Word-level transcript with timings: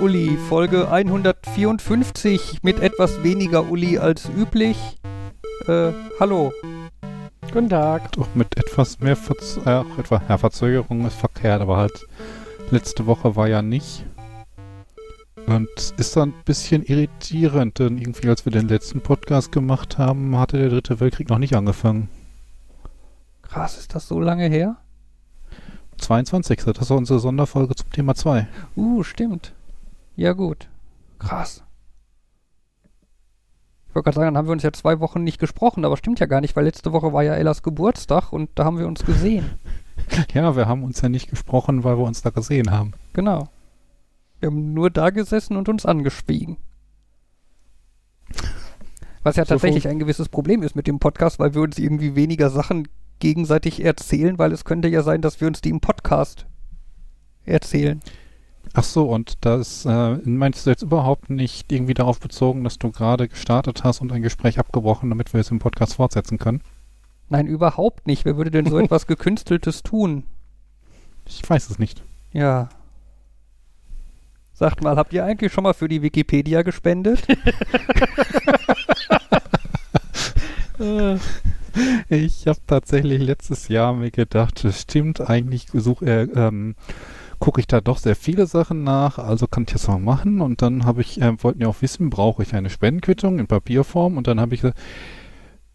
Uli, 0.00 0.38
Folge 0.48 0.90
154 0.90 2.60
mit 2.62 2.80
etwas 2.80 3.22
weniger 3.22 3.70
Uli 3.70 3.98
als 3.98 4.30
üblich. 4.30 4.78
Äh, 5.66 5.92
hallo. 6.18 6.54
Guten 7.52 7.68
Tag. 7.68 8.12
Doch 8.12 8.34
mit 8.34 8.56
etwas 8.56 9.00
mehr 9.00 9.14
Verz 9.14 9.58
äh, 9.66 9.82
etwa, 9.98 10.22
ja, 10.26 10.38
Verzögerung 10.38 11.06
ist 11.06 11.16
verkehrt, 11.16 11.60
aber 11.60 11.76
halt 11.76 12.06
letzte 12.70 13.04
Woche 13.04 13.36
war 13.36 13.46
ja 13.46 13.60
nicht. 13.60 14.06
Und 15.46 15.68
ist 15.98 16.16
dann 16.16 16.30
ein 16.30 16.44
bisschen 16.46 16.82
irritierend, 16.82 17.78
denn 17.78 17.98
irgendwie 17.98 18.30
als 18.30 18.46
wir 18.46 18.52
den 18.52 18.68
letzten 18.68 19.02
Podcast 19.02 19.52
gemacht 19.52 19.98
haben, 19.98 20.38
hatte 20.38 20.56
der 20.56 20.70
dritte 20.70 21.00
Weltkrieg 21.00 21.28
noch 21.28 21.38
nicht 21.38 21.54
angefangen. 21.54 22.08
Krass, 23.42 23.76
ist 23.76 23.94
das 23.94 24.08
so 24.08 24.18
lange 24.18 24.48
her? 24.48 24.78
22. 25.98 26.58
Das 26.64 26.78
ist 26.78 26.90
unsere 26.90 27.20
Sonderfolge 27.20 27.74
zum 27.74 27.90
Thema 27.90 28.14
2. 28.14 28.48
Uh, 28.76 29.02
stimmt. 29.02 29.52
Ja, 30.20 30.34
gut. 30.34 30.68
Krass. 31.18 31.64
Ich 33.88 33.94
wollte 33.94 34.04
gerade 34.04 34.16
sagen, 34.16 34.26
dann 34.26 34.36
haben 34.36 34.48
wir 34.48 34.52
uns 34.52 34.62
ja 34.62 34.70
zwei 34.70 35.00
Wochen 35.00 35.24
nicht 35.24 35.40
gesprochen, 35.40 35.82
aber 35.86 35.96
stimmt 35.96 36.20
ja 36.20 36.26
gar 36.26 36.42
nicht, 36.42 36.54
weil 36.54 36.64
letzte 36.66 36.92
Woche 36.92 37.14
war 37.14 37.22
ja 37.22 37.32
Ellas 37.32 37.62
Geburtstag 37.62 38.30
und 38.30 38.50
da 38.54 38.66
haben 38.66 38.78
wir 38.78 38.86
uns 38.86 39.04
gesehen. 39.04 39.50
Ja, 40.32 40.56
wir 40.56 40.66
haben 40.66 40.82
uns 40.82 41.02
ja 41.02 41.10
nicht 41.10 41.28
gesprochen, 41.28 41.84
weil 41.84 41.98
wir 41.98 42.04
uns 42.04 42.22
da 42.22 42.30
gesehen 42.30 42.70
haben. 42.70 42.92
Genau. 43.12 43.48
Wir 44.40 44.46
haben 44.48 44.72
nur 44.72 44.88
da 44.88 45.10
gesessen 45.10 45.58
und 45.58 45.68
uns 45.68 45.84
angeschwiegen. 45.84 46.56
Was 49.22 49.36
ja 49.36 49.44
So 49.44 49.50
tatsächlich 49.50 49.86
ein 49.88 49.98
gewisses 49.98 50.30
Problem 50.30 50.62
ist 50.62 50.74
mit 50.74 50.86
dem 50.86 50.98
Podcast, 50.98 51.38
weil 51.38 51.54
wir 51.54 51.60
uns 51.60 51.78
irgendwie 51.78 52.16
weniger 52.16 52.48
Sachen 52.48 52.88
gegenseitig 53.18 53.84
erzählen, 53.84 54.38
weil 54.38 54.52
es 54.52 54.64
könnte 54.64 54.88
ja 54.88 55.02
sein, 55.02 55.20
dass 55.20 55.40
wir 55.40 55.48
uns 55.48 55.60
die 55.60 55.68
im 55.68 55.80
Podcast 55.80 56.46
erzählen. 57.44 58.00
Ach 58.72 58.84
so, 58.84 59.10
und 59.10 59.34
das 59.40 59.84
äh, 59.84 60.16
meinst 60.24 60.64
du 60.64 60.70
jetzt 60.70 60.82
überhaupt 60.82 61.28
nicht 61.28 61.72
irgendwie 61.72 61.94
darauf 61.94 62.20
bezogen, 62.20 62.62
dass 62.62 62.78
du 62.78 62.92
gerade 62.92 63.28
gestartet 63.28 63.82
hast 63.82 64.00
und 64.00 64.12
ein 64.12 64.22
Gespräch 64.22 64.58
abgebrochen, 64.58 65.10
damit 65.10 65.32
wir 65.32 65.40
es 65.40 65.50
im 65.50 65.58
Podcast 65.58 65.94
fortsetzen 65.94 66.38
können? 66.38 66.62
Nein, 67.28 67.46
überhaupt 67.46 68.06
nicht. 68.06 68.24
Wer 68.24 68.36
würde 68.36 68.50
denn 68.50 68.66
so 68.66 68.78
etwas 68.80 69.06
Gekünsteltes 69.06 69.82
tun? 69.82 70.24
Ich 71.26 71.48
weiß 71.48 71.70
es 71.70 71.78
nicht. 71.78 72.02
Ja. 72.32 72.68
Sagt 74.52 74.82
mal, 74.82 74.96
habt 74.96 75.12
ihr 75.12 75.24
eigentlich 75.24 75.52
schon 75.52 75.64
mal 75.64 75.74
für 75.74 75.88
die 75.88 76.02
Wikipedia 76.02 76.62
gespendet? 76.62 77.26
Ich 82.08 82.46
habe 82.46 82.58
tatsächlich 82.66 83.20
letztes 83.20 83.68
Jahr 83.68 83.94
mir 83.94 84.10
gedacht, 84.10 84.66
stimmt, 84.72 85.20
eigentlich 85.20 85.68
such, 85.72 86.02
äh, 86.02 86.22
ähm, 86.22 86.74
gucke 87.40 87.60
ich 87.60 87.66
da 87.66 87.80
doch 87.80 87.98
sehr 87.98 88.14
viele 88.14 88.46
Sachen 88.46 88.84
nach, 88.84 89.18
also 89.18 89.46
kann 89.46 89.64
ich 89.64 89.72
das 89.72 89.88
mal 89.88 89.98
machen. 89.98 90.40
Und 90.40 90.62
dann 90.62 90.84
habe 90.84 91.00
ich, 91.00 91.20
äh, 91.20 91.42
wollten 91.42 91.62
ja 91.62 91.68
auch 91.68 91.80
wissen, 91.82 92.10
brauche 92.10 92.42
ich 92.42 92.54
eine 92.54 92.70
Spendenquittung 92.70 93.38
in 93.38 93.46
Papierform? 93.46 94.16
Und 94.16 94.26
dann 94.26 94.38
habe 94.38 94.54
ich 94.54 94.60
gesagt, 94.60 94.78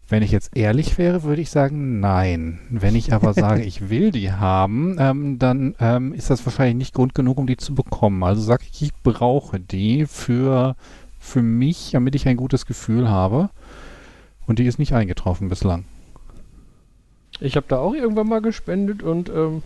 wenn 0.08 0.22
ich 0.22 0.30
jetzt 0.30 0.56
ehrlich 0.56 0.96
wäre, 0.98 1.24
würde 1.24 1.42
ich 1.42 1.50
sagen, 1.50 1.98
nein. 1.98 2.60
Wenn 2.70 2.94
ich 2.94 3.12
aber 3.12 3.32
sage, 3.34 3.64
ich 3.64 3.90
will 3.90 4.12
die 4.12 4.32
haben, 4.32 4.96
ähm, 5.00 5.38
dann 5.38 5.74
ähm, 5.80 6.14
ist 6.14 6.30
das 6.30 6.46
wahrscheinlich 6.46 6.76
nicht 6.76 6.94
Grund 6.94 7.14
genug, 7.14 7.38
um 7.38 7.48
die 7.48 7.56
zu 7.56 7.74
bekommen. 7.74 8.22
Also 8.22 8.40
sage 8.40 8.64
ich, 8.70 8.82
ich 8.82 8.94
brauche 9.02 9.58
die 9.58 10.06
für, 10.06 10.76
für 11.18 11.42
mich, 11.42 11.90
damit 11.92 12.14
ich 12.14 12.28
ein 12.28 12.36
gutes 12.36 12.66
Gefühl 12.66 13.10
habe. 13.10 13.50
Und 14.46 14.60
die 14.60 14.66
ist 14.66 14.78
nicht 14.78 14.94
eingetroffen 14.94 15.48
bislang. 15.48 15.84
Ich 17.40 17.56
habe 17.56 17.66
da 17.68 17.78
auch 17.78 17.92
irgendwann 17.92 18.28
mal 18.28 18.40
gespendet 18.40 19.02
und 19.02 19.28
ähm, 19.28 19.62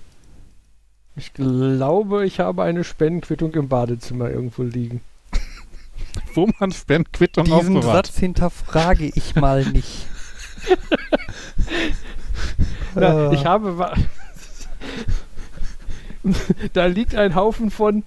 ich 1.20 1.32
glaube, 1.34 2.24
ich 2.26 2.40
habe 2.40 2.62
eine 2.62 2.82
Spendenquittung 2.84 3.52
im 3.54 3.68
Badezimmer 3.68 4.30
irgendwo 4.30 4.62
liegen. 4.62 5.00
Wo 6.34 6.48
man 6.58 6.72
Spendenquittung 6.72 7.44
Diesen 7.44 7.76
aufbewahrt. 7.76 8.06
Satz 8.06 8.18
hinterfrage 8.18 9.10
ich 9.14 9.34
mal 9.36 9.64
nicht. 9.66 10.06
Na, 12.94 13.30
Äh, 13.30 13.34
ich 13.34 13.44
habe. 13.44 13.92
da 16.72 16.86
liegt 16.86 17.14
ein 17.14 17.34
Haufen 17.34 17.70
von. 17.70 18.02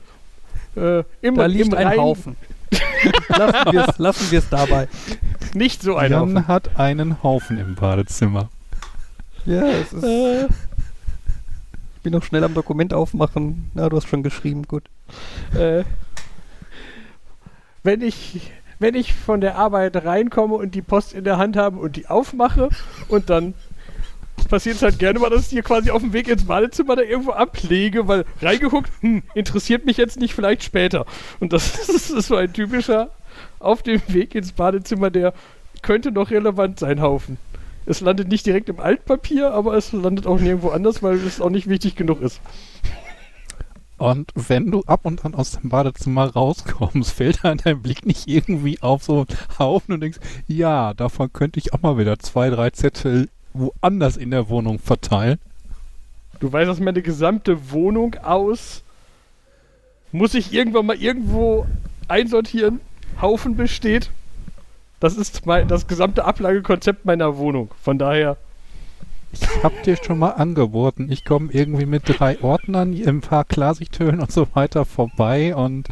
Äh, 0.75 1.03
im, 1.21 1.35
da 1.35 1.45
liegt 1.45 1.67
im 1.67 1.73
ein 1.75 1.87
Rhein- 1.87 1.99
Haufen. 1.99 2.35
lassen 3.97 4.31
wir 4.31 4.39
es 4.39 4.49
dabei. 4.49 4.87
Nicht 5.53 5.81
so 5.83 5.95
ein 5.95 6.15
Haufen. 6.15 6.35
Jan 6.35 6.47
hat 6.47 6.79
einen 6.79 7.21
Haufen 7.21 7.59
im 7.59 7.75
Badezimmer. 7.75 8.49
Ja, 9.45 9.67
es 9.67 9.93
ist. 9.93 10.03
Äh, 10.03 10.47
bin 12.03 12.13
noch 12.13 12.23
schnell 12.23 12.43
am 12.43 12.53
Dokument 12.53 12.93
aufmachen. 12.93 13.71
Na, 13.73 13.89
du 13.89 13.97
hast 13.97 14.07
schon 14.07 14.23
geschrieben, 14.23 14.63
gut. 14.67 14.83
äh, 15.57 15.83
wenn 17.83 18.01
ich. 18.01 18.51
Wenn 18.79 18.95
ich 18.95 19.13
von 19.13 19.39
der 19.39 19.55
Arbeit 19.55 19.95
reinkomme 20.03 20.55
und 20.55 20.75
die 20.75 20.81
Post 20.81 21.13
in 21.13 21.23
der 21.23 21.37
Hand 21.37 21.55
habe 21.55 21.77
und 21.77 21.95
die 21.95 22.07
aufmache 22.07 22.67
und 23.07 23.29
dann 23.29 23.53
passiert 24.49 24.75
es 24.75 24.81
halt 24.81 24.99
gerne 24.99 25.19
mal, 25.19 25.29
dass 25.29 25.43
ich 25.43 25.49
die 25.49 25.61
quasi 25.61 25.89
auf 25.89 26.01
dem 26.01 26.11
Weg 26.11 26.27
ins 26.27 26.45
Badezimmer 26.45 26.95
da 26.95 27.01
irgendwo 27.03 27.31
ablege, 27.31 28.07
weil 28.07 28.25
reingeguckt, 28.41 28.91
hm, 28.99 29.23
interessiert 29.35 29.85
mich 29.85 29.95
jetzt 29.97 30.19
nicht, 30.19 30.33
vielleicht 30.33 30.63
später. 30.63 31.05
Und 31.39 31.53
das 31.53 31.87
ist, 31.89 32.07
so 32.09 32.35
ein 32.35 32.51
typischer 32.51 33.11
auf 33.59 33.83
dem 33.83 34.01
Weg 34.07 34.35
ins 34.35 34.51
Badezimmer, 34.51 35.09
der 35.09 35.33
könnte 35.81 36.11
noch 36.11 36.29
relevant 36.31 36.79
sein, 36.79 37.01
Haufen. 37.01 37.37
Es 37.85 38.01
landet 38.01 38.29
nicht 38.29 38.45
direkt 38.45 38.69
im 38.69 38.79
Altpapier, 38.79 39.51
aber 39.51 39.75
es 39.75 39.91
landet 39.91 40.25
auch 40.27 40.39
nirgendwo 40.39 40.69
anders, 40.69 41.03
weil 41.03 41.15
es 41.15 41.41
auch 41.41 41.49
nicht 41.49 41.67
wichtig 41.67 41.95
genug 41.95 42.21
ist. 42.21 42.39
Und 43.97 44.31
wenn 44.35 44.71
du 44.71 44.83
ab 44.83 45.01
und 45.05 45.23
an 45.23 45.35
aus 45.35 45.51
dem 45.51 45.69
Badezimmer 45.69 46.31
rauskommst, 46.31 47.11
fällt 47.15 47.45
an 47.45 47.59
deinem 47.59 47.81
Blick 47.81 48.05
nicht 48.05 48.27
irgendwie 48.27 48.81
auf 48.81 49.03
so 49.03 49.25
einen 49.27 49.59
Haufen 49.59 49.93
und 49.93 50.01
denkst, 50.01 50.19
ja, 50.47 50.93
davon 50.93 51.31
könnte 51.31 51.59
ich 51.59 51.73
auch 51.73 51.81
mal 51.81 51.97
wieder 51.97 52.19
zwei, 52.19 52.49
drei 52.49 52.69
Zettel 52.71 53.29
woanders 53.53 54.17
in 54.17 54.31
der 54.31 54.49
Wohnung 54.49 54.79
verteilen. 54.79 55.39
Du 56.39 56.51
weißt, 56.51 56.69
dass 56.69 56.79
meine 56.79 57.01
gesamte 57.01 57.71
Wohnung 57.71 58.15
aus 58.23 58.83
muss 60.11 60.35
ich 60.35 60.53
irgendwann 60.53 60.85
mal 60.85 61.01
irgendwo 61.01 61.65
einsortieren, 62.07 62.79
Haufen 63.21 63.55
besteht. 63.55 64.09
Das 65.03 65.17
ist 65.17 65.45
mein, 65.45 65.67
das 65.67 65.87
gesamte 65.87 66.23
Ablagekonzept 66.23 67.03
meiner 67.03 67.35
Wohnung. 67.37 67.71
Von 67.81 67.99
daher, 67.99 68.37
Ich 69.33 69.41
hab 69.61 69.83
dir 69.83 69.97
schon 69.97 70.17
mal 70.17 70.29
angeboten, 70.29 71.11
ich 71.11 71.25
komme 71.25 71.51
irgendwie 71.51 71.85
mit 71.85 72.03
drei 72.05 72.41
Ordnern, 72.41 72.93
ein 72.93 73.19
paar 73.19 73.43
Klarsichthüllen 73.43 74.21
und 74.21 74.31
so 74.31 74.47
weiter 74.53 74.85
vorbei 74.85 75.53
und 75.55 75.89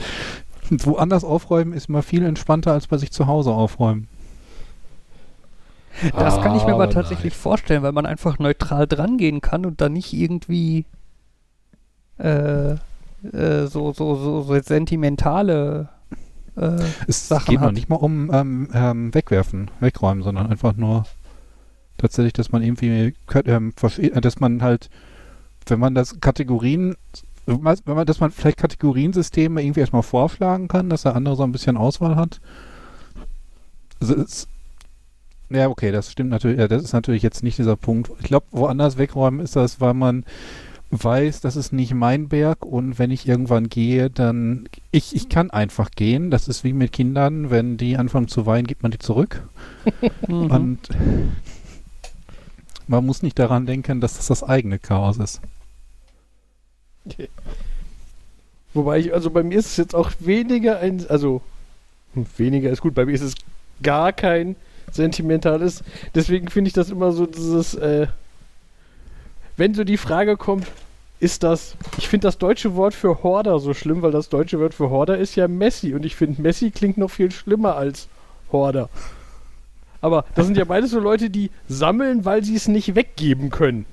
woanders 0.70 1.26
aufräumen 1.26 1.74
ist 1.74 1.90
immer 1.90 2.04
viel 2.04 2.24
entspannter, 2.24 2.72
als 2.72 2.88
bei 2.88 2.98
sich 2.98 3.12
zu 3.12 3.28
Hause 3.28 3.52
aufräumen. 3.52 4.08
Das 6.16 6.42
kann 6.42 6.56
ich 6.56 6.66
mir 6.66 6.74
aber 6.74 6.88
Ah, 6.88 6.88
tatsächlich 6.88 7.36
vorstellen, 7.36 7.84
weil 7.84 7.92
man 7.92 8.06
einfach 8.06 8.40
neutral 8.40 8.88
drangehen 8.88 9.42
kann 9.42 9.66
und 9.66 9.82
dann 9.82 9.92
nicht 9.92 10.14
irgendwie 10.14 10.86
äh, 12.18 12.72
äh, 12.72 13.68
so, 13.68 13.92
so, 13.92 14.16
so, 14.16 14.42
so 14.42 14.60
sentimentale 14.62 15.90
äh, 16.56 16.80
Es 17.08 17.28
Sachen 17.28 17.52
geht 17.52 17.62
noch 17.62 17.72
nicht 17.72 17.90
mal 17.90 17.96
um 17.96 18.32
ähm, 18.34 18.70
ähm, 18.74 19.14
wegwerfen, 19.14 19.72
wegräumen, 19.80 20.24
sondern 20.24 20.48
einfach 20.48 20.76
nur 20.76 21.06
tatsächlich, 21.98 22.34
dass 22.34 22.52
man 22.52 22.64
irgendwie, 22.64 23.14
ähm, 23.46 23.74
äh, 23.98 24.22
dass 24.22 24.40
man 24.40 24.62
halt, 24.62 24.90
wenn 25.68 25.80
man 25.80 25.96
das 25.96 26.20
Kategorien, 26.20 26.96
wenn 27.46 27.62
man, 27.62 28.06
dass 28.06 28.20
man 28.20 28.32
vielleicht 28.32 28.58
Kategoriensysteme 28.58 29.62
irgendwie 29.62 29.82
erstmal 29.82 30.04
vorschlagen 30.04 30.68
kann, 30.68 30.90
dass 30.90 31.04
der 31.04 31.16
andere 31.16 31.36
so 31.36 31.44
ein 31.44 31.52
bisschen 31.52 31.78
Auswahl 31.78 32.16
hat. 32.16 32.40
Also 34.00 34.16
es, 34.16 34.48
ja, 35.50 35.68
okay, 35.68 35.92
das 35.92 36.12
stimmt 36.12 36.30
natürlich, 36.30 36.60
ja, 36.60 36.68
das 36.68 36.84
ist 36.84 36.94
natürlich 36.94 37.24
jetzt 37.24 37.44
nicht 37.44 37.58
dieser 37.58 37.76
Punkt. 37.76 38.12
Ich 38.20 38.28
glaube, 38.28 38.46
woanders 38.52 38.98
wegräumen 38.98 39.42
ist 39.42 39.56
das, 39.56 39.82
weil 39.82 39.94
man 39.94 40.26
weiß, 40.92 41.40
das 41.42 41.56
ist 41.56 41.72
nicht 41.72 41.94
mein 41.94 42.28
Berg 42.28 42.66
und 42.66 43.00
wenn 43.00 43.12
ich 43.12 43.28
irgendwann 43.28 43.70
gehe, 43.70 44.10
dann 44.10 44.68
ich, 44.92 45.16
ich 45.16 45.30
kann 45.30 45.50
einfach 45.50 45.92
gehen. 45.92 46.32
Das 46.32 46.48
ist 46.48 46.64
wie 46.64 46.74
mit 46.74 46.92
Kindern, 46.92 47.50
wenn 47.50 47.78
die 47.78 47.98
anfangen 47.98 48.28
zu 48.28 48.46
weinen, 48.46 48.68
gibt 48.68 48.84
man 48.84 48.92
die 48.92 49.00
zurück. 49.00 49.48
mhm. 50.28 50.52
Und 50.52 50.90
man 52.88 53.06
muss 53.06 53.24
nicht 53.24 53.40
daran 53.40 53.66
denken, 53.66 54.02
dass 54.02 54.18
das 54.18 54.28
das 54.28 54.44
eigene 54.44 54.80
Chaos 54.80 55.18
ist. 55.18 55.42
wobei 58.74 59.00
ich, 59.00 59.14
also 59.14 59.32
bei 59.32 59.44
mir 59.44 59.58
ist 59.60 59.68
es 59.68 59.78
jetzt 59.78 59.96
auch 59.96 60.12
weniger 60.20 60.80
ein, 60.80 61.06
also 61.10 61.42
hm, 62.14 62.26
weniger 62.38 62.70
ist 62.70 62.82
gut, 62.82 62.94
bei 62.94 63.06
mir 63.06 63.14
ist 63.14 63.22
es 63.22 63.36
gar 63.82 64.12
kein 64.12 64.58
sentimentales. 64.92 65.84
Deswegen 66.14 66.50
finde 66.50 66.68
ich 66.68 66.74
das 66.74 66.90
immer 66.90 67.14
so 67.14 67.26
dieses, 67.26 67.76
äh, 67.76 68.08
wenn 69.62 69.76
so 69.76 69.84
die 69.84 69.98
Frage 69.98 70.38
kommt, 70.38 70.66
ist 71.20 71.44
das, 71.44 71.76
ich 72.00 72.08
finde 72.08 72.26
das 72.26 72.40
deutsche 72.40 72.76
Wort 72.76 72.96
für 72.96 73.22
Horder 73.22 73.60
so 73.60 73.76
schlimm, 73.76 74.02
weil 74.02 74.12
das 74.12 74.28
deutsche 74.28 74.60
Wort 74.60 74.74
für 74.74 74.90
Horder 74.90 75.20
ist 75.20 75.36
ja 75.36 75.48
Messi 75.48 75.94
und 75.94 76.04
ich 76.04 76.16
finde 76.16 76.42
Messi 76.42 76.72
klingt 76.72 76.98
noch 76.98 77.12
viel 77.12 77.30
schlimmer 77.30 77.76
als 77.76 78.08
Horder. 78.52 78.90
Aber 80.02 80.26
das 80.34 80.48
sind 80.48 80.58
ja 80.58 80.66
beides 80.66 80.90
so 80.90 81.00
Leute, 81.00 81.30
die 81.30 81.52
sammeln, 81.68 82.26
weil 82.26 82.44
sie 82.44 82.56
es 82.56 82.68
nicht 82.68 82.96
weggeben 82.96 83.52
können. 83.52 83.86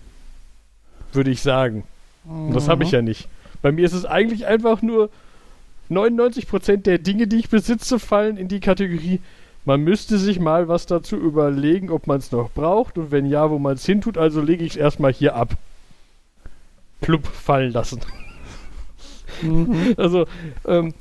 Würde 1.13 1.31
ich 1.31 1.43
sagen. 1.43 1.85
Und 2.25 2.55
das 2.55 2.67
habe 2.67 2.85
ich 2.85 2.93
ja 2.93 3.03
nicht. 3.03 3.29
Bei 3.61 3.71
mir 3.71 3.85
ist 3.85 3.93
es 3.93 4.07
eigentlich 4.07 4.47
einfach 4.47 4.81
nur, 4.81 5.11
99% 5.91 6.79
der 6.79 6.97
Dinge, 6.97 7.27
die 7.27 7.41
ich 7.41 7.51
besitze, 7.51 7.99
fallen 7.99 8.39
in 8.39 8.49
die 8.49 8.61
Kategorie, 8.61 9.21
man 9.69 9.83
müsste 9.83 10.17
sich 10.17 10.41
mal 10.41 10.67
was 10.67 10.87
dazu 10.87 11.15
überlegen, 11.15 11.91
ob 11.91 12.07
man 12.07 12.17
es 12.17 12.33
noch 12.33 12.51
braucht 12.51 12.97
und 12.97 13.11
wenn 13.11 13.27
ja, 13.27 13.51
wo 13.51 13.59
man 13.59 13.75
es 13.75 13.85
hintut, 13.85 14.17
also 14.17 14.41
lege 14.41 14.65
ich 14.65 14.71
es 14.71 14.77
erstmal 14.77 15.13
hier 15.13 15.37
ab. 15.37 15.59
Plupp 17.03 17.27
fallen 17.27 17.71
lassen. 17.71 18.01
Mhm. 19.43 19.95
Also, 19.99 20.25
ähm, 20.67 20.95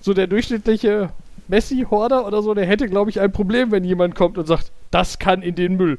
so 0.00 0.14
der 0.14 0.28
durchschnittliche 0.28 1.10
Messi-Horder 1.48 2.26
oder 2.26 2.40
so, 2.40 2.54
der 2.54 2.64
hätte, 2.64 2.88
glaube 2.88 3.10
ich, 3.10 3.20
ein 3.20 3.32
Problem, 3.32 3.70
wenn 3.70 3.84
jemand 3.84 4.14
kommt 4.14 4.38
und 4.38 4.46
sagt, 4.46 4.72
das 4.90 5.18
kann 5.18 5.42
in 5.42 5.54
den 5.54 5.76
Müll. 5.76 5.98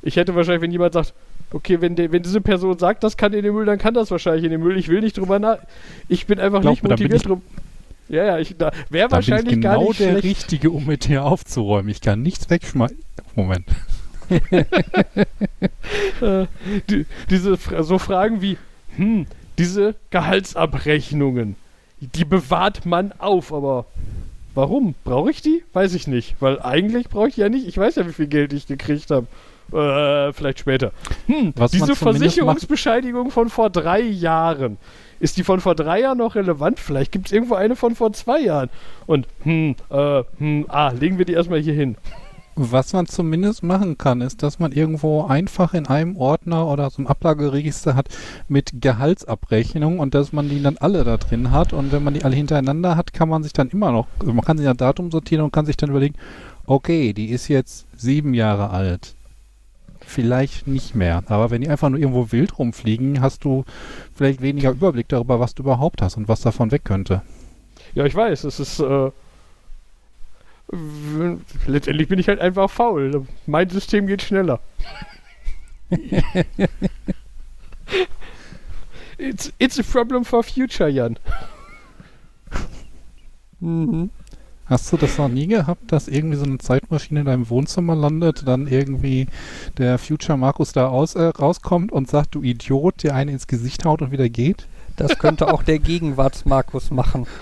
Ich 0.00 0.16
hätte 0.16 0.34
wahrscheinlich, 0.34 0.62
wenn 0.62 0.72
jemand 0.72 0.94
sagt, 0.94 1.12
okay, 1.52 1.82
wenn, 1.82 1.94
der, 1.94 2.10
wenn 2.10 2.22
diese 2.22 2.40
Person 2.40 2.78
sagt, 2.78 3.04
das 3.04 3.18
kann 3.18 3.34
in 3.34 3.42
den 3.42 3.52
Müll, 3.52 3.66
dann 3.66 3.78
kann 3.78 3.92
das 3.92 4.10
wahrscheinlich 4.10 4.44
in 4.44 4.50
den 4.50 4.62
Müll. 4.62 4.78
Ich 4.78 4.88
will 4.88 5.02
nicht 5.02 5.18
drüber 5.18 5.38
nach. 5.38 5.58
Ich 6.08 6.26
bin 6.26 6.40
einfach 6.40 6.62
Glaub 6.62 6.72
nicht 6.72 6.82
motiviert 6.84 7.28
drum. 7.28 7.42
Ja, 8.10 8.24
ja, 8.24 8.38
ich 8.38 8.56
da 8.56 8.72
wäre 8.90 9.08
Da 9.08 9.16
bin 9.16 9.22
ich 9.22 9.30
wahrscheinlich 9.30 9.60
gar 9.60 9.76
genau 9.76 9.88
nicht 9.88 10.00
der 10.00 10.10
schlecht. 10.10 10.24
Richtige, 10.24 10.70
um 10.70 10.86
mit 10.86 11.06
dir 11.06 11.24
aufzuräumen. 11.24 11.88
Ich 11.90 12.00
kann 12.00 12.22
nichts 12.22 12.50
wegschmeißen. 12.50 12.98
Moment. 13.36 13.66
äh, 16.20 16.46
die, 16.88 17.06
diese 17.30 17.56
so 17.82 17.98
Fragen 17.98 18.42
wie, 18.42 18.58
hm, 18.96 19.26
diese 19.58 19.94
Gehaltsabrechnungen, 20.10 21.54
die 22.00 22.24
bewahrt 22.24 22.84
man 22.84 23.12
auf, 23.18 23.52
aber 23.52 23.86
warum? 24.54 24.94
Brauche 25.04 25.30
ich 25.30 25.42
die? 25.42 25.62
Weiß 25.72 25.94
ich 25.94 26.06
nicht, 26.08 26.34
weil 26.40 26.60
eigentlich 26.60 27.08
brauche 27.08 27.28
ich 27.28 27.36
die 27.36 27.42
ja 27.42 27.48
nicht. 27.48 27.66
Ich 27.66 27.78
weiß 27.78 27.94
ja, 27.96 28.08
wie 28.08 28.12
viel 28.12 28.26
Geld 28.26 28.52
ich 28.52 28.66
gekriegt 28.66 29.10
habe. 29.10 29.26
Äh, 29.72 30.32
vielleicht 30.32 30.58
später. 30.58 30.92
Hm, 31.26 31.54
diese 31.54 31.68
zumindest 31.70 32.02
Versicherungsbescheinigung 32.02 33.30
von 33.30 33.48
vor 33.50 33.70
drei 33.70 34.00
Jahren. 34.00 34.78
Ist 35.20 35.36
die 35.36 35.44
von 35.44 35.60
vor 35.60 35.74
drei 35.74 36.00
Jahren 36.00 36.18
noch 36.18 36.34
relevant? 36.34 36.80
Vielleicht 36.80 37.12
gibt 37.12 37.26
es 37.26 37.32
irgendwo 37.32 37.54
eine 37.54 37.76
von 37.76 37.94
vor 37.94 38.12
zwei 38.12 38.40
Jahren. 38.40 38.70
Und, 39.06 39.28
hm, 39.42 39.76
äh, 39.90 40.22
hm, 40.38 40.64
ah, 40.68 40.90
legen 40.90 41.18
wir 41.18 41.26
die 41.26 41.34
erstmal 41.34 41.60
hier 41.60 41.74
hin. 41.74 41.96
Was 42.56 42.92
man 42.92 43.06
zumindest 43.06 43.62
machen 43.62 43.96
kann, 43.96 44.22
ist, 44.22 44.42
dass 44.42 44.58
man 44.58 44.72
irgendwo 44.72 45.24
einfach 45.24 45.72
in 45.72 45.86
einem 45.86 46.16
Ordner 46.16 46.66
oder 46.66 46.90
so 46.90 46.98
einem 46.98 47.06
Ablageregister 47.06 47.94
hat 47.94 48.08
mit 48.48 48.80
Gehaltsabrechnung 48.80 49.98
und 49.98 50.14
dass 50.14 50.32
man 50.32 50.48
die 50.48 50.62
dann 50.62 50.78
alle 50.78 51.04
da 51.04 51.18
drin 51.18 51.50
hat. 51.52 51.72
Und 51.72 51.92
wenn 51.92 52.02
man 52.02 52.14
die 52.14 52.24
alle 52.24 52.36
hintereinander 52.36 52.96
hat, 52.96 53.12
kann 53.12 53.28
man 53.28 53.42
sich 53.42 53.52
dann 53.52 53.68
immer 53.68 53.92
noch, 53.92 54.08
man 54.24 54.40
kann 54.40 54.56
sich 54.56 54.66
nach 54.66 54.76
Datum 54.76 55.10
sortieren 55.10 55.44
und 55.44 55.52
kann 55.52 55.66
sich 55.66 55.76
dann 55.76 55.90
überlegen, 55.90 56.16
okay, 56.66 57.12
die 57.12 57.30
ist 57.30 57.48
jetzt 57.48 57.86
sieben 57.96 58.34
Jahre 58.34 58.70
alt. 58.70 59.14
Vielleicht 60.10 60.66
nicht 60.66 60.96
mehr. 60.96 61.22
Aber 61.28 61.52
wenn 61.52 61.60
die 61.60 61.68
einfach 61.68 61.88
nur 61.88 62.00
irgendwo 62.00 62.32
wild 62.32 62.58
rumfliegen, 62.58 63.20
hast 63.20 63.44
du 63.44 63.64
vielleicht 64.12 64.42
weniger 64.42 64.72
Überblick 64.72 65.06
darüber, 65.06 65.38
was 65.38 65.54
du 65.54 65.62
überhaupt 65.62 66.02
hast 66.02 66.16
und 66.16 66.26
was 66.26 66.40
davon 66.40 66.72
weg 66.72 66.82
könnte. 66.84 67.22
Ja, 67.94 68.04
ich 68.04 68.16
weiß, 68.16 68.42
es 68.42 68.58
ist. 68.58 68.80
Äh, 68.80 69.12
letztendlich 71.68 72.08
bin 72.08 72.18
ich 72.18 72.26
halt 72.26 72.40
einfach 72.40 72.68
faul. 72.68 73.24
Mein 73.46 73.70
System 73.70 74.08
geht 74.08 74.22
schneller. 74.22 74.58
it's, 79.16 79.52
it's 79.60 79.78
a 79.78 79.84
problem 79.84 80.24
for 80.24 80.42
future, 80.42 80.88
Jan. 80.88 81.20
Mhm. 83.60 84.10
Hast 84.70 84.92
du 84.92 84.96
das 84.96 85.18
noch 85.18 85.28
nie 85.28 85.48
gehabt, 85.48 85.90
dass 85.90 86.06
irgendwie 86.06 86.36
so 86.36 86.44
eine 86.44 86.58
Zeitmaschine 86.58 87.20
in 87.20 87.26
deinem 87.26 87.50
Wohnzimmer 87.50 87.96
landet, 87.96 88.46
dann 88.46 88.68
irgendwie 88.68 89.26
der 89.78 89.98
Future 89.98 90.38
Markus 90.38 90.72
da 90.72 90.86
aus, 90.86 91.16
äh, 91.16 91.24
rauskommt 91.24 91.90
und 91.90 92.08
sagt, 92.08 92.36
du 92.36 92.42
Idiot, 92.42 93.02
dir 93.02 93.16
einen 93.16 93.30
ins 93.30 93.48
Gesicht 93.48 93.84
haut 93.84 94.00
und 94.00 94.12
wieder 94.12 94.28
geht? 94.28 94.68
Das 94.94 95.18
könnte 95.18 95.52
auch 95.52 95.64
der 95.64 95.80
Gegenwarts-Markus 95.80 96.90
machen. 96.90 97.26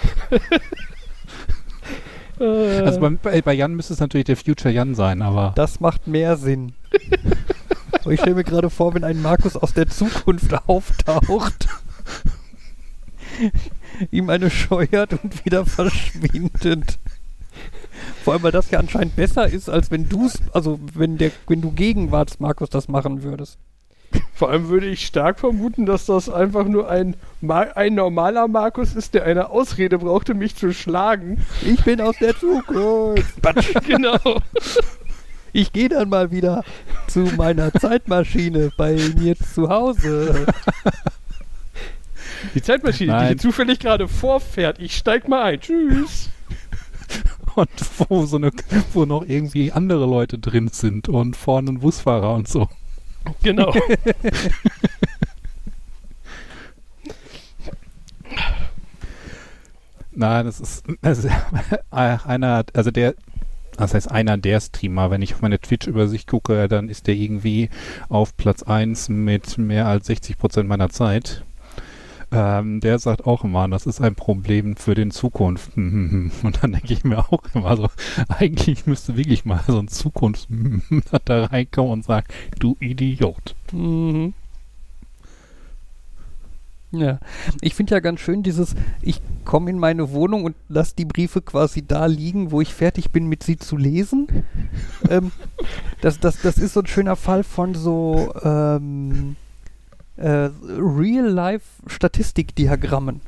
Also 2.41 3.01
bei, 3.01 3.43
bei, 3.43 3.53
Jan 3.53 3.75
müsste 3.75 3.95
es 3.95 3.99
natürlich 3.99 4.27
der 4.27 4.37
Future 4.37 4.73
Jan 4.73 4.95
sein, 4.95 5.23
aber 5.23 5.51
Das 5.57 5.81
macht 5.81 6.07
mehr 6.07 6.37
Sinn. 6.37 6.73
Ich 8.09 8.21
stelle 8.21 8.37
mir 8.37 8.45
gerade 8.45 8.71
vor, 8.71 8.95
wenn 8.95 9.03
ein 9.03 9.21
Markus 9.21 9.57
aus 9.57 9.75
der 9.75 9.89
Zukunft 9.89 10.55
auftaucht, 10.69 11.69
ihm 14.13 14.31
eine 14.31 14.51
scheuert 14.51 15.13
und 15.23 15.45
wieder 15.45 15.67
verschwindet. 15.67 16.99
Vor 18.25 18.35
allem, 18.35 18.43
weil 18.43 18.53
das 18.53 18.71
ja 18.71 18.79
anscheinend 18.79 19.17
besser 19.17 19.47
ist, 19.49 19.69
als 19.69 19.91
wenn 19.91 20.09
du 20.09 20.27
es, 20.27 20.39
also 20.53 20.79
wenn 20.95 21.19
der, 21.19 21.31
wenn 21.47 21.61
du 21.61 21.73
Gegenwarts 21.73 22.41
Markus 22.41 22.71
das 22.71 22.89
machen 22.89 23.23
würdest. 23.23 23.59
vor 24.35 24.51
allem 24.51 24.69
würde 24.69 24.87
ich 24.87 25.07
stark 25.07 25.39
vermuten, 25.39 25.87
dass 25.87 26.07
das 26.07 26.31
einfach 26.31 26.65
nur 26.65 26.89
ein, 26.91 27.17
ein 27.75 27.95
normaler 27.95 28.49
Markus 28.49 28.95
ist, 28.95 29.15
der 29.15 29.25
eine 29.25 29.51
Ausrede 29.51 29.99
brauchte, 29.99 30.35
mich 30.35 30.57
zu 30.57 30.73
schlagen. 30.73 31.45
Ich 31.63 31.83
bin 31.85 32.01
aus 32.01 32.17
der 32.19 32.37
Zukunft. 32.37 33.41
Batsch, 33.43 33.73
genau. 33.87 34.19
Ich 35.53 35.73
gehe 35.73 35.89
dann 35.89 36.09
mal 36.09 36.31
wieder 36.31 36.65
zu 37.07 37.21
meiner 37.37 37.73
Zeitmaschine 37.73 38.71
bei 38.77 38.97
mir 39.19 39.37
zu 39.37 39.69
Hause. 39.69 40.47
Die 42.55 42.63
Zeitmaschine, 42.63 43.13
die 43.13 43.19
Nein. 43.19 43.27
hier 43.29 43.39
zufällig 43.39 43.79
gerade 43.79 44.09
vorfährt. 44.09 44.79
Ich 44.79 44.97
steig 44.97 45.29
mal 45.29 45.43
ein. 45.43 45.61
Tschüss. 45.61 46.31
und 47.57 47.71
wo 48.09 48.27
so 48.27 48.37
eine, 48.37 48.51
wo 48.93 49.05
noch 49.05 49.25
irgendwie 49.27 49.73
andere 49.73 50.07
Leute 50.07 50.39
drin 50.39 50.69
sind 50.69 51.09
und 51.09 51.37
vorne 51.37 51.73
ein 51.73 51.81
Busfahrer 51.81 52.35
und 52.35 52.49
so. 52.49 52.69
Genau. 53.43 53.75
Nein, 60.13 60.47
das 60.47 60.61
ist, 60.61 60.85
das 61.01 61.25
ist 61.25 61.31
einer, 61.91 62.65
also 62.73 62.91
der, 62.91 63.15
das 63.77 63.95
heißt 63.95 64.11
einer 64.11 64.37
der 64.37 64.61
Streamer, 64.61 65.13
wenn 65.13 65.23
ich 65.23 65.35
auf 65.35 65.43
meine 65.43 65.61
Twitch-Übersicht 65.61 66.29
gucke, 66.29 66.67
dann 66.67 66.89
ist 66.89 67.07
der 67.07 67.15
irgendwie 67.15 67.71
auf 68.09 68.37
Platz 68.37 68.65
1 68.65 69.11
mit 69.11 69.59
mehr 69.59 69.87
als 69.87 70.09
60 70.09 70.37
Prozent 70.37 70.69
meiner 70.69 70.91
Zeit. 70.91 71.45
Ähm, 72.31 72.81
der 72.81 72.99
sagt 72.99 73.27
auch 73.27 73.45
immer, 73.45 73.67
das 73.69 73.87
ist 73.87 74.01
ein 74.01 74.15
Problem 74.15 74.77
für 74.77 74.95
den 74.95 75.11
Zukunft. 75.11 75.77
Und 75.77 76.33
dann 76.61 76.73
denke 76.73 76.93
ich 76.93 77.05
mir 77.05 77.19
auch 77.19 77.43
immer 77.55 77.77
so, 77.77 77.89
eigentlich 78.29 78.87
müsste 78.87 79.17
wirklich 79.17 79.45
mal 79.45 79.63
so 79.67 79.79
ein 79.79 79.89
Zukunft 79.89 80.49
da 81.25 81.45
reinkommen 81.47 81.93
und 81.93 82.05
sagen, 82.05 82.27
du 82.59 82.77
Idiot. 82.81 83.55
Mhm. 83.73 84.35
Ja, 86.91 87.19
ich 87.61 87.75
finde 87.75 87.95
ja 87.95 88.01
ganz 88.01 88.21
schön 88.21 88.43
dieses, 88.43 88.75
ich 89.03 89.21
komme 89.45 89.69
in 89.69 89.79
meine 89.79 90.11
Wohnung 90.11 90.45
und 90.45 90.57
lasse 90.71 90.95
die 90.97 91.05
Briefe 91.05 91.43
quasi 91.43 91.87
da 91.87 92.07
liegen, 92.07 92.51
wo 92.51 92.63
ich 92.63 92.73
fertig 92.73 93.11
bin, 93.11 93.27
mit 93.27 93.43
sie 93.43 93.59
zu 93.59 93.77
lesen. 93.77 94.27
ähm, 95.11 95.31
das, 96.01 96.19
das, 96.19 96.41
das 96.41 96.57
ist 96.57 96.73
so 96.73 96.81
ein 96.81 96.87
schöner 96.87 97.17
Fall 97.17 97.45
von 97.45 97.75
so 97.75 98.33
ähm, 98.43 99.37
äh, 100.19 100.51
Real-Life-Statistikdiagrammen. 100.69 103.21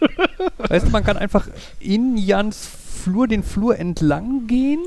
weißt 0.58 0.86
du, 0.86 0.90
man 0.90 1.04
kann 1.04 1.16
einfach 1.16 1.48
in 1.80 2.16
Jans 2.16 2.68
Flur, 3.02 3.28
den 3.28 3.42
Flur 3.42 3.78
entlang 3.78 4.46
gehen 4.46 4.80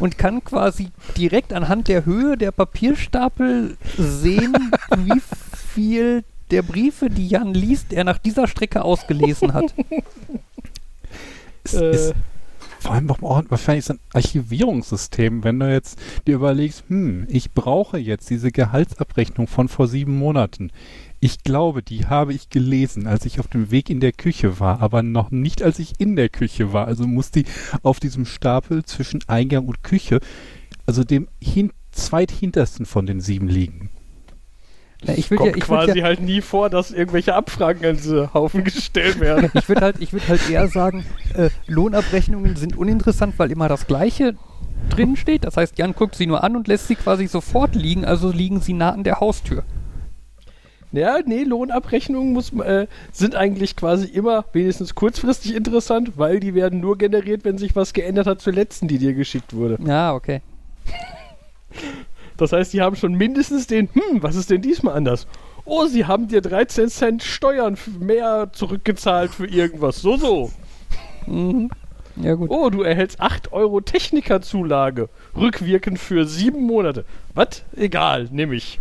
und 0.00 0.18
kann 0.18 0.42
quasi 0.44 0.88
direkt 1.16 1.52
anhand 1.52 1.88
der 1.88 2.04
Höhe 2.04 2.36
der 2.36 2.52
Papierstapel 2.52 3.76
sehen, 3.98 4.54
wie 4.96 5.20
viel 5.74 6.24
der 6.50 6.62
Briefe, 6.62 7.10
die 7.10 7.28
Jan 7.28 7.54
liest, 7.54 7.92
er 7.92 8.04
nach 8.04 8.18
dieser 8.18 8.46
Strecke 8.46 8.82
ausgelesen 8.82 9.52
hat. 9.52 9.74
Es 11.66 11.72
Äh. 11.74 11.90
ist 11.94 12.14
vor 12.84 12.94
allem 12.94 13.10
auch 13.10 13.22
auch 13.22 13.42
wahrscheinlich 13.48 13.86
so 13.86 13.94
ein 13.94 14.00
Archivierungssystem, 14.12 15.42
wenn 15.42 15.58
du 15.58 15.72
jetzt 15.72 15.98
dir 16.26 16.34
überlegst, 16.34 16.84
hm, 16.88 17.26
ich 17.30 17.52
brauche 17.52 17.96
jetzt 17.96 18.28
diese 18.28 18.52
Gehaltsabrechnung 18.52 19.46
von 19.46 19.68
vor 19.68 19.88
sieben 19.88 20.18
Monaten. 20.18 20.70
Ich 21.18 21.42
glaube, 21.42 21.82
die 21.82 22.04
habe 22.06 22.34
ich 22.34 22.50
gelesen, 22.50 23.06
als 23.06 23.24
ich 23.24 23.40
auf 23.40 23.48
dem 23.48 23.70
Weg 23.70 23.88
in 23.88 24.00
der 24.00 24.12
Küche 24.12 24.60
war, 24.60 24.82
aber 24.82 25.02
noch 25.02 25.30
nicht, 25.30 25.62
als 25.62 25.78
ich 25.78 25.94
in 25.98 26.14
der 26.14 26.28
Küche 26.28 26.74
war. 26.74 26.86
Also 26.86 27.06
muss 27.06 27.30
die 27.30 27.46
auf 27.82 28.00
diesem 28.00 28.26
Stapel 28.26 28.84
zwischen 28.84 29.20
Eingang 29.28 29.64
und 29.64 29.82
Küche, 29.82 30.20
also 30.84 31.04
dem 31.04 31.28
hin 31.40 31.72
zweithintersten 31.90 32.84
von 32.84 33.06
den 33.06 33.22
sieben 33.22 33.48
liegen. 33.48 33.88
Na, 35.06 35.14
ich 35.14 35.30
würde 35.30 35.42
Kommt 35.42 35.52
ja, 35.52 35.56
ich 35.58 35.64
quasi 35.64 35.98
ja, 35.98 36.04
halt 36.04 36.20
nie 36.20 36.40
vor, 36.40 36.70
dass 36.70 36.90
irgendwelche 36.90 37.34
Abfragen 37.34 37.84
an 37.84 37.96
diese 37.96 38.32
Haufen 38.32 38.64
gestellt 38.64 39.20
werden. 39.20 39.50
ich 39.54 39.68
würde 39.68 39.82
halt, 39.82 39.96
ich 40.00 40.12
würd 40.12 40.28
halt 40.28 40.48
eher 40.48 40.68
sagen, 40.68 41.04
äh, 41.34 41.50
Lohnabrechnungen 41.66 42.56
sind 42.56 42.76
uninteressant, 42.76 43.38
weil 43.38 43.50
immer 43.50 43.68
das 43.68 43.86
Gleiche 43.86 44.34
drin 44.90 45.16
steht. 45.16 45.44
Das 45.44 45.56
heißt, 45.56 45.78
Jan 45.78 45.94
guckt 45.94 46.14
sie 46.14 46.26
nur 46.26 46.42
an 46.42 46.56
und 46.56 46.68
lässt 46.68 46.88
sie 46.88 46.94
quasi 46.94 47.26
sofort 47.26 47.74
liegen, 47.74 48.04
also 48.04 48.30
liegen 48.30 48.60
sie 48.60 48.72
nah 48.72 48.92
an 48.92 49.04
der 49.04 49.20
Haustür. 49.20 49.64
Ja, 50.92 51.18
nee, 51.26 51.42
Lohnabrechnungen 51.42 52.32
muss, 52.32 52.52
äh, 52.52 52.86
sind 53.10 53.34
eigentlich 53.34 53.74
quasi 53.74 54.06
immer 54.06 54.44
wenigstens 54.52 54.94
kurzfristig 54.94 55.54
interessant, 55.56 56.12
weil 56.16 56.38
die 56.38 56.54
werden 56.54 56.78
nur 56.80 56.96
generiert, 56.96 57.44
wenn 57.44 57.58
sich 57.58 57.74
was 57.74 57.92
geändert 57.92 58.28
hat 58.28 58.40
zur 58.40 58.52
letzten, 58.52 58.86
die 58.86 58.98
dir 58.98 59.12
geschickt 59.12 59.54
wurde. 59.54 59.76
Ja, 59.84 60.14
okay. 60.14 60.40
Das 62.36 62.52
heißt, 62.52 62.72
die 62.72 62.80
haben 62.80 62.96
schon 62.96 63.14
mindestens 63.14 63.66
den, 63.66 63.88
hm, 63.92 64.22
was 64.22 64.36
ist 64.36 64.50
denn 64.50 64.62
diesmal 64.62 64.94
anders? 64.94 65.26
Oh, 65.64 65.86
sie 65.86 66.04
haben 66.04 66.28
dir 66.28 66.40
13 66.40 66.88
Cent 66.88 67.22
Steuern 67.22 67.76
mehr 67.98 68.50
zurückgezahlt 68.52 69.32
für 69.32 69.46
irgendwas. 69.46 70.02
So, 70.02 70.16
so. 70.16 70.52
Mhm. 71.26 71.70
Ja, 72.16 72.34
gut. 72.34 72.50
Oh, 72.50 72.70
du 72.70 72.82
erhältst 72.82 73.20
8 73.20 73.52
Euro 73.52 73.80
Technikerzulage. 73.80 75.08
Rückwirkend 75.36 75.98
für 75.98 76.26
sieben 76.26 76.64
Monate. 76.64 77.04
Was? 77.34 77.64
Egal, 77.76 78.28
nehme 78.30 78.54
ich. 78.54 78.78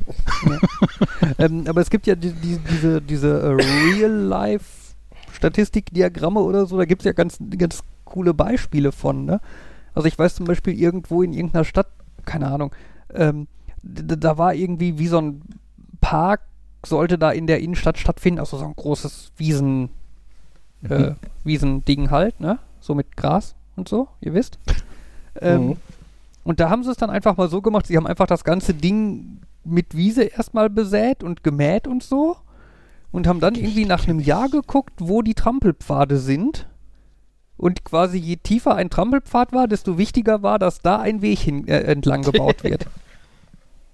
ähm, 1.40 1.66
aber 1.68 1.82
es 1.82 1.90
gibt 1.90 2.06
ja 2.06 2.14
die, 2.16 2.32
die, 2.32 2.60
diese, 2.60 3.02
diese 3.02 3.42
äh, 3.42 3.58
Real-Life-Statistikdiagramme 4.00 6.42
oder 6.42 6.68
so, 6.68 6.78
da 6.78 6.86
gibt 6.86 7.02
es 7.02 7.06
ja 7.06 7.14
ganz, 7.14 7.40
ganz 7.58 7.84
coole 8.06 8.36
Beispiele 8.36 8.92
von, 8.92 9.26
ne? 9.26 9.42
Also 9.96 10.08
ich 10.08 10.18
weiß 10.18 10.36
zum 10.36 10.46
Beispiel 10.46 10.80
irgendwo 10.80 11.22
in 11.24 11.34
irgendeiner 11.34 11.66
Stadt, 11.66 11.88
keine 12.26 12.48
Ahnung, 12.48 12.72
ähm, 13.14 13.48
da 13.82 14.38
war 14.38 14.54
irgendwie 14.54 14.98
wie 14.98 15.08
so 15.08 15.20
ein 15.20 15.42
Park, 16.02 16.42
sollte 16.86 17.18
da 17.18 17.32
in 17.32 17.48
der 17.48 17.60
Innenstadt 17.60 17.98
stattfinden, 17.98 18.40
also 18.40 18.58
so 18.58 18.66
ein 18.66 18.76
großes 18.76 19.32
Wiesen, 19.38 19.90
äh, 20.90 21.12
Mhm. 21.12 21.16
Wiesending 21.44 22.12
halt, 22.12 22.40
ne? 22.40 22.60
So 22.80 22.94
mit 22.96 23.16
Gras 23.16 23.56
und 23.76 23.88
so, 23.88 24.08
ihr 24.22 24.34
wisst. 24.34 24.60
Ähm, 25.42 25.68
Mhm. 25.68 25.78
Und 26.44 26.60
da 26.60 26.70
haben 26.70 26.84
sie 26.84 26.92
es 26.92 26.98
dann 26.98 27.10
einfach 27.10 27.38
mal 27.38 27.48
so 27.50 27.62
gemacht, 27.62 27.88
sie 27.88 27.96
haben 27.96 28.06
einfach 28.08 28.28
das 28.28 28.44
ganze 28.44 28.74
Ding 28.74 29.40
mit 29.64 29.96
Wiese 29.96 30.24
erstmal 30.24 30.70
besät 30.70 31.24
und 31.24 31.42
gemäht 31.44 31.88
und 31.88 32.04
so. 32.04 32.36
Und 33.14 33.28
haben 33.28 33.40
dann 33.40 33.56
irgendwie 33.56 33.86
nach 33.86 34.08
einem 34.08 34.20
Jahr 34.20 34.50
geguckt, 34.50 34.94
wo 35.00 35.22
die 35.22 35.36
Trampelpfade 35.36 36.18
sind. 36.18 36.68
Und 37.56 37.86
quasi 37.86 38.18
je 38.18 38.36
tiefer 38.38 38.76
ein 38.76 38.90
Trampelpfad 38.90 39.54
war, 39.54 39.68
desto 39.68 39.98
wichtiger 39.98 40.42
war, 40.44 40.60
dass 40.60 40.82
da 40.82 41.00
ein 41.00 41.22
Weg 41.22 41.40
hin, 41.40 41.68
äh, 41.68 41.80
entlang 41.82 42.24
gebaut 42.24 42.64
wird. 42.64 42.88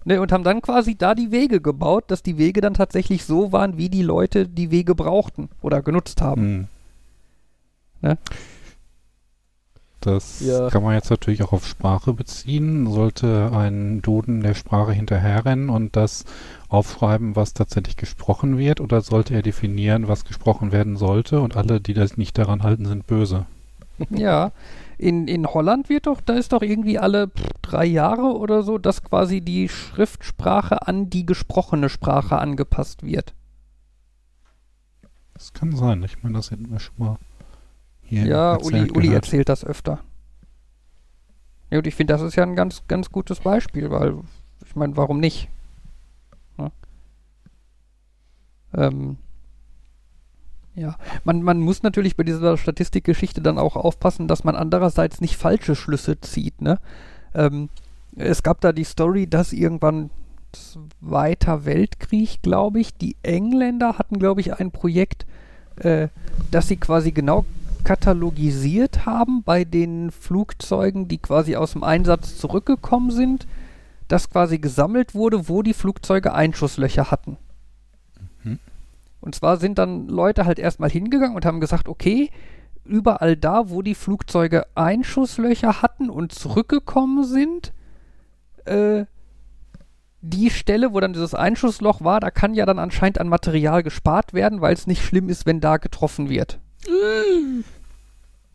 Ne, 0.05 0.21
und 0.21 0.31
haben 0.31 0.43
dann 0.45 0.61
quasi 0.61 0.95
da 0.95 1.13
die 1.13 1.31
Wege 1.31 1.59
gebaut, 1.61 2.05
dass 2.07 2.23
die 2.23 2.37
Wege 2.37 2.61
dann 2.61 2.73
tatsächlich 2.73 3.25
so 3.25 3.51
waren, 3.51 3.77
wie 3.77 3.89
die 3.89 4.01
Leute 4.01 4.47
die 4.47 4.71
Wege 4.71 4.95
brauchten 4.95 5.49
oder 5.61 5.81
genutzt 5.81 6.21
haben. 6.21 6.41
Hm. 6.41 6.67
Ne? 8.01 8.17
Das 10.01 10.39
Ja. 10.39 10.69
kann 10.69 10.83
man 10.83 10.93
jetzt 10.93 11.09
natürlich 11.09 11.43
auch 11.43 11.51
auf 11.51 11.67
Sprache 11.67 12.13
beziehen. 12.13 12.87
Sollte 12.89 13.51
ein 13.53 14.01
Duden 14.01 14.39
der 14.41 14.53
Sprache 14.53 14.93
hinterherrennen 14.93 15.69
und 15.69 15.97
das 15.97 16.23
aufschreiben, 16.69 17.35
was 17.35 17.53
tatsächlich 17.53 17.97
gesprochen 17.97 18.57
wird, 18.57 18.79
oder 18.79 19.01
sollte 19.01 19.33
er 19.33 19.41
definieren, 19.41 20.07
was 20.07 20.23
gesprochen 20.23 20.71
werden 20.71 20.95
sollte 20.95 21.41
und 21.41 21.57
alle, 21.57 21.81
die 21.81 21.93
das 21.93 22.15
nicht 22.15 22.37
daran 22.37 22.63
halten, 22.63 22.85
sind 22.85 23.07
böse? 23.07 23.45
Ja, 24.09 24.53
in, 24.99 25.29
in 25.29 25.47
Holland 25.47 25.87
wird 25.87 26.07
doch, 26.07 26.19
da 26.19 26.33
ist 26.33 26.51
doch 26.51 26.61
irgendwie 26.61 26.99
alle 26.99 27.31
drei 27.61 27.85
Jahre 27.85 28.37
oder 28.37 28.63
so, 28.63 28.77
dass 28.77 29.01
quasi 29.01 29.39
die 29.39 29.69
Schriftsprache 29.69 30.85
an 30.87 31.09
die 31.09 31.25
gesprochene 31.25 31.87
Sprache 31.87 32.37
angepasst 32.37 33.03
wird. 33.03 33.33
Das 35.33 35.53
kann 35.53 35.73
sein. 35.73 36.03
Ich 36.03 36.21
meine, 36.21 36.35
das 36.35 36.51
hätten 36.51 36.69
wir 36.69 36.79
schon 36.79 36.95
mal 36.97 37.17
hier 38.01 38.25
ja, 38.25 38.53
erzählt 38.53 38.73
Uli, 38.73 38.91
Uli 38.91 39.07
gehört. 39.07 39.23
erzählt 39.23 39.47
das 39.47 39.63
öfter. 39.63 39.99
Ja, 41.71 41.77
und 41.77 41.87
ich 41.87 41.95
finde, 41.95 42.13
das 42.13 42.21
ist 42.21 42.35
ja 42.35 42.43
ein 42.43 42.57
ganz, 42.57 42.83
ganz 42.89 43.09
gutes 43.09 43.39
Beispiel, 43.39 43.89
weil, 43.91 44.17
ich 44.65 44.75
meine, 44.75 44.97
warum 44.97 45.21
nicht? 45.21 45.47
Ne? 46.57 46.71
Ähm, 48.73 49.17
ja, 50.79 50.95
man, 51.23 51.41
man 51.41 51.59
muss 51.59 51.83
natürlich 51.83 52.15
bei 52.15 52.23
dieser 52.23 52.57
Statistikgeschichte 52.57 53.41
dann 53.41 53.57
auch 53.57 53.75
aufpassen, 53.75 54.27
dass 54.27 54.43
man 54.43 54.55
andererseits 54.55 55.21
nicht 55.21 55.35
falsche 55.35 55.75
Schlüsse 55.75 56.19
zieht. 56.21 56.61
Ne? 56.61 56.79
Ähm, 57.33 57.69
es 58.15 58.43
gab 58.43 58.61
da 58.61 58.71
die 58.71 58.83
Story, 58.83 59.27
dass 59.27 59.53
irgendwann 59.53 60.09
Zweiter 60.51 61.65
Weltkrieg, 61.65 62.41
glaube 62.41 62.79
ich, 62.79 62.95
die 62.95 63.15
Engländer 63.21 63.99
hatten, 63.99 64.17
glaube 64.17 64.41
ich, 64.41 64.53
ein 64.59 64.71
Projekt, 64.71 65.27
äh, 65.75 66.07
dass 66.49 66.67
sie 66.67 66.77
quasi 66.77 67.11
genau 67.11 67.45
katalogisiert 67.83 69.05
haben 69.05 69.43
bei 69.43 69.63
den 69.63 70.11
Flugzeugen, 70.11 71.07
die 71.07 71.19
quasi 71.19 71.55
aus 71.55 71.73
dem 71.73 71.83
Einsatz 71.83 72.37
zurückgekommen 72.37 73.11
sind, 73.11 73.47
dass 74.07 74.29
quasi 74.29 74.57
gesammelt 74.57 75.13
wurde, 75.13 75.47
wo 75.47 75.61
die 75.61 75.73
Flugzeuge 75.73 76.33
Einschusslöcher 76.33 77.11
hatten. 77.11 77.37
Und 79.21 79.35
zwar 79.35 79.57
sind 79.57 79.77
dann 79.77 80.07
Leute 80.07 80.45
halt 80.45 80.59
erstmal 80.59 80.89
hingegangen 80.89 81.35
und 81.35 81.45
haben 81.45 81.59
gesagt, 81.59 81.87
okay, 81.89 82.29
überall 82.85 83.35
da, 83.35 83.69
wo 83.69 83.81
die 83.81 83.95
Flugzeuge 83.95 84.65
Einschusslöcher 84.75 85.81
hatten 85.81 86.09
und 86.09 86.33
zurückgekommen 86.33 87.23
sind, 87.23 87.73
äh, 88.65 89.05
die 90.21 90.49
Stelle, 90.49 90.93
wo 90.93 90.99
dann 90.99 91.13
dieses 91.13 91.33
Einschussloch 91.33 92.01
war, 92.01 92.19
da 92.19 92.29
kann 92.29 92.53
ja 92.53 92.65
dann 92.65 92.79
anscheinend 92.79 93.19
an 93.19 93.29
Material 93.29 93.83
gespart 93.83 94.33
werden, 94.33 94.59
weil 94.59 94.73
es 94.73 94.87
nicht 94.87 95.03
schlimm 95.03 95.29
ist, 95.29 95.45
wenn 95.45 95.61
da 95.61 95.77
getroffen 95.77 96.29
wird. 96.29 96.59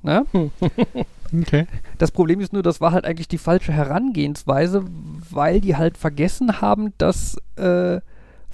Ne? 0.02 0.26
Okay. 1.42 1.66
Das 1.99 2.12
Problem 2.12 2.38
ist 2.38 2.52
nur, 2.52 2.62
das 2.62 2.80
war 2.80 2.92
halt 2.92 3.04
eigentlich 3.04 3.26
die 3.26 3.38
falsche 3.38 3.73
Herangehensweise, 3.73 4.85
weil 5.30 5.61
die 5.61 5.75
halt 5.75 5.99
vergessen 5.99 6.61
haben, 6.61 6.92
dass 6.97 7.37
äh, 7.56 8.00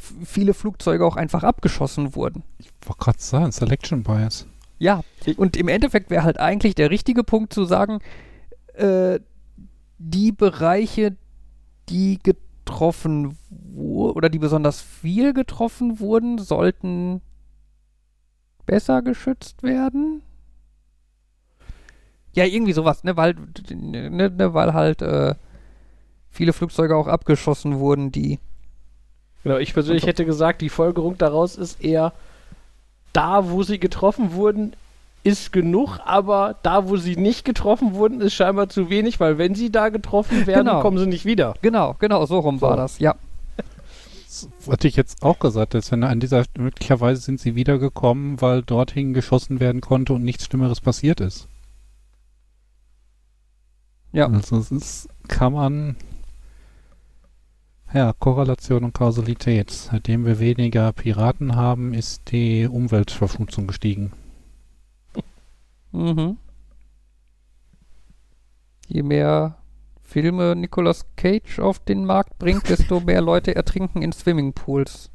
viele 0.01 0.55
Flugzeuge 0.55 1.05
auch 1.05 1.17
einfach 1.17 1.45
abgeschossen 1.45 2.15
wurden. 2.15 2.43
Ich 2.59 2.71
wollte 2.85 3.05
gerade 3.05 3.21
sagen, 3.21 3.53
Selection 3.53 4.03
Bias. 4.03 4.47
Ja, 4.79 5.03
und 5.37 5.57
im 5.57 5.69
Endeffekt 5.69 6.11
wäre 6.11 6.25
halt 6.25 6.41
eigentlich 6.41 6.75
der 6.75 6.91
richtige 6.91 7.23
Punkt 7.23 7.53
zu 7.53 7.65
sagen, 7.67 7.99
äh, 8.75 9.21
die 9.99 10.33
Bereiche, 10.33 11.17
die 11.91 12.19
getroffen 12.19 13.37
wurden 13.51 14.17
oder 14.17 14.31
die 14.31 14.39
besonders 14.39 14.81
viel 14.81 15.35
getroffen 15.35 16.01
wurden, 16.01 16.39
sollten 16.39 17.21
besser 18.65 19.03
geschützt 19.03 19.63
werden. 19.63 20.23
Ja, 22.33 22.45
irgendwie 22.45 22.73
sowas, 22.73 23.05
ne, 23.05 23.17
weil, 23.17 23.35
ne, 23.71 24.11
ne, 24.11 24.55
weil 24.55 24.73
halt 24.73 25.03
äh, 25.03 25.35
viele 26.31 26.53
Flugzeuge 26.53 26.97
auch 26.97 27.09
abgeschossen 27.09 27.81
wurden, 27.81 28.13
die 28.13 28.39
Genau, 29.45 29.57
ich 29.59 29.73
persönlich 29.75 30.07
hätte 30.07 30.25
gesagt, 30.27 30.61
die 30.61 30.69
Folgerung 30.69 31.17
daraus 31.19 31.57
ist 31.57 31.83
eher, 31.83 32.13
da 33.13 33.51
wo 33.51 33.63
sie 33.63 33.79
getroffen 33.81 34.35
wurden, 34.35 34.75
ist 35.23 35.53
genug, 35.53 35.99
aber 36.05 36.57
da 36.63 36.89
wo 36.89 36.97
sie 36.97 37.17
nicht 37.17 37.45
getroffen 37.45 37.95
wurden, 37.95 38.21
ist 38.21 38.35
scheinbar 38.35 38.69
zu 38.69 38.89
wenig, 38.91 39.21
weil 39.21 39.39
wenn 39.39 39.55
sie 39.55 39.71
da 39.71 39.89
getroffen 39.91 40.47
werden, 40.47 40.67
Genau. 40.67 40.81
kommen 40.83 40.99
sie 40.99 41.07
nicht 41.07 41.25
wieder. 41.25 41.55
Genau, 41.63 41.95
genau, 41.99 42.25
so 42.27 42.39
rum 42.39 42.61
war 42.61 42.73
So. 42.73 42.77
das, 42.77 42.99
ja. 42.99 43.15
Das 44.27 44.49
hatte 44.71 44.87
ich 44.89 44.97
jetzt 44.97 45.23
auch 45.23 45.39
gesagt, 45.41 45.75
dass 45.75 45.91
wenn 45.91 46.05
an 46.05 46.21
dieser 46.21 46.45
möglicherweise 46.57 47.21
sind 47.21 47.41
sie 47.41 47.57
wiedergekommen, 47.57 48.41
weil 48.41 48.63
dorthin 48.63 49.13
geschossen 49.13 49.59
werden 49.61 49.81
konnte 49.81 50.13
und 50.13 50.23
nichts 50.23 50.45
Schlimmeres 50.47 50.81
passiert 50.81 51.21
ist. 51.21 51.49
Ja. 54.13 54.29
Also 54.29 54.57
es 54.59 54.71
ist, 54.71 55.09
kann 55.29 55.53
man 55.53 55.97
ja, 57.93 58.13
Korrelation 58.19 58.85
und 58.85 58.95
Kausalität. 58.95 59.71
Seitdem 59.71 60.25
wir 60.25 60.39
weniger 60.39 60.93
Piraten 60.93 61.57
haben, 61.57 61.95
ist 61.95 62.31
die 62.31 62.67
Umweltverschmutzung 62.67 63.67
gestiegen. 63.67 64.13
Mhm. 65.93 66.39
Je 68.87 69.03
mehr 69.03 69.57
Filme 70.03 70.57
Nicolas 70.57 71.07
Cage 71.17 71.61
auf 71.61 71.79
den 71.79 72.05
Markt 72.05 72.39
bringt, 72.39 72.69
desto 72.69 73.01
mehr 73.07 73.21
Leute 73.21 73.55
ertrinken 73.55 74.03
in 74.03 74.13
Swimmingpools. 74.13 75.11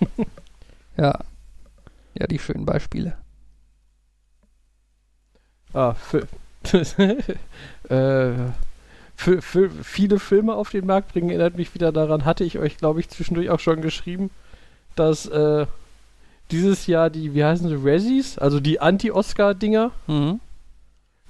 ja. 0.96 1.18
Ja, 2.14 2.26
die 2.26 2.38
schönen 2.38 2.66
Beispiele. 2.66 3.16
Ah, 5.72 5.94
für, 5.94 6.26
äh, 7.88 8.50
für, 9.18 9.42
für 9.42 9.68
viele 9.68 10.20
Filme 10.20 10.54
auf 10.54 10.70
den 10.70 10.86
Markt 10.86 11.12
bringen, 11.12 11.28
erinnert 11.30 11.56
mich 11.56 11.74
wieder 11.74 11.90
daran, 11.90 12.24
hatte 12.24 12.44
ich 12.44 12.56
euch, 12.56 12.76
glaube 12.76 13.00
ich, 13.00 13.08
zwischendurch 13.08 13.50
auch 13.50 13.58
schon 13.58 13.82
geschrieben, 13.82 14.30
dass 14.94 15.26
äh, 15.26 15.66
dieses 16.52 16.86
Jahr 16.86 17.10
die, 17.10 17.34
wie 17.34 17.44
heißen 17.44 17.68
sie, 17.68 17.76
Razzies, 17.82 18.38
also 18.38 18.60
die 18.60 18.78
Anti-Oscar-Dinger, 18.78 19.90
Mhm. 20.06 20.38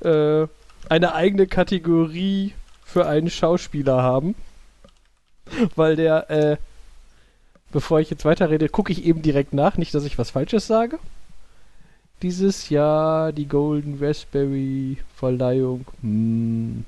äh, 0.01 0.47
eine 0.91 1.15
eigene 1.15 1.47
Kategorie 1.47 2.53
für 2.85 3.07
einen 3.07 3.31
Schauspieler 3.31 4.03
haben. 4.03 4.35
Weil 5.75 5.97
der, 5.97 6.31
äh, 6.31 6.57
bevor 7.73 8.01
ich 8.01 8.11
jetzt 8.11 8.27
weiterrede, 8.27 8.69
gucke 8.69 8.93
ich 8.93 9.03
eben 9.07 9.23
direkt 9.23 9.55
nach, 9.55 9.79
nicht, 9.79 9.95
dass 9.95 10.05
ich 10.05 10.19
was 10.19 10.31
Falsches 10.31 10.67
sage. 10.67 10.99
Dieses 12.21 12.69
Jahr 12.69 13.33
die 13.33 13.47
Golden 13.49 13.97
Raspberry 13.99 14.99
Verleihung. 15.17 15.87
Hm. 16.03 16.85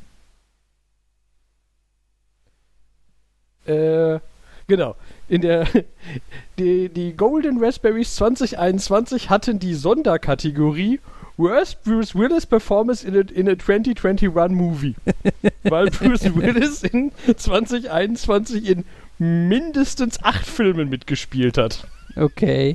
Äh, 3.66 4.20
genau. 4.66 4.96
In 5.28 5.42
der 5.42 5.66
die, 6.58 6.88
die 6.88 7.12
Golden 7.16 7.62
Raspberries 7.62 8.14
2021 8.16 9.30
hatten 9.30 9.58
die 9.58 9.74
Sonderkategorie 9.74 11.00
Worst 11.36 11.82
Bruce 11.84 12.14
Willis 12.14 12.44
Performance 12.44 13.06
in 13.06 13.16
a, 13.16 13.20
in 13.20 13.48
a 13.48 13.56
2021 13.56 14.50
Movie. 14.50 14.94
Weil 15.62 15.90
Bruce 15.90 16.34
Willis 16.34 16.82
in 16.82 17.12
2021 17.36 18.68
in 18.68 18.84
mindestens 19.18 20.22
acht 20.22 20.46
Filmen 20.46 20.88
mitgespielt 20.88 21.58
hat. 21.58 21.86
Okay. 22.16 22.74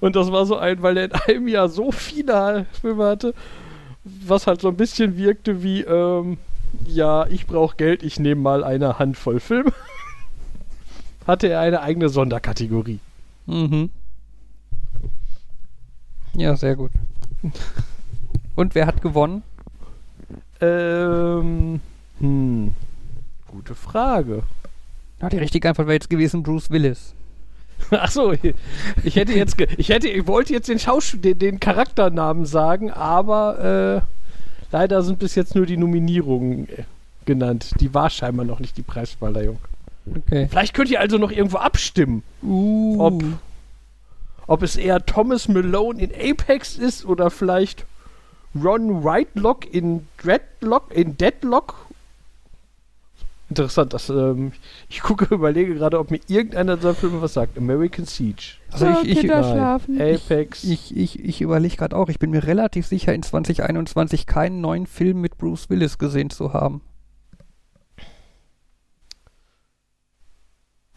Und 0.00 0.16
das 0.16 0.32
war 0.32 0.46
so 0.46 0.56
ein, 0.56 0.82
weil 0.82 0.96
er 0.96 1.04
in 1.04 1.12
einem 1.12 1.48
Jahr 1.48 1.68
so 1.68 1.92
viele 1.92 2.66
Filme 2.80 3.04
hatte, 3.04 3.34
was 4.04 4.46
halt 4.46 4.60
so 4.60 4.68
ein 4.68 4.76
bisschen 4.76 5.16
wirkte 5.16 5.62
wie, 5.62 5.82
ähm, 5.82 6.38
ja, 6.86 7.26
ich 7.26 7.46
brauche 7.46 7.76
Geld, 7.76 8.02
ich 8.02 8.18
nehme 8.18 8.40
mal 8.40 8.64
eine 8.64 8.98
Handvoll 8.98 9.40
Filme. 9.40 9.72
hatte 11.26 11.48
er 11.48 11.60
eine 11.60 11.80
eigene 11.80 12.08
Sonderkategorie. 12.08 13.00
Mhm. 13.46 13.90
Ja, 16.34 16.56
sehr 16.56 16.76
gut. 16.76 16.90
Und 18.54 18.74
wer 18.74 18.86
hat 18.86 19.02
gewonnen? 19.02 19.42
Ähm, 20.60 21.80
hm, 22.18 22.74
gute 23.48 23.74
Frage. 23.74 24.42
Ja, 25.20 25.28
die 25.28 25.38
richtige 25.38 25.68
Antwort 25.68 25.88
wäre 25.88 25.94
jetzt 25.94 26.10
gewesen 26.10 26.42
Bruce 26.42 26.70
Willis. 26.70 27.14
Ach 27.90 28.10
so, 28.10 28.32
ich 28.32 29.16
hätte 29.16 29.32
jetzt, 29.34 29.58
ge- 29.58 29.68
ich 29.76 29.90
hätte, 29.90 30.08
ich 30.08 30.26
wollte 30.26 30.52
jetzt 30.52 30.68
den 30.68 30.78
Schauspiel, 30.78 31.20
den, 31.20 31.38
den 31.38 31.60
Charakternamen 31.60 32.46
sagen, 32.46 32.90
aber 32.90 34.02
äh, 34.02 34.15
leider 34.76 35.02
sind 35.02 35.18
bis 35.18 35.34
jetzt 35.34 35.54
nur 35.54 35.64
die 35.64 35.78
Nominierungen 35.78 36.68
äh, 36.68 36.82
genannt. 37.24 37.70
Die 37.80 37.94
war 37.94 38.10
scheinbar 38.10 38.44
noch 38.44 38.60
nicht 38.60 38.76
die 38.76 38.82
Preisverleihung. 38.82 39.58
Okay. 40.14 40.48
Vielleicht 40.50 40.74
könnt 40.74 40.90
ihr 40.90 41.00
also 41.00 41.16
noch 41.16 41.30
irgendwo 41.32 41.56
abstimmen, 41.56 42.22
Uh. 42.42 42.96
ob, 43.00 43.24
ob 44.46 44.62
es 44.62 44.76
eher 44.76 45.04
Thomas 45.06 45.48
Malone 45.48 46.00
in 46.00 46.10
Apex 46.12 46.76
ist 46.76 47.06
oder 47.06 47.30
vielleicht 47.30 47.86
Ron 48.54 49.02
Whitelock 49.02 49.72
in 49.72 50.06
Dreadlock, 50.18 50.94
in 50.94 51.16
Deadlock. 51.16 51.85
Interessant, 53.48 53.92
dass, 53.92 54.08
ähm, 54.10 54.52
ich 54.88 55.00
gucke, 55.02 55.26
überlege 55.34 55.74
gerade, 55.74 55.98
ob 55.98 56.10
mir 56.10 56.20
irgendeiner 56.26 56.76
dieser 56.76 56.94
Filme 56.94 57.22
was 57.22 57.34
sagt. 57.34 57.56
American 57.56 58.04
Siege. 58.04 58.54
Also 58.72 58.88
ich, 59.04 59.18
ich, 59.18 59.22
Nein. 59.22 59.80
Apex. 60.00 60.64
ich, 60.64 60.96
ich, 60.96 61.24
ich 61.24 61.40
überlege 61.40 61.76
gerade 61.76 61.96
auch, 61.96 62.08
ich 62.08 62.18
bin 62.18 62.30
mir 62.30 62.44
relativ 62.44 62.86
sicher, 62.86 63.14
in 63.14 63.22
2021 63.22 64.26
keinen 64.26 64.60
neuen 64.60 64.86
Film 64.86 65.20
mit 65.20 65.38
Bruce 65.38 65.70
Willis 65.70 65.98
gesehen 65.98 66.30
zu 66.30 66.52
haben. 66.52 66.80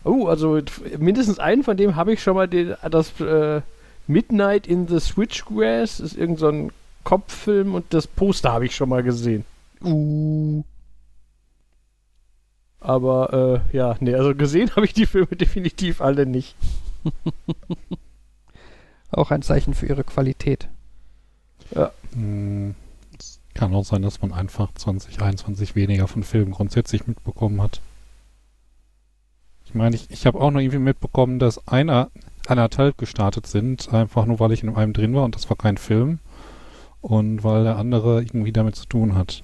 oh, 0.09 0.27
also 0.27 0.59
mindestens 0.97 1.39
einen 1.39 1.63
von 1.63 1.77
dem 1.77 1.95
habe 1.95 2.13
ich 2.13 2.21
schon 2.21 2.35
mal 2.35 2.47
den, 2.47 2.75
das 2.89 3.19
äh, 3.21 3.61
Midnight 4.07 4.67
in 4.67 4.87
the 4.87 4.99
Switchgrass 4.99 5.99
ist 5.99 6.17
irgend 6.17 6.39
so 6.39 6.49
ein 6.49 6.71
Kopffilm 7.03 7.75
und 7.75 7.85
das 7.93 8.07
Poster 8.07 8.51
habe 8.51 8.65
ich 8.65 8.75
schon 8.75 8.89
mal 8.89 9.03
gesehen. 9.03 9.45
Uh. 9.83 10.63
Aber 12.79 13.63
äh, 13.71 13.75
ja, 13.75 13.95
nee, 13.99 14.15
also 14.15 14.33
gesehen 14.35 14.71
habe 14.75 14.85
ich 14.85 14.93
die 14.93 15.05
Filme 15.05 15.35
definitiv 15.35 16.01
alle 16.01 16.25
nicht. 16.25 16.55
Auch 19.11 19.31
ein 19.31 19.41
Zeichen 19.41 19.73
für 19.73 19.87
ihre 19.87 20.03
Qualität. 20.03 20.67
Hm, 22.13 22.75
Es 23.17 23.39
kann 23.53 23.73
auch 23.73 23.83
sein, 23.83 24.01
dass 24.03 24.21
man 24.21 24.31
einfach 24.33 24.71
2021 24.73 25.75
weniger 25.75 26.07
von 26.07 26.23
Filmen 26.23 26.51
grundsätzlich 26.51 27.07
mitbekommen 27.07 27.61
hat. 27.61 27.81
Ich 29.65 29.73
meine, 29.73 29.95
ich, 29.95 30.09
ich 30.09 30.25
habe 30.25 30.39
auch 30.39 30.51
noch 30.51 30.59
irgendwie 30.59 30.79
mitbekommen, 30.79 31.39
dass 31.39 31.67
einer 31.67 32.09
anderthalb 32.47 32.97
gestartet 32.97 33.45
sind, 33.47 33.93
einfach 33.93 34.25
nur 34.25 34.39
weil 34.39 34.51
ich 34.51 34.63
in 34.63 34.75
einem 34.75 34.93
drin 34.93 35.13
war 35.13 35.23
und 35.23 35.35
das 35.35 35.49
war 35.49 35.57
kein 35.57 35.77
Film. 35.77 36.19
Und 37.01 37.43
weil 37.43 37.63
der 37.63 37.77
andere 37.77 38.21
irgendwie 38.21 38.51
damit 38.51 38.75
zu 38.75 38.85
tun 38.85 39.15
hat. 39.15 39.41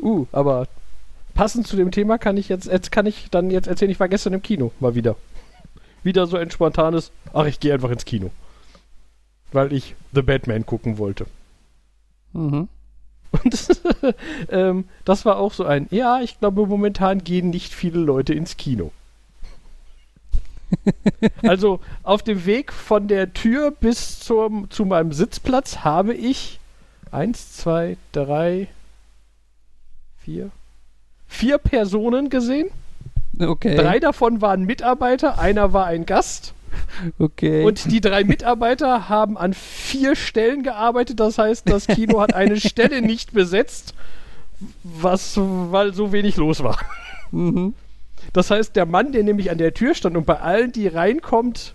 Uh, 0.00 0.26
aber 0.32 0.68
passend 1.34 1.66
zu 1.66 1.76
dem 1.76 1.90
Thema 1.90 2.18
kann 2.18 2.36
ich 2.36 2.48
jetzt, 2.48 2.66
jetzt 2.66 2.92
kann 2.92 3.06
ich 3.06 3.30
dann 3.30 3.50
jetzt 3.50 3.68
erzählen, 3.68 3.90
ich 3.90 4.00
war 4.00 4.08
gestern 4.08 4.32
im 4.32 4.42
Kino, 4.42 4.72
mal 4.80 4.94
wieder. 4.94 5.16
Wieder 6.02 6.26
so 6.26 6.36
ein 6.36 6.50
spontanes, 6.50 7.10
ach, 7.32 7.46
ich 7.46 7.58
gehe 7.60 7.74
einfach 7.74 7.90
ins 7.90 8.04
Kino. 8.04 8.30
Weil 9.52 9.72
ich 9.72 9.96
The 10.12 10.22
Batman 10.22 10.64
gucken 10.64 10.98
wollte. 10.98 11.26
Mhm. 12.32 12.68
Und 13.30 13.80
ähm, 14.50 14.84
das 15.04 15.24
war 15.24 15.38
auch 15.38 15.52
so 15.52 15.64
ein, 15.64 15.86
ja, 15.90 16.20
ich 16.20 16.38
glaube, 16.38 16.66
momentan 16.66 17.24
gehen 17.24 17.50
nicht 17.50 17.74
viele 17.74 17.98
Leute 17.98 18.32
ins 18.34 18.56
Kino. 18.56 18.92
also 21.42 21.80
auf 22.02 22.22
dem 22.22 22.46
Weg 22.46 22.72
von 22.72 23.08
der 23.08 23.32
Tür 23.32 23.70
bis 23.70 24.20
zum, 24.20 24.70
zu 24.70 24.84
meinem 24.84 25.12
Sitzplatz 25.12 25.78
habe 25.78 26.14
ich 26.14 26.60
eins, 27.10 27.52
zwei, 27.56 27.96
drei, 28.12 28.68
vier, 30.28 30.50
vier 31.26 31.56
Personen 31.58 32.28
gesehen. 32.28 32.68
Okay. 33.40 33.76
Drei 33.76 33.98
davon 33.98 34.42
waren 34.42 34.64
Mitarbeiter, 34.64 35.38
einer 35.38 35.72
war 35.72 35.86
ein 35.86 36.04
Gast. 36.04 36.52
Okay. 37.18 37.64
Und 37.64 37.90
die 37.90 38.02
drei 38.02 38.24
Mitarbeiter 38.24 39.08
haben 39.08 39.38
an 39.38 39.54
vier 39.54 40.16
Stellen 40.16 40.62
gearbeitet. 40.62 41.18
Das 41.18 41.38
heißt, 41.38 41.68
das 41.70 41.86
Kino 41.86 42.20
hat 42.20 42.34
eine 42.34 42.60
Stelle 42.60 43.00
nicht 43.00 43.32
besetzt, 43.32 43.94
was, 44.82 45.34
weil 45.38 45.94
so 45.94 46.12
wenig 46.12 46.36
los 46.36 46.62
war. 46.62 46.78
mhm. 47.30 47.72
Das 48.34 48.50
heißt, 48.50 48.76
der 48.76 48.84
Mann, 48.84 49.12
der 49.12 49.22
nämlich 49.22 49.50
an 49.50 49.56
der 49.56 49.72
Tür 49.72 49.94
stand 49.94 50.14
und 50.16 50.26
bei 50.26 50.38
allen, 50.40 50.72
die 50.72 50.88
reinkommt, 50.88 51.74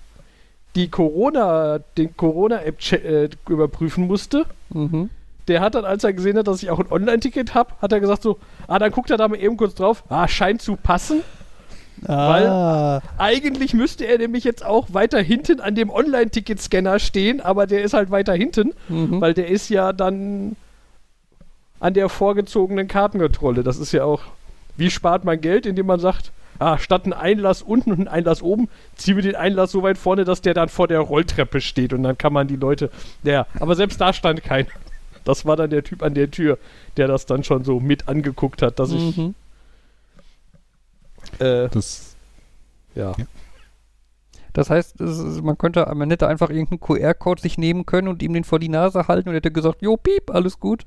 die 0.76 0.90
Corona, 0.90 1.80
den 1.98 2.16
Corona-App 2.16 2.92
äh, 2.92 3.30
überprüfen 3.50 4.06
musste, 4.06 4.46
Mhm. 4.70 5.10
Der 5.48 5.62
hat 5.62 5.76
dann, 5.76 5.86
als 5.86 6.04
er 6.04 6.14
gesehen 6.14 6.38
hat, 6.38 6.48
dass 6.48 6.64
ich 6.64 6.70
auch 6.70 6.80
ein 6.80 6.92
Online-Ticket 6.92 7.54
habe, 7.54 7.74
hat 7.82 7.92
er 7.92 8.00
gesagt 8.00 8.24
so, 8.24 8.40
ah, 8.68 8.80
dann 8.80 8.92
guckt 8.92 9.10
er 9.12 9.18
da 9.18 9.28
mal 9.28 9.38
eben 9.40 9.58
kurz 9.58 9.76
drauf, 9.76 10.04
ah, 10.10 10.28
scheint 10.28 10.62
zu 10.62 10.76
passen. 10.76 11.22
Ah. 12.08 13.02
Eigentlich 13.18 13.74
müsste 13.74 14.06
er 14.06 14.18
nämlich 14.18 14.44
jetzt 14.44 14.66
auch 14.66 14.94
weiter 14.94 15.22
hinten 15.22 15.60
an 15.62 15.76
dem 15.76 15.90
Online-Ticket-Scanner 15.90 17.00
stehen, 17.00 17.40
aber 17.42 17.68
der 17.68 17.84
ist 17.84 17.94
halt 17.94 18.12
weiter 18.12 18.34
hinten, 18.34 18.74
Mhm. 18.90 19.22
weil 19.22 19.34
der 19.34 19.48
ist 19.48 19.70
ja 19.70 19.94
dann 19.94 20.56
an 21.80 21.94
der 21.94 22.10
vorgezogenen 22.10 22.88
Kartenkontrolle. 22.88 23.64
Das 23.64 23.78
ist 23.78 23.92
ja 23.92 24.04
auch, 24.06 24.22
wie 24.78 24.90
spart 24.90 25.24
man 25.24 25.40
Geld, 25.40 25.66
indem 25.66 25.86
man 25.86 26.00
sagt, 26.00 26.32
ah, 26.60 26.78
statt 26.78 27.06
ein 27.06 27.14
Einlass 27.14 27.62
unten 27.62 27.92
und 27.92 28.00
ein 28.02 28.08
Einlass 28.08 28.42
oben, 28.42 28.70
ziehen 28.96 29.16
wir 29.16 29.24
den 29.24 29.36
Einlass 29.36 29.72
so 29.72 29.84
weit 29.84 29.98
vorne, 29.98 30.24
dass 30.26 30.42
der 30.42 30.54
dann 30.54 30.70
vor 30.70 30.88
der 30.88 31.00
Rolltreppe 31.00 31.62
steht 31.62 31.94
und 31.94 32.04
dann 32.04 32.18
kann 32.18 32.34
man 32.34 32.48
die 32.48 32.56
Leute, 32.56 32.90
ja, 33.24 33.46
aber 33.60 33.76
selbst 33.76 34.00
da 34.02 34.14
stand 34.14 34.44
keiner. 34.44 34.68
Das 35.24 35.46
war 35.46 35.56
dann 35.56 35.70
der 35.70 35.84
Typ 35.84 36.04
an 36.04 36.14
der 36.14 36.30
Tür, 36.32 36.58
der 36.98 37.08
das 37.08 37.26
dann 37.26 37.44
schon 37.44 37.64
so 37.64 37.80
mit 37.80 38.08
angeguckt 38.08 38.62
hat, 38.62 38.80
dass 38.80 38.92
ich, 38.92 39.18
Mhm. 39.18 39.36
äh, 41.40 41.70
Das, 41.70 42.16
ja. 42.96 43.14
Das 44.54 44.70
heißt, 44.70 45.02
es 45.02 45.18
ist, 45.18 45.42
man 45.44 45.58
könnte, 45.58 45.92
man 45.96 46.10
hätte 46.12 46.28
einfach 46.28 46.50
irgendeinen 46.52 46.80
QR-Code 46.80 47.42
sich 47.42 47.58
nehmen 47.58 47.86
können 47.88 48.08
und 48.08 48.22
ihm 48.22 48.34
den 48.34 48.44
vor 48.44 48.60
die 48.60 48.70
Nase 48.70 49.08
halten 49.08 49.30
und 49.30 49.36
hätte 49.36 49.52
gesagt, 49.52 49.82
jo, 49.82 49.98
piep, 49.98 50.30
alles 50.30 50.60
gut. 50.60 50.86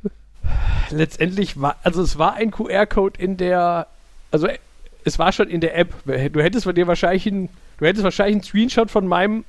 letztendlich 0.90 1.60
war, 1.60 1.74
also 1.82 2.00
es 2.02 2.16
war 2.16 2.34
ein 2.34 2.52
QR-Code 2.52 3.20
in 3.20 3.36
der, 3.36 3.88
also 4.30 4.46
es 5.04 5.18
war 5.18 5.32
schon 5.32 5.48
in 5.48 5.60
der 5.60 5.76
App. 5.76 5.92
Du 6.04 6.40
hättest 6.42 6.64
von 6.64 6.74
dir 6.76 6.86
wahrscheinlich 6.86 7.26
einen, 7.26 7.48
du 7.78 7.86
hättest 7.86 8.04
wahrscheinlich 8.04 8.36
einen 8.36 8.42
Screenshot 8.44 8.90
von 8.90 9.06
meinem 9.08 9.44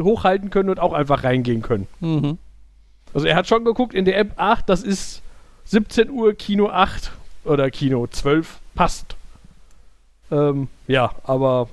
hochhalten 0.00 0.50
können 0.50 0.70
und 0.70 0.80
auch 0.80 0.92
einfach 0.92 1.22
reingehen 1.24 1.62
können. 1.62 1.86
Mhm. 2.00 2.38
Also 3.14 3.26
er 3.26 3.36
hat 3.36 3.48
schon 3.48 3.64
geguckt 3.64 3.94
in 3.94 4.04
der 4.04 4.18
App, 4.18 4.32
ach, 4.36 4.62
das 4.62 4.82
ist 4.82 5.22
17 5.64 6.10
Uhr, 6.10 6.34
Kino 6.34 6.68
8 6.68 7.12
oder 7.44 7.70
Kino 7.70 8.06
12, 8.06 8.58
passt. 8.74 9.16
Ähm, 10.30 10.68
ja, 10.86 11.12
aber 11.24 11.68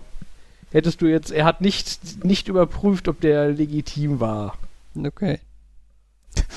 hättest 0.72 1.02
du 1.02 1.08
jetzt, 1.08 1.32
er 1.32 1.46
hat 1.46 1.62
nicht, 1.62 2.24
nicht 2.24 2.48
überprüft, 2.48 3.08
ob 3.08 3.22
der 3.22 3.50
legitim 3.50 4.20
war. 4.20 4.58
Okay. 4.98 5.40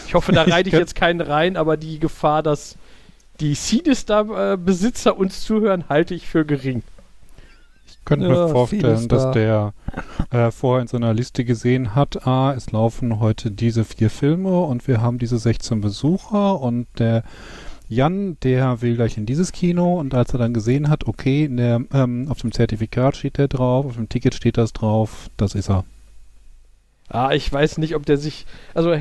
Ich 0.07 0.14
hoffe, 0.14 0.33
da 0.33 0.43
reite 0.49 0.69
ich 0.69 0.75
jetzt 0.75 0.95
keinen 0.95 1.21
rein, 1.21 1.57
aber 1.57 1.77
die 1.77 1.99
Gefahr, 1.99 2.43
dass 2.43 2.77
die 3.41 3.55
Sinister-Besitzer 3.55 5.17
uns 5.17 5.45
zuhören, 5.45 5.88
halte 5.88 6.14
ich 6.14 6.27
für 6.27 6.45
gering. 6.45 6.83
Ich 8.09 8.21
könnte 8.21 8.27
Ja, 8.27 8.33
mir 8.33 8.49
vorstellen, 8.49 9.09
dass 9.09 9.23
da. 9.25 9.33
der 9.33 9.75
äh, 10.31 10.51
vorher 10.51 10.83
in 10.83 10.88
seiner 10.88 11.12
Liste 11.14 11.44
gesehen 11.44 11.94
hat, 11.94 12.27
ah, 12.27 12.55
es 12.57 12.73
laufen 12.73 13.21
heute 13.21 13.51
diese 13.51 13.85
vier 13.85 14.11
Filme 14.11 14.61
und 14.61 14.88
wir 14.88 15.01
haben 15.03 15.18
diese 15.18 15.38
16 15.38 15.81
Besucher 15.81 16.61
und 16.61 16.87
der 16.99 17.23
Jan, 17.88 18.37
der 18.42 18.83
will 18.83 18.97
gleich 18.97 19.16
in 19.16 19.27
dieses 19.27 19.53
Kino 19.53 19.99
und 19.99 20.14
als 20.14 20.33
er 20.33 20.38
dann 20.38 20.55
gesehen 20.55 20.88
hat, 20.90 21.07
okay, 21.07 21.44
in 21.44 21.57
der, 21.59 21.83
ähm, 21.92 22.29
auf 22.31 22.40
dem 22.40 22.53
Zertifikat 22.53 23.16
steht 23.16 23.38
der 23.38 23.49
drauf, 23.49 23.87
auf 23.87 23.97
dem 23.97 24.09
Ticket 24.09 24.35
steht 24.35 24.57
das 24.59 24.73
drauf, 24.73 25.29
das 25.37 25.55
ist 25.55 25.71
er. 25.71 25.85
Ah, 27.09 27.33
ich 27.33 27.51
weiß 27.51 27.79
nicht, 27.79 27.94
ob 27.94 28.05
der 28.07 28.18
sich. 28.18 28.47
Also 28.75 28.94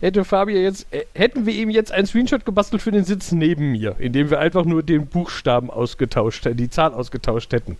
hätte 0.00 0.24
Fabio 0.24 0.58
jetzt. 0.58 0.86
äh, 0.92 1.04
Hätten 1.14 1.46
wir 1.46 1.54
ihm 1.54 1.70
jetzt 1.70 1.92
einen 1.92 2.06
Screenshot 2.06 2.44
gebastelt 2.44 2.82
für 2.82 2.90
den 2.90 3.04
Sitz 3.04 3.32
neben 3.32 3.72
mir, 3.72 3.96
indem 3.98 4.30
wir 4.30 4.40
einfach 4.40 4.64
nur 4.64 4.82
den 4.82 5.06
Buchstaben 5.06 5.70
ausgetauscht 5.70 6.44
hätten, 6.44 6.56
die 6.56 6.70
Zahl 6.70 6.92
ausgetauscht 6.94 7.52
hätten. 7.52 7.76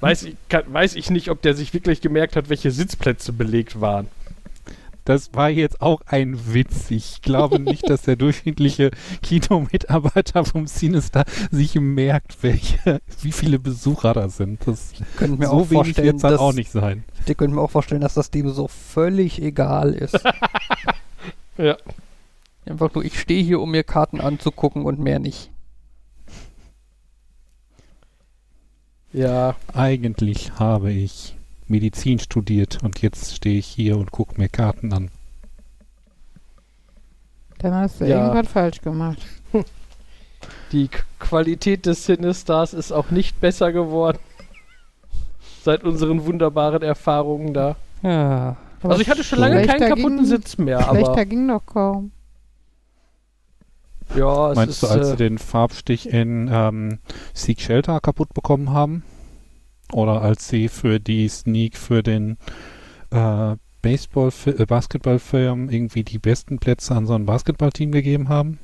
Weiß, 0.00 0.22
ich, 0.24 0.36
kann, 0.48 0.64
weiß 0.68 0.94
ich 0.94 1.10
nicht, 1.10 1.30
ob 1.30 1.42
der 1.42 1.54
sich 1.54 1.74
wirklich 1.74 2.00
gemerkt 2.00 2.36
hat, 2.36 2.48
welche 2.48 2.70
Sitzplätze 2.70 3.32
belegt 3.32 3.80
waren. 3.80 4.06
Das 5.04 5.34
war 5.34 5.48
jetzt 5.48 5.80
auch 5.80 6.02
ein 6.06 6.54
Witz. 6.54 6.90
Ich 6.90 7.22
glaube 7.22 7.58
nicht, 7.58 7.88
dass 7.88 8.02
der 8.02 8.16
durchschnittliche 8.16 8.90
Kinomitarbeiter 9.22 10.44
vom 10.44 10.66
Cinestar 10.66 11.24
sich 11.50 11.74
merkt, 11.74 12.42
welche, 12.42 13.00
wie 13.22 13.32
viele 13.32 13.58
Besucher 13.58 14.12
da 14.12 14.28
sind. 14.28 14.60
Das 14.66 14.92
Könnte 15.16 15.38
mir 15.38 15.46
so 15.46 15.52
auch 15.52 15.70
wenig 15.70 15.72
vorstellen, 15.72 16.06
wird's 16.06 16.22
dann 16.22 16.32
dass, 16.32 16.40
auch 16.40 16.52
nicht 16.52 16.70
sein. 16.70 17.04
Ich 17.26 17.36
könnte 17.36 17.54
mir 17.54 17.60
auch 17.62 17.70
vorstellen, 17.70 18.02
dass 18.02 18.14
das 18.14 18.30
dem 18.30 18.50
so 18.50 18.68
völlig 18.68 19.42
egal 19.42 19.94
ist. 19.94 20.18
Ja. 21.58 21.76
Einfach 22.64 22.94
nur, 22.94 23.04
ich 23.04 23.20
stehe 23.20 23.42
hier, 23.42 23.60
um 23.60 23.70
mir 23.70 23.84
Karten 23.84 24.18
anzugucken 24.18 24.84
und 24.84 24.98
mehr 24.98 25.18
nicht. 25.18 25.50
Ja, 29.12 29.56
Eigentlich 29.74 30.52
habe 30.58 30.92
ich 30.92 31.34
Medizin 31.66 32.18
studiert 32.18 32.78
und 32.82 33.02
jetzt 33.02 33.34
stehe 33.34 33.58
ich 33.58 33.66
hier 33.66 33.96
und 33.98 34.10
gucke 34.12 34.40
mir 34.40 34.48
Karten 34.48 34.92
an. 34.92 35.10
Dann 37.58 37.74
hast 37.74 38.00
du 38.00 38.06
Ja. 38.06 38.26
irgendwas 38.28 38.52
falsch 38.52 38.80
gemacht. 38.80 39.18
die 40.72 40.88
Qualität 41.18 41.86
des 41.86 42.04
Cinestars 42.04 42.72
ist 42.72 42.92
auch 42.92 43.10
nicht 43.10 43.40
besser 43.40 43.72
geworden. 43.72 44.18
Seit 45.62 45.84
unseren 45.84 46.24
wunderbaren 46.24 46.82
Erfahrungen 46.82 47.52
da. 47.52 47.76
Ja. 48.02 48.56
Aber 48.82 48.92
also 48.92 49.02
ich 49.02 49.10
hatte 49.10 49.24
schon 49.24 49.40
lange 49.40 49.66
keinen 49.66 49.88
kaputten 49.88 50.16
ging- 50.18 50.24
Sitz 50.26 50.56
mehr, 50.56 50.80
Schlechter 50.82 51.10
aber 51.12 51.24
ging 51.26 51.46
doch 51.48 51.66
kaum. 51.66 52.12
Ja, 54.16 54.50
es 54.50 54.56
Meinst 54.56 54.82
du, 54.82 54.86
als 54.88 55.08
äh, 55.08 55.10
sie 55.12 55.16
den 55.16 55.38
Farbstich 55.38 56.08
in 56.08 56.48
ähm, 56.52 56.98
Seek 57.34 57.60
Shelter 57.60 58.00
kaputt 58.00 58.34
bekommen 58.34 58.70
haben? 58.70 59.02
Oder 59.92 60.22
als 60.22 60.48
sie 60.48 60.68
für 60.68 61.00
die 61.00 61.28
Sneak 61.28 61.76
für 61.76 62.02
den 62.02 62.36
äh, 63.10 63.56
Baseball 63.82 64.30
äh, 64.46 64.66
Basketballfilm 64.66 65.68
irgendwie 65.68 66.04
die 66.04 66.18
besten 66.18 66.58
Plätze 66.58 66.94
an 66.94 67.06
so 67.06 67.14
ein 67.14 67.26
Basketballteam 67.26 67.92
gegeben 67.92 68.28
haben? 68.28 68.58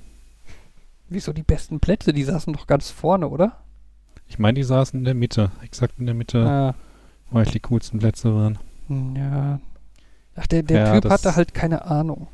Wieso 1.08 1.32
die 1.32 1.42
besten 1.42 1.80
Plätze? 1.80 2.12
Die 2.12 2.24
saßen 2.24 2.52
doch 2.52 2.66
ganz 2.66 2.90
vorne, 2.90 3.28
oder? 3.28 3.62
Ich 4.28 4.38
meine, 4.38 4.54
die 4.54 4.64
saßen 4.64 4.98
in 4.98 5.04
der 5.04 5.14
Mitte, 5.14 5.52
exakt 5.62 5.98
in 5.98 6.06
der 6.06 6.14
Mitte, 6.14 6.44
Ah, 6.44 6.74
wo 7.30 7.38
eigentlich 7.38 7.52
die 7.52 7.60
coolsten 7.60 7.98
Plätze 8.00 8.34
waren. 8.34 8.58
hm, 8.88 9.16
ja. 9.16 9.60
Ach, 10.34 10.46
der, 10.48 10.62
der 10.64 10.78
Ja, 10.84 11.00
Typ 11.00 11.10
hatte 11.10 11.34
halt 11.36 11.54
keine 11.54 11.84
Ahnung. 11.86 12.28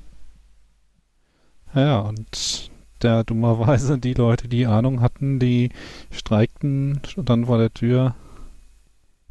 Ja, 1.74 2.00
und 2.00 2.70
der 3.02 3.24
dummerweise 3.24 3.98
die 3.98 4.14
Leute, 4.14 4.48
die 4.48 4.66
Ahnung 4.66 5.00
hatten, 5.00 5.38
die 5.38 5.70
streikten 6.10 7.00
dann 7.16 7.46
vor 7.46 7.58
der 7.58 7.72
Tür. 7.72 8.14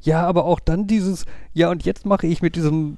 Ja, 0.01 0.25
aber 0.25 0.45
auch 0.45 0.59
dann 0.59 0.87
dieses, 0.87 1.25
ja, 1.53 1.69
und 1.69 1.85
jetzt 1.85 2.05
mache 2.05 2.27
ich 2.27 2.41
mit 2.41 2.55
diesem 2.55 2.97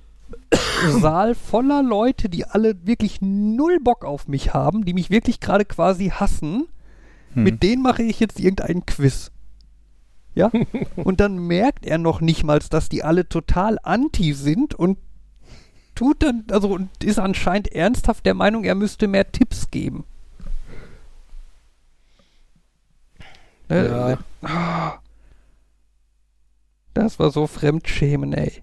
Saal 1.02 1.36
voller 1.36 1.84
Leute, 1.84 2.30
die 2.30 2.46
alle 2.46 2.86
wirklich 2.86 3.22
null 3.22 3.80
Bock 3.82 4.06
auf 4.06 4.28
mich 4.28 4.54
haben, 4.54 4.86
die 4.86 4.94
mich 4.94 5.10
wirklich 5.10 5.40
gerade 5.40 5.66
quasi 5.66 6.10
hassen, 6.10 6.68
Hm. 7.34 7.44
mit 7.44 7.64
denen 7.64 7.82
mache 7.82 8.04
ich 8.04 8.20
jetzt 8.20 8.40
irgendeinen 8.40 8.86
Quiz. 8.86 9.32
Ja? 10.36 10.52
und 10.96 11.20
dann 11.20 11.38
merkt 11.38 11.86
er 11.86 11.98
noch 11.98 12.22
nicht 12.22 12.44
mal, 12.44 12.60
dass 12.60 12.90
die 12.90 13.04
alle 13.04 13.28
total 13.28 13.78
anti 13.84 14.34
sind 14.34 14.74
und 14.76 14.98
tut 15.96 16.24
dann, 16.24 16.46
also 16.50 16.70
und 16.70 17.04
ist 17.04 17.20
anscheinend 17.20 17.72
ernsthaft 17.72 18.26
der 18.26 18.34
Meinung, 18.34 18.64
er 18.64 18.76
müsste 18.76 19.08
mehr 19.08 19.32
Tipps 19.32 19.70
geben. 19.70 20.06
Ja, 23.76 24.18
Ah. 24.42 25.00
Das 26.94 27.18
war 27.18 27.32
so 27.32 27.48
Fremdschämen, 27.48 28.34
ey. 28.34 28.62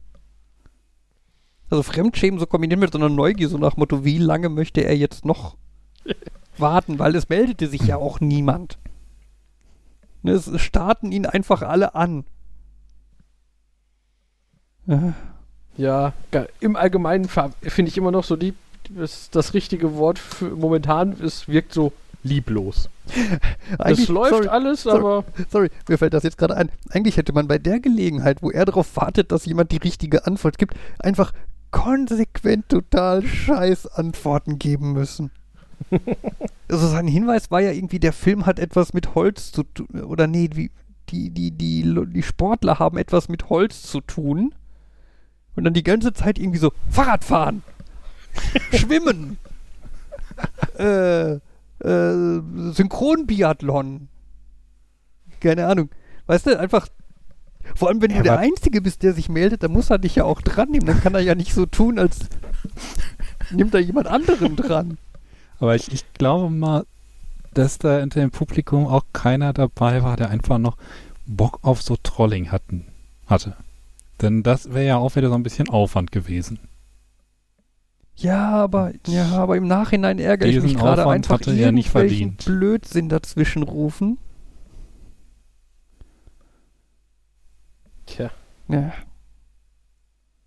Also 1.69 1.83
Fremdschämen 1.83 2.39
so 2.39 2.47
kombiniert 2.47 2.79
mit 2.79 2.93
so 2.93 2.99
einer 2.99 3.09
Neugier, 3.09 3.49
so 3.49 3.59
nach 3.59 3.77
Motto, 3.77 4.05
wie 4.05 4.19
lange 4.19 4.49
möchte 4.49 4.83
er 4.85 4.97
jetzt 4.97 5.25
noch 5.25 5.57
warten, 6.59 6.99
weil 7.01 7.17
es 7.17 7.29
meldete 7.29 7.67
sich 7.69 7.83
ja 7.83 7.97
auch 7.97 8.21
niemand. 8.21 8.79
Ne, 10.23 10.33
Es 10.33 10.49
starten 10.61 11.11
ihn 11.13 11.27
einfach 11.27 11.63
alle 11.63 11.95
an. 11.97 12.25
Äh, 14.87 15.13
ja, 15.77 16.13
ge- 16.31 16.49
im 16.61 16.77
Allgemeinen 16.77 17.29
finde 17.29 17.89
ich 17.89 17.97
immer 17.99 18.11
noch 18.11 18.25
so 18.25 18.35
lieb, 18.35 18.57
das, 18.91 19.31
das 19.31 19.55
richtige 19.55 19.97
Wort 19.97 20.19
für 20.19 20.51
momentan 20.51 21.13
ist, 21.13 21.49
wirkt 21.49 21.73
so 21.73 21.93
lieblos. 22.23 22.89
Es 23.73 23.81
eigentlich- 23.81 24.09
läuft 24.09 24.31
sorry, 24.31 24.49
alles, 24.49 24.83
sorry. 24.83 24.99
aber 24.99 25.25
Sorry, 25.51 25.71
mir 25.89 25.99
fällt 25.99 26.15
das 26.15 26.23
jetzt 26.23 26.39
gerade 26.39 26.57
ein. 26.57 26.71
Eigentlich 26.91 27.17
hätte 27.17 27.33
man 27.33 27.49
bei 27.49 27.59
der 27.59 27.81
Gelegenheit, 27.81 28.43
wo 28.43 28.51
er 28.51 28.65
darauf 28.65 28.97
wartet, 28.97 29.33
dass 29.33 29.47
jemand 29.47 29.73
die 29.73 29.79
richtige 29.79 30.27
Antwort 30.27 30.59
gibt, 30.59 30.75
einfach 30.99 31.33
konsequent 31.71 32.69
total 32.69 33.23
scheiß 33.25 33.87
Antworten 33.87 34.59
geben 34.59 34.93
müssen. 34.93 35.31
also 36.69 36.89
sein 36.89 37.07
Hinweis 37.07 37.51
war 37.51 37.61
ja 37.61 37.71
irgendwie, 37.73 38.01
der 38.01 38.13
Film 38.13 38.45
hat 38.47 38.59
etwas 38.59 38.93
mit 38.93 39.15
Holz 39.15 39.51
zu 39.53 39.63
tun. 39.63 39.89
Oder 40.03 40.27
nee, 40.27 40.49
die, 40.49 40.71
die, 41.31 41.51
die, 41.51 41.83
Lo- 41.83 42.05
die 42.05 42.23
Sportler 42.23 42.79
haben 42.79 42.99
etwas 42.99 43.29
mit 43.29 43.49
Holz 43.49 43.83
zu 43.83 44.01
tun. 44.01 44.55
Und 45.57 45.65
dann 45.65 45.75
die 45.75 45.83
ganze 45.83 46.13
Zeit 46.13 46.39
irgendwie 46.39 46.59
so, 46.59 46.73
Fahrradfahren, 46.91 47.63
Schwimmen, 48.73 49.37
äh, 50.79 51.39
äh, 51.81 52.73
Synchronbiathlon. 52.73 54.09
Keine 55.41 55.67
Ahnung. 55.67 55.91
Weißt 56.27 56.47
du, 56.47 56.59
einfach. 56.59 56.89
Vor 57.75 57.89
allem, 57.89 58.01
wenn 58.03 58.11
Ja, 58.11 58.19
du 58.19 58.23
der 58.25 58.39
Einzige 58.39 58.81
bist, 58.81 59.03
der 59.03 59.13
sich 59.13 59.29
meldet, 59.29 59.63
dann 59.63 59.73
muss 59.73 59.91
er 59.91 59.99
dich 59.99 60.17
ja 60.17 60.25
auch 60.25 60.41
dran 60.41 60.71
nehmen. 60.71 60.87
Dann 60.87 61.01
kann 61.01 61.15
er 61.15 61.21
ja 61.21 61.35
nicht 61.35 61.53
so 61.55 61.67
tun, 61.67 61.99
als 61.99 62.19
nimmt 63.51 63.75
da 63.75 63.79
jemand 63.79 64.07
anderen 64.07 64.57
dran. 64.57 64.99
Aber 65.59 65.75
ich, 65.77 65.93
ich 65.93 66.11
glaube 66.15 66.51
mal, 66.51 66.87
dass 67.55 67.79
da 67.79 68.03
unter 68.03 68.21
dem 68.21 68.31
Publikum 68.31 68.87
auch 68.87 69.05
keiner 69.13 69.53
dabei 69.53 70.03
war, 70.03 70.17
der 70.17 70.31
einfach 70.31 70.59
noch 70.59 70.77
Bock 71.27 71.59
auf 71.63 71.83
so 71.83 71.97
Trolling 72.03 72.51
hatten, 72.51 72.87
hatte. 73.27 73.57
Denn 74.23 74.43
das 74.43 74.73
wäre 74.73 74.87
ja 74.87 74.97
auch 74.97 75.17
wieder 75.17 75.29
so 75.29 75.35
ein 75.35 75.43
bisschen 75.43 75.69
Aufwand 75.69 76.13
gewesen. 76.13 76.59
Ja, 78.21 78.51
aber, 78.51 78.93
ja, 79.07 79.31
aber 79.33 79.57
im 79.57 79.67
Nachhinein 79.67 80.19
ärgere 80.19 80.49
ich 80.49 80.63
mich 80.63 80.77
gerade 80.77 81.09
einfach 81.09 81.37
hatte 81.37 81.57
er 81.59 81.73
nicht 81.73 81.91
verdient. 81.91 82.45
Blödsinn 82.45 83.09
dazwischen 83.09 83.63
rufen. 83.63 84.19
tja, 88.07 88.31
Ja. 88.69 88.93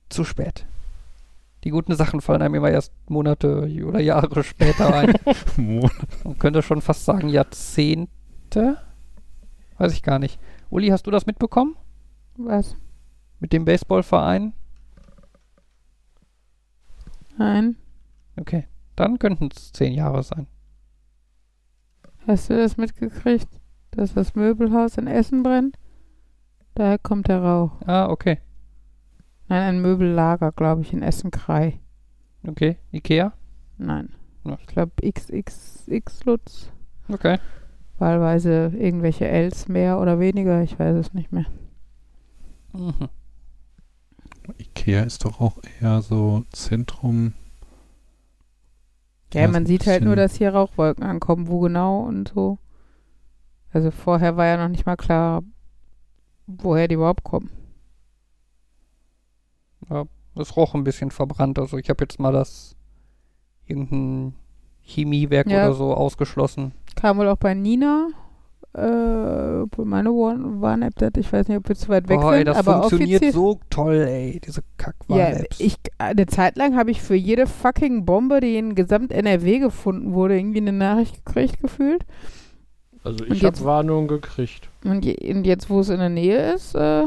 Zu 0.10 0.24
spät. 0.24 0.66
Die 1.64 1.72
guten 1.72 1.96
Sachen 1.96 2.22
fallen 2.22 2.42
einem 2.42 2.56
immer 2.56 2.70
erst 2.70 2.92
Monate 3.10 3.68
oder 3.86 4.00
Jahre 4.00 4.44
später 4.44 4.94
ein. 4.94 5.14
Man 5.58 6.38
könnte 6.38 6.62
schon 6.62 6.82
fast 6.82 7.06
sagen 7.06 7.30
Jahrzehnte. 7.30 8.78
Weiß 9.78 9.94
ich 9.94 10.04
gar 10.04 10.20
nicht. 10.20 10.40
Uli, 10.70 10.90
hast 10.90 11.08
du 11.08 11.12
das 11.12 11.26
mitbekommen? 11.26 11.76
Was? 12.38 12.76
Mit 13.40 13.54
dem 13.54 13.66
Baseballverein? 13.66 14.54
Nein. 17.38 17.76
Okay. 18.39 18.67
Dann 18.96 19.19
könnten 19.19 19.50
es 19.56 19.72
zehn 19.72 19.93
Jahre 19.93 20.24
sein. 20.24 20.48
Hast 22.28 22.50
du 22.50 22.56
das 22.56 22.78
mitgekriegt, 22.78 23.50
dass 23.91 24.13
das 24.13 24.36
Möbelhaus 24.36 24.98
in 24.98 25.08
Essen 25.08 25.43
brennt? 25.43 25.78
Daher 26.76 26.98
kommt 26.98 27.28
der 27.28 27.41
Rauch. 27.41 27.82
Ah, 27.86 28.10
okay. 28.10 28.39
Nein, 29.48 29.62
ein 29.62 29.82
Möbellager, 29.82 30.52
glaube 30.52 30.82
ich, 30.82 30.93
in 30.93 31.02
Essen-Krei. 31.02 31.80
Okay. 32.48 32.78
Ikea? 32.91 33.34
Nein. 33.78 34.15
Ja. 34.46 34.58
Ich 34.60 34.67
glaube 34.67 34.91
XXX 35.02 36.26
Lutz. 36.26 36.72
Okay. 37.10 37.39
Wahlweise 38.00 38.72
irgendwelche 38.76 39.28
Ls 39.28 39.67
mehr 39.67 40.00
oder 40.00 40.19
weniger, 40.19 40.62
ich 40.63 40.78
weiß 40.80 40.96
es 40.96 41.13
nicht 41.13 41.32
mehr. 41.32 41.46
Mhm. 42.74 43.10
Ikea 44.60 45.03
ist 45.03 45.25
doch 45.25 45.39
auch 45.39 45.58
eher 45.82 46.01
so 46.01 46.43
Zentrum. 46.51 47.34
Ja, 49.34 49.41
Ja, 49.41 49.47
man 49.47 49.65
sieht 49.65 49.88
halt 49.88 50.03
nur, 50.03 50.15
dass 50.15 50.36
hier 50.36 50.53
Rauchwolken 50.53 51.03
ankommen, 51.03 51.47
wo 51.47 51.60
genau 51.60 52.01
und 52.01 52.32
so. 52.36 52.58
Also 53.71 53.89
vorher 53.91 54.38
war 54.38 54.45
ja 54.45 54.58
noch 54.58 54.69
nicht 54.69 54.86
mal 54.86 54.95
klar, 54.95 55.41
woher 56.45 56.88
die 56.88 56.95
überhaupt 56.95 57.23
kommen. 57.23 57.49
Das 60.36 60.56
roch 60.56 60.73
ein 60.73 60.84
bisschen 60.84 61.12
verbrannt. 61.12 61.60
Also 61.60 61.77
ich 61.77 61.89
habe 61.89 62.03
jetzt 62.03 62.19
mal 62.19 62.32
das 62.32 62.75
irgendein 63.65 64.36
Chemiewerk 64.82 65.49
Ja. 65.49 65.65
oder 65.65 65.73
so 65.73 65.93
ausgeschlossen. 65.93 66.73
Kam 66.95 67.17
wohl 67.17 67.27
auch 67.27 67.38
bei 67.38 67.53
Nina. 67.53 68.10
Äh, 68.76 69.66
meine 69.84 70.10
Warn- 70.10 70.60
Warn-App, 70.62 71.16
ich 71.18 71.32
weiß 71.32 71.48
nicht, 71.48 71.58
ob 71.58 71.70
wir 71.70 71.76
zu 71.76 71.90
weit 71.90 72.10
weg 72.10 72.20
oh, 72.20 72.30
sind, 72.30 72.34
ey, 72.40 72.44
das 72.44 72.58
aber 72.58 72.80
funktioniert 72.80 73.22
offiziell. 73.22 73.32
so 73.32 73.60
toll, 73.70 73.96
ey, 74.08 74.40
diese 74.44 74.64
kack 74.78 74.96
Ja, 75.10 75.42
ich, 75.60 75.78
eine 76.00 76.26
Zeit 76.26 76.58
lang 76.58 76.76
habe 76.76 76.90
ich 76.90 77.02
für 77.02 77.14
jede 77.14 77.46
fucking 77.46 78.04
Bombe, 78.06 78.40
die 78.40 78.58
in 78.58 78.74
gesamt 78.74 79.12
NRW 79.12 79.60
gefunden 79.60 80.14
wurde, 80.14 80.38
irgendwie 80.40 80.58
eine 80.58 80.72
Nachricht 80.74 81.24
gekriegt 81.24 81.62
gefühlt. 81.62 82.04
also 83.04 83.24
ich 83.26 83.44
habe 83.44 83.48
jetzt- 83.48 83.64
Warnung 83.64 84.08
gekriegt. 84.08 84.70
Und, 84.84 85.06
je, 85.06 85.18
und 85.36 85.46
jetzt, 85.46 85.70
wo 85.70 85.80
es 85.82 85.90
in 85.90 86.00
der 86.00 86.10
Nähe 86.10 86.54
ist, 86.54 86.74
äh, 86.74 87.04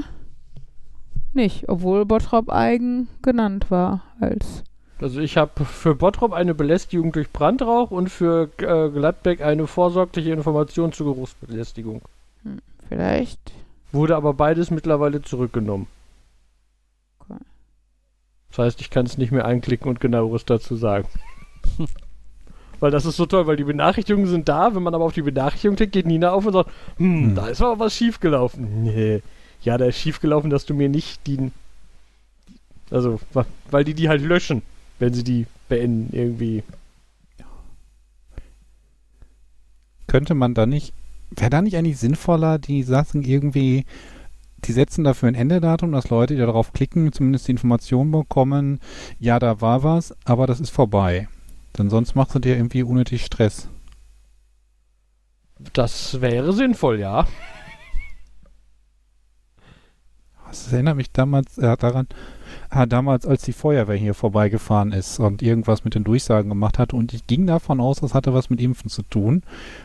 nicht. 1.33 1.69
Obwohl 1.69 2.07
Bottrop 2.07 2.49
eigen 2.49 3.09
genannt 3.23 3.71
war 3.73 4.03
als 4.21 4.63
Also 4.99 5.21
ich 5.21 5.37
habe 5.37 5.65
für 5.65 5.95
Bottrop 5.95 6.33
eine 6.33 6.55
Belästigung 6.55 7.13
durch 7.13 7.31
Brandrauch 7.31 7.91
und 7.91 8.09
für 8.09 8.49
äh, 8.59 8.89
Gladbeck 8.89 9.43
eine 9.43 9.67
vorsorgliche 9.67 10.33
Information 10.33 10.93
zur 10.93 11.13
Geruchsbelästigung. 11.13 12.01
Vielleicht. 12.89 13.41
Wurde 13.93 14.17
aber 14.17 14.33
beides 14.33 14.71
mittlerweile 14.71 15.21
zurückgenommen. 15.21 15.87
Okay. 17.21 17.41
Das 18.51 18.59
heißt, 18.59 18.81
ich 18.81 18.91
kann 18.91 19.05
es 19.05 19.19
nicht 19.19 19.33
mehr 19.33 19.45
anklicken 19.45 19.89
und 19.89 20.01
genaueres 20.01 20.47
dazu 20.47 20.77
sagen. 20.77 21.09
weil 22.81 22.91
das 22.91 23.05
ist 23.05 23.17
so 23.17 23.27
toll, 23.27 23.47
weil 23.47 23.57
die 23.57 23.65
Benachrichtigungen 23.65 24.29
sind 24.29 24.49
da, 24.49 24.75
wenn 24.75 24.83
man 24.83 24.95
aber 24.95 25.05
auf 25.05 25.13
die 25.13 25.23
Benachrichtigung 25.23 25.77
klickt, 25.77 25.93
geht 25.93 26.07
Nina 26.07 26.31
auf 26.33 26.47
und 26.47 26.53
sagt, 26.55 26.71
hm, 26.97 27.29
Hm. 27.29 27.35
da 27.35 27.49
ist 27.49 27.61
aber 27.61 27.79
was 27.79 27.95
schiefgelaufen. 27.95 28.85
Nee. 28.85 29.23
Ja, 29.63 29.77
da 29.77 29.87
ist 29.87 29.99
schiefgelaufen, 29.99 30.49
dass 30.49 30.65
du 30.65 30.73
mir 30.75 30.89
nicht 30.89 31.27
die... 31.27 31.51
Also, 32.91 33.19
weil 33.71 33.83
die 33.85 33.95
die 33.95 34.09
halt 34.09 34.23
löschen, 34.23 34.63
wenn 34.99 35.13
sie 35.13 35.25
die 35.25 35.47
beenden 35.69 36.15
irgendwie. 36.15 36.63
Könnte 40.07 40.35
man 40.35 40.55
da 40.55 40.67
nicht, 40.67 40.93
wäre 41.31 41.51
da 41.51 41.63
nicht 41.63 41.77
eigentlich 41.77 41.99
sinnvoller, 41.99 42.59
die 42.59 42.83
Sachen 42.83 43.23
irgendwie, 43.23 43.85
die 44.65 44.73
setzen 44.73 45.05
dafür 45.05 45.29
ein 45.29 45.35
Endedatum, 45.35 45.93
dass 45.93 46.11
Leute, 46.11 46.35
die 46.35 46.41
darauf 46.41 46.73
klicken, 46.73 47.13
zumindest 47.13 47.49
die 47.49 47.53
Information 47.53 48.11
bekommen, 48.13 48.81
ja, 49.19 49.39
da 49.39 49.61
war 49.61 49.83
was, 49.83 50.15
aber 50.25 50.47
das 50.47 50.61
ist 50.61 50.71
vorbei. 50.71 51.29
Denn 51.77 51.91
sonst 51.91 52.15
machst 52.15 52.35
du 52.35 52.39
dir 52.39 52.57
irgendwie 52.57 52.83
unnötig 52.83 53.25
Stress. 53.25 53.69
Das 55.73 56.21
wäre 56.21 56.53
sinnvoll, 56.53 57.01
ja. 57.01 57.27
Das 60.47 60.73
erinnert 60.73 60.97
mich 60.97 61.11
damals 61.11 61.59
äh, 61.59 61.77
daran, 61.77 62.07
ah, 62.71 62.87
damals, 62.87 63.27
als 63.27 63.43
die 63.43 63.53
Feuerwehr 63.53 63.97
hier 63.97 64.15
vorbeigefahren 64.15 64.93
ist 64.93 65.19
und 65.19 65.43
irgendwas 65.43 65.85
mit 65.85 65.95
den 65.95 66.05
Durchsagen 66.05 66.49
gemacht 66.49 66.79
hat 66.79 66.93
und 66.93 67.13
ich 67.13 67.27
ging 67.27 67.47
davon 67.47 67.81
aus, 67.81 68.01
das 68.01 68.15
hatte 68.15 68.35
was 68.35 68.51
mit 68.51 68.61
Impfen 68.61 68.91
zu 68.91 69.03
tun. 69.03 69.43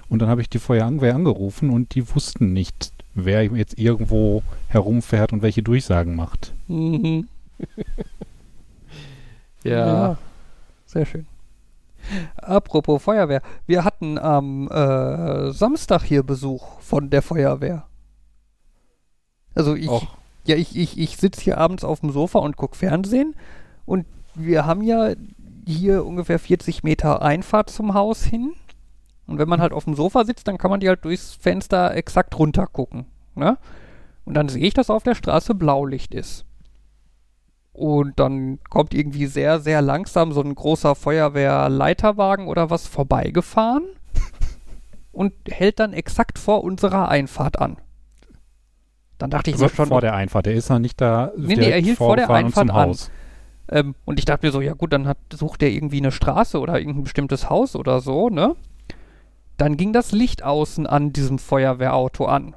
Und 0.09 0.21
dann 0.21 0.29
habe 0.29 0.41
ich 0.41 0.49
die 0.49 0.59
Feuerwehr 0.59 1.15
angerufen 1.15 1.69
und 1.69 1.95
die 1.95 2.13
wussten 2.15 2.53
nicht, 2.53 2.91
wer 3.13 3.43
jetzt 3.43 3.77
irgendwo 3.77 4.43
herumfährt 4.67 5.33
und 5.33 5.41
welche 5.41 5.63
Durchsagen 5.63 6.15
macht. 6.15 6.53
Mhm. 6.67 7.27
Ja. 9.63 10.17
Sehr 10.85 11.05
schön. 11.05 11.27
Apropos 12.37 13.01
Feuerwehr. 13.01 13.41
Wir 13.67 13.85
hatten 13.85 14.17
am 14.17 14.67
äh, 14.69 15.51
Samstag 15.51 16.03
hier 16.03 16.23
Besuch 16.23 16.79
von 16.79 17.09
der 17.09 17.21
Feuerwehr. 17.21 17.85
Also 19.53 19.75
ich, 19.75 19.87
Och. 19.87 20.07
Ja, 20.45 20.55
ich, 20.55 20.75
ich, 20.75 20.97
ich 20.97 21.17
sitze 21.17 21.41
hier 21.41 21.57
abends 21.57 21.83
auf 21.83 21.99
dem 21.99 22.11
Sofa 22.11 22.39
und 22.39 22.57
gucke 22.57 22.77
Fernsehen 22.77 23.35
und 23.85 24.05
wir 24.35 24.65
haben 24.65 24.81
ja 24.81 25.13
hier 25.67 26.05
ungefähr 26.05 26.39
40 26.39 26.83
Meter 26.83 27.21
Einfahrt 27.21 27.69
zum 27.69 27.93
Haus 27.93 28.23
hin. 28.23 28.53
Und 29.27 29.37
wenn 29.37 29.49
man 29.49 29.61
halt 29.61 29.73
auf 29.73 29.85
dem 29.85 29.95
Sofa 29.95 30.25
sitzt, 30.25 30.47
dann 30.47 30.57
kann 30.57 30.71
man 30.71 30.79
die 30.79 30.89
halt 30.89 31.05
durchs 31.05 31.35
Fenster 31.35 31.95
exakt 31.95 32.37
runter 32.37 32.67
gucken. 32.67 33.05
Ne? 33.35 33.57
Und 34.25 34.33
dann 34.33 34.49
sehe 34.49 34.63
ich, 34.63 34.73
dass 34.73 34.89
auf 34.89 35.03
der 35.03 35.15
Straße 35.15 35.55
Blaulicht 35.55 36.13
ist. 36.13 36.45
Und 37.73 38.19
dann 38.19 38.59
kommt 38.69 38.93
irgendwie 38.93 39.27
sehr, 39.27 39.59
sehr 39.59 39.81
langsam 39.81 40.33
so 40.33 40.41
ein 40.41 40.53
großer 40.53 40.95
Feuerwehrleiterwagen 40.95 42.47
oder 42.47 42.69
was 42.69 42.87
vorbeigefahren 42.87 43.85
und 45.13 45.33
hält 45.49 45.79
dann 45.79 45.93
exakt 45.93 46.37
vor 46.37 46.63
unserer 46.63 47.07
Einfahrt 47.07 47.59
an. 47.59 47.77
Dann 49.21 49.29
dachte 49.29 49.51
ich 49.51 49.55
Also 49.55 49.65
mir 49.65 49.69
schon, 49.69 49.87
vor 49.87 50.01
der 50.01 50.15
Einfahrt, 50.15 50.47
der 50.47 50.53
ist 50.53 50.69
noch 50.69 50.79
nicht 50.79 50.99
da. 50.99 51.31
Nee, 51.37 51.55
nee, 51.55 51.69
er 51.69 51.79
hielt 51.79 51.97
vor 51.97 52.15
der 52.15 52.27
und 52.27 52.35
zum 52.35 52.45
Einfahrt 52.45 52.69
an. 52.71 52.89
Haus. 52.89 53.11
Ähm, 53.69 53.95
und 54.03 54.17
ich 54.17 54.25
dachte 54.25 54.47
mir 54.47 54.51
so, 54.51 54.61
ja 54.61 54.73
gut, 54.73 54.91
dann 54.93 55.07
hat, 55.07 55.17
sucht 55.31 55.61
der 55.61 55.69
irgendwie 55.69 55.99
eine 55.99 56.11
Straße 56.11 56.59
oder 56.59 56.79
irgendein 56.79 57.03
bestimmtes 57.03 57.47
Haus 57.49 57.75
oder 57.75 58.01
so, 58.01 58.29
ne? 58.29 58.55
Dann 59.57 59.77
ging 59.77 59.93
das 59.93 60.11
Licht 60.11 60.43
außen 60.43 60.87
an 60.87 61.13
diesem 61.13 61.37
Feuerwehrauto 61.37 62.25
an. 62.25 62.55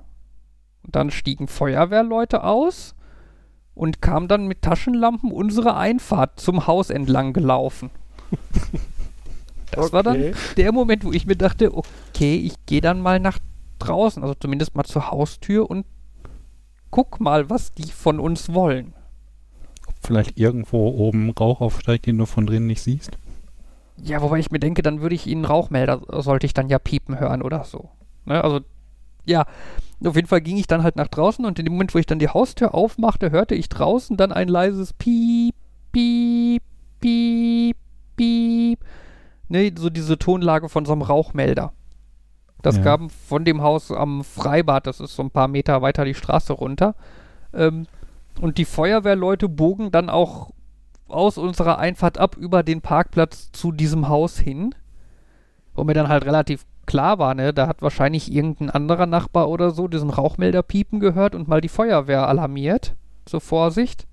Und 0.85 0.97
dann 0.97 1.11
stiegen 1.11 1.49
Feuerwehrleute 1.49 2.43
aus 2.45 2.95
und 3.75 4.01
kamen 4.01 4.27
dann 4.27 4.47
mit 4.47 4.63
Taschenlampen 4.63 5.31
unsere 5.33 5.77
Einfahrt 5.77 6.41
zum 6.41 6.67
Haus 6.67 6.89
entlang 6.89 7.35
gelaufen. 7.35 7.91
Das 9.71 9.93
war 9.93 10.05
dann 10.05 10.17
Okay. 10.17 10.35
der 10.57 10.71
Moment, 10.71 11.05
wo 11.05 11.11
ich 11.11 11.27
mir 11.27 11.35
dachte, 11.35 11.77
okay, 11.77 12.37
ich 12.37 12.55
gehe 12.65 12.81
dann 12.81 13.01
mal 13.01 13.19
nach 13.19 13.39
draußen, 13.81 14.23
also 14.23 14.35
zumindest 14.35 14.77
mal 14.77 14.85
zur 14.85 15.11
Haustür 15.11 15.69
und 15.69 15.85
guck 16.95 17.19
mal, 17.19 17.51
was 17.51 17.75
die 17.75 17.91
von 17.91 18.21
uns 18.21 18.55
wollen. 18.55 18.95
Ob 19.89 19.95
vielleicht 20.01 20.39
irgendwo 20.39 20.91
oben 20.91 21.31
Rauch 21.31 21.61
aufsteigt, 21.61 22.07
den 22.07 22.19
du 22.19 22.25
von 22.25 22.47
drinnen 22.47 22.69
nicht 22.69 22.83
siehst. 22.83 23.19
Ja, 24.01 24.23
wobei 24.23 24.39
ich 24.39 24.53
mir 24.53 24.61
denke, 24.61 24.83
dann 24.83 25.01
würde 25.01 25.17
ich 25.17 25.27
Ihnen 25.27 25.45
Rauchmelder, 25.45 26.03
sollte 26.23 26.47
ich 26.47 26.55
dann 26.55 26.69
ja 26.69 26.79
piepen 26.79 27.19
hören 27.19 27.43
oder 27.43 27.65
so. 27.65 27.89
Ne? 28.27 28.45
Also, 28.45 28.61
ja, 29.25 29.45
auf 30.05 30.15
jeden 30.15 30.29
Fall 30.29 30.41
ging 30.41 30.57
ich 30.57 30.69
dann 30.69 30.85
halt 30.85 30.95
nach 30.95 31.09
draußen 31.09 31.45
und 31.45 31.59
in 31.59 31.65
dem 31.65 31.73
Moment, 31.73 31.97
wo 31.97 31.99
ich 31.99 32.07
dann 32.07 32.21
die 32.21 32.29
Haustür 32.29 32.77
aufmachte, 32.77 33.33
hörte 33.33 33.57
ich 33.57 33.69
draußen 33.69 34.17
dann 34.17 34.31
ein 34.31 34.47
leises 34.47 34.93
Piep, 34.93 35.57
Piep, 35.91 36.63
Piep, 37.01 37.77
Piep. 38.15 38.79
Ne, 39.49 39.73
so 39.77 39.91
diese 39.91 40.17
Tonlage 40.17 40.69
von 40.69 40.85
so 40.85 40.93
einem 40.93 41.03
Rauchmelder. 41.03 41.73
Das 42.65 42.77
Ja. 42.79 42.83
kam 42.83 43.11
von 43.11 43.45
dem 43.45 43.61
Haus 43.61 43.91
am 43.91 44.25
Freibad, 44.25 44.87
das 44.87 44.99
ist 44.99 45.15
so 45.15 45.23
ein 45.23 45.31
paar 45.31 45.49
Meter 45.49 45.83
weiter 45.83 46.07
die 46.07 46.15
Straße 46.15 46.55
runter. 46.55 46.95
Ähm, 47.53 47.87
und 48.41 48.57
die 48.57 48.65
Feuerwehrleute 48.65 49.51
bogen 49.51 49.91
dann 49.91 50.09
auch 50.09 50.51
aus 51.07 51.37
unserer 51.37 51.79
Einfahrt 51.79 52.17
ab 52.17 52.37
über 52.39 52.63
den 52.63 52.81
Parkplatz 52.81 53.53
zu 53.53 53.71
diesem 53.71 54.09
Haus 54.09 54.39
hin. 54.39 54.75
Wo 55.75 55.85
mir 55.85 55.93
dann 55.93 56.09
halt 56.09 56.25
relativ 56.25 56.65
klar 56.87 57.19
war, 57.19 57.35
ne, 57.35 57.53
da 57.53 57.67
hat 57.67 57.83
wahrscheinlich 57.83 58.33
irgendein 58.33 58.71
anderer 58.71 59.07
Nachbar 59.07 59.51
oder 59.51 59.71
so 59.71 59.87
diesen 59.87 60.09
Rauchmelder 60.09 60.63
piepen 60.63 61.01
gehört 61.01 61.35
und 61.35 61.49
mal 61.49 61.61
die 61.61 61.69
Feuerwehr 61.69 62.27
alarmiert. 62.27 62.95
Zur 63.27 63.43
Vorsicht. 63.43 64.07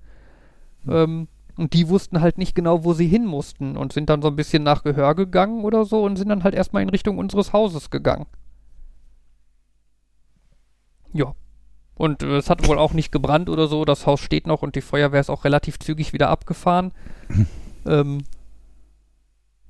Ähm, 0.86 1.26
und 1.56 1.72
die 1.72 1.88
wussten 1.88 2.20
halt 2.20 2.36
nicht 2.36 2.54
genau, 2.54 2.84
wo 2.84 2.92
sie 2.92 3.06
hin 3.06 3.24
mussten 3.24 3.78
und 3.78 3.94
sind 3.94 4.10
dann 4.10 4.20
so 4.20 4.28
ein 4.28 4.36
bisschen 4.36 4.62
nach 4.62 4.82
Gehör 4.82 5.14
gegangen 5.14 5.64
oder 5.64 5.86
so 5.86 6.02
und 6.04 6.16
sind 6.16 6.28
dann 6.28 6.44
halt 6.44 6.54
erstmal 6.54 6.82
in 6.82 6.88
Richtung 6.90 7.16
unseres 7.16 7.52
Hauses 7.54 7.88
gegangen. 7.90 8.26
Ja. 11.12 11.34
Und 11.94 12.22
äh, 12.22 12.38
es 12.38 12.50
hat 12.50 12.66
wohl 12.66 12.78
auch 12.78 12.92
nicht 12.92 13.12
gebrannt 13.12 13.48
oder 13.48 13.66
so. 13.66 13.84
Das 13.84 14.06
Haus 14.06 14.20
steht 14.20 14.46
noch 14.46 14.62
und 14.62 14.74
die 14.76 14.80
Feuerwehr 14.80 15.20
ist 15.20 15.30
auch 15.30 15.44
relativ 15.44 15.78
zügig 15.78 16.12
wieder 16.12 16.30
abgefahren. 16.30 16.92
ähm, 17.86 18.24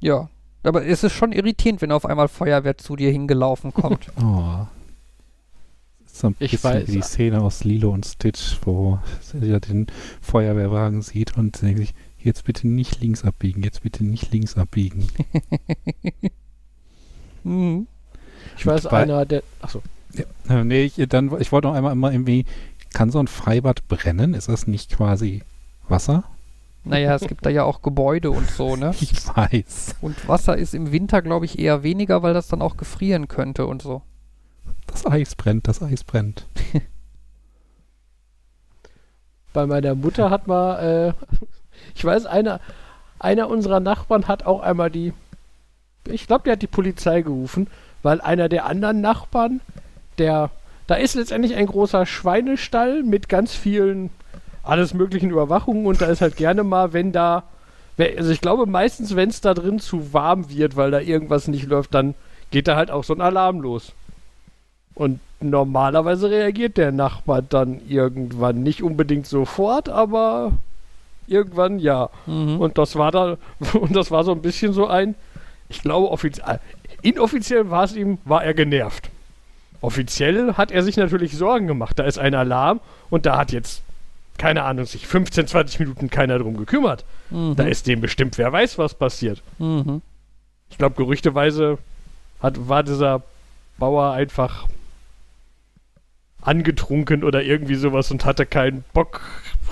ja. 0.00 0.28
Aber 0.62 0.86
es 0.86 1.02
ist 1.02 1.12
schon 1.12 1.32
irritierend, 1.32 1.82
wenn 1.82 1.90
auf 1.90 2.06
einmal 2.06 2.28
Feuerwehr 2.28 2.78
zu 2.78 2.96
dir 2.96 3.10
hingelaufen 3.10 3.72
kommt. 3.72 4.06
Oh. 4.22 4.66
So 6.14 6.26
ein 6.26 6.36
Ich 6.40 6.62
weiß. 6.62 6.88
wie 6.88 6.92
die 6.92 7.00
Szene 7.00 7.40
aus 7.40 7.64
Lilo 7.64 7.90
und 7.90 8.04
Stitch, 8.04 8.58
wo 8.66 8.98
sie 9.20 9.46
ja 9.46 9.58
den 9.58 9.86
Feuerwehrwagen 10.20 11.00
sieht 11.00 11.38
und 11.38 11.62
denkt 11.62 11.78
sich, 11.78 11.94
jetzt 12.18 12.44
bitte 12.44 12.68
nicht 12.68 13.00
links 13.00 13.24
abbiegen, 13.24 13.62
jetzt 13.62 13.82
bitte 13.82 14.04
nicht 14.04 14.30
links 14.30 14.58
abbiegen. 14.58 15.08
mhm. 17.44 17.86
Ich 18.58 18.66
weiß, 18.66 18.86
einer, 18.86 19.24
der. 19.24 19.42
Achso. 19.62 19.82
Äh, 20.48 20.64
nee, 20.64 20.84
ich, 20.84 20.94
dann, 21.08 21.40
ich 21.40 21.52
wollte 21.52 21.68
noch 21.68 21.74
einmal 21.74 21.92
immer 21.92 22.12
irgendwie, 22.12 22.44
kann 22.92 23.10
so 23.10 23.18
ein 23.18 23.28
Freibad 23.28 23.88
brennen? 23.88 24.34
Ist 24.34 24.48
das 24.48 24.66
nicht 24.66 24.96
quasi 24.96 25.42
Wasser? 25.88 26.24
Naja, 26.84 27.14
es 27.14 27.22
gibt 27.22 27.46
da 27.46 27.50
ja 27.50 27.62
auch 27.62 27.82
Gebäude 27.82 28.30
und 28.30 28.50
so, 28.50 28.76
ne? 28.76 28.92
Ich 29.00 29.12
weiß. 29.26 29.96
Und 30.00 30.28
Wasser 30.28 30.56
ist 30.56 30.74
im 30.74 30.90
Winter, 30.90 31.22
glaube 31.22 31.44
ich, 31.44 31.58
eher 31.58 31.82
weniger, 31.82 32.22
weil 32.22 32.34
das 32.34 32.48
dann 32.48 32.60
auch 32.60 32.76
gefrieren 32.76 33.28
könnte 33.28 33.66
und 33.66 33.82
so. 33.82 34.02
Das 34.86 35.06
Eis 35.06 35.36
brennt, 35.36 35.68
das 35.68 35.82
Eis 35.82 36.02
brennt. 36.04 36.46
Bei 39.52 39.66
meiner 39.66 39.94
Mutter 39.94 40.30
hat 40.30 40.46
mal, 40.46 40.78
äh, 41.10 41.12
ich 41.94 42.04
weiß, 42.04 42.26
einer, 42.26 42.60
einer 43.18 43.48
unserer 43.48 43.80
Nachbarn 43.80 44.26
hat 44.26 44.44
auch 44.44 44.60
einmal 44.60 44.90
die, 44.90 45.12
ich 46.06 46.26
glaube, 46.26 46.44
der 46.44 46.54
hat 46.54 46.62
die 46.62 46.66
Polizei 46.66 47.22
gerufen, 47.22 47.68
weil 48.02 48.20
einer 48.20 48.48
der 48.48 48.66
anderen 48.66 49.00
Nachbarn, 49.00 49.60
der, 50.22 50.50
da 50.86 50.94
ist 50.94 51.14
letztendlich 51.14 51.56
ein 51.56 51.66
großer 51.66 52.06
Schweinestall 52.06 53.02
mit 53.02 53.28
ganz 53.28 53.54
vielen, 53.54 54.10
alles 54.62 54.94
möglichen 54.94 55.30
Überwachungen 55.30 55.86
und 55.86 56.00
da 56.00 56.06
ist 56.06 56.20
halt 56.20 56.36
gerne 56.36 56.62
mal, 56.62 56.92
wenn 56.92 57.10
da, 57.10 57.42
also 57.98 58.30
ich 58.30 58.40
glaube 58.40 58.66
meistens, 58.66 59.16
wenn 59.16 59.28
es 59.28 59.40
da 59.40 59.52
drin 59.52 59.80
zu 59.80 60.12
warm 60.12 60.48
wird, 60.48 60.76
weil 60.76 60.92
da 60.92 61.00
irgendwas 61.00 61.48
nicht 61.48 61.66
läuft, 61.66 61.92
dann 61.94 62.14
geht 62.52 62.68
da 62.68 62.76
halt 62.76 62.92
auch 62.92 63.02
so 63.02 63.14
ein 63.14 63.20
Alarm 63.20 63.60
los. 63.60 63.92
Und 64.94 65.18
normalerweise 65.40 66.30
reagiert 66.30 66.76
der 66.76 66.92
Nachbar 66.92 67.42
dann 67.42 67.80
irgendwann 67.88 68.62
nicht 68.62 68.82
unbedingt 68.82 69.26
sofort, 69.26 69.88
aber 69.88 70.52
irgendwann 71.26 71.80
ja. 71.80 72.10
Mhm. 72.26 72.60
Und 72.60 72.78
das 72.78 72.94
war 72.94 73.10
da 73.10 73.38
und 73.72 73.96
das 73.96 74.12
war 74.12 74.22
so 74.22 74.30
ein 74.30 74.42
bisschen 74.42 74.72
so 74.72 74.86
ein, 74.86 75.16
ich 75.68 75.82
glaube 75.82 76.10
offiziell, 76.10 76.60
inoffiziell 77.02 77.70
war 77.70 77.84
es 77.84 77.96
ihm, 77.96 78.18
war 78.24 78.44
er 78.44 78.54
genervt. 78.54 79.10
Offiziell 79.82 80.54
hat 80.54 80.70
er 80.70 80.82
sich 80.82 80.96
natürlich 80.96 81.36
Sorgen 81.36 81.66
gemacht. 81.66 81.98
Da 81.98 82.04
ist 82.04 82.18
ein 82.18 82.34
Alarm 82.34 82.80
und 83.10 83.26
da 83.26 83.36
hat 83.36 83.52
jetzt 83.52 83.82
keine 84.38 84.64
Ahnung, 84.64 84.86
sich 84.86 85.06
15, 85.06 85.46
20 85.46 85.80
Minuten 85.80 86.10
keiner 86.10 86.38
drum 86.38 86.56
gekümmert. 86.56 87.04
Mhm. 87.30 87.56
Da 87.56 87.64
ist 87.64 87.86
dem 87.86 88.00
bestimmt, 88.00 88.38
wer 88.38 88.52
weiß, 88.52 88.78
was 88.78 88.94
passiert. 88.94 89.42
Mhm. 89.58 90.02
Ich 90.70 90.78
glaube, 90.78 90.96
gerüchteweise 90.96 91.78
hat, 92.40 92.68
war 92.68 92.82
dieser 92.82 93.22
Bauer 93.78 94.12
einfach 94.12 94.66
angetrunken 96.40 97.22
oder 97.22 97.42
irgendwie 97.42 97.74
sowas 97.76 98.10
und 98.10 98.24
hatte 98.24 98.46
keinen 98.46 98.84
Bock 98.92 99.20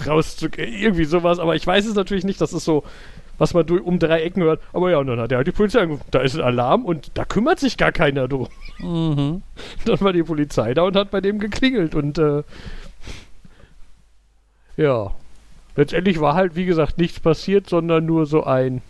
rauszu... 0.07 0.49
Irgendwie 0.57 1.05
sowas, 1.05 1.39
aber 1.39 1.57
ich 1.57 1.67
weiß 1.67 1.87
es 1.87 1.95
natürlich 1.95 2.25
nicht. 2.25 2.41
Das 2.41 2.53
ist 2.53 2.65
so, 2.65 2.85
was 3.41 3.55
man 3.55 3.67
durch, 3.67 3.83
um 3.83 3.99
drei 3.99 4.23
Ecken 4.23 4.43
hört. 4.43 4.61
Aber 4.73 4.91
ja, 4.91 4.99
und 4.99 5.07
dann 5.07 5.19
hat 5.19 5.33
er 5.33 5.39
halt 5.39 5.47
die 5.47 5.53
Polizei 5.53 5.81
angerufen. 5.81 6.05
Da 6.11 6.21
ist 6.21 6.37
ein 6.37 6.43
Alarm 6.43 6.85
und 6.85 7.11
da 7.15 7.25
kümmert 7.25 7.59
sich 7.59 7.77
gar 7.77 7.91
keiner 7.91 8.29
drum. 8.29 8.49
Mhm. 8.79 9.43
Dann 9.85 10.01
war 10.01 10.13
die 10.13 10.23
Polizei 10.23 10.75
da 10.75 10.83
und 10.83 10.95
hat 10.95 11.11
bei 11.11 11.21
dem 11.21 11.39
geklingelt 11.39 11.95
und 11.95 12.19
äh, 12.19 12.43
ja. 14.77 15.13
Letztendlich 15.77 16.21
war 16.21 16.35
halt, 16.35 16.57
wie 16.57 16.67
gesagt, 16.67 16.99
nichts 16.99 17.21
passiert, 17.21 17.69
sondern 17.69 18.05
nur 18.05 18.27
so 18.27 18.45
ein 18.45 18.83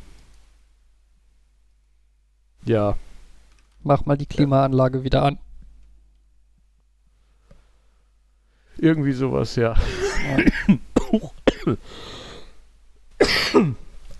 ja, 2.65 2.97
Mach 3.83 4.05
mal 4.05 4.19
die 4.19 4.27
Klimaanlage 4.27 5.05
wieder 5.05 5.23
an. 5.23 5.39
irgendwie 8.77 9.13
sowas, 9.13 9.57
ja. 9.57 9.75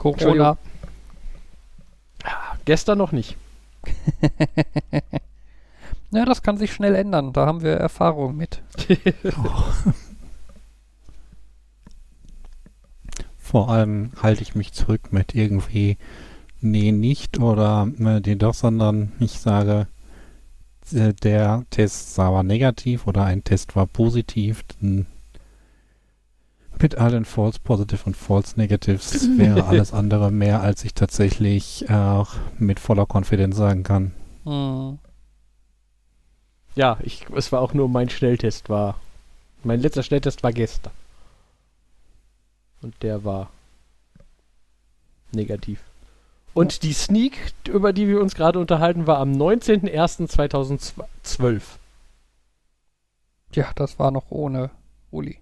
Corona. 0.01 0.57
Gestern 2.65 2.99
noch 2.99 3.13
nicht. 3.13 3.37
Ja, 6.13 6.25
das 6.25 6.43
kann 6.43 6.57
sich 6.57 6.73
schnell 6.73 6.97
ändern. 6.97 7.33
Da 7.33 7.47
haben 7.47 7.63
wir 7.63 7.75
Erfahrung 7.75 8.37
mit. 8.37 8.63
Vor 13.39 13.71
allem 13.71 14.11
halte 14.21 14.43
ich 14.43 14.57
mich 14.57 14.73
zurück 14.73 15.13
mit 15.13 15.37
irgendwie, 15.37 15.99
nee, 16.61 16.91
nicht 16.91 17.39
oder 17.39 17.89
äh, 17.99 18.21
nee, 18.21 18.35
doch, 18.35 18.55
sondern 18.55 19.13
ich 19.21 19.39
sage, 19.39 19.87
äh, 20.93 21.13
der 21.15 21.65
Test 21.71 22.19
war 22.19 22.43
negativ 22.43 23.07
oder 23.07 23.25
ein 23.25 23.45
Test 23.45 23.77
war 23.77 23.87
positiv. 23.87 24.65
Dann 24.81 25.07
mit 26.83 26.99
allen 26.99 27.25
False 27.25 27.59
Positive 27.63 28.03
und 28.05 28.17
False 28.17 28.59
Negatives 28.59 29.29
wäre 29.37 29.65
alles 29.67 29.93
andere 29.93 30.31
mehr, 30.31 30.61
als 30.61 30.85
ich 30.85 30.95
tatsächlich 30.95 31.89
äh, 31.89 32.25
mit 32.59 32.81
voller 32.81 33.07
Konfidenz 33.07 33.57
sagen 33.57 33.83
kann. 33.83 34.13
Mhm. 34.45 34.99
Ja, 36.75 36.99
ich, 37.03 37.27
es 37.35 37.53
war 37.53 37.61
auch 37.61 37.75
nur 37.75 37.89
mein 37.89 38.09
Schnelltest 38.09 38.69
war. 38.69 38.97
Mein 39.65 39.81
letzter 39.81 40.03
Schnelltest 40.03 40.43
war 40.43 40.53
gestern. 40.53 40.93
Und 42.83 42.95
der 43.03 43.25
war 43.25 43.51
negativ. 45.33 45.81
Und 46.55 46.83
die 46.83 46.93
Sneak, 46.93 47.55
über 47.69 47.93
die 47.93 48.09
wir 48.09 48.21
uns 48.21 48.35
gerade 48.35 48.59
unterhalten, 48.59 49.07
war 49.07 49.19
am 49.19 49.31
19.01.2012. 49.33 51.63
Ja, 53.53 53.71
das 53.75 53.99
war 53.99 54.11
noch 54.11 54.31
ohne 54.31 54.71
Uli. 55.11 55.39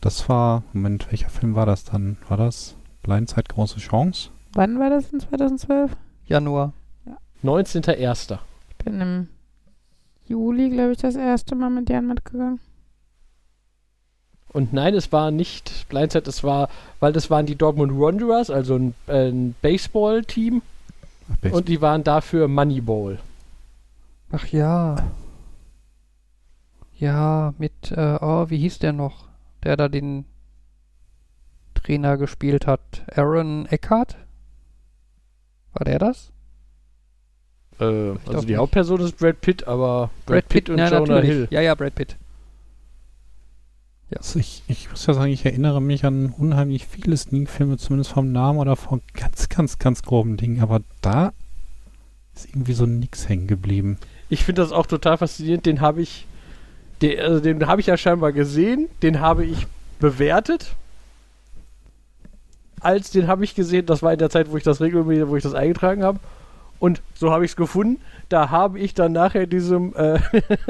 Das 0.00 0.28
war, 0.28 0.62
Moment, 0.72 1.10
welcher 1.10 1.28
Film 1.30 1.54
war 1.54 1.66
das 1.66 1.84
dann? 1.84 2.16
War 2.28 2.36
das 2.36 2.74
Blindzeit 3.02 3.48
große 3.48 3.78
Chance? 3.78 4.30
Wann 4.52 4.78
war 4.78 4.90
das 4.90 5.12
in 5.12 5.20
2012? 5.20 5.96
Januar. 6.26 6.72
19.01. 7.42 8.38
Ich 8.70 8.84
bin 8.84 9.00
im 9.00 9.28
Juli, 10.26 10.70
glaube 10.70 10.92
ich, 10.92 10.98
das 10.98 11.14
erste 11.16 11.54
Mal 11.54 11.70
mit 11.70 11.88
Jan 11.88 12.06
mitgegangen. 12.06 12.60
Und 14.52 14.72
nein, 14.72 14.94
es 14.94 15.12
war 15.12 15.30
nicht 15.30 15.86
Blindside, 15.88 16.28
es 16.30 16.42
war, 16.42 16.68
weil 16.98 17.12
das 17.12 17.28
waren 17.30 17.46
die 17.46 17.56
Dortmund 17.56 17.92
Wanderers, 17.92 18.48
also 18.50 18.76
ein, 18.76 18.94
ein 19.06 19.54
Baseball-Team. 19.60 20.62
Ach, 21.30 21.36
Base- 21.38 21.54
Und 21.54 21.68
die 21.68 21.80
waren 21.82 22.04
dafür 22.04 22.48
Moneyball. 22.48 23.18
Ach 24.32 24.46
ja. 24.46 24.96
Ja, 26.98 27.52
mit, 27.58 27.92
äh, 27.92 28.18
oh, 28.20 28.48
wie 28.48 28.56
hieß 28.58 28.78
der 28.78 28.92
noch? 28.94 29.25
Der 29.66 29.76
da 29.76 29.88
den 29.88 30.26
Trainer 31.74 32.16
gespielt 32.18 32.68
hat. 32.68 33.02
Aaron 33.12 33.66
Eckhart? 33.66 34.16
War 35.72 35.84
der 35.84 35.98
das? 35.98 36.30
Äh, 37.80 37.84
also 37.84 38.42
die 38.42 38.46
nicht. 38.46 38.56
Hauptperson 38.58 39.00
ist 39.00 39.18
Brad 39.18 39.40
Pitt, 39.40 39.66
aber 39.66 40.10
Brad, 40.24 40.48
Pitt, 40.48 40.70
und 40.70 40.78
ja, 40.78 40.86
Jonah 40.86 41.00
natürlich. 41.00 41.30
Hill. 41.30 41.48
Ja, 41.50 41.62
ja, 41.62 41.74
Brad 41.74 41.96
Pitt. 41.96 42.16
Also 44.16 44.38
ich, 44.38 44.62
ich 44.68 44.88
muss 44.88 45.04
ja 45.04 45.14
sagen, 45.14 45.32
ich 45.32 45.44
erinnere 45.44 45.82
mich 45.82 46.04
an 46.04 46.30
unheimlich 46.30 46.86
viele 46.86 47.16
Sneak-Filme, 47.16 47.76
zumindest 47.76 48.12
vom 48.12 48.30
Namen 48.30 48.60
oder 48.60 48.76
von 48.76 49.02
ganz, 49.14 49.48
ganz, 49.48 49.80
ganz 49.80 50.02
groben 50.02 50.36
Dingen, 50.36 50.60
aber 50.62 50.82
da 51.00 51.32
ist 52.36 52.46
irgendwie 52.48 52.74
so 52.74 52.86
nix 52.86 53.28
hängen 53.28 53.48
geblieben. 53.48 53.98
Ich 54.28 54.44
finde 54.44 54.62
das 54.62 54.70
auch 54.70 54.86
total 54.86 55.18
faszinierend. 55.18 55.66
Den 55.66 55.80
habe 55.80 56.02
ich, 56.02 56.28
den, 57.02 57.20
also 57.20 57.40
den 57.40 57.66
habe 57.66 57.80
ich 57.80 57.86
ja 57.86 57.96
scheinbar 57.96 58.32
gesehen. 58.32 58.88
Den 59.02 59.20
habe 59.20 59.44
ich 59.44 59.66
bewertet. 59.98 60.74
Als 62.80 63.10
den 63.10 63.26
habe 63.26 63.44
ich 63.44 63.54
gesehen, 63.54 63.86
das 63.86 64.02
war 64.02 64.12
in 64.12 64.18
der 64.18 64.30
Zeit, 64.30 64.50
wo 64.50 64.56
ich 64.56 64.64
das 64.64 64.80
regelmäßig, 64.80 65.28
wo 65.28 65.36
ich 65.36 65.42
das 65.42 65.54
eingetragen 65.54 66.02
habe. 66.04 66.20
Und 66.78 67.02
so 67.14 67.32
habe 67.32 67.44
ich 67.44 67.52
es 67.52 67.56
gefunden. 67.56 68.00
Da 68.28 68.50
habe 68.50 68.78
ich 68.78 68.94
dann 68.94 69.12
nachher 69.12 69.46
diesem, 69.46 69.94
äh, 69.94 70.18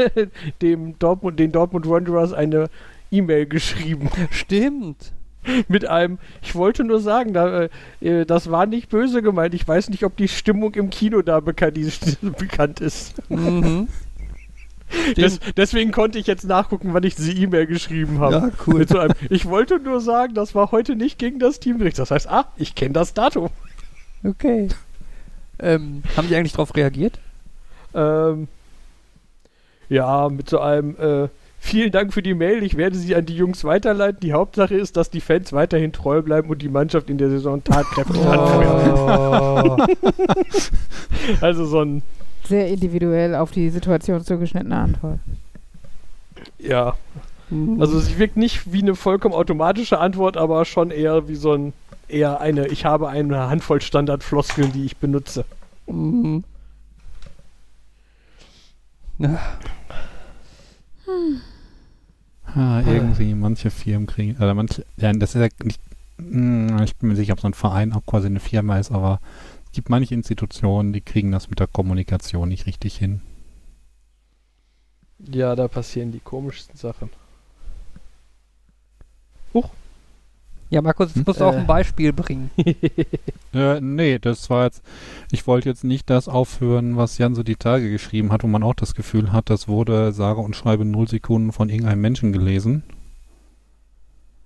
dem 0.63 0.99
Dortmund, 0.99 1.39
den 1.39 1.53
Dortmund 1.53 1.89
Wanderers 1.89 2.33
eine 2.33 2.69
E-Mail 3.11 3.47
geschrieben 3.47 4.11
Stimmt. 4.31 5.13
mit 5.69 5.87
einem, 5.87 6.19
ich 6.43 6.55
wollte 6.55 6.85
nur 6.85 7.01
sagen, 7.01 7.33
da, 7.33 7.69
äh, 8.01 8.27
das 8.27 8.51
war 8.51 8.67
nicht 8.67 8.89
böse 8.89 9.23
gemeint. 9.23 9.55
Ich 9.55 9.67
weiß 9.67 9.91
nicht, 9.91 10.05
ob 10.05 10.17
die 10.17 10.29
Stimmung 10.29 10.75
im 10.75 10.91
Kino 10.91 11.23
da 11.23 11.41
bekannt, 11.41 11.77
die, 11.77 11.91
bekannt 12.23 12.81
ist. 12.81 13.15
Mhm. 13.31 13.89
Des, 15.17 15.41
deswegen 15.57 15.93
konnte 15.93 16.19
ich 16.19 16.27
jetzt 16.27 16.45
nachgucken, 16.45 16.95
wann 16.95 17.03
ich 17.03 17.17
diese 17.17 17.33
E-Mail 17.33 17.67
geschrieben 17.67 18.21
habe. 18.21 18.35
Ja, 18.35 18.51
cool. 18.67 18.87
So 18.87 18.99
einem, 18.99 19.15
ich 19.31 19.47
wollte 19.47 19.79
nur 19.81 20.01
sagen, 20.01 20.35
das 20.35 20.55
war 20.55 20.71
heute 20.73 20.97
nicht 20.97 21.19
gegen 21.19 21.39
das 21.39 21.61
Teamgericht. 21.61 21.99
Das 21.99 22.11
heißt, 22.11 22.29
ah, 22.29 22.47
ich 22.57 22.75
kenne 22.75 22.93
das 22.93 23.15
Datum. 23.15 23.51
Okay. 24.25 24.69
Ähm, 25.59 26.03
haben 26.17 26.29
die 26.29 26.37
eigentlich 26.37 26.53
darauf 26.53 26.75
reagiert? 26.77 27.19
Ähm, 27.95 28.49
ja, 29.89 30.29
mit 30.29 30.49
so 30.49 30.61
einem, 30.61 30.97
äh, 30.97 31.29
vielen 31.59 31.93
Dank 31.93 32.13
für 32.13 32.23
die 32.23 32.35
Mail. 32.35 32.63
Ich 32.63 32.77
werde 32.77 32.97
sie 32.97 33.15
an 33.15 33.27
die 33.27 33.37
Jungs 33.37 33.65
weiterleiten. 33.65 34.21
Die 34.21 34.33
Hauptsache 34.33 34.75
ist, 34.75 34.97
dass 34.97 35.11
die 35.11 35.21
Fans 35.21 35.53
weiterhin 35.53 35.93
treu 35.93 36.23
bleiben 36.23 36.49
und 36.51 36.63
die 36.63 36.69
Mannschaft 36.69 37.11
in 37.11 37.19
der 37.19 37.31
Saison 37.31 37.63
tatkräftig 37.63 38.21
anführen. 38.21 38.93
Oh. 38.95 39.77
Also 41.41 41.65
so 41.65 41.81
ein, 41.81 42.03
Sehr 42.49 42.69
individuell 42.69 43.35
auf 43.35 43.51
die 43.51 43.71
Situation 43.71 44.23
zugeschnittene 44.25 44.77
Antwort. 44.77 45.19
ja. 46.59 46.95
Mhm. 47.49 47.81
Also 47.81 48.01
sie 48.01 48.19
wirkt 48.19 48.37
nicht 48.37 48.73
wie 48.73 48.83
eine 48.83 48.97
vollkommen 48.97 49.35
automatische 49.35 49.99
Antwort, 49.99 50.37
aber 50.37 50.65
schon 50.65 50.91
eher 50.91 51.29
wie 51.29 51.37
so 51.37 51.53
ein, 51.53 51.73
eher 52.09 52.41
eine, 52.41 52.67
ich 52.67 52.85
habe 52.85 53.09
eine 53.09 53.49
Handvoll 53.49 53.81
Standardfloskeln, 53.81 54.73
die 54.73 54.85
ich 54.85 54.97
benutze. 54.97 55.45
Mhm. 55.87 56.43
Ja, 59.19 59.39
Ah, 62.55 62.81
irgendwie 62.87 63.35
manche 63.35 63.71
Firmen 63.71 64.07
kriegen, 64.07 64.37
oder 64.37 64.55
manche, 64.55 64.85
ja, 64.97 65.13
das 65.13 65.35
ist 65.35 65.41
ja 65.41 65.49
nicht, 65.63 65.81
hm, 66.19 66.83
ich 66.83 66.97
bin 66.97 67.11
mir 67.11 67.17
sicher, 67.17 67.35
ob 67.35 67.41
so 67.41 67.47
ein 67.49 67.55
Verein 67.55 67.93
auch 67.93 68.05
quasi 68.07 68.27
eine 68.27 68.41
Firma 68.41 68.79
ist, 68.79 68.91
aber 68.91 69.21
gibt 69.77 69.91
manche 69.91 70.15
Institutionen, 70.15 70.93
die 70.93 71.01
kriegen 71.03 71.31
das 71.31 71.49
mit 71.51 71.61
der 71.61 71.67
Kommunikation 71.69 72.49
nicht 72.49 72.67
richtig 72.67 72.97
hin. 72.97 73.21
Ja, 75.19 75.55
da 75.55 75.69
passieren 75.69 76.13
die 76.13 76.21
komischsten 76.21 76.77
Sachen. 76.77 77.11
ja 80.69 80.83
Markus, 80.83 81.09
jetzt 81.09 81.17
Hm? 81.17 81.25
musst 81.27 81.41
du 81.41 81.45
auch 81.45 81.55
Äh. 81.55 81.59
ein 81.59 81.67
Beispiel 81.67 82.13
bringen. 82.13 82.51
Äh, 83.55 83.81
nee, 83.81 84.19
das 84.19 84.51
war 84.51 84.65
jetzt, 84.65 84.83
ich 85.31 85.47
wollte 85.47 85.71
jetzt 85.71 85.83
nicht 85.83 86.11
das 86.11 86.29
aufhören, 86.29 86.99
was 86.99 87.17
Jan 87.17 87.35
so 87.35 87.43
die 87.43 87.57
Tage 87.57 87.91
geschrieben 87.91 88.31
hat, 88.33 88.43
wo 88.43 88.49
man 88.49 88.63
auch 88.63 88.75
das 88.75 88.95
Gefühl 88.95 89.33
hat, 89.33 89.49
das 89.49 89.67
wurde 89.67 90.13
sage 90.13 90.41
und 90.41 90.55
schreibe 90.55 90.85
null 90.85 91.09
Sekunden 91.09 91.53
von 91.53 91.71
irgendeinem 91.71 92.03
Menschen 92.03 92.33
gelesen. 92.35 92.83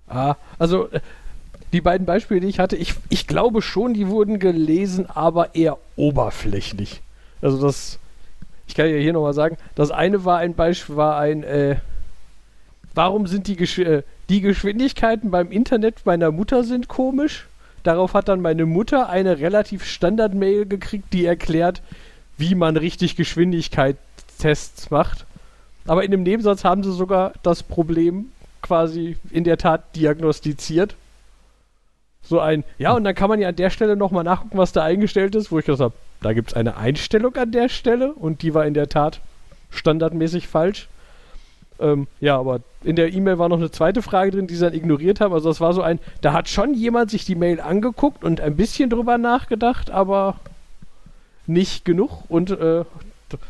Ah, 0.07 0.35
also 0.59 0.89
äh, 0.91 1.01
die 1.73 1.81
beiden 1.81 2.05
Beispiele, 2.05 2.41
die 2.41 2.47
ich 2.47 2.59
hatte, 2.59 2.75
ich, 2.75 2.95
ich 3.09 3.27
glaube 3.27 3.61
schon, 3.61 3.93
die 3.93 4.07
wurden 4.07 4.39
gelesen, 4.39 5.05
aber 5.09 5.55
eher 5.55 5.77
oberflächlich. 5.95 7.01
Also 7.41 7.61
das, 7.61 7.99
ich 8.67 8.75
kann 8.75 8.89
ja 8.89 8.97
hier 8.97 9.13
nochmal 9.13 9.33
sagen, 9.33 9.57
das 9.75 9.91
eine 9.91 10.25
war 10.25 10.37
ein 10.37 10.53
Beispiel, 10.53 10.95
war 10.95 11.17
ein, 11.17 11.43
äh, 11.43 11.77
warum 12.93 13.27
sind 13.27 13.47
die, 13.47 13.55
Gesch 13.55 13.79
äh, 13.79 14.03
die 14.29 14.41
Geschwindigkeiten 14.41 15.31
beim 15.31 15.51
Internet 15.51 16.05
meiner 16.05 16.31
Mutter 16.31 16.63
sind 16.63 16.87
komisch? 16.87 17.47
Darauf 17.83 18.13
hat 18.13 18.27
dann 18.27 18.41
meine 18.41 18.65
Mutter 18.65 19.09
eine 19.09 19.39
relativ 19.39 19.85
Standard-Mail 19.85 20.67
gekriegt, 20.67 21.13
die 21.13 21.25
erklärt, 21.25 21.81
wie 22.37 22.53
man 22.53 22.77
richtig 22.77 23.15
Geschwindigkeitstests 23.15 24.91
macht. 24.91 25.25
Aber 25.87 26.03
in 26.03 26.11
dem 26.11 26.23
Nebensatz 26.23 26.63
haben 26.63 26.83
sie 26.83 26.93
sogar 26.93 27.33
das 27.41 27.63
Problem 27.63 28.25
quasi 28.61 29.17
in 29.31 29.43
der 29.43 29.57
Tat 29.57 29.95
diagnostiziert. 29.95 30.95
So 32.23 32.39
ein, 32.39 32.63
ja, 32.77 32.93
und 32.93 33.03
dann 33.03 33.15
kann 33.15 33.29
man 33.29 33.39
ja 33.39 33.49
an 33.49 33.55
der 33.55 33.69
Stelle 33.69 33.95
nochmal 33.95 34.23
nachgucken, 34.23 34.57
was 34.57 34.71
da 34.71 34.83
eingestellt 34.83 35.35
ist, 35.35 35.51
wo 35.51 35.59
ich 35.59 35.65
gesagt 35.65 35.81
habe, 35.81 35.93
da 36.21 36.33
gibt 36.33 36.51
es 36.51 36.55
eine 36.55 36.77
Einstellung 36.77 37.35
an 37.35 37.51
der 37.51 37.67
Stelle 37.67 38.13
und 38.13 38.41
die 38.41 38.53
war 38.53 38.65
in 38.65 38.73
der 38.73 38.89
Tat 38.89 39.21
standardmäßig 39.71 40.47
falsch. 40.47 40.87
Ähm, 41.79 42.07
ja, 42.19 42.37
aber 42.37 42.59
in 42.83 42.95
der 42.95 43.11
E-Mail 43.11 43.39
war 43.39 43.49
noch 43.49 43.57
eine 43.57 43.71
zweite 43.71 44.01
Frage 44.01 44.31
drin, 44.31 44.47
die 44.47 44.55
sie 44.55 44.63
dann 44.63 44.73
ignoriert 44.73 45.19
haben. 45.19 45.33
Also 45.33 45.49
das 45.49 45.59
war 45.59 45.73
so 45.73 45.81
ein, 45.81 45.99
da 46.21 46.31
hat 46.33 46.47
schon 46.47 46.75
jemand 46.75 47.09
sich 47.09 47.25
die 47.25 47.35
Mail 47.35 47.59
angeguckt 47.59 48.23
und 48.23 48.39
ein 48.39 48.55
bisschen 48.55 48.89
drüber 48.89 49.17
nachgedacht, 49.17 49.89
aber 49.89 50.35
nicht 51.47 51.83
genug 51.83 52.23
und 52.29 52.51
äh, 52.51 52.85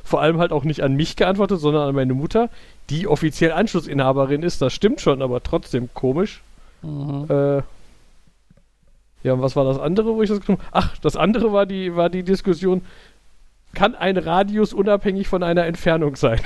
vor 0.04 0.22
allem 0.22 0.38
halt 0.38 0.54
auch 0.54 0.64
nicht 0.64 0.82
an 0.82 0.96
mich 0.96 1.16
geantwortet, 1.16 1.60
sondern 1.60 1.90
an 1.90 1.96
meine 1.96 2.14
Mutter, 2.14 2.50
die 2.90 3.08
offiziell 3.08 3.52
Anschlussinhaberin 3.52 4.44
ist. 4.44 4.62
Das 4.62 4.74
stimmt 4.74 5.02
schon, 5.02 5.22
aber 5.22 5.44
trotzdem 5.44 5.90
komisch. 5.94 6.42
Mhm. 6.82 7.26
Äh, 7.30 7.62
ja, 9.24 9.34
und 9.34 9.42
was 9.42 9.56
war 9.56 9.66
das 9.66 9.80
andere, 9.80 10.16
wo 10.16 10.22
ich 10.22 10.30
das 10.30 10.42
genommen 10.42 10.64
Ach, 10.72 10.98
das 10.98 11.16
andere 11.16 11.54
war 11.54 11.66
die, 11.66 11.96
war 11.96 12.10
die 12.10 12.24
Diskussion, 12.24 12.82
kann 13.74 13.96
ein 13.96 14.18
Radius 14.18 14.74
unabhängig 14.74 15.28
von 15.28 15.44
einer 15.44 15.66
Entfernung 15.66 16.16
sein? 16.16 16.42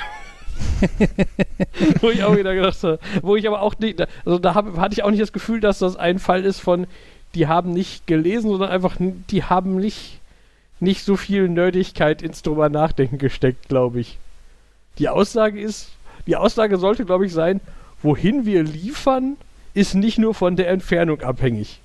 wo 2.01 2.09
ich 2.09 2.23
auch 2.23 2.35
wieder 2.37 2.55
gedacht 2.55 2.81
habe, 2.83 2.99
wo 3.21 3.35
ich 3.35 3.47
aber 3.47 3.61
auch 3.61 3.77
nicht, 3.79 4.01
also 4.25 4.39
da 4.39 4.55
hab, 4.55 4.77
hatte 4.77 4.93
ich 4.93 5.03
auch 5.03 5.11
nicht 5.11 5.21
das 5.21 5.33
Gefühl, 5.33 5.59
dass 5.59 5.79
das 5.79 5.95
ein 5.95 6.19
Fall 6.19 6.45
ist 6.45 6.59
von, 6.59 6.87
die 7.33 7.47
haben 7.47 7.71
nicht 7.71 8.07
gelesen, 8.07 8.49
sondern 8.49 8.69
einfach, 8.69 8.95
die 8.99 9.43
haben 9.43 9.75
nicht, 9.75 10.19
nicht 10.79 11.03
so 11.03 11.17
viel 11.17 11.49
Nerdigkeit 11.49 12.21
ins 12.21 12.41
drüber 12.41 12.69
nachdenken 12.69 13.17
gesteckt, 13.17 13.67
glaube 13.67 13.99
ich. 13.99 14.17
Die 14.97 15.09
Aussage 15.09 15.59
ist, 15.59 15.91
die 16.27 16.37
Aussage 16.37 16.77
sollte, 16.77 17.05
glaube 17.05 17.25
ich, 17.25 17.33
sein, 17.33 17.59
wohin 18.01 18.45
wir 18.45 18.63
liefern, 18.63 19.35
ist 19.73 19.95
nicht 19.95 20.17
nur 20.17 20.33
von 20.33 20.55
der 20.55 20.69
Entfernung 20.69 21.21
abhängig. 21.21 21.81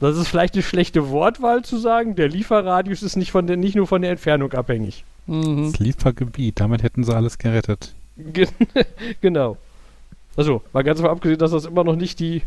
Das 0.00 0.16
ist 0.16 0.28
vielleicht 0.28 0.54
eine 0.54 0.62
schlechte 0.62 1.10
Wortwahl 1.10 1.62
zu 1.62 1.76
sagen, 1.76 2.16
der 2.16 2.28
Lieferradius 2.28 3.02
ist 3.02 3.16
nicht, 3.16 3.30
von 3.30 3.46
der, 3.46 3.56
nicht 3.58 3.76
nur 3.76 3.86
von 3.86 4.00
der 4.02 4.10
Entfernung 4.12 4.52
abhängig. 4.54 5.04
Mhm. 5.26 5.70
Das 5.72 5.78
Liefergebiet, 5.78 6.58
damit 6.58 6.82
hätten 6.82 7.04
sie 7.04 7.14
alles 7.14 7.36
gerettet. 7.38 7.94
Ge- 8.16 8.48
genau. 9.20 9.56
Also, 10.36 10.62
mal 10.72 10.82
ganz 10.84 10.98
davon 11.00 11.12
abgesehen, 11.16 11.38
dass 11.38 11.50
das 11.50 11.66
immer 11.66 11.84
noch 11.84 11.96
nicht 11.96 12.18
die. 12.18 12.42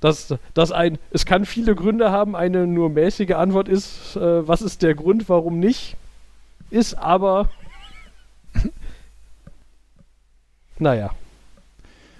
Dass, 0.00 0.34
dass 0.52 0.72
ein. 0.72 0.98
Es 1.10 1.24
kann 1.24 1.46
viele 1.46 1.74
Gründe 1.74 2.10
haben, 2.10 2.36
eine 2.36 2.66
nur 2.66 2.90
mäßige 2.90 3.30
Antwort 3.32 3.68
ist, 3.68 4.16
äh, 4.16 4.46
was 4.46 4.60
ist 4.60 4.82
der 4.82 4.94
Grund, 4.94 5.28
warum 5.30 5.58
nicht? 5.58 5.96
Ist 6.70 6.94
aber. 6.98 7.48
naja. 10.78 11.10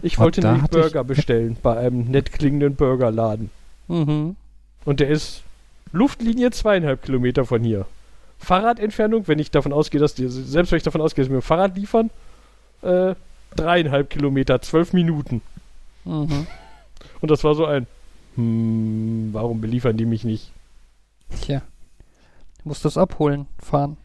Ich 0.02 0.18
wollte 0.18 0.40
ich- 0.40 0.70
Burger 0.70 1.04
bestellen 1.04 1.56
bei 1.62 1.76
einem 1.76 2.10
nett 2.10 2.32
klingenden 2.32 2.74
Burgerladen. 2.76 3.50
Mhm. 3.88 4.36
Und 4.84 5.00
der 5.00 5.08
ist 5.08 5.42
Luftlinie 5.92 6.50
zweieinhalb 6.50 7.02
Kilometer 7.02 7.44
von 7.44 7.62
hier. 7.62 7.86
Fahrradentfernung, 8.38 9.28
wenn 9.28 9.38
ich 9.38 9.50
davon 9.50 9.72
ausgehe, 9.72 10.00
dass 10.00 10.14
die, 10.14 10.28
selbst 10.28 10.72
wenn 10.72 10.76
ich 10.76 10.82
davon 10.82 11.00
ausgehe, 11.00 11.22
dass 11.22 11.28
sie 11.28 11.32
mir 11.32 11.38
ein 11.38 11.42
Fahrrad 11.42 11.76
liefern, 11.76 12.10
äh, 12.82 13.14
dreieinhalb 13.56 14.10
Kilometer, 14.10 14.60
zwölf 14.60 14.92
Minuten. 14.92 15.40
Mhm. 16.04 16.46
Und 17.20 17.30
das 17.30 17.44
war 17.44 17.54
so 17.54 17.64
ein, 17.64 17.86
hm, 18.34 19.30
warum 19.32 19.60
beliefern 19.60 19.96
die 19.96 20.06
mich 20.06 20.24
nicht? 20.24 20.50
Tja. 21.40 21.62
Du 22.62 22.68
musst 22.68 22.84
das 22.84 22.98
abholen, 22.98 23.46
fahren. 23.58 23.96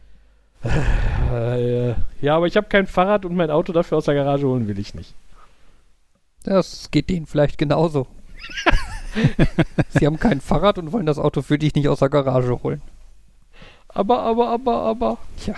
Äh, 1.32 1.94
ja, 2.20 2.36
aber 2.36 2.46
ich 2.46 2.56
habe 2.56 2.68
kein 2.68 2.86
Fahrrad 2.86 3.24
und 3.24 3.34
mein 3.34 3.50
Auto 3.50 3.72
dafür 3.72 3.98
aus 3.98 4.04
der 4.04 4.14
Garage 4.14 4.46
holen 4.46 4.68
will 4.68 4.78
ich 4.78 4.94
nicht. 4.94 5.14
Das 6.42 6.90
geht 6.90 7.10
denen 7.10 7.26
vielleicht 7.26 7.58
genauso. 7.58 8.06
Sie 9.90 10.06
haben 10.06 10.18
kein 10.18 10.40
Fahrrad 10.40 10.78
und 10.78 10.92
wollen 10.92 11.06
das 11.06 11.18
Auto 11.18 11.42
für 11.42 11.58
dich 11.58 11.74
nicht 11.74 11.88
aus 11.88 12.00
der 12.00 12.08
Garage 12.08 12.62
holen. 12.62 12.82
Aber, 13.88 14.22
aber, 14.22 14.48
aber, 14.48 14.82
aber. 14.82 15.18
Tja. 15.38 15.54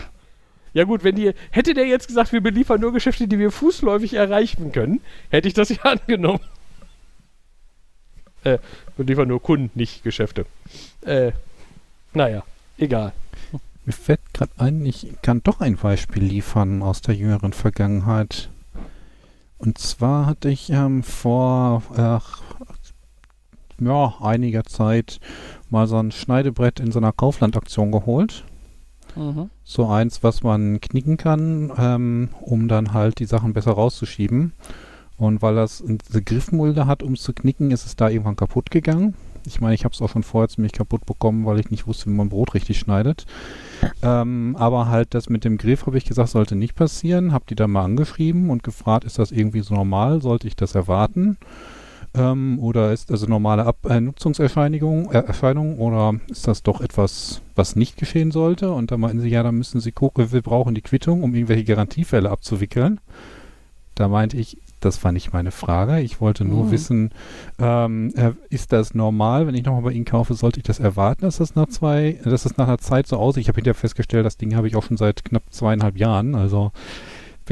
Ja 0.74 0.84
gut, 0.84 1.04
wenn 1.04 1.16
die, 1.16 1.32
hätte 1.50 1.74
der 1.74 1.86
jetzt 1.86 2.08
gesagt, 2.08 2.32
wir 2.32 2.40
beliefern 2.40 2.80
nur 2.80 2.92
Geschäfte, 2.92 3.28
die 3.28 3.38
wir 3.38 3.50
fußläufig 3.50 4.14
erreichen 4.14 4.72
können, 4.72 5.00
hätte 5.28 5.48
ich 5.48 5.54
das 5.54 5.68
ja 5.68 5.82
angenommen. 5.82 6.40
Äh, 8.44 8.58
wir 8.96 9.04
liefern 9.04 9.28
nur 9.28 9.42
Kunden, 9.42 9.70
nicht 9.78 10.02
Geschäfte. 10.02 10.46
Äh, 11.02 11.32
naja, 12.14 12.42
egal. 12.78 13.12
Mir 13.84 13.92
fällt 13.92 14.20
gerade 14.32 14.52
ein, 14.58 14.84
ich 14.86 15.08
kann 15.22 15.42
doch 15.42 15.60
ein 15.60 15.76
Beispiel 15.76 16.22
liefern 16.22 16.82
aus 16.82 17.02
der 17.02 17.14
jüngeren 17.14 17.52
Vergangenheit. 17.52 18.48
Und 19.58 19.78
zwar 19.78 20.26
hatte 20.26 20.48
ich 20.48 20.70
ähm, 20.70 21.02
vor 21.02 21.82
ach, 21.96 22.42
ja, 23.86 24.14
einiger 24.20 24.64
Zeit 24.64 25.20
mal 25.70 25.86
so 25.86 25.96
ein 25.96 26.12
Schneidebrett 26.12 26.80
in 26.80 26.92
so 26.92 26.98
einer 26.98 27.12
Kauflandaktion 27.12 27.92
geholt. 27.92 28.44
Mhm. 29.16 29.50
So 29.64 29.88
eins, 29.88 30.22
was 30.22 30.42
man 30.42 30.80
knicken 30.80 31.16
kann, 31.16 31.72
ähm, 31.76 32.28
um 32.40 32.68
dann 32.68 32.92
halt 32.92 33.18
die 33.18 33.26
Sachen 33.26 33.52
besser 33.52 33.72
rauszuschieben. 33.72 34.52
Und 35.18 35.42
weil 35.42 35.54
das 35.54 35.82
diese 35.86 36.22
Griffmulde 36.22 36.86
hat, 36.86 37.02
um 37.02 37.12
es 37.12 37.22
zu 37.22 37.32
knicken, 37.32 37.70
ist 37.70 37.86
es 37.86 37.96
da 37.96 38.08
irgendwann 38.08 38.36
kaputt 38.36 38.70
gegangen. 38.70 39.14
Ich 39.46 39.60
meine, 39.60 39.74
ich 39.74 39.84
habe 39.84 39.92
es 39.94 40.00
auch 40.00 40.08
schon 40.08 40.22
vorher 40.22 40.48
ziemlich 40.48 40.72
kaputt 40.72 41.04
bekommen, 41.04 41.44
weil 41.46 41.58
ich 41.58 41.70
nicht 41.70 41.86
wusste, 41.86 42.06
wie 42.06 42.14
man 42.14 42.28
Brot 42.28 42.54
richtig 42.54 42.78
schneidet. 42.78 43.26
Ähm, 44.02 44.56
aber 44.58 44.88
halt 44.88 45.14
das 45.14 45.28
mit 45.28 45.44
dem 45.44 45.58
Griff, 45.58 45.86
habe 45.86 45.98
ich 45.98 46.04
gesagt, 46.04 46.30
sollte 46.30 46.54
nicht 46.54 46.74
passieren. 46.74 47.32
Habe 47.32 47.44
die 47.48 47.54
dann 47.54 47.72
mal 47.72 47.84
angeschrieben 47.84 48.50
und 48.50 48.62
gefragt, 48.62 49.04
ist 49.04 49.18
das 49.18 49.32
irgendwie 49.32 49.60
so 49.60 49.74
normal? 49.74 50.22
Sollte 50.22 50.46
ich 50.46 50.56
das 50.56 50.74
erwarten? 50.74 51.38
Ähm, 52.14 52.58
oder 52.58 52.92
ist 52.92 53.10
also 53.10 53.26
normale 53.26 53.64
Ab 53.64 53.78
äh, 53.88 54.00
Nutzungserscheinung 54.00 55.10
äh, 55.12 55.18
Erscheinung 55.18 55.78
oder 55.78 56.14
ist 56.28 56.46
das 56.46 56.62
doch 56.62 56.80
etwas, 56.82 57.40
was 57.54 57.74
nicht 57.74 57.96
geschehen 57.96 58.30
sollte? 58.30 58.70
Und 58.72 58.90
da 58.90 58.98
meinten 58.98 59.20
sie, 59.20 59.30
ja, 59.30 59.42
dann 59.42 59.56
müssen 59.56 59.80
sie 59.80 59.92
gucken, 59.92 60.30
wir 60.30 60.42
brauchen 60.42 60.74
die 60.74 60.82
Quittung, 60.82 61.22
um 61.22 61.34
irgendwelche 61.34 61.64
Garantiefälle 61.64 62.30
abzuwickeln. 62.30 63.00
Da 63.94 64.08
meinte 64.08 64.36
ich, 64.36 64.58
das 64.80 65.02
war 65.04 65.12
nicht 65.12 65.32
meine 65.32 65.52
Frage. 65.52 66.00
Ich 66.00 66.20
wollte 66.20 66.44
nur 66.44 66.64
Mhm. 66.64 66.70
wissen, 66.70 67.10
ähm, 67.58 68.12
äh, 68.16 68.32
ist 68.50 68.72
das 68.72 68.94
normal, 68.94 69.46
wenn 69.46 69.54
ich 69.54 69.64
nochmal 69.64 69.82
bei 69.82 69.92
Ihnen 69.92 70.04
kaufe, 70.04 70.34
sollte 70.34 70.58
ich 70.60 70.64
das 70.64 70.80
erwarten, 70.80 71.22
dass 71.22 71.36
das 71.38 71.54
nach 71.54 71.68
zwei, 71.68 72.18
dass 72.24 72.42
das 72.42 72.56
nach 72.56 72.68
einer 72.68 72.78
Zeit 72.78 73.06
so 73.06 73.16
aussieht? 73.16 73.42
Ich 73.42 73.48
habe 73.48 73.56
hinterher 73.56 73.74
festgestellt, 73.74 74.26
das 74.26 74.36
Ding 74.38 74.54
habe 74.56 74.66
ich 74.66 74.76
auch 74.76 74.82
schon 74.82 74.96
seit 74.96 75.24
knapp 75.24 75.44
zweieinhalb 75.50 75.96
Jahren, 75.96 76.34
also 76.34 76.72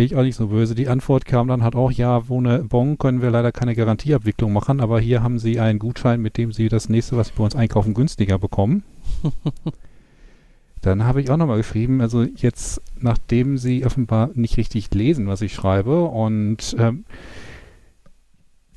bin 0.01 0.07
ich 0.07 0.17
auch 0.17 0.23
nicht 0.23 0.37
so 0.37 0.47
böse. 0.47 0.75
Die 0.75 0.89
Antwort 0.89 1.27
kam 1.27 1.47
dann 1.47 1.63
halt 1.63 1.75
auch, 1.75 1.93
ja, 1.93 2.23
ohne 2.31 2.65
Bon 2.65 2.97
können 2.97 3.21
wir 3.21 3.31
leider 3.31 3.53
keine 3.53 3.75
Garantieabwicklung 3.75 4.51
machen, 4.51 4.81
aber 4.81 4.99
hier 4.99 5.23
haben 5.23 5.39
Sie 5.39 5.61
einen 5.61 5.79
Gutschein, 5.79 6.23
mit 6.23 6.39
dem 6.39 6.53
Sie 6.53 6.71
das 6.71 6.89
nächste, 6.89 7.19
was 7.19 7.29
Sie 7.29 7.35
bei 7.37 7.45
uns 7.45 7.55
einkaufen, 7.55 7.93
günstiger 7.93 8.39
bekommen. 8.39 8.83
Dann 10.81 11.05
habe 11.05 11.21
ich 11.21 11.29
auch 11.29 11.37
nochmal 11.37 11.59
geschrieben, 11.59 12.01
also 12.01 12.23
jetzt, 12.23 12.81
nachdem 12.99 13.59
Sie 13.59 13.85
offenbar 13.85 14.31
nicht 14.33 14.57
richtig 14.57 14.89
lesen, 14.95 15.27
was 15.27 15.43
ich 15.43 15.53
schreibe 15.53 16.05
und 16.05 16.75
ähm, 16.79 17.05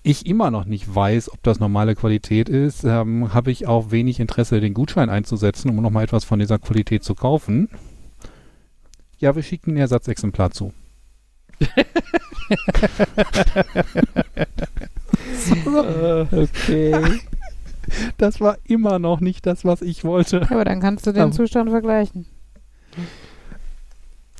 ich 0.02 0.26
immer 0.26 0.52
noch 0.52 0.66
nicht 0.66 0.94
weiß, 0.94 1.32
ob 1.32 1.42
das 1.42 1.62
normale 1.62 1.96
Qualität 1.96 2.50
ist, 2.50 2.84
ähm, 2.84 3.34
habe 3.34 3.50
ich 3.50 3.66
auch 3.66 3.92
wenig 3.92 4.20
Interesse, 4.20 4.60
den 4.60 4.74
Gutschein 4.74 5.10
einzusetzen, 5.10 5.70
um 5.70 5.78
nochmal 5.78 6.04
etwas 6.04 6.26
von 6.26 6.40
dieser 6.40 6.60
Qualität 6.60 7.06
zu 7.06 7.16
kaufen. 7.16 7.70
Ja, 9.20 9.38
wir 9.38 9.42
schicken 9.42 9.76
ein 9.76 9.78
Ersatzexemplar 9.78 10.52
zu. 10.52 10.74
Äh, 15.66 16.26
Okay. 16.32 17.20
Das 18.18 18.40
war 18.40 18.58
immer 18.66 18.98
noch 19.00 19.20
nicht 19.20 19.46
das, 19.46 19.66
was 19.66 19.82
ich 19.82 20.04
wollte. 20.04 20.38
Ja, 20.40 20.52
aber 20.52 20.66
dann 20.66 20.80
kannst 20.80 21.06
du 21.06 21.12
den 21.12 21.24
Ähm. 21.24 21.32
Zustand 21.34 21.70
vergleichen. 21.70 22.26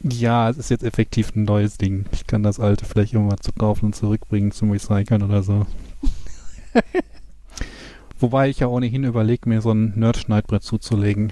Ja, 0.02 0.50
es 0.50 0.58
ist 0.58 0.70
jetzt 0.70 0.84
effektiv 0.84 1.36
ein 1.36 1.44
neues 1.44 1.78
Ding. 1.78 2.06
Ich 2.12 2.26
kann 2.28 2.44
das 2.44 2.60
alte 2.60 2.86
vielleicht 2.86 3.14
irgendwann 3.14 3.40
zu 3.42 3.52
kaufen 3.54 3.88
und 3.88 3.96
zurückbringen 3.96 4.52
zum 4.52 4.72
Recyceln 4.72 5.24
oder 5.24 5.44
so. 5.44 5.66
Wobei 8.20 8.50
ich 8.50 8.60
ja 8.60 8.68
ohnehin 8.68 9.04
überlege, 9.04 9.48
mir 9.50 9.62
so 9.62 9.72
ein 9.72 9.94
Nerd-Schneidbrett 9.96 10.64
zuzulegen. 10.64 11.32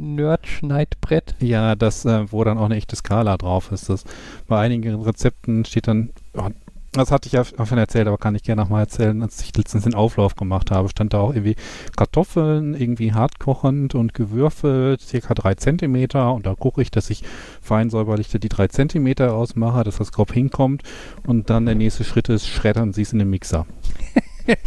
Nerd-Schneidbrett. 0.00 1.34
Ja, 1.40 1.74
das, 1.74 2.04
äh, 2.04 2.30
wo 2.32 2.42
dann 2.44 2.58
auch 2.58 2.64
eine 2.64 2.76
echte 2.76 2.96
Skala 2.96 3.36
drauf 3.36 3.70
ist. 3.72 3.88
Das, 3.88 4.04
bei 4.48 4.58
einigen 4.58 5.00
Rezepten 5.02 5.64
steht 5.64 5.88
dann, 5.88 6.10
oh, 6.34 6.48
das 6.92 7.12
hatte 7.12 7.28
ich 7.28 7.32
ja 7.34 7.44
schon 7.44 7.78
erzählt, 7.78 8.08
aber 8.08 8.18
kann 8.18 8.34
ich 8.34 8.42
gerne 8.42 8.62
nochmal 8.62 8.82
erzählen, 8.82 9.22
als 9.22 9.40
ich 9.42 9.56
letztens 9.56 9.84
den 9.84 9.94
Auflauf 9.94 10.34
gemacht 10.34 10.72
habe, 10.72 10.88
stand 10.88 11.14
da 11.14 11.20
auch 11.20 11.32
irgendwie 11.32 11.54
Kartoffeln, 11.96 12.74
irgendwie 12.74 13.12
hartkochend 13.12 13.94
und 13.94 14.12
gewürfelt, 14.12 15.00
circa 15.00 15.34
drei 15.34 15.54
Zentimeter. 15.54 16.32
Und 16.34 16.46
da 16.46 16.54
gucke 16.54 16.82
ich, 16.82 16.90
dass 16.90 17.10
ich 17.10 17.22
fein 17.60 17.90
säuberlich 17.90 18.28
die 18.28 18.48
drei 18.48 18.66
Zentimeter 18.66 19.34
ausmache, 19.34 19.84
dass 19.84 19.98
das 19.98 20.10
grob 20.10 20.32
hinkommt. 20.32 20.82
Und 21.24 21.48
dann 21.48 21.66
der 21.66 21.76
nächste 21.76 22.02
Schritt 22.02 22.28
ist, 22.28 22.48
schreddern 22.48 22.92
Sie 22.92 23.02
es 23.02 23.12
in 23.12 23.20
den 23.20 23.30
Mixer. 23.30 23.66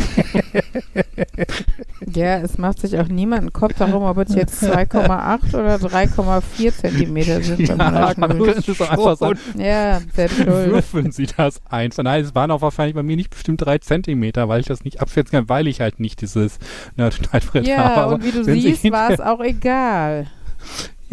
Ja, 2.16 2.38
es 2.40 2.58
macht 2.58 2.80
sich 2.80 2.98
auch 3.00 3.08
niemand 3.08 3.42
einen 3.42 3.54
Kopf 3.54 3.74
darum, 3.78 4.04
ob 4.04 4.18
es 4.18 4.36
jetzt 4.36 4.64
2,8 4.64 5.54
oder 5.54 5.76
3,4 5.76 6.76
Zentimeter 6.76 7.42
sind. 7.42 7.68
Ja, 7.68 7.76
das 7.76 8.18
man 8.18 8.38
könnte 8.38 8.72
es 8.72 8.82
einfach 8.82 9.18
sagen, 9.18 9.40
ja, 9.58 10.00
selbst 10.14 10.38
schuld. 10.44 10.48
würfeln 10.48 11.12
Sie 11.12 11.28
das 11.38 11.62
einfach. 11.70 12.04
Nein, 12.04 12.24
es 12.24 12.36
waren 12.36 12.52
auch 12.52 12.62
wahrscheinlich 12.62 12.96
bei 12.96 13.04
mir 13.04 13.16
nicht 13.16 13.30
bestimmt 13.30 13.62
drei 13.66 13.78
Zentimeter, 13.78 14.50
weil 14.50 14.60
ich 14.60 14.68
das 14.68 14.84
nicht 14.84 15.02
abschätzen 15.02 15.32
kann, 15.40 15.50
weil 15.50 15.68
ich 15.68 15.82
halt 15.82 16.00
nicht 16.00 16.22
dieses 16.22 16.60
Nerdschneidbrett 16.98 17.66
Ja, 17.68 17.78
habe. 17.78 18.02
Aber 18.02 18.16
und 18.16 18.24
wie 18.26 18.32
du 18.32 18.44
siehst, 18.44 18.84
war 18.92 19.10
es 19.10 19.20
auch 19.20 19.40
egal. 19.40 20.28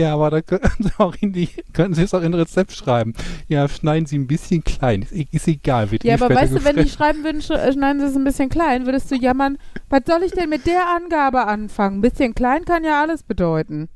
Ja, 0.01 0.14
aber 0.14 0.30
da 0.30 0.40
können 0.42 0.62
Sie, 0.78 0.90
auch 0.98 1.14
in 1.20 1.32
die, 1.32 1.48
können 1.72 1.94
Sie 1.94 2.03
es 2.03 2.14
auch 2.14 2.20
in 2.22 2.32
ein 2.32 2.34
Rezept 2.34 2.72
schreiben. 2.72 3.12
Ja, 3.48 3.68
schneiden 3.68 4.07
Sie 4.07 4.16
ein 4.18 4.26
bisschen 4.26 4.64
klein. 4.64 5.03
Ist, 5.03 5.12
ist 5.12 5.46
egal, 5.48 5.90
wird 5.90 6.05
Ja, 6.05 6.12
eh 6.12 6.14
aber 6.22 6.34
weißt 6.34 6.53
du, 6.53 6.64
wenn 6.64 6.76
die 6.76 6.82
gefressen. 6.84 6.88
schreiben 6.90 7.24
würden, 7.24 7.42
sch 7.42 7.51
äh, 7.51 7.72
schneiden 7.72 8.01
sie 8.01 8.07
es 8.09 8.16
ein 8.16 8.24
bisschen 8.24 8.48
klein, 8.48 8.86
würdest 8.86 9.11
du 9.11 9.14
jammern, 9.16 9.59
was 9.88 10.03
soll 10.07 10.22
ich 10.22 10.32
denn 10.32 10.48
mit 10.48 10.66
der 10.66 10.86
Angabe 10.96 11.46
anfangen? 11.46 11.98
Ein 11.98 12.01
bisschen 12.01 12.34
klein 12.34 12.64
kann 12.64 12.82
ja 12.84 13.01
alles 13.03 13.22
bedeuten. 13.22 13.88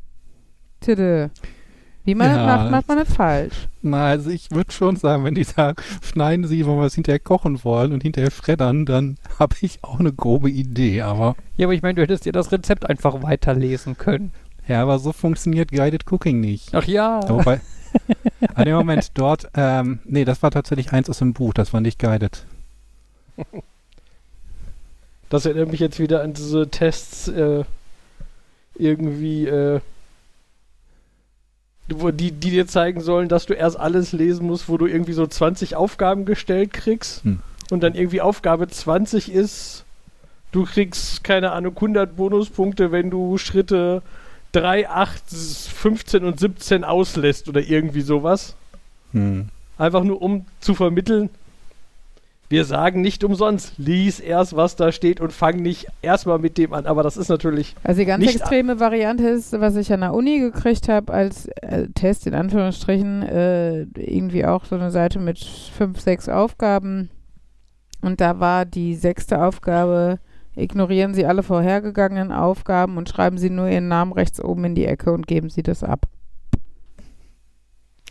Titte. 0.81 1.31
Wie 2.07 2.15
man 2.15 2.29
Ja. 2.29 2.37
das 2.37 2.47
macht, 2.47 2.71
macht 2.71 2.89
man 2.89 2.99
das 2.99 3.15
falsch. 3.17 3.55
Na, 3.81 4.09
also 4.09 4.29
ich 4.29 4.51
würde 4.51 4.71
schon 4.73 4.97
sagen, 4.97 5.25
wenn 5.25 5.35
die 5.35 5.45
sagen, 5.45 5.77
schneiden 6.03 6.47
Sie, 6.47 6.67
wenn 6.67 6.77
wir 6.77 6.85
es 6.85 6.95
hinterher 6.95 7.19
kochen 7.19 7.65
wollen 7.65 7.93
und 7.95 8.03
hinterher 8.03 8.31
schreddern, 8.31 8.85
dann 8.85 9.17
habe 9.39 9.57
ich 9.63 9.79
auch 9.83 10.01
eine 10.01 10.13
grobe 10.13 10.51
Idee. 10.51 11.01
Aber 11.01 11.35
Ja, 11.57 11.67
aber 11.67 11.73
ich 11.73 11.81
meine, 11.81 11.95
du 11.95 12.03
hättest 12.03 12.27
dir 12.27 12.33
das 12.33 12.53
Rezept 12.53 12.89
einfach 12.91 13.23
weiterlesen 13.23 13.97
können. 13.97 14.33
Ja, 14.69 14.83
aber 14.83 14.99
so 14.99 15.13
funktioniert 15.13 15.71
Guided 15.71 16.11
Cooking 16.11 16.41
nicht. 16.41 16.75
Ach 16.75 16.85
ja. 16.85 17.21
Wobei, 17.29 17.61
an 18.55 18.65
dem 18.65 18.75
Moment 18.75 19.11
dort, 19.15 19.49
ähm, 19.55 20.01
nee, 20.05 20.25
das 20.25 20.43
war 20.43 20.51
tatsächlich 20.51 20.93
eins 20.93 21.09
aus 21.11 21.19
dem 21.19 21.33
Buch, 21.33 21.55
das 21.55 21.73
war 21.73 21.81
nicht 21.81 21.99
Guided. 21.99 22.45
Das 25.31 25.47
erinnert 25.47 25.73
mich 25.73 25.81
jetzt 25.81 25.99
wieder 25.99 26.23
an 26.23 26.33
diese 26.33 26.69
Tests, 26.69 27.27
äh, 27.29 27.65
irgendwie, 28.77 29.47
äh, 29.49 29.81
wo 31.89 32.11
die, 32.11 32.31
die 32.31 32.51
dir 32.51 32.67
zeigen 32.67 33.01
sollen, 33.01 33.29
dass 33.29 33.47
du 33.47 33.55
erst 33.55 33.79
alles 33.79 34.13
lesen 34.13 34.47
musst, 34.47 34.69
wo 34.69 34.77
du 34.79 34.87
irgendwie 34.87 35.13
so 35.13 35.27
20 35.27 35.77
Aufgaben 35.77 36.25
gestellt 36.25 36.73
kriegst 36.73 37.25
Hm. 37.25 37.41
und 37.71 37.83
dann 37.83 37.95
irgendwie 37.95 38.21
Aufgabe 38.21 38.69
20 38.69 39.33
ist, 39.33 39.85
du 40.53 40.65
kriegst, 40.65 41.25
keine 41.25 41.53
Ahnung, 41.53 41.75
100 41.75 42.17
Bonuspunkte, 42.17 42.93
wenn 42.93 43.11
du 43.11 43.37
Schritte 43.37 44.03
3, 44.55 44.89
8, 44.89 45.23
15 45.31 46.25
und 46.25 46.39
17 46.39 46.85
auslässt 46.85 47.49
oder 47.49 47.61
irgendwie 47.61 48.03
sowas. 48.03 48.55
Hm. 49.13 49.49
Einfach 49.79 50.05
nur 50.05 50.23
um 50.23 50.47
zu 50.61 50.75
vermitteln, 50.75 51.31
wir 52.49 52.65
sagen 52.65 53.01
nicht 53.01 53.25
umsonst, 53.25 53.73
lies 53.79 54.21
erst, 54.21 54.55
was 54.55 54.77
da 54.77 54.93
steht 54.93 55.21
und 55.21 55.33
fang 55.33 55.57
nicht 55.57 55.87
erstmal 56.03 56.39
mit 56.39 56.57
dem 56.59 56.73
an. 56.73 56.87
Aber 56.87 57.03
das 57.03 57.17
ist 57.17 57.29
natürlich, 57.29 57.75
Also 57.83 58.01
die 58.01 58.05
ganz 58.07 58.25
Nicht- 58.25 58.37
extreme 58.37 58.79
Variante 58.79 59.27
ist, 59.29 59.59
was 59.61 59.75
ich 59.77 59.93
an 59.93 60.01
der 60.03 60.15
Uni 60.15 60.39
gekriegt 60.39 60.89
habe 60.89 61.13
als 61.13 61.47
äh, 61.63 61.89
Test 61.95 62.27
in 62.27 62.35
Anführungsstrichen, 62.35 63.23
äh, 63.23 63.83
irgendwie 63.97 64.45
auch 64.45 64.67
so 64.67 64.77
eine 64.77 64.91
Seite 64.91 65.19
mit 65.19 65.39
fünf, 65.43 66.01
sechs 66.01 66.29
Aufgaben. 66.29 67.11
Und 68.03 68.21
da 68.21 68.39
war 68.39 68.67
die 68.67 68.95
sechste 68.95 69.43
Aufgabe, 69.43 70.19
ignorieren 70.57 71.15
Sie 71.15 71.27
alle 71.27 71.43
vorhergegangenen 71.43 72.33
Aufgaben 72.33 72.97
und 72.97 73.09
schreiben 73.09 73.39
Sie 73.39 73.51
nur 73.51 73.69
Ihren 73.69 73.89
Namen 73.89 74.13
rechts 74.13 74.43
oben 74.43 74.65
in 74.65 74.75
die 74.75 74.87
Ecke 74.87 75.13
und 75.13 75.27
geben 75.27 75.51
Sie 75.51 75.63
das 75.63 75.83
ab. 75.83 76.07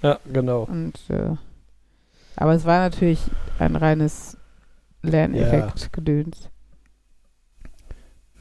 ja, 0.02 0.20
genau. 0.32 0.64
Und 0.64 1.00
äh, 1.10 1.36
aber 2.36 2.54
es 2.54 2.66
war 2.66 2.80
natürlich 2.80 3.22
ein 3.60 3.76
reines 3.76 4.38
Lerneffekt-Gedöns. 5.02 6.50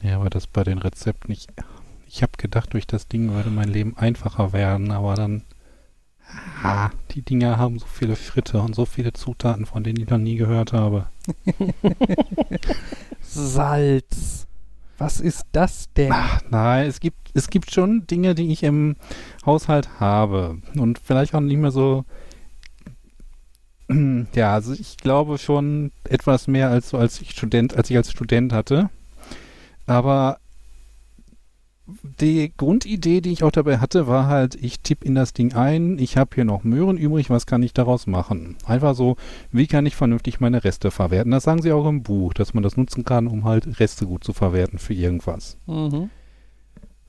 Ja, 0.01 0.17
aber 0.17 0.29
das 0.29 0.47
bei 0.47 0.63
den 0.63 0.79
Rezepten 0.79 1.29
nicht. 1.29 1.51
Ich 2.07 2.21
habe 2.21 2.33
gedacht, 2.37 2.73
durch 2.73 2.87
das 2.87 3.07
Ding 3.07 3.31
würde 3.31 3.49
mein 3.49 3.69
Leben 3.69 3.95
einfacher 3.97 4.53
werden, 4.53 4.91
aber 4.91 5.15
dann. 5.15 5.43
Ah, 6.63 6.91
die 7.11 7.21
Dinger 7.21 7.57
haben 7.57 7.77
so 7.77 7.85
viele 7.85 8.15
Schritte 8.15 8.61
und 8.61 8.73
so 8.73 8.85
viele 8.85 9.13
Zutaten, 9.13 9.65
von 9.65 9.83
denen 9.83 9.99
ich 10.01 10.09
noch 10.09 10.17
nie 10.17 10.37
gehört 10.37 10.73
habe. 10.73 11.07
Salz. 13.21 14.47
Was 14.97 15.19
ist 15.19 15.45
das 15.51 15.91
denn? 15.97 16.11
Ach, 16.13 16.41
nein, 16.49 16.87
es 16.87 16.99
gibt, 16.99 17.31
es 17.33 17.49
gibt 17.49 17.71
schon 17.71 18.07
Dinge, 18.07 18.35
die 18.35 18.51
ich 18.51 18.63
im 18.63 18.95
Haushalt 19.45 19.99
habe. 19.99 20.59
Und 20.77 20.99
vielleicht 20.99 21.35
auch 21.35 21.41
nicht 21.41 21.57
mehr 21.57 21.71
so. 21.71 22.05
Ja, 24.33 24.53
also 24.53 24.73
ich 24.73 24.97
glaube 24.97 25.37
schon 25.37 25.91
etwas 26.09 26.47
mehr 26.47 26.69
als 26.69 26.89
so 26.89 26.97
als 26.97 27.21
ich 27.21 27.31
Student, 27.31 27.75
als 27.75 27.89
ich 27.89 27.97
als 27.97 28.09
Student 28.09 28.53
hatte. 28.53 28.89
Aber 29.85 30.39
die 31.85 32.53
Grundidee, 32.55 33.19
die 33.19 33.31
ich 33.31 33.43
auch 33.43 33.51
dabei 33.51 33.79
hatte, 33.79 34.07
war 34.07 34.27
halt, 34.27 34.55
ich 34.55 34.79
tippe 34.79 35.05
in 35.05 35.15
das 35.15 35.33
Ding 35.33 35.53
ein, 35.53 35.99
ich 35.99 36.15
habe 36.15 36.31
hier 36.35 36.45
noch 36.45 36.63
Möhren 36.63 36.97
übrig, 36.97 37.29
was 37.29 37.45
kann 37.45 37.61
ich 37.61 37.73
daraus 37.73 38.07
machen? 38.07 38.55
Einfach 38.65 38.95
so, 38.95 39.17
wie 39.51 39.67
kann 39.67 39.85
ich 39.85 39.95
vernünftig 39.95 40.39
meine 40.39 40.63
Reste 40.63 40.91
verwerten? 40.91 41.31
Das 41.31 41.43
sagen 41.43 41.61
sie 41.61 41.73
auch 41.73 41.87
im 41.87 42.03
Buch, 42.03 42.33
dass 42.33 42.53
man 42.53 42.63
das 42.63 42.77
nutzen 42.77 43.03
kann, 43.03 43.27
um 43.27 43.43
halt 43.43 43.79
Reste 43.79 44.05
gut 44.05 44.23
zu 44.23 44.31
verwerten 44.31 44.79
für 44.79 44.93
irgendwas. 44.93 45.57
Mhm. 45.67 46.09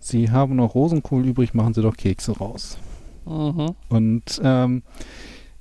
Sie 0.00 0.30
haben 0.30 0.56
noch 0.56 0.74
Rosenkohl 0.74 1.24
übrig, 1.24 1.54
machen 1.54 1.72
Sie 1.72 1.80
doch 1.80 1.96
Kekse 1.96 2.36
raus. 2.36 2.76
Mhm. 3.24 3.74
Und 3.88 4.40
ähm, 4.42 4.82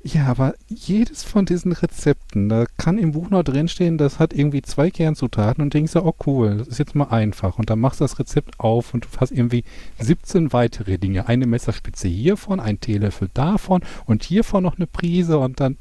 ja, 0.05 0.25
aber 0.25 0.53
jedes 0.67 1.23
von 1.23 1.45
diesen 1.45 1.71
Rezepten, 1.71 2.49
da 2.49 2.65
kann 2.77 2.97
im 2.97 3.13
Buch 3.13 3.29
noch 3.29 3.43
drinstehen, 3.43 3.97
das 3.97 4.19
hat 4.19 4.33
irgendwie 4.33 4.61
zwei 4.61 4.91
Kernzutaten 4.91 5.63
und 5.63 5.73
denkst 5.73 5.93
du, 5.93 6.03
oh 6.03 6.13
cool, 6.27 6.57
das 6.57 6.67
ist 6.67 6.79
jetzt 6.79 6.93
mal 6.93 7.05
einfach. 7.05 7.57
Und 7.57 7.69
dann 7.69 7.79
machst 7.79 8.01
du 8.01 8.03
das 8.03 8.19
Rezept 8.19 8.59
auf 8.59 8.93
und 8.93 9.05
du 9.05 9.09
hast 9.17 9.31
irgendwie 9.31 9.63
17 9.99 10.51
weitere 10.51 10.97
Dinge. 10.97 11.29
Eine 11.29 11.45
Messerspitze 11.45 12.09
hiervon, 12.09 12.59
ein 12.59 12.81
Teelöffel 12.81 13.29
davon 13.33 13.81
und 14.05 14.25
hiervon 14.25 14.63
noch 14.63 14.75
eine 14.75 14.87
Prise 14.87 15.39
und 15.39 15.61
dann 15.61 15.77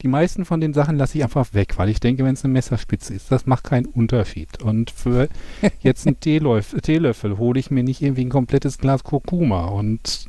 die 0.00 0.08
meisten 0.08 0.44
von 0.46 0.60
den 0.60 0.72
Sachen 0.72 0.96
lasse 0.96 1.18
ich 1.18 1.24
einfach 1.24 1.52
weg, 1.52 1.74
weil 1.76 1.90
ich 1.90 2.00
denke, 2.00 2.24
wenn 2.24 2.34
es 2.34 2.44
eine 2.44 2.54
Messerspitze 2.54 3.14
ist, 3.14 3.30
das 3.30 3.46
macht 3.46 3.64
keinen 3.64 3.86
Unterschied. 3.86 4.62
Und 4.62 4.90
für 4.90 5.28
jetzt 5.80 6.06
einen 6.06 6.18
Teelöffel, 6.18 6.80
Teelöffel 6.80 7.36
hole 7.36 7.60
ich 7.60 7.70
mir 7.70 7.84
nicht 7.84 8.00
irgendwie 8.00 8.24
ein 8.24 8.30
komplettes 8.30 8.78
Glas 8.78 9.04
Kurkuma 9.04 9.66
und 9.66 10.26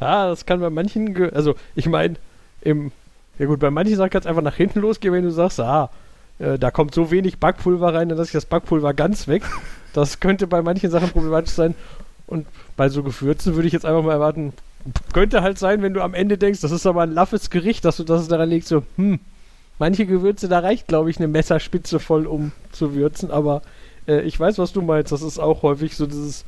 Ja, 0.00 0.28
das 0.28 0.46
kann 0.46 0.60
bei 0.60 0.70
manchen, 0.70 1.32
also 1.32 1.54
ich 1.74 1.88
meine, 1.88 2.14
im, 2.60 2.92
ja 3.38 3.46
gut, 3.46 3.60
bei 3.60 3.70
manchen 3.70 3.96
Sachen 3.96 4.10
kann 4.10 4.20
es 4.20 4.26
einfach 4.26 4.42
nach 4.42 4.54
hinten 4.54 4.80
losgehen, 4.80 5.14
wenn 5.14 5.24
du 5.24 5.30
sagst, 5.30 5.60
ah, 5.60 5.90
äh, 6.38 6.58
da 6.58 6.70
kommt 6.70 6.94
so 6.94 7.10
wenig 7.10 7.38
Backpulver 7.38 7.94
rein, 7.94 8.08
dann 8.08 8.18
lasse 8.18 8.28
ich 8.28 8.32
das 8.32 8.46
Backpulver 8.46 8.94
ganz 8.94 9.28
weg. 9.28 9.42
Das 9.94 10.20
könnte 10.20 10.46
bei 10.46 10.62
manchen 10.62 10.90
Sachen 10.90 11.08
problematisch 11.10 11.54
sein. 11.54 11.74
Und 12.26 12.46
bei 12.76 12.88
so 12.90 13.02
Gewürzen 13.02 13.54
würde 13.54 13.66
ich 13.66 13.72
jetzt 13.72 13.86
einfach 13.86 14.02
mal 14.02 14.12
erwarten, 14.12 14.52
könnte 15.12 15.42
halt 15.42 15.58
sein, 15.58 15.82
wenn 15.82 15.94
du 15.94 16.02
am 16.02 16.14
Ende 16.14 16.38
denkst, 16.38 16.60
das 16.60 16.70
ist 16.70 16.86
aber 16.86 17.02
ein 17.02 17.12
laffes 17.12 17.50
Gericht, 17.50 17.84
dass 17.84 17.96
du 17.96 18.04
das 18.04 18.28
daran 18.28 18.50
legst, 18.50 18.68
so, 18.68 18.82
hm, 18.96 19.18
manche 19.78 20.06
Gewürze, 20.06 20.48
da 20.48 20.60
reicht, 20.60 20.88
glaube 20.88 21.10
ich, 21.10 21.16
eine 21.16 21.28
Messerspitze 21.28 22.00
voll, 22.00 22.26
um 22.26 22.52
zu 22.70 22.94
würzen, 22.94 23.30
aber 23.30 23.62
äh, 24.06 24.20
ich 24.20 24.38
weiß, 24.38 24.58
was 24.58 24.72
du 24.72 24.82
meinst, 24.82 25.10
das 25.10 25.22
ist 25.22 25.38
auch 25.38 25.62
häufig 25.62 25.96
so 25.96 26.06
dieses, 26.06 26.44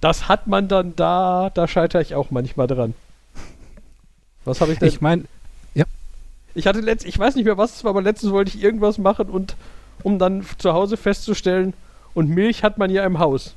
das 0.00 0.28
hat 0.28 0.46
man 0.46 0.68
dann 0.68 0.94
da, 0.96 1.50
da 1.52 1.68
scheitere 1.68 2.02
ich 2.02 2.14
auch 2.14 2.30
manchmal 2.30 2.66
dran. 2.66 2.94
Was 4.44 4.60
habe 4.60 4.72
ich 4.72 4.78
denn? 4.78 4.88
ich 4.88 5.00
meine, 5.00 5.24
Ich 6.54 6.66
hatte 6.66 6.80
letzt, 6.80 7.06
ich 7.06 7.18
weiß 7.18 7.36
nicht 7.36 7.44
mehr, 7.44 7.58
was 7.58 7.76
es 7.76 7.84
war, 7.84 7.90
aber 7.90 8.02
letztens 8.02 8.32
wollte 8.32 8.56
ich 8.56 8.62
irgendwas 8.62 8.98
machen 8.98 9.28
und 9.28 9.56
um 10.02 10.18
dann 10.18 10.44
zu 10.58 10.72
Hause 10.72 10.96
festzustellen, 10.96 11.74
und 12.14 12.30
Milch 12.30 12.64
hat 12.64 12.78
man 12.78 12.90
ja 12.90 13.04
im 13.04 13.18
Haus. 13.18 13.54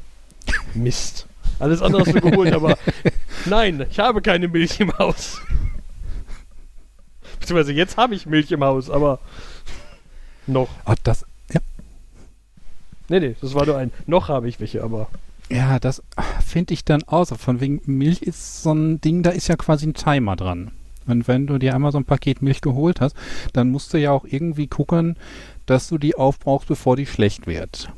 Mist. 0.76 1.26
Alles 1.58 1.82
andere 1.82 2.06
hast 2.06 2.14
du 2.14 2.22
geholt, 2.22 2.54
aber 2.54 2.78
nein, 3.46 3.86
ich 3.90 4.00
habe 4.00 4.22
keine 4.22 4.48
Milch 4.48 4.80
im 4.80 4.96
Haus. 5.00 5.42
Beziehungsweise 7.40 7.74
jetzt 7.74 7.98
habe 7.98 8.14
ich 8.14 8.26
Milch 8.28 8.52
im 8.52 8.64
Haus, 8.64 8.90
aber 8.90 9.20
noch. 10.46 10.70
oh, 10.86 10.94
das, 11.04 11.26
Nee, 13.12 13.20
nee, 13.20 13.36
das 13.42 13.54
war 13.54 13.66
nur 13.66 13.78
ein. 13.78 13.92
Noch 14.08 14.30
habe 14.30 14.48
ich 14.48 14.62
welche, 14.62 14.82
aber. 14.82 15.10
Ja, 15.52 15.80
das 15.80 16.02
finde 16.46 16.74
ich 16.74 16.86
dann 16.86 17.04
aus. 17.04 17.30
Von 17.38 17.60
wegen 17.60 17.82
Milch 17.86 18.22
ist 18.22 18.64
so 18.64 18.74
ein 18.74 19.02
Ding, 19.02 19.24
da 19.24 19.32
ist 19.32 19.48
ja 19.48 19.56
quasi 19.56 19.88
ein 19.88 19.94
Timer 19.94 20.36
dran. 20.36 20.72
Und 21.08 21.28
wenn 21.28 21.48
du 21.48 21.58
dir 21.58 21.76
einmal 21.76 21.92
so 21.92 21.98
ein 21.98 22.06
Paket 22.06 22.42
Milch 22.42 22.62
geholt 22.62 23.02
hast, 23.02 23.16
dann 23.54 23.70
musst 23.70 23.94
du 23.94 24.00
ja 24.00 24.12
auch 24.12 24.26
irgendwie 24.26 24.68
gucken, 24.68 25.18
dass 25.66 25.90
du 25.90 25.98
die 25.98 26.16
aufbrauchst, 26.16 26.68
bevor 26.68 26.96
die 26.96 27.06
schlecht 27.06 27.48
wird. 27.48 27.92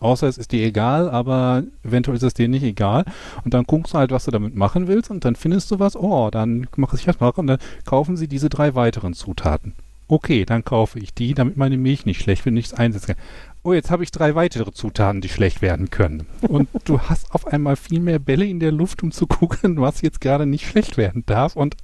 Außer 0.00 0.26
es 0.26 0.38
ist 0.38 0.52
dir 0.52 0.64
egal, 0.64 1.08
aber 1.08 1.64
eventuell 1.82 2.16
ist 2.16 2.22
es 2.22 2.34
dir 2.34 2.48
nicht 2.48 2.62
egal. 2.62 3.04
Und 3.44 3.54
dann 3.54 3.64
guckst 3.64 3.94
du 3.94 3.98
halt, 3.98 4.10
was 4.10 4.24
du 4.24 4.30
damit 4.30 4.54
machen 4.54 4.86
willst 4.86 5.10
und 5.10 5.24
dann 5.24 5.36
findest 5.36 5.70
du 5.70 5.78
was, 5.78 5.96
oh, 5.96 6.30
dann 6.30 6.66
mache 6.76 6.96
ich 6.96 7.04
das 7.04 7.20
mal 7.20 7.30
und 7.30 7.46
dann 7.46 7.58
kaufen 7.84 8.16
sie 8.16 8.28
diese 8.28 8.48
drei 8.48 8.74
weiteren 8.74 9.14
Zutaten. 9.14 9.74
Okay, 10.06 10.44
dann 10.44 10.64
kaufe 10.64 10.98
ich 10.98 11.14
die, 11.14 11.32
damit 11.34 11.56
meine 11.56 11.78
Milch 11.78 12.04
nicht 12.04 12.20
schlecht 12.20 12.44
wird, 12.44 12.54
nichts 12.54 12.74
einsetzen 12.74 13.14
kann. 13.14 13.24
Oh, 13.66 13.72
jetzt 13.72 13.90
habe 13.90 14.02
ich 14.04 14.10
drei 14.10 14.34
weitere 14.34 14.72
Zutaten, 14.72 15.22
die 15.22 15.30
schlecht 15.30 15.62
werden 15.62 15.88
können. 15.88 16.26
Und 16.42 16.68
du 16.84 17.00
hast 17.08 17.34
auf 17.34 17.46
einmal 17.46 17.76
viel 17.76 17.98
mehr 17.98 18.18
Bälle 18.18 18.44
in 18.44 18.60
der 18.60 18.72
Luft, 18.72 19.02
um 19.02 19.10
zu 19.10 19.26
gucken, 19.26 19.80
was 19.80 20.02
jetzt 20.02 20.20
gerade 20.20 20.44
nicht 20.44 20.66
schlecht 20.68 20.98
werden 20.98 21.24
darf. 21.24 21.56
Und 21.56 21.74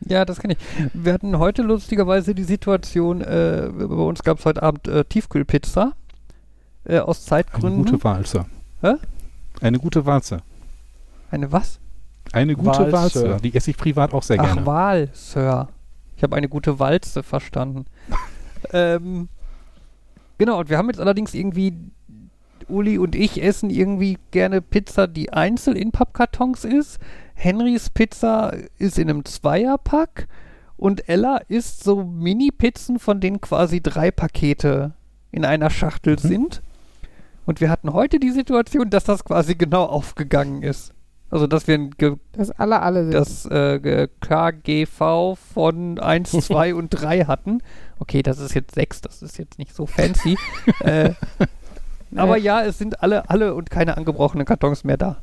Ja, 0.00 0.24
das 0.24 0.40
kann 0.40 0.52
ich. 0.52 0.58
Wir 0.94 1.12
hatten 1.12 1.38
heute 1.38 1.60
lustigerweise 1.62 2.34
die 2.34 2.44
Situation, 2.44 3.20
äh, 3.20 3.68
bei 3.70 3.84
uns 3.84 4.22
gab 4.22 4.38
es 4.38 4.46
heute 4.46 4.62
Abend 4.62 4.88
äh, 4.88 5.04
Tiefkühlpizza 5.04 5.92
äh, 6.84 7.00
aus 7.00 7.18
Eine 7.18 7.26
Zeitgründen. 7.26 7.84
gute 7.84 8.02
Walze. 8.02 8.46
Hä? 8.80 8.94
Eine 9.60 9.78
gute 9.78 10.06
Walze. 10.06 10.38
Eine 11.30 11.52
was? 11.52 11.78
Eine 12.32 12.56
gute 12.56 12.90
Walze. 12.90 13.36
Die 13.42 13.54
esse 13.54 13.70
ich 13.70 13.76
privat 13.76 14.14
auch 14.14 14.22
sehr 14.22 14.40
Ach, 14.40 14.44
gerne. 14.44 14.64
Wahl, 14.64 15.08
Sir. 15.12 15.68
Ich 16.16 16.22
habe 16.22 16.36
eine 16.36 16.48
gute 16.48 16.78
Walze 16.78 17.22
verstanden. 17.22 17.84
ähm, 18.72 19.28
genau, 20.38 20.58
und 20.60 20.70
wir 20.70 20.78
haben 20.78 20.88
jetzt 20.88 21.00
allerdings 21.00 21.34
irgendwie, 21.34 21.74
Uli 22.68 22.98
und 22.98 23.14
ich 23.14 23.42
essen 23.42 23.70
irgendwie 23.70 24.18
gerne 24.30 24.60
Pizza, 24.60 25.06
die 25.06 25.32
einzeln 25.32 25.76
in 25.76 25.90
Pappkartons 25.90 26.64
ist. 26.64 26.98
Henrys 27.34 27.88
Pizza 27.90 28.52
ist 28.78 28.98
in 28.98 29.08
einem 29.08 29.24
Zweierpack 29.24 30.28
und 30.76 31.08
Ella 31.08 31.38
isst 31.48 31.82
so 31.84 32.04
Mini-Pizzen, 32.04 32.98
von 32.98 33.20
denen 33.20 33.40
quasi 33.40 33.80
drei 33.80 34.10
Pakete 34.10 34.92
in 35.30 35.44
einer 35.44 35.70
Schachtel 35.70 36.14
Mhm. 36.14 36.28
sind. 36.28 36.62
Und 37.46 37.60
wir 37.62 37.70
hatten 37.70 37.92
heute 37.94 38.18
die 38.18 38.30
Situation, 38.30 38.90
dass 38.90 39.04
das 39.04 39.24
quasi 39.24 39.54
genau 39.54 39.84
aufgegangen 39.84 40.62
ist. 40.62 40.92
Also, 41.30 41.46
dass 41.46 41.66
wir 41.66 41.74
ein 41.74 41.90
ge 41.92 42.16
Das 42.32 42.50
alle, 42.50 42.80
alle 42.80 43.04
sind. 43.04 43.14
das 43.14 43.44
äh, 43.46 44.08
KGV 44.20 45.36
von 45.54 45.98
1, 45.98 46.30
2 46.32 46.74
und 46.74 46.90
3 46.90 47.24
hatten. 47.24 47.62
Okay, 47.98 48.22
das 48.22 48.38
ist 48.38 48.54
jetzt 48.54 48.74
6, 48.74 49.00
das 49.02 49.22
ist 49.22 49.38
jetzt 49.38 49.58
nicht 49.58 49.74
so 49.74 49.86
fancy. 49.86 50.36
äh, 50.80 51.12
aber 52.14 52.36
ja, 52.36 52.62
es 52.62 52.78
sind 52.78 53.02
alle, 53.02 53.28
alle 53.28 53.54
und 53.54 53.70
keine 53.70 53.96
angebrochenen 53.96 54.46
Kartons 54.46 54.84
mehr 54.84 54.96
da. 54.96 55.18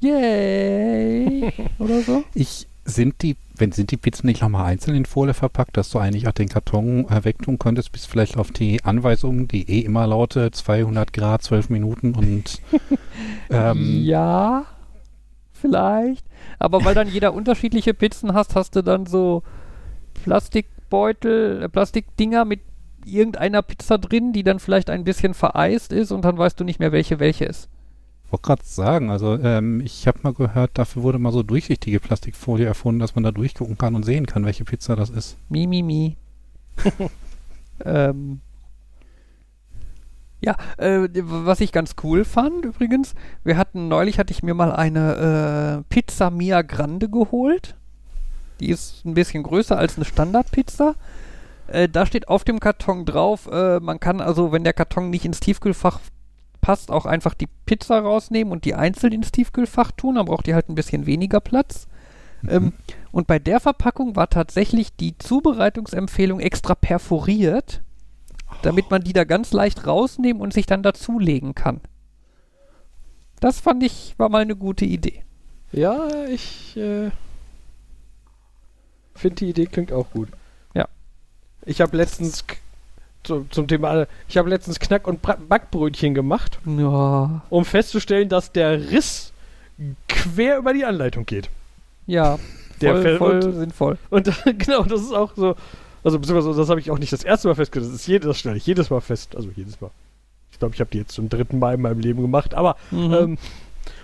Yay! 0.00 1.52
Oder 1.78 2.00
so? 2.02 2.24
Ich, 2.34 2.66
sind 2.84 3.22
die, 3.22 3.36
wenn 3.56 3.72
sind 3.72 3.90
die 3.90 3.96
Pizzen 3.96 4.26
nicht 4.26 4.42
nochmal 4.42 4.66
einzeln 4.66 4.96
in 4.96 5.04
Folie 5.04 5.34
verpackt, 5.34 5.76
dass 5.76 5.90
du 5.90 5.98
eigentlich 5.98 6.26
auch 6.26 6.32
den 6.32 6.48
Karton 6.48 7.08
äh, 7.08 7.24
wegtun 7.24 7.58
könntest, 7.58 7.92
bis 7.92 8.06
vielleicht 8.06 8.36
auf 8.36 8.50
die 8.50 8.82
Anweisung, 8.84 9.46
die 9.46 9.68
eh 9.70 9.80
immer 9.80 10.06
lautet 10.06 10.56
200 10.56 11.12
Grad, 11.12 11.42
12 11.42 11.70
Minuten 11.70 12.14
und 12.14 12.60
ähm, 13.50 14.02
ja, 14.02 14.64
vielleicht. 15.52 16.26
Aber 16.58 16.84
weil 16.84 16.94
dann 16.94 17.08
jeder 17.08 17.34
unterschiedliche 17.34 17.94
Pizzen 17.94 18.34
hast, 18.34 18.56
hast 18.56 18.74
du 18.74 18.82
dann 18.82 19.06
so 19.06 19.42
Plastikbeutel, 20.92 21.62
äh, 21.62 21.68
Plastikdinger 21.68 22.44
mit 22.44 22.60
irgendeiner 23.04 23.62
Pizza 23.62 23.98
drin, 23.98 24.32
die 24.32 24.42
dann 24.42 24.60
vielleicht 24.60 24.90
ein 24.90 25.04
bisschen 25.04 25.34
vereist 25.34 25.92
ist 25.92 26.12
und 26.12 26.24
dann 26.24 26.38
weißt 26.38 26.60
du 26.60 26.64
nicht 26.64 26.78
mehr, 26.78 26.92
welche 26.92 27.18
welche 27.18 27.46
ist. 27.46 27.68
wollte 28.30 28.42
gerade 28.42 28.62
sagen, 28.64 29.10
also 29.10 29.38
ähm, 29.38 29.80
ich 29.80 30.06
habe 30.06 30.20
mal 30.22 30.34
gehört, 30.34 30.72
dafür 30.74 31.02
wurde 31.02 31.18
mal 31.18 31.32
so 31.32 31.42
durchsichtige 31.42 31.98
Plastikfolie 31.98 32.66
erfunden, 32.66 33.00
dass 33.00 33.14
man 33.14 33.24
da 33.24 33.32
durchgucken 33.32 33.76
kann 33.76 33.94
und 33.94 34.04
sehen 34.04 34.26
kann, 34.26 34.44
welche 34.44 34.64
Pizza 34.64 34.94
das 34.94 35.10
ist. 35.10 35.36
Mi, 35.48 35.66
mi, 35.66 35.82
mi. 35.82 36.16
ähm, 37.84 38.40
ja, 40.40 40.56
äh, 40.76 41.08
was 41.22 41.60
ich 41.60 41.72
ganz 41.72 41.94
cool 42.02 42.24
fand 42.24 42.64
übrigens, 42.64 43.14
wir 43.44 43.56
hatten 43.56 43.88
neulich 43.88 44.18
hatte 44.18 44.32
ich 44.32 44.42
mir 44.42 44.54
mal 44.54 44.72
eine 44.72 45.82
äh, 45.82 45.84
Pizza 45.88 46.30
Mia 46.30 46.62
Grande 46.62 47.08
geholt. 47.08 47.76
Die 48.62 48.70
ist 48.70 49.04
ein 49.04 49.14
bisschen 49.14 49.42
größer 49.42 49.76
als 49.76 49.96
eine 49.96 50.04
Standardpizza. 50.04 50.94
Äh, 51.66 51.88
da 51.88 52.06
steht 52.06 52.28
auf 52.28 52.44
dem 52.44 52.60
Karton 52.60 53.04
drauf, 53.04 53.48
äh, 53.50 53.80
man 53.80 53.98
kann 53.98 54.20
also, 54.20 54.52
wenn 54.52 54.62
der 54.62 54.72
Karton 54.72 55.10
nicht 55.10 55.24
ins 55.24 55.40
Tiefkühlfach 55.40 55.98
passt, 56.60 56.92
auch 56.92 57.04
einfach 57.04 57.34
die 57.34 57.48
Pizza 57.66 57.98
rausnehmen 57.98 58.52
und 58.52 58.64
die 58.64 58.74
einzeln 58.74 59.12
ins 59.12 59.32
Tiefkühlfach 59.32 59.90
tun. 59.90 60.14
Dann 60.14 60.26
braucht 60.26 60.46
die 60.46 60.54
halt 60.54 60.68
ein 60.68 60.76
bisschen 60.76 61.06
weniger 61.06 61.40
Platz. 61.40 61.88
Ähm, 62.48 62.72
und 63.10 63.26
bei 63.26 63.40
der 63.40 63.58
Verpackung 63.58 64.14
war 64.14 64.30
tatsächlich 64.30 64.94
die 64.94 65.18
Zubereitungsempfehlung 65.18 66.38
extra 66.38 66.76
perforiert, 66.76 67.82
damit 68.62 68.92
man 68.92 69.02
die 69.02 69.12
da 69.12 69.24
ganz 69.24 69.52
leicht 69.52 69.88
rausnehmen 69.88 70.40
und 70.40 70.52
sich 70.52 70.66
dann 70.66 70.84
dazulegen 70.84 71.56
kann. 71.56 71.80
Das 73.40 73.58
fand 73.58 73.82
ich, 73.82 74.14
war 74.18 74.28
mal 74.28 74.42
eine 74.42 74.54
gute 74.54 74.84
Idee. 74.84 75.24
Ja, 75.72 76.06
ich 76.26 76.76
äh, 76.76 77.10
finde 79.14 79.36
die 79.36 79.48
Idee 79.50 79.66
klingt 79.66 79.92
auch 79.92 80.10
gut. 80.10 80.28
Ja. 80.74 80.86
Ich 81.64 81.80
habe 81.80 81.96
letztens 81.96 82.46
k- 82.46 82.56
zu, 83.24 83.46
zum 83.50 83.68
Thema, 83.68 84.06
ich 84.28 84.36
habe 84.36 84.48
letztens 84.48 84.80
Knack- 84.80 85.06
und 85.06 85.20
Backbrötchen 85.22 86.14
gemacht, 86.14 86.58
Ja, 86.66 87.42
um 87.50 87.64
festzustellen, 87.64 88.28
dass 88.28 88.50
der 88.52 88.90
Riss 88.90 89.32
quer 90.08 90.58
über 90.58 90.72
die 90.72 90.84
Anleitung 90.84 91.24
geht. 91.26 91.48
ja 92.06 92.38
Der 92.80 93.00
voll, 93.00 93.18
voll 93.18 93.44
und- 93.44 93.52
sinnvoll. 93.54 93.98
Und 94.10 94.30
genau, 94.58 94.82
das 94.82 95.00
ist 95.02 95.12
auch 95.12 95.32
so, 95.36 95.54
also 96.04 96.18
beziehungsweise 96.18 96.56
das 96.58 96.68
habe 96.68 96.80
ich 96.80 96.90
auch 96.90 96.98
nicht 96.98 97.12
das 97.12 97.22
erste 97.22 97.48
Mal 97.48 97.54
festgestellt, 97.54 97.92
das 97.92 98.00
ist 98.00 98.06
jedes, 98.08 98.26
das 98.26 98.38
stelle 98.38 98.56
ich 98.56 98.66
jedes 98.66 98.90
Mal 98.90 99.00
fest, 99.00 99.36
also 99.36 99.48
jedes 99.54 99.80
Mal. 99.80 99.90
Ich 100.50 100.58
glaube, 100.58 100.74
ich 100.74 100.80
habe 100.80 100.90
die 100.90 100.98
jetzt 100.98 101.12
zum 101.14 101.28
dritten 101.28 101.58
Mal 101.60 101.74
in 101.74 101.80
meinem 101.82 102.00
Leben 102.00 102.20
gemacht, 102.22 102.54
aber 102.54 102.76
Mhm. 102.90 103.14
ähm, 103.14 103.38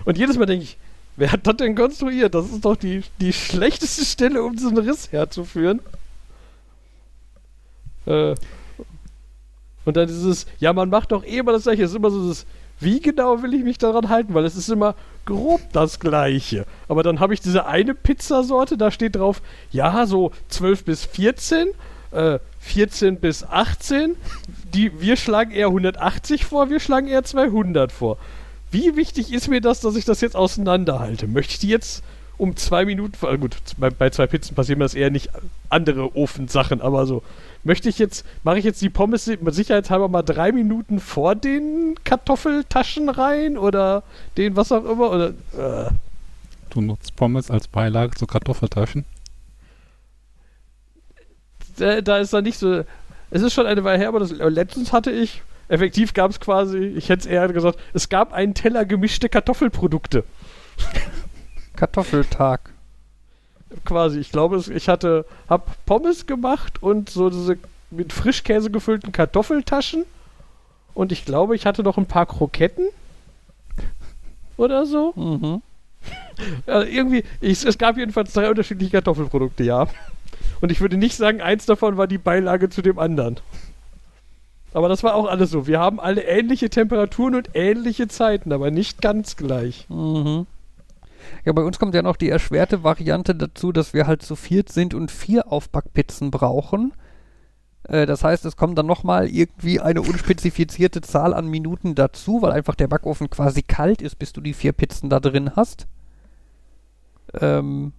und 0.04 0.16
jedes 0.18 0.38
Mal 0.38 0.46
denke 0.46 0.64
ich, 0.64 0.76
wer 1.18 1.32
hat 1.32 1.46
das 1.46 1.56
denn 1.56 1.74
konstruiert? 1.74 2.34
Das 2.34 2.46
ist 2.46 2.64
doch 2.64 2.76
die, 2.76 3.02
die 3.20 3.32
schlechteste 3.32 4.04
Stelle, 4.04 4.42
um 4.42 4.54
diesen 4.54 4.78
Riss 4.78 5.12
herzuführen. 5.12 5.80
Äh, 8.06 8.34
und 9.84 9.96
dann 9.96 10.06
dieses, 10.06 10.46
ja, 10.58 10.72
man 10.72 10.90
macht 10.90 11.12
doch 11.12 11.24
eh 11.24 11.38
immer 11.38 11.52
das 11.52 11.64
gleiche. 11.64 11.82
Es 11.82 11.90
ist 11.90 11.96
immer 11.96 12.10
so 12.10 12.28
das, 12.28 12.46
wie 12.78 13.00
genau 13.00 13.42
will 13.42 13.54
ich 13.54 13.64
mich 13.64 13.78
daran 13.78 14.08
halten? 14.08 14.34
Weil 14.34 14.44
es 14.44 14.54
ist 14.54 14.68
immer 14.68 14.94
grob 15.24 15.60
das 15.72 15.98
gleiche. 15.98 16.64
Aber 16.86 17.02
dann 17.02 17.20
habe 17.20 17.34
ich 17.34 17.40
diese 17.40 17.66
eine 17.66 17.94
Pizzasorte, 17.94 18.76
da 18.76 18.90
steht 18.90 19.16
drauf, 19.16 19.42
ja, 19.70 20.06
so 20.06 20.30
12 20.48 20.84
bis 20.84 21.04
14, 21.04 21.68
äh, 22.12 22.38
14 22.60 23.18
bis 23.18 23.44
18. 23.44 24.16
Die, 24.72 25.00
wir 25.00 25.16
schlagen 25.16 25.50
eher 25.50 25.66
180 25.66 26.44
vor, 26.44 26.70
wir 26.70 26.80
schlagen 26.80 27.08
eher 27.08 27.24
200 27.24 27.90
vor. 27.90 28.18
Wie 28.70 28.96
wichtig 28.96 29.32
ist 29.32 29.48
mir 29.48 29.60
das, 29.60 29.80
dass 29.80 29.96
ich 29.96 30.04
das 30.04 30.20
jetzt 30.20 30.36
auseinanderhalte? 30.36 31.26
Möchte 31.26 31.52
ich 31.52 31.58
die 31.58 31.68
jetzt 31.68 32.02
um 32.36 32.56
zwei 32.56 32.84
Minuten, 32.84 33.16
gut, 33.40 33.56
bei, 33.78 33.90
bei 33.90 34.10
zwei 34.10 34.26
Pizzen 34.26 34.54
passieren 34.54 34.78
mir 34.78 34.84
das 34.84 34.94
eher 34.94 35.10
nicht 35.10 35.30
andere 35.70 36.14
Ofensachen, 36.16 36.80
aber 36.80 37.06
so. 37.06 37.22
Möchte 37.64 37.88
ich 37.88 37.98
jetzt, 37.98 38.24
mache 38.44 38.58
ich 38.58 38.64
jetzt 38.64 38.80
die 38.80 38.90
Pommes 38.90 39.24
sicherheitshalber 39.24 40.08
mal 40.08 40.22
drei 40.22 40.52
Minuten 40.52 41.00
vor 41.00 41.34
den 41.34 41.96
Kartoffeltaschen 42.04 43.08
rein 43.08 43.58
oder 43.58 44.04
den 44.36 44.54
was 44.54 44.70
auch 44.70 44.84
immer 44.84 45.10
oder 45.10 45.28
äh, 45.30 45.90
Du 46.70 46.80
nutzt 46.80 47.16
Pommes 47.16 47.50
als 47.50 47.66
Beilage 47.66 48.14
zu 48.14 48.26
Kartoffeltaschen. 48.26 49.04
da, 51.78 52.00
da 52.00 52.18
ist 52.18 52.32
dann 52.32 52.44
nicht 52.44 52.58
so. 52.58 52.84
Es 53.30 53.42
ist 53.42 53.52
schon 53.52 53.66
eine 53.66 53.84
Weile 53.84 53.98
her, 53.98 54.08
aber 54.08 54.20
das, 54.20 54.32
äh, 54.32 54.48
letztens 54.48 54.92
hatte 54.92 55.10
ich, 55.10 55.42
effektiv 55.68 56.14
gab 56.14 56.30
es 56.30 56.40
quasi, 56.40 56.78
ich 56.78 57.08
hätte 57.08 57.20
es 57.20 57.26
eher 57.26 57.48
gesagt, 57.48 57.78
es 57.92 58.08
gab 58.08 58.32
einen 58.32 58.54
Teller 58.54 58.84
gemischte 58.84 59.28
Kartoffelprodukte. 59.28 60.24
Kartoffeltag. 61.76 62.70
Quasi, 63.84 64.18
ich 64.18 64.32
glaube, 64.32 64.62
ich 64.74 64.88
hatte, 64.88 65.26
hab 65.48 65.84
Pommes 65.84 66.26
gemacht 66.26 66.82
und 66.82 67.10
so 67.10 67.30
diese 67.30 67.58
mit 67.90 68.12
Frischkäse 68.12 68.70
gefüllten 68.70 69.12
Kartoffeltaschen. 69.12 70.04
Und 70.94 71.12
ich 71.12 71.24
glaube, 71.24 71.54
ich 71.54 71.66
hatte 71.66 71.82
noch 71.82 71.96
ein 71.96 72.06
paar 72.06 72.26
Kroketten. 72.26 72.88
Oder 74.56 74.86
so. 74.86 75.12
Mhm. 75.14 75.62
Ja, 76.66 76.82
irgendwie, 76.82 77.24
ich, 77.40 77.64
es 77.64 77.78
gab 77.78 77.96
jedenfalls 77.96 78.32
drei 78.32 78.50
unterschiedliche 78.50 78.92
Kartoffelprodukte, 78.92 79.64
ja. 79.64 79.86
Und 80.60 80.72
ich 80.72 80.80
würde 80.80 80.96
nicht 80.96 81.16
sagen, 81.16 81.40
eins 81.40 81.66
davon 81.66 81.96
war 81.96 82.06
die 82.06 82.18
Beilage 82.18 82.68
zu 82.68 82.82
dem 82.82 82.98
anderen. 82.98 83.36
Aber 84.74 84.88
das 84.88 85.02
war 85.02 85.14
auch 85.14 85.26
alles 85.26 85.50
so. 85.50 85.66
Wir 85.66 85.80
haben 85.80 85.98
alle 85.98 86.22
ähnliche 86.22 86.70
Temperaturen 86.70 87.34
und 87.34 87.50
ähnliche 87.54 88.08
Zeiten, 88.08 88.52
aber 88.52 88.70
nicht 88.70 89.00
ganz 89.00 89.36
gleich. 89.36 89.86
Mhm. 89.88 90.46
Ja, 91.44 91.52
bei 91.52 91.62
uns 91.62 91.78
kommt 91.78 91.94
ja 91.94 92.02
noch 92.02 92.16
die 92.16 92.28
erschwerte 92.28 92.84
Variante 92.84 93.34
dazu, 93.34 93.72
dass 93.72 93.94
wir 93.94 94.06
halt 94.06 94.22
zu 94.22 94.36
viert 94.36 94.70
sind 94.70 94.94
und 94.94 95.10
vier 95.10 95.50
Aufbackpizzen 95.50 96.30
brauchen. 96.30 96.92
Äh, 97.84 98.06
das 98.06 98.24
heißt, 98.24 98.44
es 98.44 98.56
kommt 98.56 98.78
dann 98.78 98.86
nochmal 98.86 99.28
irgendwie 99.28 99.80
eine 99.80 100.02
unspezifizierte 100.02 101.00
Zahl 101.00 101.34
an 101.34 101.48
Minuten 101.48 101.94
dazu, 101.94 102.42
weil 102.42 102.52
einfach 102.52 102.74
der 102.74 102.88
Backofen 102.88 103.30
quasi 103.30 103.62
kalt 103.62 104.02
ist, 104.02 104.16
bis 104.18 104.32
du 104.32 104.40
die 104.40 104.54
vier 104.54 104.72
Pizzen 104.72 105.10
da 105.10 105.20
drin 105.20 105.56
hast. 105.56 105.86
Ähm 107.40 107.92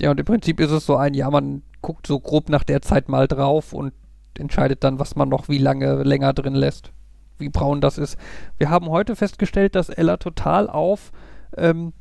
ja, 0.00 0.10
und 0.10 0.20
im 0.20 0.26
Prinzip 0.26 0.60
ist 0.60 0.70
es 0.70 0.86
so 0.86 0.96
ein, 0.96 1.14
ja, 1.14 1.28
man 1.30 1.62
guckt 1.82 2.06
so 2.06 2.20
grob 2.20 2.48
nach 2.48 2.64
der 2.64 2.82
Zeit 2.82 3.08
mal 3.08 3.26
drauf 3.26 3.72
und 3.72 3.92
entscheidet 4.38 4.84
dann, 4.84 4.98
was 4.98 5.16
man 5.16 5.28
noch 5.28 5.48
wie 5.48 5.58
lange 5.58 6.02
länger 6.02 6.32
drin 6.32 6.54
lässt. 6.54 6.92
Wie 7.38 7.48
braun 7.48 7.80
das 7.80 7.98
ist. 7.98 8.18
Wir 8.56 8.70
haben 8.70 8.88
heute 8.88 9.14
festgestellt, 9.14 9.74
dass 9.74 9.88
Ella 9.90 10.16
total 10.16 10.68
auf 10.68 11.12
ähm, 11.56 11.92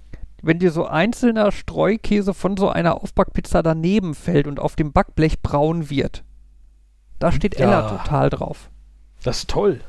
wenn 0.42 0.60
dir 0.60 0.72
so 0.72 0.86
einzelner 0.86 1.52
Streukäse 1.52 2.34
von 2.34 2.58
so 2.58 2.70
einer 2.70 3.02
Aufbackpizza 3.04 3.64
daneben 3.64 4.14
fällt 4.14 4.48
und 4.48 4.60
auf 4.60 4.76
dem 4.76 4.92
Backblech 4.92 5.42
braun 5.42 5.90
wird. 5.90 6.24
Da 7.20 7.32
steht 7.32 7.58
Ja. 7.60 7.66
Ella 7.66 7.90
total 7.90 8.30
drauf. 8.30 8.70
Das 9.24 9.40
ist 9.40 9.50
toll. 9.50 9.82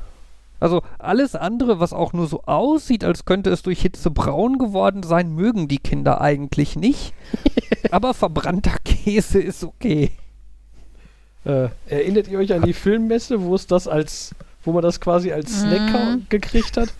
Also 0.59 0.81
alles 0.97 1.35
andere, 1.35 1.79
was 1.79 1.93
auch 1.93 2.11
nur 2.11 2.27
so 2.27 2.43
aussieht, 2.43 3.05
als 3.05 3.23
könnte 3.23 3.49
es 3.49 3.61
durch 3.61 3.81
Hitze 3.81 4.11
braun 4.11 4.57
geworden 4.57 5.03
sein, 5.03 5.33
mögen 5.33 5.67
die 5.69 5.77
Kinder 5.77 6.19
eigentlich 6.19 6.75
nicht. 6.75 7.13
Aber 7.91 8.13
verbrannter 8.13 8.75
Käse 8.83 9.39
ist 9.39 9.63
okay. 9.63 10.11
Äh, 11.45 11.69
erinnert 11.87 12.27
ihr 12.27 12.37
euch 12.39 12.53
an 12.53 12.61
die 12.63 12.73
Filmmesse, 12.73 13.41
wo 13.41 13.55
es 13.55 13.65
das 13.65 13.87
als, 13.87 14.35
wo 14.65 14.71
man 14.73 14.81
das 14.83 14.99
quasi 14.99 15.31
als 15.31 15.61
Snack 15.61 15.81
Mhm. 15.93 16.25
gekriegt 16.29 16.77
hat? 16.77 16.93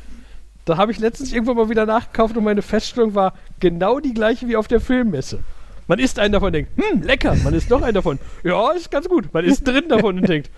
Da 0.65 0.77
habe 0.77 0.91
ich 0.91 0.99
letztens 0.99 1.33
irgendwann 1.33 1.57
mal 1.57 1.69
wieder 1.69 1.85
nachgekauft 1.85 2.37
und 2.37 2.43
meine 2.43 2.61
Feststellung 2.61 3.15
war 3.15 3.33
genau 3.59 3.99
die 3.99 4.13
gleiche 4.13 4.47
wie 4.47 4.55
auf 4.55 4.67
der 4.67 4.79
Filmmesse. 4.79 5.39
Man 5.87 5.97
isst 5.99 6.19
einen 6.19 6.33
davon 6.33 6.47
und 6.47 6.53
denkt, 6.53 6.71
hm, 6.77 7.01
lecker. 7.01 7.35
Man 7.43 7.53
isst 7.55 7.69
noch 7.69 7.81
einen 7.81 7.95
davon. 7.95 8.19
Ja, 8.43 8.71
ist 8.71 8.91
ganz 8.91 9.09
gut. 9.09 9.33
Man 9.33 9.43
isst 9.43 9.67
drin 9.67 9.85
davon 9.89 10.19
und 10.19 10.29
denkt, 10.29 10.51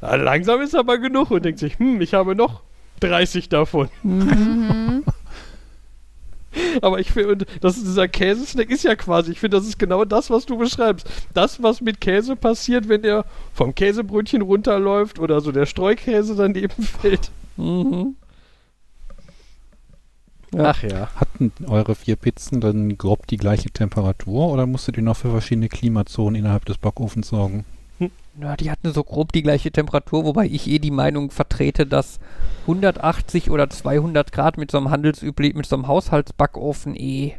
"Na, 0.00 0.16
langsam 0.16 0.60
ist 0.60 0.74
aber 0.74 0.98
genug 0.98 1.30
und 1.30 1.44
denkt 1.44 1.60
sich, 1.60 1.78
hm, 1.78 2.00
ich 2.00 2.14
habe 2.14 2.34
noch 2.34 2.62
30 3.00 3.48
davon. 3.48 3.88
Mhm. 4.02 4.28
Aber 6.82 7.00
ich 7.00 7.10
finde, 7.10 7.46
das 7.60 7.76
dieser 7.76 8.08
Käsesnack 8.08 8.70
ist 8.70 8.84
ja 8.84 8.94
quasi, 8.94 9.32
ich 9.32 9.40
finde, 9.40 9.56
das 9.56 9.66
ist 9.66 9.78
genau 9.78 10.04
das, 10.04 10.30
was 10.30 10.46
du 10.46 10.56
beschreibst. 10.56 11.08
Das, 11.34 11.62
was 11.62 11.80
mit 11.80 12.00
Käse 12.00 12.36
passiert, 12.36 12.88
wenn 12.88 13.02
der 13.02 13.24
vom 13.52 13.74
Käsebrötchen 13.74 14.42
runterläuft 14.42 15.18
oder 15.18 15.40
so 15.40 15.52
der 15.52 15.66
Streukäse 15.66 16.34
daneben 16.36 16.82
fällt. 17.00 17.30
Mhm. 17.56 18.16
Ach 20.58 20.82
ja. 20.82 21.08
Hatten 21.16 21.52
eure 21.66 21.94
vier 21.94 22.16
Pizzen 22.16 22.60
dann 22.60 22.98
grob 22.98 23.26
die 23.26 23.38
gleiche 23.38 23.70
Temperatur 23.70 24.48
oder 24.48 24.66
musstet 24.66 24.98
ihr 24.98 25.02
noch 25.02 25.16
für 25.16 25.30
verschiedene 25.30 25.68
Klimazonen 25.68 26.38
innerhalb 26.38 26.66
des 26.66 26.78
Backofens 26.78 27.28
sorgen? 27.28 27.64
Ja, 28.40 28.56
die 28.56 28.70
hatten 28.70 28.92
so 28.92 29.04
grob 29.04 29.32
die 29.32 29.42
gleiche 29.42 29.70
Temperatur, 29.70 30.24
wobei 30.24 30.46
ich 30.46 30.66
eh 30.66 30.78
die 30.78 30.90
Meinung 30.90 31.30
vertrete, 31.30 31.86
dass 31.86 32.18
180 32.62 33.50
oder 33.50 33.68
200 33.68 34.32
Grad 34.32 34.56
mit 34.56 34.70
so 34.70 34.78
einem 34.78 34.90
handelsüblich, 34.90 35.54
mit 35.54 35.66
so 35.66 35.76
einem 35.76 35.86
Haushaltsbackofen 35.86 36.96
eh 36.96 37.34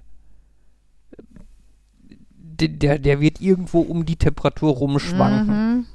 der, 2.55 2.99
der, 2.99 3.19
wird 3.19 3.41
irgendwo 3.41 3.81
um 3.81 4.05
die 4.05 4.15
Temperatur 4.15 4.73
rumschwanken. 4.73 5.77
Mhm. 5.77 5.85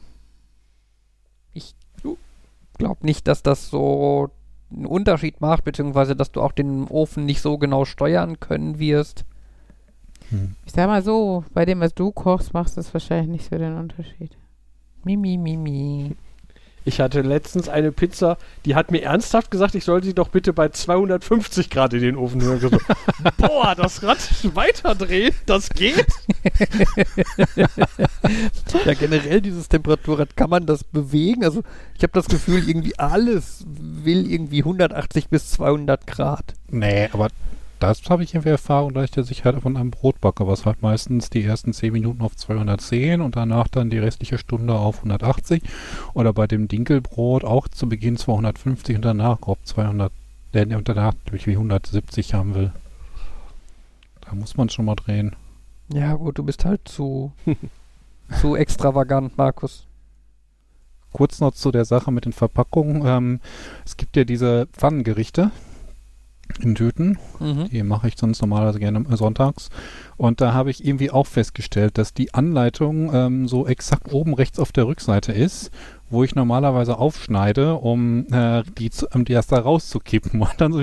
Glaub 2.79 3.03
nicht, 3.03 3.27
dass 3.27 3.43
das 3.43 3.71
so 3.71 4.31
einen 4.71 4.87
Unterschied 4.87 5.41
macht, 5.41 5.65
beziehungsweise 5.65 6.15
dass 6.15 6.31
du 6.31 6.41
auch 6.41 6.53
den 6.53 6.85
Ofen 6.85 7.27
nicht 7.27 7.43
so 7.43 7.59
genau 7.59 7.85
steuern 7.85 8.39
können 8.39 8.79
wirst. 8.79 9.25
Hm. 10.31 10.55
Ich 10.65 10.73
sag 10.73 10.87
mal 10.87 11.03
so, 11.03 11.45
bei 11.53 11.65
dem, 11.65 11.81
was 11.81 11.95
du 11.95 12.13
kochst, 12.13 12.55
machst 12.55 12.77
du 12.77 12.81
es 12.81 12.95
wahrscheinlich 12.95 13.29
nicht 13.29 13.51
so 13.51 13.59
den 13.59 13.77
Unterschied. 13.77 14.37
Mimi, 15.05 15.37
mimi. 15.37 16.17
Ich 16.85 17.01
hatte 17.01 17.21
letztens 17.21 17.69
eine 17.69 17.93
Pizza, 17.93 18.39
die 18.65 18.75
hat 18.75 18.91
mir 18.91 19.03
ernsthaft 19.03 19.51
gesagt, 19.51 19.75
ich 19.75 19.85
soll 19.85 20.03
sie 20.03 20.15
doch 20.15 20.29
bitte 20.29 20.55
bei 20.55 20.71
250 20.71 21.69
Grad 21.69 21.93
in 21.93 22.01
den 22.01 22.17
Ofen 22.17 22.41
rühren. 22.41 22.61
So, 22.61 22.71
Boah, 23.37 23.75
das 23.75 24.03
Rad 24.03 24.19
weiterdrehen, 24.55 25.35
das 25.45 25.69
geht? 25.71 26.07
Ja, 28.85 28.95
generell 28.95 29.41
dieses 29.41 29.69
Temperaturrad, 29.69 30.37
kann 30.37 30.51
man 30.51 30.67
das 30.67 30.85
bewegen? 30.85 31.45
Also 31.45 31.63
ich 31.97 32.03
habe 32.03 32.13
das 32.13 32.27
Gefühl, 32.27 32.67
irgendwie 32.69 32.99
alles 32.99 33.65
will 33.67 34.31
irgendwie 34.31 34.61
180 34.61 35.29
bis 35.29 35.51
200 35.53 36.07
Grad. 36.07 36.55
Nee, 36.71 37.09
aber 37.13 37.29
das 37.79 38.03
habe 38.09 38.23
ich 38.23 38.35
irgendwie 38.35 38.51
Erfahrung, 38.51 38.95
da 38.95 39.05
ich 39.05 39.11
der 39.11 39.25
Sicherheit 39.25 39.61
von 39.63 39.77
einem 39.77 39.91
Brot 39.91 40.21
backe, 40.21 40.47
was 40.47 40.67
halt 40.67 40.83
meistens 40.83 41.31
die 41.31 41.45
ersten 41.45 41.73
10 41.73 41.93
Minuten 41.93 42.23
auf 42.23 42.37
210 42.37 43.21
und 43.21 43.37
danach 43.37 43.69
dann 43.69 43.91
die 43.91 43.99
restliche 43.99 44.39
Stunde 44.39 44.75
auf 44.75 44.99
180. 44.99 45.63
Oder 46.15 46.33
bei 46.33 46.47
dem 46.47 46.69
Dinkelbrot 46.69 47.45
auch 47.45 47.69
zu 47.69 47.89
Beginn 47.89 48.17
250 48.17 48.97
und 48.97 49.05
danach 49.05 49.41
grob 49.41 49.59
200, 49.65 50.13
äh, 50.53 50.75
und 50.75 50.89
danach 50.89 51.15
natürlich 51.25 51.47
wie 51.47 51.53
170 51.53 52.35
haben 52.35 52.55
will. 52.55 52.73
Da 54.23 54.35
muss 54.35 54.57
man 54.57 54.69
schon 54.69 54.85
mal 54.85 54.97
drehen. 54.97 55.37
Ja 55.93 56.15
gut, 56.15 56.39
du 56.39 56.43
bist 56.43 56.65
halt 56.65 56.87
zu, 56.87 57.33
zu 58.41 58.57
extravagant, 58.57 59.39
Markus. 59.39 59.87
Kurz 61.13 61.41
noch 61.41 61.53
zu 61.53 61.71
der 61.71 61.85
Sache 61.85 62.11
mit 62.11 62.25
den 62.25 62.33
Verpackungen. 62.33 63.03
Ähm, 63.07 63.41
es 63.87 63.97
gibt 63.97 64.17
ja 64.17 64.25
diese 64.25 64.67
Pfannengerichte 64.73 65.51
in 66.61 66.75
Tüten. 66.75 67.19
Mhm. 67.41 67.69
Die 67.71 67.83
mache 67.83 68.09
ich 68.09 68.15
sonst 68.17 68.41
normalerweise 68.41 68.79
gerne 68.79 69.05
äh, 69.09 69.17
sonntags. 69.17 69.71
Und 70.17 70.41
da 70.41 70.53
habe 70.53 70.71
ich 70.71 70.85
irgendwie 70.85 71.11
auch 71.11 71.27
festgestellt, 71.27 71.99
dass 71.99 72.15
die 72.15 72.35
Anleitung 72.35 73.13
ähm, 73.15 73.49
so 73.49 73.67
exakt 73.67 74.13
oben 74.13 74.35
rechts 74.35 74.59
auf 74.59 74.73
der 74.73 74.87
Rückseite 74.87 75.33
ist, 75.33 75.71
wo 76.11 76.25
ich 76.25 76.35
normalerweise 76.35 76.99
aufschneide, 76.99 77.75
um 77.75 78.27
äh, 78.33 78.63
die, 78.79 78.91
zu, 78.91 79.07
um 79.09 79.25
die 79.25 79.33
erst 79.33 79.53
da 79.53 79.59
rauszukippen. 79.59 80.41
Und 80.41 80.55
dann 80.59 80.73
so, 80.73 80.83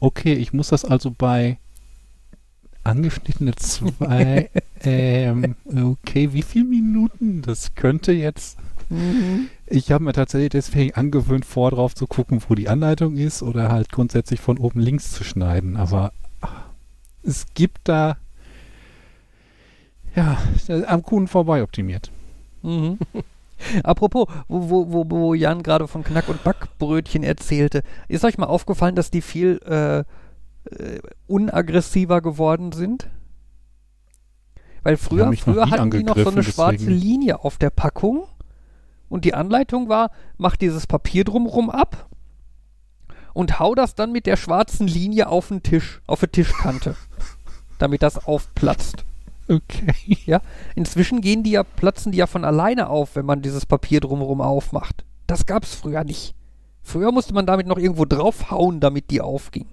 okay, 0.00 0.34
ich 0.34 0.52
muss 0.52 0.68
das 0.68 0.84
also 0.84 1.10
bei 1.10 1.58
angeschnittene 2.84 3.54
zwei, 3.54 4.50
ähm, 4.82 5.54
okay, 5.70 6.32
wie 6.32 6.42
viele 6.42 6.64
Minuten? 6.64 7.42
Das 7.42 7.74
könnte 7.76 8.12
jetzt 8.12 8.58
Mhm. 8.92 9.48
Ich 9.72 9.90
habe 9.90 10.04
mir 10.04 10.12
tatsächlich 10.12 10.50
deswegen 10.50 10.94
angewöhnt, 10.94 11.46
vor 11.46 11.70
drauf 11.70 11.94
zu 11.94 12.06
gucken, 12.06 12.42
wo 12.46 12.54
die 12.54 12.68
Anleitung 12.68 13.16
ist 13.16 13.42
oder 13.42 13.70
halt 13.70 13.90
grundsätzlich 13.90 14.40
von 14.40 14.58
oben 14.58 14.80
links 14.80 15.12
zu 15.12 15.24
schneiden. 15.24 15.76
Aber 15.76 16.12
es 17.22 17.46
gibt 17.54 17.80
da 17.84 18.18
ja 20.14 20.36
am 20.86 21.02
Kuchen 21.02 21.26
vorbei 21.26 21.62
optimiert. 21.62 22.10
Mhm. 22.62 22.98
Apropos, 23.82 24.26
wo, 24.48 24.92
wo, 24.92 25.04
wo, 25.08 25.34
Jan 25.34 25.62
gerade 25.62 25.88
von 25.88 26.04
Knack- 26.04 26.28
und 26.28 26.44
Backbrötchen 26.44 27.22
erzählte, 27.22 27.82
ist 28.08 28.24
euch 28.24 28.36
mal 28.36 28.46
aufgefallen, 28.46 28.96
dass 28.96 29.10
die 29.10 29.22
viel 29.22 29.60
äh, 29.64 30.00
äh, 30.00 31.00
unaggressiver 31.28 32.20
geworden 32.20 32.72
sind? 32.72 33.08
Weil 34.82 34.96
früher, 34.96 35.32
früher 35.32 35.70
hatten 35.70 35.92
die 35.92 36.02
noch 36.02 36.18
so 36.18 36.30
eine 36.30 36.42
schwarze 36.42 36.78
deswegen. 36.78 37.00
Linie 37.00 37.44
auf 37.44 37.56
der 37.56 37.70
Packung 37.70 38.24
und 39.12 39.26
die 39.26 39.34
Anleitung 39.34 39.90
war, 39.90 40.10
mach 40.38 40.56
dieses 40.56 40.86
Papier 40.86 41.24
drumrum 41.24 41.68
ab 41.68 42.08
und 43.34 43.60
hau 43.60 43.74
das 43.74 43.94
dann 43.94 44.10
mit 44.10 44.24
der 44.24 44.38
schwarzen 44.38 44.86
Linie 44.86 45.28
auf 45.28 45.48
den 45.48 45.62
Tisch, 45.62 46.00
auf 46.06 46.20
die 46.20 46.28
Tischkante, 46.28 46.96
damit 47.78 48.02
das 48.02 48.24
aufplatzt. 48.26 49.04
Okay. 49.48 50.40
Inzwischen 50.74 51.20
gehen 51.20 51.42
die 51.42 51.50
ja, 51.50 51.62
platzen 51.62 52.12
die 52.12 52.18
ja 52.18 52.26
von 52.26 52.44
alleine 52.44 52.88
auf, 52.88 53.14
wenn 53.14 53.26
man 53.26 53.42
dieses 53.42 53.66
Papier 53.66 54.00
drumherum 54.00 54.40
aufmacht. 54.40 55.04
Das 55.26 55.44
gab's 55.44 55.74
früher 55.74 56.04
nicht. 56.04 56.34
Früher 56.82 57.12
musste 57.12 57.34
man 57.34 57.44
damit 57.44 57.66
noch 57.66 57.78
irgendwo 57.78 58.06
draufhauen, 58.06 58.80
damit 58.80 59.10
die 59.10 59.20
aufging. 59.20 59.66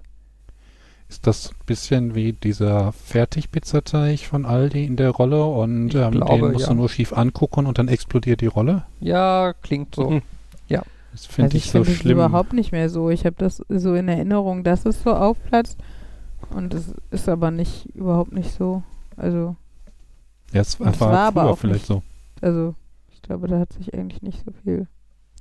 Ist 1.10 1.26
das 1.26 1.50
ein 1.50 1.56
bisschen 1.66 2.14
wie 2.14 2.32
dieser 2.32 2.92
Fertigpizzateig 2.92 4.20
von 4.20 4.46
Aldi 4.46 4.84
in 4.86 4.96
der 4.96 5.10
Rolle 5.10 5.44
und 5.44 5.94
ähm, 5.94 6.12
glaube, 6.12 6.46
den 6.46 6.52
musst 6.52 6.66
ja. 6.66 6.72
du 6.72 6.76
nur 6.78 6.88
schief 6.88 7.12
angucken 7.12 7.66
und 7.66 7.76
dann 7.78 7.88
explodiert 7.88 8.40
die 8.40 8.46
Rolle? 8.46 8.84
Ja, 9.00 9.52
klingt 9.60 9.94
so. 9.94 10.08
Mhm. 10.10 10.22
Das 11.12 11.26
finde 11.26 11.46
also 11.46 11.56
ich, 11.56 11.64
ich 11.64 11.70
so 11.72 11.78
finde 11.78 11.90
es 11.90 11.98
schlimm. 11.98 12.12
überhaupt 12.18 12.52
nicht 12.52 12.70
mehr 12.70 12.88
so. 12.88 13.10
Ich 13.10 13.26
habe 13.26 13.34
das 13.36 13.62
so 13.68 13.94
in 13.94 14.06
Erinnerung, 14.06 14.62
dass 14.62 14.86
es 14.86 15.02
so 15.02 15.10
aufplatzt. 15.12 15.76
Und 16.50 16.72
es 16.72 16.94
ist 17.10 17.28
aber 17.28 17.50
nicht, 17.50 17.86
überhaupt 17.96 18.32
nicht 18.32 18.52
so. 18.52 18.84
Also, 19.16 19.56
Ja, 20.52 20.60
es 20.60 20.78
war, 20.78 20.92
es 20.92 21.00
war 21.00 21.12
aber 21.18 21.50
auch 21.50 21.58
vielleicht 21.58 21.80
nicht- 21.80 21.86
so. 21.86 22.02
also, 22.40 22.76
ich 23.12 23.22
glaube, 23.22 23.48
da 23.48 23.58
hat 23.58 23.72
sich 23.72 23.92
eigentlich 23.92 24.22
nicht 24.22 24.44
so 24.44 24.52
viel. 24.62 24.86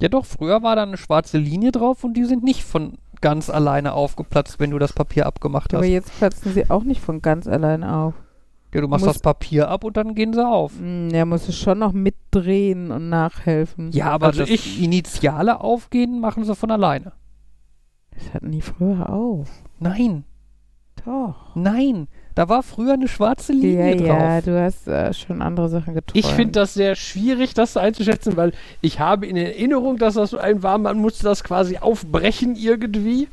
Ja 0.01 0.09
doch, 0.09 0.25
früher 0.25 0.63
war 0.63 0.75
da 0.75 0.83
eine 0.83 0.97
schwarze 0.97 1.37
Linie 1.37 1.71
drauf 1.71 2.03
und 2.03 2.15
die 2.15 2.25
sind 2.25 2.43
nicht 2.43 2.63
von 2.63 2.97
ganz 3.21 3.49
alleine 3.49 3.93
aufgeplatzt, 3.93 4.59
wenn 4.59 4.71
du 4.71 4.79
das 4.79 4.93
Papier 4.93 5.25
abgemacht 5.25 5.73
Aber 5.73 5.83
hast. 5.83 5.89
jetzt 5.91 6.17
platzen 6.17 6.53
sie 6.53 6.69
auch 6.69 6.83
nicht 6.83 7.01
von 7.01 7.21
ganz 7.21 7.47
alleine 7.47 7.95
auf. 7.95 8.13
Ja, 8.73 8.81
du 8.81 8.87
machst 8.87 9.05
muss- 9.05 9.15
das 9.15 9.21
Papier 9.21 9.67
ab 9.69 9.83
und 9.83 9.97
dann 9.97 10.13
gehen 10.15 10.33
sie 10.33 10.45
auf. 10.45 10.73
Hm, 10.77 11.09
Er 11.11 11.25
muss 11.25 11.47
es 11.49 11.57
schon 11.57 11.79
noch 11.79 11.91
mitdrehen 11.91 12.91
und 12.91 13.09
nachhelfen. 13.09 13.91
Ja, 13.91 14.11
aber 14.11 14.27
Also 14.27 14.41
das 14.41 14.49
ich- 14.49 14.81
initiale 14.81 15.59
Aufgehen 15.61 16.19
machen 16.19 16.43
sie 16.43 16.55
von 16.55 16.69
alleine. 16.71 17.13
Das 18.11 18.33
hatten 18.33 18.51
die 18.51 18.61
früher 18.61 19.09
auch. 19.09 19.45
Nein, 19.79 20.23
Doch. 21.05 21.55
nein. 21.55 22.07
Da 22.39 22.47
war 22.47 22.63
früher 22.63 22.93
eine 22.93 23.09
schwarze 23.09 23.51
Linie 23.51 23.95
Ja, 23.95 23.97
drauf. 23.97 24.07
ja, 24.07 24.41
du 24.41 24.61
hast 24.63 24.87
äh, 24.87 25.13
schon 25.13 25.41
andere 25.41 25.67
Sachen 25.67 25.93
geträumt. 25.93 26.15
Ich 26.15 26.25
finde 26.25 26.53
das 26.53 26.73
sehr 26.73 26.95
schwierig, 26.95 27.53
das 27.53 27.75
einzuschätzen, 27.75 28.37
weil 28.37 28.53
ich 28.79 29.01
habe 29.01 29.27
in 29.27 29.35
Erinnerung, 29.35 29.97
dass 29.97 30.13
das 30.13 30.29
so 30.29 30.37
ein 30.37 30.63
war, 30.63 30.77
man 30.77 30.99
musste 30.99 31.25
das 31.25 31.43
quasi 31.43 31.79
aufbrechen 31.79 32.55
irgendwie. 32.55 33.27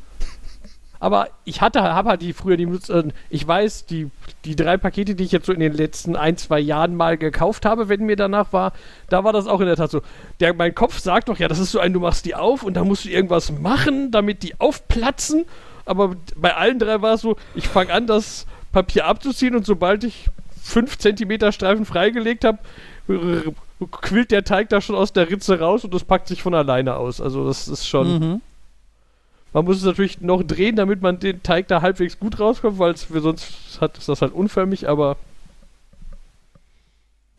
Aber 0.99 1.29
ich 1.45 1.61
hatte, 1.61 1.85
habe 1.85 2.09
halt 2.09 2.23
die 2.23 2.33
früher 2.33 2.57
die, 2.57 2.65
äh, 2.65 3.05
ich 3.31 3.47
weiß, 3.47 3.87
die, 3.87 4.11
die 4.45 4.57
drei 4.57 4.77
Pakete, 4.77 5.15
die 5.15 5.23
ich 5.23 5.31
jetzt 5.31 5.47
so 5.47 5.53
in 5.53 5.61
den 5.61 5.75
letzten 5.75 6.17
ein, 6.17 6.37
zwei 6.37 6.59
Jahren 6.59 6.97
mal 6.97 7.17
gekauft 7.17 7.65
habe, 7.65 7.89
wenn 7.89 8.07
mir 8.07 8.17
danach 8.17 8.53
war, 8.53 8.73
da 9.09 9.23
war 9.23 9.33
das 9.33 9.47
auch 9.47 9.61
in 9.61 9.67
der 9.67 9.77
Tat 9.77 9.93
so. 9.93 10.03
Der, 10.41 10.53
mein 10.53 10.75
Kopf 10.75 10.99
sagt 10.99 11.29
doch, 11.29 11.39
ja, 11.39 11.47
das 11.47 11.61
ist 11.61 11.71
so 11.71 11.79
ein, 11.79 11.93
du 11.93 12.01
machst 12.01 12.25
die 12.25 12.35
auf 12.35 12.65
und 12.65 12.75
da 12.75 12.83
musst 12.83 13.05
du 13.05 13.11
irgendwas 13.11 13.53
machen, 13.53 14.11
damit 14.11 14.43
die 14.43 14.59
aufplatzen. 14.59 15.45
Aber 15.85 16.17
bei 16.35 16.57
allen 16.57 16.81
drei 16.81 17.01
war 17.03 17.15
es 17.15 17.21
so, 17.21 17.37
ich 17.55 17.69
fange 17.69 17.93
an, 17.93 18.09
das 18.09 18.47
Papier 18.73 19.07
abzuziehen 19.07 19.55
und 19.55 19.67
sobald 19.67 20.05
ich 20.05 20.29
fünf 20.63 20.99
Zentimeter 20.99 21.53
Streifen 21.53 21.85
freigelegt 21.85 22.45
habe, 22.45 22.59
quillt 23.91 24.31
der 24.31 24.45
Teig 24.45 24.69
da 24.69 24.81
schon 24.81 24.97
aus 24.97 25.13
der 25.13 25.31
Ritze 25.31 25.59
raus 25.61 25.85
und 25.85 25.95
das 25.95 26.05
packt 26.05 26.29
sich 26.29 26.43
von 26.43 26.55
alleine 26.55 26.97
aus. 26.97 27.21
Also 27.21 27.47
das 27.47 27.69
ist 27.69 27.87
schon. 27.87 28.19
Mhm. 28.19 28.41
Man 29.53 29.65
muss 29.65 29.79
es 29.79 29.85
natürlich 29.85 30.21
noch 30.21 30.43
drehen, 30.43 30.77
damit 30.77 31.01
man 31.01 31.19
den 31.19 31.43
Teig 31.43 31.69
da 31.69 31.81
halbwegs 31.81 32.19
gut 32.19 32.39
rauskommt, 32.39 32.79
weil 32.79 32.95
sonst 32.97 33.79
hat, 33.81 33.97
ist 33.97 34.09
das 34.09 34.21
halt 34.21 34.35
unförmig, 34.35 34.87
aber 34.89 35.17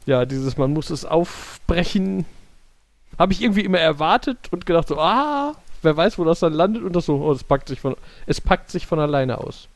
ja, 0.08 0.26
dieses, 0.26 0.58
man 0.58 0.74
muss 0.74 0.90
es 0.90 1.06
aufbrechen, 1.06 2.26
habe 3.20 3.34
ich 3.34 3.42
irgendwie 3.44 3.62
immer 3.62 3.80
erwartet 3.80 4.38
und 4.52 4.66
gedacht 4.66 4.88
so, 4.88 4.98
ah, 4.98 5.54
wer 5.84 5.96
weiß, 5.96 6.18
wo 6.18 6.24
das 6.24 6.40
dann 6.40 6.54
landet 6.54 6.84
und 6.84 6.96
das 6.96 7.06
so, 7.06 7.18
oh, 7.18 7.32
es 7.32 7.44
packt 7.44 7.68
sich 7.68 7.82
von, 7.82 7.96
es 8.26 8.42
packt 8.42 8.72
sich 8.72 8.88
von 8.88 9.00
alleine 9.00 9.38
aus. 9.38 9.68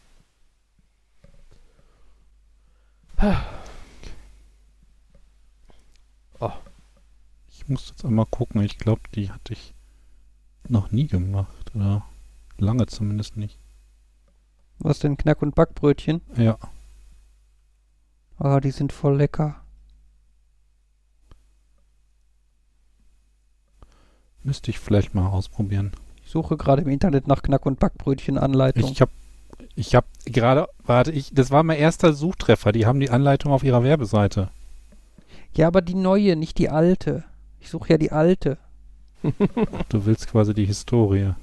Ich 7.61 7.67
muss 7.67 7.89
jetzt 7.89 8.03
einmal 8.03 8.25
gucken. 8.25 8.63
Ich 8.63 8.79
glaube, 8.79 9.01
die 9.13 9.29
hatte 9.29 9.53
ich 9.53 9.75
noch 10.67 10.91
nie 10.91 11.05
gemacht. 11.05 11.71
Oder 11.75 12.03
lange 12.57 12.87
zumindest 12.87 13.37
nicht. 13.37 13.59
Was 14.79 14.97
denn, 14.97 15.15
Knack- 15.15 15.43
und 15.43 15.53
Backbrötchen? 15.53 16.21
Ja. 16.35 16.57
Ah, 18.39 18.59
die 18.59 18.71
sind 18.71 18.91
voll 18.91 19.17
lecker. 19.17 19.61
Müsste 24.41 24.71
ich 24.71 24.79
vielleicht 24.79 25.13
mal 25.13 25.27
ausprobieren. 25.27 25.91
Ich 26.23 26.31
suche 26.31 26.57
gerade 26.57 26.81
im 26.81 26.87
Internet 26.89 27.27
nach 27.27 27.43
Knack- 27.43 27.67
und 27.67 27.79
Backbrötchen-Anleitung. 27.79 28.91
Ich 28.91 29.01
habe 29.01 29.11
ich 29.75 29.93
habe 29.93 30.07
gerade, 30.25 30.67
warte, 30.85 31.11
ich, 31.11 31.31
das 31.33 31.51
war 31.51 31.63
mein 31.63 31.77
erster 31.77 32.13
Suchtreffer. 32.13 32.71
Die 32.71 32.85
haben 32.85 32.99
die 32.99 33.09
Anleitung 33.09 33.51
auf 33.51 33.63
ihrer 33.63 33.83
Werbeseite. 33.83 34.49
Ja, 35.53 35.67
aber 35.67 35.81
die 35.81 35.95
neue, 35.95 36.35
nicht 36.35 36.57
die 36.57 36.69
alte. 36.69 37.23
Ich 37.59 37.69
suche 37.69 37.89
ja 37.89 37.97
die 37.97 38.11
alte. 38.11 38.57
Du 39.89 40.05
willst 40.05 40.27
quasi 40.27 40.53
die 40.53 40.65
Historie. 40.65 41.33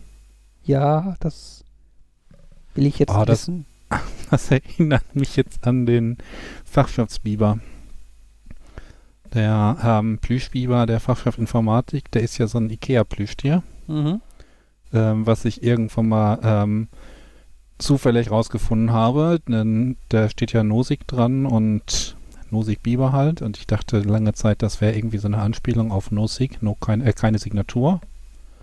Ja, 0.64 1.16
das 1.20 1.64
will 2.74 2.86
ich 2.86 2.98
jetzt 2.98 3.10
das- 3.14 3.28
wissen. 3.28 3.66
Das 4.30 4.50
erinnert 4.50 5.14
mich 5.16 5.36
jetzt 5.36 5.66
an 5.66 5.86
den 5.86 6.18
Fachschaftsbiber. 6.64 7.58
Der 9.34 9.76
ähm, 9.82 10.18
Plüschbiber 10.18 10.86
der 10.86 11.00
Fachschaft 11.00 11.38
Informatik, 11.38 12.10
der 12.10 12.22
ist 12.22 12.38
ja 12.38 12.46
so 12.46 12.58
ein 12.58 12.70
Ikea-Plüschtier, 12.70 13.62
Mhm. 13.86 14.20
ähm, 14.92 15.26
was 15.26 15.44
ich 15.44 15.62
irgendwann 15.62 16.08
mal 16.08 16.38
ähm, 16.42 16.88
zufällig 17.78 18.30
rausgefunden 18.30 18.92
habe. 18.92 19.40
Denn 19.48 19.96
da 20.08 20.28
steht 20.28 20.52
ja 20.52 20.62
Nosig 20.62 21.06
dran 21.06 21.46
und 21.46 22.16
Nosig 22.50 22.82
Biber 22.82 23.12
halt. 23.12 23.42
Und 23.42 23.58
ich 23.58 23.66
dachte 23.66 24.00
lange 24.00 24.32
Zeit, 24.34 24.62
das 24.62 24.80
wäre 24.80 24.96
irgendwie 24.96 25.18
so 25.18 25.28
eine 25.28 25.38
Anspielung 25.38 25.92
auf 25.92 26.10
Nosig, 26.10 26.62
no, 26.62 26.74
kein, 26.74 27.00
äh, 27.00 27.12
keine 27.12 27.38
Signatur. 27.38 28.00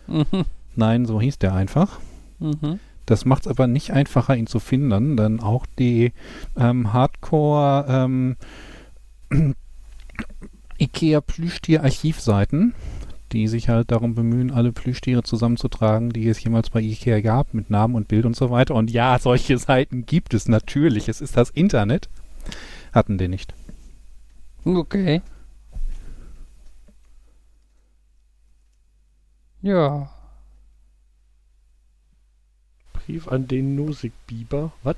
Mhm. 0.08 0.46
Nein, 0.76 1.06
so 1.06 1.22
hieß 1.22 1.40
der 1.40 1.54
einfach. 1.54 2.00
Mhm. 2.40 2.80
Das 3.06 3.26
macht 3.26 3.46
es 3.46 3.48
aber 3.48 3.68
nicht 3.68 3.92
einfacher, 3.92 4.36
ihn 4.36 4.48
zu 4.48 4.60
finden, 4.60 5.16
denn 5.16 5.40
auch 5.40 5.66
die 5.78 6.12
ähm, 6.58 6.92
Hardcore 6.92 7.86
ähm, 7.88 8.36
IKEA 10.80 11.22
Plüschtier-Archivseiten, 11.22 12.74
die 13.36 13.50
sich 13.50 13.68
halt 13.68 13.92
darum 13.92 14.16
bemühen, 14.16 14.50
alle 14.50 14.72
Plüschtiere 14.72 15.22
zusammenzutragen, 15.22 16.10
die 16.10 16.28
es 16.30 16.42
jemals 16.42 16.70
bei 16.70 16.80
IKEA 16.80 17.20
gab, 17.20 17.54
mit 17.54 17.70
Namen 17.70 17.96
und 17.96 18.08
Bild 18.08 18.26
und 18.26 18.36
so 18.36 18.50
weiter. 18.50 18.76
Und 18.76 18.90
ja, 18.90 19.20
solche 19.20 19.58
Seiten 19.60 20.06
gibt 20.06 20.34
es 20.34 20.48
natürlich. 20.48 21.10
Es 21.10 21.20
ist 21.20 21.36
das 21.36 21.50
Internet. 21.50 22.10
Hatten 22.94 23.18
die 23.18 23.28
nicht. 23.28 23.54
Okay. 24.64 25.22
Ja. 29.62 30.10
Brief 32.94 33.28
an 33.28 33.50
den 33.50 33.76
Nosig-Biber. 33.76 34.72
Was? 34.84 34.96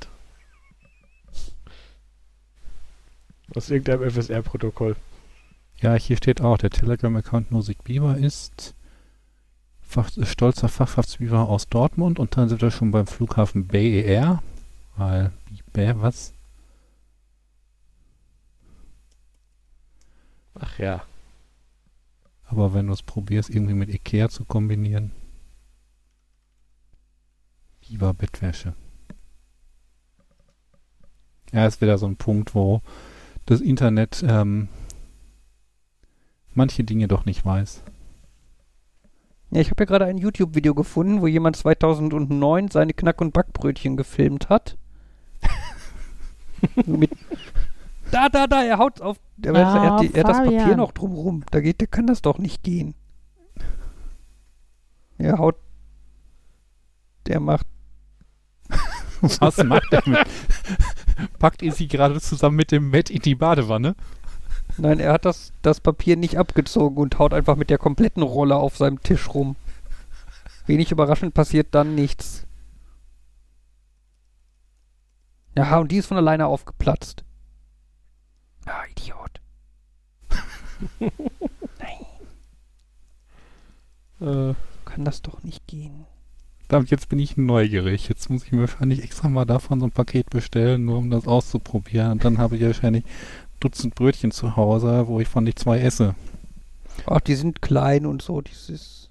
Aus 3.56 3.70
irgendeinem 3.72 4.12
FSR-Protokoll. 4.12 4.96
Ja, 5.80 5.94
hier 5.94 6.18
steht 6.18 6.42
auch, 6.42 6.58
der 6.58 6.72
Telegram-Account 6.72 7.52
Nosig 7.52 7.84
Bieber 7.84 8.18
ist 8.18 8.74
Fach, 9.82 10.10
stolzer 10.24 10.68
Fachschaftsbiber 10.68 11.48
aus 11.48 11.70
Dortmund 11.70 12.20
und 12.20 12.36
dann 12.36 12.50
sind 12.50 12.62
wir 12.62 12.72
schon 12.72 12.92
beim 12.92 13.08
Flughafen 13.08 13.70
Air. 13.72 14.44
Weil, 14.98 15.32
Bär, 15.72 16.02
was? 16.02 16.34
Ach 20.56 20.80
ja. 20.80 21.04
Aber 22.48 22.74
wenn 22.74 22.88
du 22.88 22.94
es 22.94 23.04
probierst, 23.04 23.50
irgendwie 23.50 23.76
mit 23.76 23.90
Ikea 23.90 24.30
zu 24.30 24.44
kombinieren. 24.44 25.12
Biber 27.88 28.14
Bettwäsche. 28.14 28.74
Ja, 31.54 31.66
ist 31.66 31.82
wieder 31.82 31.98
so 31.98 32.08
ein 32.08 32.18
Punkt, 32.18 32.56
wo 32.56 32.82
das 33.46 33.62
Internet 33.62 34.24
ähm, 34.28 34.68
manche 36.58 36.84
Dinge 36.84 37.08
doch 37.08 37.26
nicht 37.26 37.46
weiß. 37.46 37.84
Ja, 39.52 39.62
ich 39.62 39.72
habe 39.72 39.84
ja 39.84 39.86
gerade 39.86 40.06
ein 40.06 40.18
YouTube-Video 40.18 40.76
gefunden, 40.76 41.22
wo 41.22 41.28
jemand 41.28 41.56
2009 41.56 42.68
seine 42.70 42.94
Knack- 42.94 43.22
und 43.22 43.32
Backbrötchen 43.32 43.96
gefilmt 43.96 44.50
hat. 44.50 44.78
Mit 46.86 47.12
da, 48.12 48.30
da, 48.30 48.48
da, 48.48 48.64
er 48.64 48.78
haut 48.78 49.02
auf. 49.02 49.18
Er, 49.42 49.54
Ja, 49.54 49.84
er, 49.84 49.92
hat, 49.94 50.02
die, 50.02 50.14
er 50.14 50.24
hat 50.24 50.30
das 50.30 50.38
Papier 50.38 50.76
noch 50.76 50.92
drumrum. 50.92 51.44
Da 51.52 51.60
geht, 51.60 51.82
der 51.82 51.88
kann 51.88 52.08
das 52.08 52.22
doch 52.22 52.38
nicht 52.38 52.64
gehen. 52.64 52.96
Er 55.18 55.38
haut. 55.38 55.56
Der 57.26 57.40
macht. 57.40 57.68
Was 59.22 59.58
macht 59.64 59.92
er 59.92 60.04
mit? 60.08 60.28
Packt 61.40 61.62
ihr 61.62 61.72
sie 61.72 61.88
gerade 61.88 62.22
zusammen 62.22 62.56
mit 62.56 62.72
dem 62.72 62.92
Matt 62.92 63.10
in 63.10 63.22
die 63.22 63.36
Badewanne? 63.36 63.96
Nein, 64.78 65.00
er 65.00 65.14
hat 65.14 65.26
das, 65.26 65.54
das 65.62 65.80
Papier 65.80 66.18
nicht 66.18 66.38
abgezogen 66.38 66.98
und 66.98 67.18
haut 67.18 67.34
einfach 67.34 67.56
mit 67.56 67.70
der 67.70 67.78
kompletten 67.78 68.22
Rolle 68.24 68.56
auf 68.56 68.78
seinem 68.78 69.02
Tisch 69.02 69.34
rum. 69.34 69.56
Wenig 70.68 70.92
überraschend 70.92 71.34
passiert 71.34 71.68
dann 71.72 71.96
nichts. 71.96 72.46
Ja, 75.56 75.80
und 75.80 75.92
die 75.92 75.98
ist 75.98 76.08
von 76.08 76.18
alleine 76.18 76.46
aufgeplatzt. 76.46 77.24
Ah, 78.66 78.84
Idiot. 78.92 79.42
Äh, 84.20 84.56
Kann 84.86 85.06
das 85.06 85.22
doch 85.22 85.44
nicht 85.44 85.68
gehen. 85.68 86.06
Verdammt, 86.68 86.90
jetzt 86.90 87.08
bin 87.08 87.20
ich 87.20 87.38
neugierig. 87.38 88.10
Jetzt 88.10 88.30
muss 88.30 88.44
ich 88.44 88.52
mir 88.52 88.62
wahrscheinlich 88.62 89.04
extra 89.04 89.30
mal 89.30 89.46
davon 89.46 89.80
so 89.80 89.86
ein 89.86 89.92
Paket 89.92 90.30
bestellen, 90.32 90.86
nur 90.86 90.98
um 90.98 91.10
das 91.10 91.28
auszuprobieren. 91.28 92.14
Und 92.14 92.26
dann 92.26 92.40
habe 92.40 92.58
ich 92.58 92.64
wahrscheinlich 92.64 93.06
Dutzend 93.60 93.96
Brötchen 93.96 94.32
zu 94.32 94.56
Hause, 94.56 95.08
wo 95.08 95.20
ich 95.20 95.28
von 95.28 95.44
nicht 95.44 95.60
zwei 95.60 95.80
esse. 95.80 96.16
Ach, 97.06 97.20
die 97.20 97.36
sind 97.36 97.62
klein 97.62 98.06
und 98.06 98.22
so, 98.22 98.42
dieses. 98.42 99.10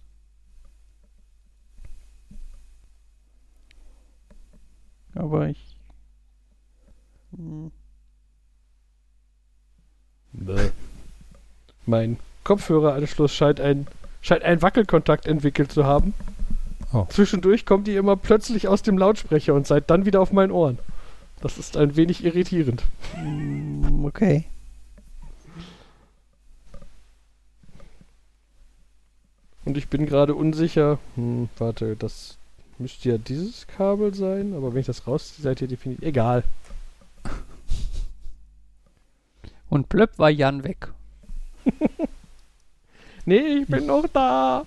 Aber 5.14 5.48
ich. 5.48 5.76
Hm. 7.36 7.72
Bäh. 10.32 10.70
Mein 11.86 12.18
Kopfhöreranschluss 12.44 13.34
scheint 13.34 13.60
ein 13.60 13.86
scheint 14.26 14.42
einen 14.42 14.60
Wackelkontakt 14.60 15.26
entwickelt 15.26 15.70
zu 15.70 15.84
haben. 15.84 16.12
Oh. 16.92 17.06
Zwischendurch 17.08 17.64
kommt 17.64 17.86
die 17.86 17.94
immer 17.94 18.16
plötzlich 18.16 18.68
aus 18.68 18.82
dem 18.82 18.98
Lautsprecher 18.98 19.54
und 19.54 19.66
seid 19.66 19.88
dann 19.88 20.04
wieder 20.04 20.20
auf 20.20 20.32
meinen 20.32 20.50
Ohren. 20.50 20.78
Das 21.40 21.58
ist 21.58 21.76
ein 21.76 21.96
wenig 21.96 22.24
irritierend. 22.24 22.82
Mm, 23.16 24.04
Okay. 24.04 24.44
Und 29.64 29.76
ich 29.76 29.88
bin 29.88 30.06
gerade 30.06 30.34
unsicher. 30.34 30.98
Hm, 31.16 31.48
warte, 31.58 31.96
das 31.96 32.38
müsste 32.78 33.08
ja 33.10 33.18
dieses 33.18 33.66
Kabel 33.66 34.14
sein, 34.14 34.54
aber 34.54 34.72
wenn 34.72 34.80
ich 34.80 34.86
das 34.86 35.06
rausziehe, 35.08 35.42
seid 35.42 35.60
ihr 35.60 35.66
definitiv. 35.66 36.04
Egal. 36.06 36.44
Und 39.68 39.88
plöpp 39.88 40.18
war 40.18 40.30
Jan 40.30 40.62
weg. 40.64 40.88
Nee, 43.28 43.62
ich 43.62 43.66
bin 43.66 43.86
noch 43.86 44.06
da. 44.06 44.64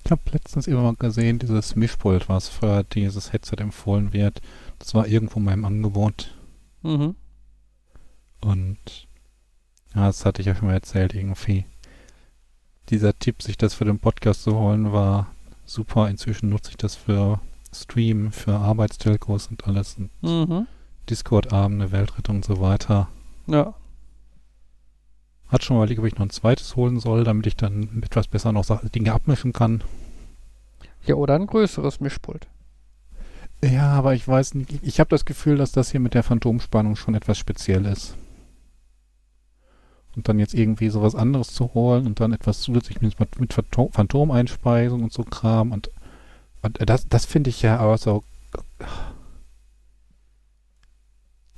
habe 0.11 0.21
letztens 0.31 0.67
immer 0.67 0.81
mal 0.81 0.95
gesehen, 0.95 1.39
dieses 1.39 1.75
Mischpult, 1.75 2.29
was 2.29 2.49
für 2.49 2.83
dieses 2.83 3.33
Headset 3.33 3.57
empfohlen 3.57 4.13
wird. 4.13 4.41
Das 4.79 4.93
war 4.93 5.07
irgendwo 5.07 5.39
in 5.39 5.45
meinem 5.45 5.65
Angebot. 5.65 6.33
Mhm. 6.83 7.15
Und 8.41 9.07
ja, 9.95 10.07
das 10.07 10.25
hatte 10.25 10.41
ich 10.41 10.47
ja 10.47 10.55
schon 10.55 10.67
mal 10.67 10.73
erzählt 10.73 11.13
irgendwie. 11.13 11.65
Dieser 12.89 13.17
Tipp, 13.17 13.41
sich 13.41 13.57
das 13.57 13.73
für 13.73 13.85
den 13.85 13.99
Podcast 13.99 14.43
zu 14.43 14.55
holen, 14.57 14.91
war 14.91 15.27
super. 15.65 16.09
Inzwischen 16.09 16.49
nutze 16.49 16.71
ich 16.71 16.77
das 16.77 16.95
für 16.95 17.39
Stream, 17.73 18.31
für 18.31 18.53
Arbeitstelcos 18.53 19.47
und 19.47 19.67
alles. 19.67 19.97
Und 19.97 20.09
Mhm. 20.21 20.67
Discord-Abende, 21.09 21.91
Weltrettung 21.91 22.37
und 22.37 22.45
so 22.45 22.59
weiter. 22.61 23.07
Ja. 23.47 23.73
Hat 25.47 25.63
schon 25.63 25.75
mal 25.75 25.83
überlegt, 25.83 25.99
ob 25.99 26.05
ich 26.05 26.15
noch 26.15 26.25
ein 26.25 26.29
zweites 26.29 26.75
holen 26.75 26.99
soll, 26.99 27.23
damit 27.23 27.45
ich 27.47 27.55
dann 27.57 28.01
etwas 28.03 28.27
besser 28.27 28.51
noch 28.51 28.65
Dinge 28.89 29.13
abmischen 29.13 29.51
kann. 29.51 29.83
Ja, 31.05 31.15
oder 31.15 31.35
ein 31.35 31.47
größeres 31.47 31.99
Mischpult. 31.99 32.47
Ja, 33.63 33.91
aber 33.91 34.13
ich 34.15 34.27
weiß 34.27 34.55
nicht. 34.55 34.71
Ich 34.81 34.99
habe 34.99 35.09
das 35.09 35.25
Gefühl, 35.25 35.57
dass 35.57 35.71
das 35.71 35.91
hier 35.91 35.99
mit 35.99 36.13
der 36.13 36.23
Phantomspannung 36.23 36.95
schon 36.95 37.13
etwas 37.15 37.37
speziell 37.37 37.85
ist. 37.85 38.15
Und 40.15 40.27
dann 40.27 40.39
jetzt 40.39 40.53
irgendwie 40.53 40.89
sowas 40.89 41.15
anderes 41.15 41.53
zu 41.53 41.73
holen 41.73 42.05
und 42.05 42.19
dann 42.19 42.33
etwas 42.33 42.61
zusätzlich 42.61 43.01
mit, 43.01 43.39
mit 43.39 43.53
Phantom 43.53 43.91
Phantomeinspeisung 43.91 45.03
und 45.03 45.13
so 45.13 45.23
Kram 45.23 45.71
und, 45.71 45.89
und 46.63 46.77
das, 46.89 47.07
das 47.07 47.25
finde 47.25 47.49
ich 47.49 47.61
ja 47.61 47.77
aber 47.77 47.97
so. 47.97 48.23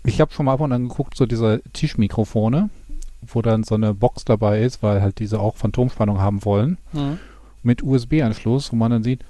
Ich 0.06 0.20
habe 0.20 0.34
schon 0.34 0.46
mal 0.46 0.54
ab 0.54 0.60
und 0.60 0.72
an 0.74 0.89
geguckt, 0.89 1.16
so 1.16 1.26
diese 1.26 1.62
Tischmikrofone, 1.72 2.70
wo 3.22 3.41
dann 3.41 3.64
so 3.64 3.76
eine 3.76 3.94
Box 3.94 4.26
dabei 4.26 4.62
ist, 4.62 4.84
weil 4.84 5.02
halt 5.02 5.20
diese 5.20 5.39
auch 5.39 5.56
Phantomspannung 5.56 6.20
haben 6.20 6.44
wollen, 6.46 6.78
Mhm. 6.91 7.20
mit 7.64 7.82
USB-Anschluss, 7.82 8.72
wo 8.72 8.76
man 8.76 8.91
dann 8.91 9.04
sieht, 9.04 9.24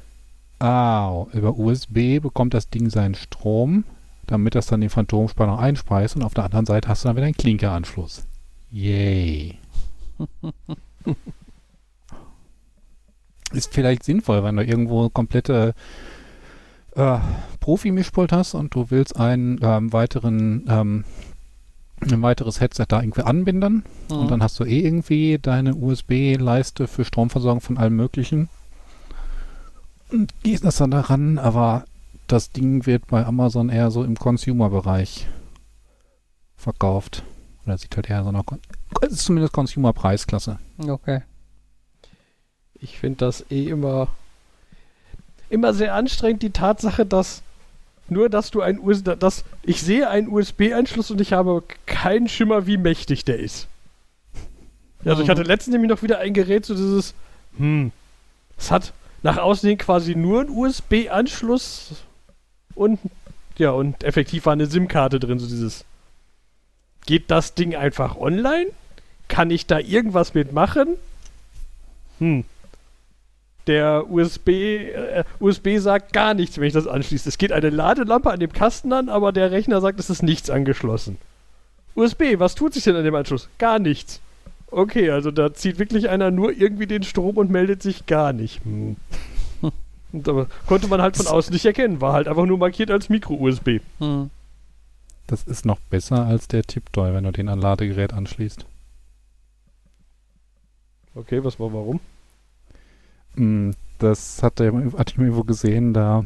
ah, 0.64 1.26
über 1.34 1.58
USB 1.58 2.20
bekommt 2.22 2.54
das 2.54 2.70
Ding 2.70 2.90
seinen 2.90 3.16
Strom, 3.16 3.84
damit 4.28 4.56
das 4.56 4.68
dann 4.68 4.82
die 4.82 4.90
Phantomspannung 4.90 5.58
einspeist 5.60 6.16
und 6.16 6.24
auf 6.24 6.34
der 6.34 6.46
anderen 6.46 6.66
Seite 6.66 6.88
hast 6.88 7.04
du 7.04 7.10
dann 7.10 7.16
wieder 7.18 7.26
einen 7.26 7.36
Klinkeranschluss. 7.36 8.26
Yay. 8.72 9.58
Ist 13.52 13.74
vielleicht 13.74 14.04
sinnvoll, 14.04 14.44
wenn 14.44 14.56
du 14.56 14.64
irgendwo 14.64 15.10
komplette 15.10 15.76
äh, 16.96 17.18
Profi-Mischpult 17.60 18.32
hast 18.32 18.56
und 18.56 18.74
du 18.74 18.90
willst 18.90 19.16
einen 19.20 19.60
ähm, 19.62 19.94
weiteren 19.94 20.66
ähm, 20.68 21.04
ein 22.02 22.22
weiteres 22.22 22.60
Headset 22.60 22.86
da 22.90 23.02
irgendwie 23.02 23.22
anbinden 23.22 23.84
Mhm. 24.10 24.16
und 24.18 24.32
dann 24.32 24.44
hast 24.44 24.60
du 24.60 24.66
eh 24.66 24.80
irgendwie 24.82 25.40
deine 25.42 25.76
USB-Leiste 25.76 26.88
für 26.88 27.06
Stromversorgung 27.06 27.62
von 27.62 27.78
allem 27.78 27.96
Möglichen. 27.96 28.50
Und 30.14 30.32
gehst 30.44 30.64
das 30.64 30.78
dann 30.78 30.92
daran, 30.92 31.40
aber 31.40 31.86
das 32.28 32.52
Ding 32.52 32.86
wird 32.86 33.08
bei 33.08 33.26
Amazon 33.26 33.70
eher 33.70 33.90
so 33.92 34.04
im 34.04 34.16
Consumer-Bereich 34.16 35.28
verkauft. 36.56 37.24
Oder 37.66 37.78
sieht 37.78 37.96
halt 37.96 38.10
eher 38.10 38.24
so 38.24 38.32
nach. 38.32 38.46
Kon- 38.46 38.60
Es 39.02 39.12
ist 39.14 39.26
zumindest 39.26 39.54
Consumer-Preisklasse. 39.54 40.60
Okay. 40.88 41.22
Ich 42.76 43.00
finde 43.00 43.18
das 43.26 43.46
eh 43.50 43.68
immer, 43.70 44.08
immer 45.50 45.74
sehr 45.74 45.94
anstrengend, 45.96 46.44
die 46.44 46.50
Tatsache, 46.52 47.06
dass 47.06 47.42
nur, 48.10 48.30
dass 48.30 48.52
du 48.52 48.62
ein 48.62 48.80
USB, 48.80 49.12
dass 49.18 49.46
ich 49.64 49.82
sehe 49.82 50.10
einen 50.10 50.28
USB-Anschluss 50.28 51.10
und 51.10 51.22
ich 51.22 51.32
habe 51.34 51.64
keinen 51.86 52.28
Schimmer, 52.28 52.68
wie 52.68 52.78
mächtig 52.78 53.24
der 53.26 53.40
ist. 53.40 53.68
Also 55.06 55.22
ich 55.22 55.28
Mhm. 55.28 55.32
hatte 55.32 55.44
letztens 55.44 55.74
nämlich 55.74 55.90
noch 55.90 56.04
wieder 56.04 56.20
ein 56.20 56.34
Gerät, 56.34 56.66
so 56.66 56.76
dieses, 56.76 57.14
hm, 57.58 57.92
es 58.58 58.72
hat 58.72 58.94
nach 59.24 59.38
außen 59.38 59.68
hin 59.68 59.78
quasi 59.78 60.16
nur 60.16 60.42
einen 60.42 60.50
USB-Anschluss 60.50 62.04
und 62.76 63.00
ja, 63.58 63.72
und 63.72 64.04
effektiv 64.04 64.46
war 64.46 64.54
eine 64.54 64.66
SIM-Karte 64.66 65.20
drin, 65.20 65.40
so 65.40 65.48
dieses. 65.48 65.86
Geht 67.06 67.30
das 67.30 67.54
Ding 67.54 67.76
einfach 67.76 68.18
online? 68.18 68.68
Kann 69.28 69.52
ich 69.52 69.68
da 69.68 69.80
irgendwas 69.80 70.34
mitmachen? 70.34 70.96
Hm. 72.20 72.46
Der 73.68 74.10
USB, 74.10 74.50
äh, 74.50 75.24
USB 75.40 75.78
sagt 75.78 76.14
gar 76.14 76.34
nichts, 76.34 76.58
wenn 76.58 76.68
ich 76.68 76.74
das 76.74 76.88
anschließe. 76.88 77.30
Es 77.30 77.38
geht 77.38 77.52
eine 77.52 77.70
Ladelampe 77.70 78.32
an 78.32 78.40
dem 78.40 78.52
Kasten 78.52 78.92
an, 78.92 79.10
aber 79.10 79.32
der 79.32 79.52
Rechner 79.52 79.80
sagt, 79.82 80.00
es 80.00 80.10
ist 80.10 80.24
nichts 80.24 80.50
angeschlossen. 80.50 81.18
USB, 81.96 82.40
was 82.40 82.56
tut 82.56 82.74
sich 82.74 82.84
denn 82.84 82.96
an 82.96 83.04
dem 83.04 83.16
Anschluss? 83.16 83.50
Gar 83.60 83.80
nichts. 83.80 84.20
Okay, 84.76 85.12
also 85.12 85.30
da 85.30 85.54
zieht 85.54 85.78
wirklich 85.78 86.10
einer 86.10 86.32
nur 86.32 86.52
irgendwie 86.52 86.88
den 86.88 87.04
Strom 87.04 87.38
und 87.38 87.52
meldet 87.52 87.84
sich 87.84 88.08
gar 88.08 88.34
nicht. 88.34 88.66
Hm. 88.66 88.96
Und 90.12 90.28
aber 90.28 90.48
konnte 90.68 90.88
man 90.88 91.02
halt 91.02 91.16
von 91.16 91.28
außen 91.28 91.54
nicht 91.54 91.66
erkennen. 91.66 92.02
War 92.02 92.14
halt 92.14 92.28
einfach 92.28 92.46
nur 92.46 92.58
markiert 92.58 92.92
als 92.92 93.10
Micro-USB. 93.10 93.82
Mhm. 94.00 94.30
Das 95.28 95.44
ist 95.44 95.66
noch 95.66 95.80
besser 95.80 96.26
als 96.26 96.48
der 96.48 96.64
Tiptoy, 96.64 97.14
wenn 97.14 97.24
du 97.24 97.32
den 97.32 97.50
an 97.50 97.60
Ladegerät 97.60 98.14
anschließt. 98.14 98.66
Okay, 101.16 101.44
was 101.44 101.60
war 101.60 101.72
warum? 101.72 102.00
Mm, 103.36 103.72
Das 104.00 104.42
hatte, 104.44 104.72
hatte 104.98 105.12
ich 105.14 105.18
mir 105.18 105.26
irgendwo 105.26 105.44
gesehen, 105.44 105.94
da 105.94 106.26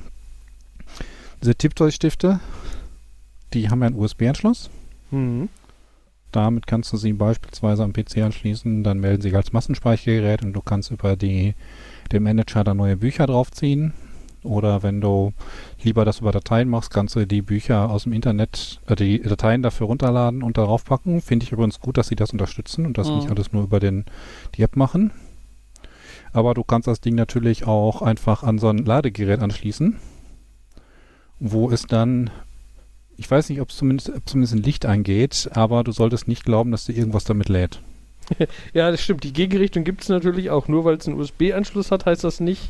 diese 1.42 1.56
Tiptoy-Stifte, 1.56 2.40
die 3.54 3.70
haben 3.70 3.82
ja 3.82 3.88
einen 3.88 4.00
USB-Anschluss. 4.00 4.70
Mhm. 5.12 5.50
Damit 6.32 6.68
kannst 6.68 6.92
du 6.94 6.98
sie 6.98 7.14
beispielsweise 7.14 7.84
am 7.84 7.94
PC 7.94 8.18
anschließen, 8.18 8.84
dann 8.84 9.00
melden 9.00 9.22
sie 9.22 9.30
sich 9.30 9.38
als 9.38 9.54
Massenspeichergerät 9.54 10.44
und 10.44 10.54
du 10.54 10.62
kannst 10.62 10.92
über 10.92 11.16
die, 11.16 11.56
den 12.12 12.24
Manager 12.24 12.64
da 12.64 12.74
neue 12.74 12.98
Bücher 12.98 13.28
draufziehen. 13.28 13.94
Oder 14.44 14.84
wenn 14.84 15.02
du 15.02 15.34
lieber 15.82 16.06
das 16.06 16.20
über 16.20 16.32
Dateien 16.32 16.70
machst, 16.70 16.92
kannst 16.92 17.16
du 17.16 17.26
die 17.26 17.42
Bücher 17.42 17.90
aus 17.90 18.04
dem 18.04 18.14
Internet, 18.14 18.80
äh, 18.88 18.96
die 18.96 19.22
Dateien 19.22 19.62
dafür 19.64 19.88
runterladen 19.88 20.44
und 20.44 20.58
darauf 20.58 20.86
packen. 20.86 21.22
Finde 21.22 21.44
ich 21.46 21.52
übrigens 21.52 21.80
gut, 21.80 21.98
dass 21.98 22.08
sie 22.08 22.16
das 22.16 22.32
unterstützen 22.32 22.86
und 22.86 22.98
das 22.98 23.10
Mhm. 23.10 23.16
nicht 23.16 23.30
alles 23.30 23.52
nur 23.52 23.64
über 23.64 23.80
den, 23.80 24.06
die 24.56 24.62
App 24.62 24.76
machen. 24.76 25.12
Aber 26.34 26.54
du 26.54 26.64
kannst 26.64 26.88
das 26.88 27.02
Ding 27.02 27.16
natürlich 27.16 27.66
auch 27.66 28.02
einfach 28.02 28.44
an 28.44 28.60
so 28.60 28.70
ein 28.70 28.80
Ladegerät 28.80 29.42
anschließen, 29.42 29.96
wo 31.40 31.70
es 31.72 31.84
dann 31.88 32.30
ich 33.18 33.30
weiß 33.30 33.50
nicht, 33.50 33.62
ob 33.62 33.70
es 33.70 33.78
zumindest, 33.78 34.12
zumindest 34.26 34.54
ein 34.54 34.64
Licht 34.64 34.86
eingeht, 34.86 35.50
aber 35.54 35.84
du 35.84 35.92
solltest 35.92 36.28
nicht 36.28 36.46
glauben, 36.46 36.72
dass 36.72 36.86
du 36.86 36.94
irgendwas 36.94 37.24
damit 37.24 37.50
lädt. 37.50 37.82
Ja, 38.74 38.92
das 38.92 39.02
stimmt. 39.02 39.24
Die 39.24 39.32
Gegenrichtung 39.32 39.86
gibt 39.86 40.04
es 40.04 40.10
natürlich 40.10 40.50
auch. 40.50 40.68
Nur 40.68 40.84
weil 40.84 40.96
es 40.98 41.08
einen 41.08 41.18
USB-Anschluss 41.18 41.92
hat, 41.92 42.06
heißt 42.06 42.26
das 42.26 42.42
nicht, 42.42 42.70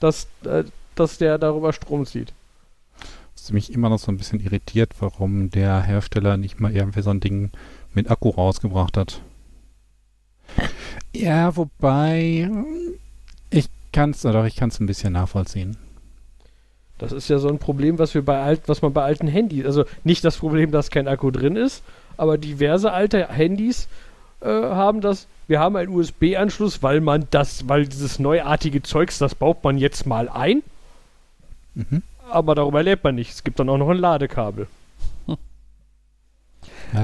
dass, 0.00 0.26
äh, 0.44 0.64
dass 0.96 1.18
der 1.18 1.38
darüber 1.38 1.72
Strom 1.72 2.04
zieht. 2.04 2.32
Was 3.34 3.52
mich 3.52 3.72
immer 3.72 3.88
noch 3.88 4.00
so 4.00 4.10
ein 4.10 4.16
bisschen 4.18 4.40
irritiert, 4.40 4.92
warum 4.98 5.50
der 5.50 5.82
Hersteller 5.82 6.36
nicht 6.36 6.60
mal 6.60 6.74
irgendwie 6.74 7.02
so 7.02 7.10
ein 7.10 7.20
Ding 7.20 7.50
mit 7.94 8.10
Akku 8.10 8.30
rausgebracht 8.30 8.96
hat. 8.96 9.20
Ja, 11.14 11.56
wobei 11.56 12.50
ich 13.50 13.68
kann 13.92 14.10
es, 14.10 14.22
doch 14.22 14.44
ich 14.44 14.56
kann 14.56 14.70
es 14.70 14.80
ein 14.80 14.86
bisschen 14.86 15.12
nachvollziehen. 15.12 15.76
Das 17.02 17.12
ist 17.12 17.28
ja 17.28 17.38
so 17.38 17.48
ein 17.48 17.58
Problem, 17.58 17.98
was 17.98 18.14
wir 18.14 18.24
bei 18.24 18.40
alt, 18.40 18.62
was 18.66 18.80
man 18.80 18.92
bei 18.92 19.02
alten 19.02 19.26
Handys, 19.26 19.66
also 19.66 19.84
nicht 20.04 20.24
das 20.24 20.36
Problem, 20.38 20.70
dass 20.70 20.90
kein 20.90 21.08
Akku 21.08 21.30
drin 21.30 21.56
ist, 21.56 21.82
aber 22.16 22.38
diverse 22.38 22.92
alte 22.92 23.28
Handys 23.28 23.88
äh, 24.40 24.46
haben 24.48 25.00
das. 25.00 25.26
Wir 25.48 25.58
haben 25.60 25.76
einen 25.76 25.92
USB-Anschluss, 25.92 26.82
weil 26.82 27.00
man 27.00 27.26
das, 27.30 27.68
weil 27.68 27.86
dieses 27.86 28.18
neuartige 28.18 28.82
Zeugs, 28.82 29.18
das 29.18 29.34
baut 29.34 29.62
man 29.64 29.76
jetzt 29.78 30.06
mal 30.06 30.28
ein, 30.28 30.62
Mhm. 31.74 32.02
aber 32.30 32.54
darüber 32.54 32.82
lebt 32.82 33.02
man 33.02 33.14
nicht. 33.14 33.32
Es 33.32 33.44
gibt 33.44 33.58
dann 33.58 33.68
auch 33.68 33.78
noch 33.78 33.88
ein 33.88 33.96
Ladekabel. 33.96 34.66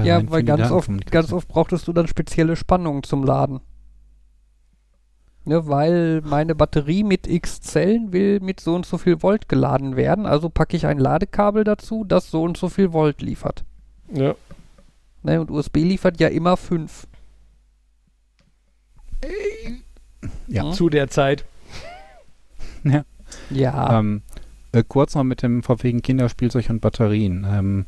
Ja, 0.03 0.17
rein 0.17 0.29
weil 0.29 0.43
ganz 0.43 0.69
oft, 0.71 0.89
ganz 1.11 1.33
oft 1.33 1.47
brauchtest 1.47 1.87
du 1.87 1.93
dann 1.93 2.07
spezielle 2.07 2.55
Spannungen 2.55 3.01
zum 3.03 3.23
Laden. 3.23 3.59
Ne, 5.49 5.67
weil 5.67 6.21
meine 6.21 6.53
Batterie 6.53 7.03
mit 7.03 7.25
X 7.25 7.59
Zellen 7.59 8.13
will 8.13 8.39
mit 8.39 8.59
so 8.59 8.75
und 8.75 8.85
so 8.85 8.99
viel 8.99 9.23
Volt 9.23 9.49
geladen 9.49 9.95
werden, 9.95 10.27
also 10.27 10.47
packe 10.47 10.77
ich 10.77 10.85
ein 10.85 10.99
Ladekabel 10.99 11.63
dazu, 11.63 12.03
das 12.03 12.29
so 12.29 12.43
und 12.43 12.55
so 12.55 12.69
viel 12.69 12.93
Volt 12.93 13.23
liefert. 13.23 13.63
Ja. 14.13 14.35
Ne, 15.23 15.41
und 15.41 15.49
USB 15.49 15.77
liefert 15.77 16.19
ja 16.19 16.27
immer 16.27 16.55
5. 16.55 17.07
Ja. 20.45 20.65
Hm? 20.65 20.73
Zu 20.73 20.89
der 20.89 21.09
Zeit. 21.09 21.45
Ja. 23.51 23.99
Ähm, 23.99 24.23
äh, 24.71 24.83
kurz 24.87 25.13
noch 25.13 25.23
mit 25.23 25.43
dem 25.43 25.61
von 25.61 25.81
wegen 25.83 26.01
Kinderspielzeug 26.01 26.69
und 26.69 26.79
Batterien. 26.79 27.45
Ähm, 27.47 27.85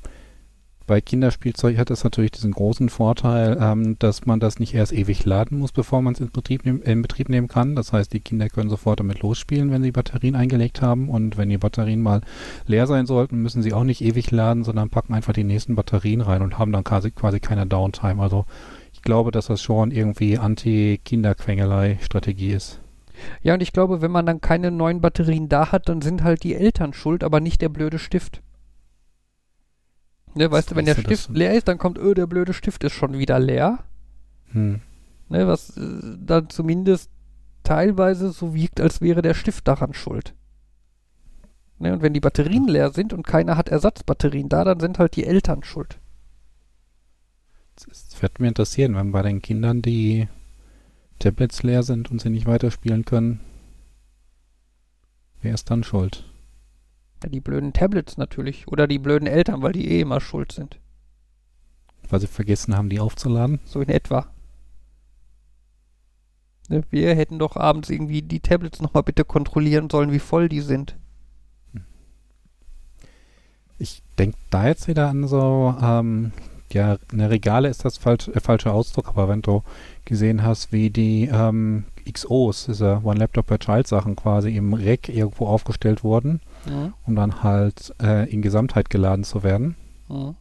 bei 0.87 0.99
Kinderspielzeug 0.99 1.77
hat 1.77 1.91
es 1.91 2.03
natürlich 2.03 2.31
diesen 2.31 2.51
großen 2.51 2.89
Vorteil, 2.89 3.57
ähm, 3.61 3.97
dass 3.99 4.25
man 4.25 4.39
das 4.39 4.59
nicht 4.59 4.73
erst 4.73 4.93
ewig 4.93 5.25
laden 5.25 5.59
muss, 5.59 5.71
bevor 5.71 6.01
man 6.01 6.13
es 6.13 6.19
in 6.19 6.31
Betrieb, 6.31 6.65
in 6.65 7.01
Betrieb 7.01 7.29
nehmen 7.29 7.47
kann. 7.47 7.75
Das 7.75 7.93
heißt, 7.93 8.11
die 8.11 8.19
Kinder 8.19 8.49
können 8.49 8.69
sofort 8.69 8.99
damit 8.99 9.21
losspielen, 9.21 9.71
wenn 9.71 9.83
sie 9.83 9.91
Batterien 9.91 10.35
eingelegt 10.35 10.81
haben. 10.81 11.09
Und 11.09 11.37
wenn 11.37 11.49
die 11.49 11.57
Batterien 11.57 12.01
mal 12.01 12.21
leer 12.65 12.87
sein 12.87 13.05
sollten, 13.05 13.41
müssen 13.41 13.61
sie 13.61 13.73
auch 13.73 13.83
nicht 13.83 14.01
ewig 14.01 14.31
laden, 14.31 14.63
sondern 14.63 14.89
packen 14.89 15.13
einfach 15.13 15.33
die 15.33 15.43
nächsten 15.43 15.75
Batterien 15.75 16.21
rein 16.21 16.41
und 16.41 16.57
haben 16.57 16.71
dann 16.71 16.83
quasi, 16.83 17.11
quasi 17.11 17.39
keine 17.39 17.67
Downtime. 17.67 18.21
Also 18.21 18.45
ich 18.93 19.01
glaube, 19.01 19.31
dass 19.31 19.47
das 19.47 19.61
schon 19.61 19.91
irgendwie 19.91 20.37
Anti-Kinderquengelei-Strategie 20.37 22.51
ist. 22.51 22.79
ja, 23.43 23.53
und 23.53 23.61
ich 23.61 23.73
glaube, 23.73 24.01
wenn 24.01 24.11
man 24.11 24.25
dann 24.25 24.41
keine 24.41 24.71
neuen 24.71 25.01
Batterien 25.01 25.47
da 25.47 25.71
hat, 25.71 25.89
dann 25.89 26.01
sind 26.01 26.23
halt 26.23 26.43
die 26.43 26.55
Eltern 26.55 26.93
schuld, 26.93 27.23
aber 27.23 27.39
nicht 27.39 27.61
der 27.61 27.69
blöde 27.69 27.99
Stift. 27.99 28.41
Ne, 30.33 30.49
weißt 30.49 30.71
du, 30.71 30.75
wenn 30.75 30.85
der 30.85 30.95
Stift 30.95 31.29
leer 31.31 31.53
ist, 31.53 31.67
dann 31.67 31.77
kommt, 31.77 31.97
öh, 31.97 32.13
der 32.13 32.27
blöde 32.27 32.53
Stift 32.53 32.83
ist 32.83 32.93
schon 32.93 33.17
wieder 33.17 33.39
leer. 33.39 33.79
Hm. 34.51 34.81
Ne, 35.29 35.47
was 35.47 35.75
äh, 35.77 35.81
dann 36.19 36.49
zumindest 36.49 37.09
teilweise 37.63 38.31
so 38.31 38.53
wiegt, 38.53 38.79
als 38.79 39.01
wäre 39.01 39.21
der 39.21 39.33
Stift 39.33 39.67
daran 39.67 39.93
schuld. 39.93 40.33
Ne, 41.79 41.93
und 41.93 42.01
wenn 42.01 42.13
die 42.13 42.19
Batterien 42.19 42.67
leer 42.67 42.91
sind 42.91 43.13
und 43.13 43.25
keiner 43.25 43.57
hat 43.57 43.69
Ersatzbatterien 43.69 44.49
da, 44.49 44.63
dann 44.63 44.79
sind 44.79 44.99
halt 44.99 45.15
die 45.15 45.25
Eltern 45.25 45.63
schuld. 45.63 45.99
Es 47.89 48.21
wird 48.21 48.39
mir 48.39 48.49
interessieren, 48.49 48.95
wenn 48.95 49.11
bei 49.11 49.23
den 49.23 49.41
Kindern 49.41 49.81
die 49.81 50.27
Tablets 51.19 51.63
leer 51.63 51.83
sind 51.83 52.11
und 52.11 52.21
sie 52.21 52.29
nicht 52.29 52.45
weiterspielen 52.45 53.05
können. 53.05 53.39
Wer 55.41 55.55
ist 55.55 55.71
dann 55.71 55.83
schuld? 55.83 56.30
Ja, 57.23 57.29
die 57.29 57.41
blöden 57.41 57.73
Tablets 57.73 58.17
natürlich. 58.17 58.67
Oder 58.67 58.87
die 58.87 58.99
blöden 58.99 59.27
Eltern, 59.27 59.61
weil 59.61 59.73
die 59.73 59.89
eh 59.89 60.01
immer 60.01 60.21
schuld 60.21 60.51
sind. 60.51 60.79
Weil 62.09 62.19
sie 62.19 62.27
vergessen 62.27 62.75
haben, 62.75 62.89
die 62.89 62.99
aufzuladen. 62.99 63.59
So 63.65 63.81
in 63.81 63.89
etwa. 63.89 64.27
Ne, 66.69 66.83
Wir 66.89 67.15
hätten 67.15 67.39
doch 67.39 67.55
abends 67.55 67.89
irgendwie 67.89 68.21
die 68.21 68.39
Tablets 68.39 68.81
nochmal 68.81 69.03
bitte 69.03 69.25
kontrollieren 69.25 69.89
sollen, 69.89 70.11
wie 70.11 70.19
voll 70.19 70.49
die 70.49 70.61
sind. 70.61 70.95
Ich 73.77 74.03
denke 74.19 74.37
da 74.51 74.67
jetzt 74.67 74.87
wieder 74.87 75.09
an 75.09 75.27
so, 75.27 75.75
ähm, 75.81 76.31
ja, 76.73 76.97
eine 77.11 77.29
Regale 77.29 77.69
ist 77.69 77.85
das 77.85 77.97
falsch, 77.97 78.27
äh, 78.29 78.39
falsche 78.39 78.71
Ausdruck, 78.71 79.09
aber 79.09 79.27
wenn 79.29 79.41
du 79.41 79.63
gesehen 80.05 80.43
hast, 80.43 80.71
wie 80.71 80.89
die 80.89 81.29
ähm, 81.31 81.85
XOs, 82.11 82.65
diese 82.65 83.01
One 83.03 83.19
Laptop 83.19 83.47
per 83.47 83.59
Child 83.59 83.87
Sachen 83.87 84.15
quasi 84.15 84.55
im 84.55 84.73
Rack 84.73 85.09
irgendwo 85.09 85.47
aufgestellt 85.47 86.03
wurden, 86.03 86.41
Mhm. 86.67 86.93
um 87.07 87.15
dann 87.15 87.41
halt 87.43 87.93
äh, 88.01 88.29
in 88.31 88.41
Gesamtheit 88.43 88.89
geladen 88.91 89.23
zu 89.23 89.41
werden. 89.43 89.75
Mhm. 90.09 90.35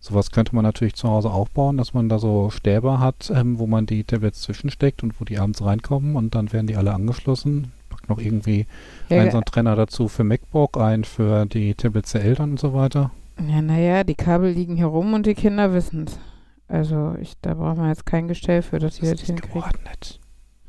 Sowas 0.00 0.30
könnte 0.30 0.54
man 0.54 0.62
natürlich 0.64 0.94
zu 0.94 1.08
Hause 1.08 1.30
aufbauen, 1.30 1.76
dass 1.76 1.92
man 1.92 2.08
da 2.08 2.18
so 2.18 2.50
Stäbe 2.50 3.00
hat, 3.00 3.30
ähm, 3.34 3.58
wo 3.58 3.66
man 3.66 3.84
die 3.84 4.04
Tablets 4.04 4.42
zwischensteckt 4.42 5.02
und 5.02 5.20
wo 5.20 5.24
die 5.24 5.38
abends 5.38 5.62
reinkommen 5.64 6.14
und 6.16 6.34
dann 6.34 6.52
werden 6.52 6.66
die 6.68 6.76
alle 6.76 6.94
angeschlossen. 6.94 7.72
Packt 7.90 8.08
noch 8.08 8.18
irgendwie 8.18 8.66
Ja, 9.08 9.20
einen 9.20 9.30
so 9.32 9.38
einen 9.38 9.44
Trenner 9.44 9.74
dazu 9.74 10.06
für 10.08 10.22
MacBook, 10.24 10.76
einen 10.78 11.04
für 11.04 11.46
die 11.46 11.74
Tablets 11.74 12.12
der 12.12 12.22
Eltern 12.22 12.52
und 12.52 12.60
so 12.60 12.72
weiter. 12.74 13.10
Ja, 13.46 13.62
naja, 13.62 14.04
die 14.04 14.14
Kabel 14.14 14.50
liegen 14.50 14.76
hier 14.76 14.86
rum 14.86 15.14
und 15.14 15.26
die 15.26 15.34
Kinder 15.34 15.72
wissen 15.72 16.04
es. 16.06 16.18
Also, 16.66 17.14
ich, 17.20 17.34
da 17.40 17.54
braucht 17.54 17.78
man 17.78 17.88
jetzt 17.88 18.04
kein 18.04 18.28
Gestell 18.28 18.62
für, 18.62 18.78
dass 18.78 18.94
Das 18.98 19.00
die 19.00 19.06
das 19.06 19.22
ist 19.22 19.28
nicht 19.28 19.28
hinkriegen. 19.44 19.60
geordnet. 19.60 20.20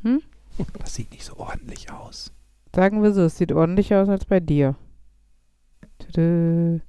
Hm? 0.04 0.22
Das 0.78 0.96
sieht 0.96 1.12
nicht 1.12 1.26
so 1.26 1.38
ordentlich 1.38 1.92
aus. 1.92 2.32
Sagen 2.76 3.02
wir 3.02 3.12
so, 3.14 3.22
es 3.24 3.38
sieht 3.38 3.52
ordentlicher 3.52 4.02
aus 4.02 4.10
als 4.10 4.26
bei 4.26 4.40
dir. 4.40 4.76
Tada. 5.98 6.80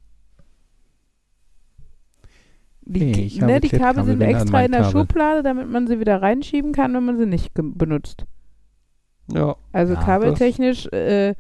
Die, 2.82 3.04
Nee, 3.04 3.22
ich 3.22 3.40
habe 3.40 3.52
ne, 3.52 3.60
die 3.60 3.68
Kabel 3.68 4.04
sind 4.04 4.20
extra 4.20 4.62
in 4.64 4.72
der 4.72 4.80
Kabel. 4.82 4.92
Schublade, 4.92 5.42
damit 5.42 5.68
man 5.70 5.86
sie 5.86 6.00
wieder 6.00 6.20
reinschieben 6.22 6.72
kann, 6.72 6.92
wenn 6.94 7.04
man 7.04 7.18
sie 7.18 7.26
nicht 7.26 7.52
benutzt. 7.54 8.24
Ja. 9.32 9.54
Also 9.72 9.94
Ja, 9.94 10.00
kabeltechnisch, 10.02 10.86
äh, 10.86 11.34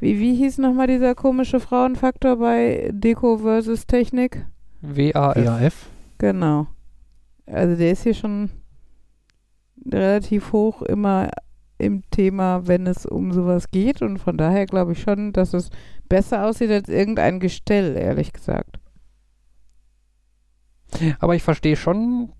wie, 0.00 0.18
wie 0.20 0.34
hieß 0.34 0.58
nochmal 0.58 0.86
dieser 0.86 1.14
komische 1.14 1.60
Frauenfaktor 1.60 2.36
bei 2.36 2.90
Deko 2.92 3.38
versus 3.38 3.86
Technik? 3.86 4.46
WAF. 4.82 5.36
EAF? 5.36 5.86
Genau. 6.18 6.66
Also 7.46 7.76
der 7.76 7.92
ist 7.92 8.02
hier 8.02 8.14
schon 8.14 8.50
relativ 9.90 10.52
hoch 10.52 10.82
immer 10.82 11.30
im 11.78 12.02
Thema, 12.10 12.66
wenn 12.66 12.86
es 12.86 13.06
um 13.06 13.32
sowas 13.32 13.70
geht. 13.70 14.02
Und 14.02 14.18
von 14.18 14.36
daher 14.36 14.66
glaube 14.66 14.92
ich 14.92 15.00
schon, 15.00 15.32
dass 15.32 15.54
es 15.54 15.70
besser 16.08 16.46
aussieht 16.46 16.70
als 16.70 16.88
irgendein 16.88 17.40
Gestell, 17.40 17.96
ehrlich 17.96 18.32
gesagt. 18.32 18.78
Aber 21.18 21.34
ich 21.34 21.42
verstehe 21.42 21.76
schon 21.76 22.32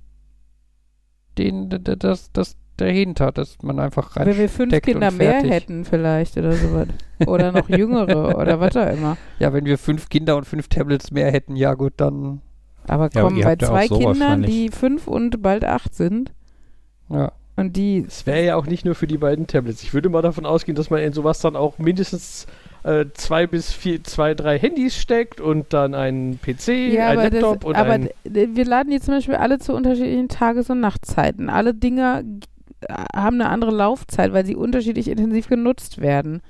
den, 1.36 1.68
das, 1.68 2.32
das 2.32 2.56
dahinter, 2.76 3.32
dass 3.32 3.62
man 3.62 3.78
einfach 3.78 4.16
rein. 4.16 4.26
Wenn 4.26 4.38
wir 4.38 4.48
fünf 4.48 4.80
Kinder 4.82 5.10
mehr 5.10 5.42
hätten 5.42 5.84
vielleicht 5.84 6.36
oder 6.36 6.52
sowas. 6.52 6.88
Oder 7.26 7.52
noch 7.52 7.68
jüngere 7.68 8.36
oder 8.38 8.60
was 8.60 8.76
auch 8.76 8.90
immer. 8.92 9.16
Ja, 9.38 9.52
wenn 9.52 9.64
wir 9.64 9.78
fünf 9.78 10.08
Kinder 10.08 10.36
und 10.36 10.44
fünf 10.44 10.68
Tablets 10.68 11.10
mehr 11.10 11.30
hätten, 11.30 11.56
ja 11.56 11.74
gut, 11.74 11.94
dann. 11.96 12.40
Aber 12.88 13.08
Ja, 13.12 13.20
aber 13.22 13.30
komm, 13.30 13.40
bei 13.40 13.56
zwei 13.56 13.86
so 13.86 13.98
Kindern, 13.98 14.42
die 14.42 14.68
fünf 14.70 15.06
und 15.08 15.42
bald 15.42 15.64
acht 15.64 15.94
sind 15.94 16.32
Ja. 17.08 17.32
und 17.56 17.76
die 17.76 18.04
Es 18.06 18.26
wäre 18.26 18.44
ja 18.44 18.56
auch 18.56 18.66
nicht 18.66 18.84
nur 18.84 18.94
für 18.94 19.06
die 19.06 19.18
beiden 19.18 19.46
Tablets. 19.46 19.82
Ich 19.82 19.92
würde 19.94 20.08
mal 20.08 20.22
davon 20.22 20.46
ausgehen, 20.46 20.76
dass 20.76 20.90
man 20.90 21.00
in 21.00 21.12
sowas 21.12 21.40
dann 21.40 21.56
auch 21.56 21.78
mindestens 21.78 22.46
äh, 22.84 23.06
zwei 23.14 23.46
bis 23.48 23.72
vier, 23.72 24.04
zwei, 24.04 24.34
drei 24.34 24.58
Handys 24.58 24.96
steckt 24.96 25.40
und 25.40 25.72
dann 25.72 25.94
einen 25.94 26.38
PC, 26.40 26.68
Ja, 26.92 27.08
ein 27.08 27.18
aber, 27.18 27.30
Laptop 27.30 27.60
das, 27.62 27.68
und 27.68 27.76
aber 27.76 27.92
ein. 27.94 28.08
wir 28.24 28.64
laden 28.64 28.90
die 28.90 29.00
zum 29.00 29.14
Beispiel 29.14 29.34
alle 29.34 29.58
zu 29.58 29.72
unterschiedlichen 29.74 30.28
Tages- 30.28 30.70
und 30.70 30.78
Nachtzeiten. 30.80 31.48
Alle 31.48 31.74
Dinger 31.74 32.22
g- 32.22 32.40
haben 33.14 33.40
eine 33.40 33.48
andere 33.50 33.72
Laufzeit, 33.72 34.32
weil 34.32 34.46
sie 34.46 34.54
unterschiedlich 34.54 35.08
intensiv 35.08 35.48
genutzt 35.48 36.00
werden. 36.00 36.42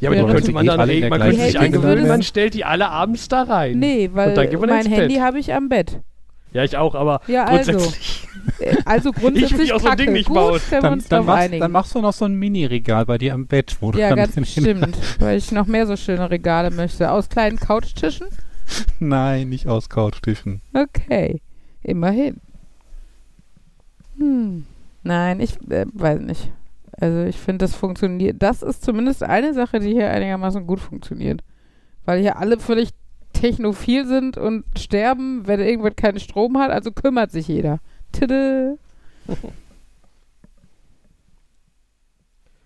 Ja, 0.00 0.10
aber 0.10 0.16
die 0.16 0.22
wäre 0.22 0.32
könnte 0.32 0.46
die 0.48 0.52
man 0.54 0.64
eh 0.64 0.68
dann 0.68 0.88
der 0.88 1.10
Man 1.10 1.20
könnte 1.20 1.42
sich 1.44 1.58
angewöhnen, 1.58 2.08
man 2.08 2.22
stellt 2.22 2.54
die 2.54 2.64
alle 2.64 2.88
abends 2.88 3.28
da 3.28 3.42
rein. 3.42 3.78
Nee, 3.78 4.10
weil 4.12 4.34
mein 4.66 4.86
Handy 4.86 5.16
habe 5.16 5.38
ich 5.38 5.52
am 5.52 5.68
Bett. 5.68 6.00
Ja, 6.52 6.64
ich 6.64 6.76
auch, 6.76 6.94
aber 6.94 7.20
Ja, 7.26 7.44
also. 7.44 7.72
grundsätzlich. 7.72 8.26
Äh, 8.60 8.76
Also 8.86 9.12
grundsätzlich 9.12 9.58
mich 9.60 9.72
auch 9.74 9.80
so 9.80 9.88
ein. 9.88 9.98
Ding 9.98 10.12
nicht 10.12 10.28
Gut, 10.28 10.34
bauen. 10.36 10.60
Dann, 10.70 10.92
uns 10.94 11.08
dann, 11.08 11.26
machst, 11.26 11.52
dann 11.52 11.70
machst 11.72 11.94
du 11.94 12.00
noch 12.00 12.14
so 12.14 12.24
ein 12.24 12.34
Mini-Regal 12.34 13.04
bei 13.04 13.18
dir 13.18 13.34
am 13.34 13.46
Bett, 13.46 13.76
wo 13.80 13.90
du 13.90 13.98
ja, 13.98 14.08
dann 14.08 14.16
ganz 14.16 14.34
hin- 14.34 14.44
bestimmt, 14.44 14.96
weil 15.20 15.36
ich 15.36 15.52
noch 15.52 15.66
mehr 15.66 15.86
so 15.86 15.96
schöne 15.96 16.30
Regale 16.30 16.70
möchte. 16.70 17.10
Aus 17.10 17.28
kleinen 17.28 17.58
Couchtischen? 17.58 18.28
Nein, 18.98 19.50
nicht 19.50 19.66
aus 19.68 19.88
Couchtischen. 19.90 20.62
Okay, 20.72 21.40
immerhin. 21.82 22.36
Hm. 24.18 24.64
Nein, 25.02 25.40
ich 25.40 25.54
äh, 25.70 25.86
weiß 25.92 26.20
nicht. 26.20 26.50
Also 27.00 27.22
ich 27.22 27.38
finde, 27.38 27.64
das 27.64 27.74
funktioniert. 27.74 28.42
Das 28.42 28.62
ist 28.62 28.82
zumindest 28.82 29.22
eine 29.22 29.54
Sache, 29.54 29.78
die 29.78 29.92
hier 29.92 30.10
einigermaßen 30.10 30.66
gut 30.66 30.80
funktioniert. 30.80 31.44
Weil 32.04 32.20
hier 32.20 32.38
alle 32.38 32.58
völlig 32.58 32.90
technophil 33.32 34.04
sind 34.06 34.36
und 34.36 34.64
sterben, 34.76 35.46
wenn 35.46 35.60
irgendwas 35.60 35.94
keinen 35.94 36.18
Strom 36.18 36.58
hat. 36.58 36.72
Also 36.72 36.90
kümmert 36.90 37.30
sich 37.30 37.46
jeder. 37.46 37.78
Tada. 38.10 38.74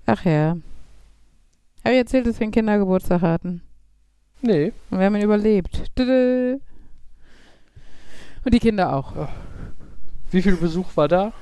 Ach 0.07 0.25
ja. 0.25 0.57
Habe 1.85 1.95
ich 1.95 1.99
erzählt, 1.99 2.27
dass 2.27 2.41
wir 2.41 2.45
einen 2.45 2.53
Kindergeburtstag 2.53 3.21
hatten? 3.21 3.61
Nee. 4.41 4.73
Und 4.91 4.99
wir 4.99 5.07
haben 5.07 5.17
ihn 5.17 5.23
überlebt. 5.23 5.95
Tada. 5.95 6.57
Und 8.45 8.55
die 8.55 8.61
Kinder 8.61 8.97
auch. 8.97 9.29
Wie 10.31 10.41
viel 10.41 10.57
Besuch 10.57 10.97
war 10.97 11.09
da? 11.09 11.35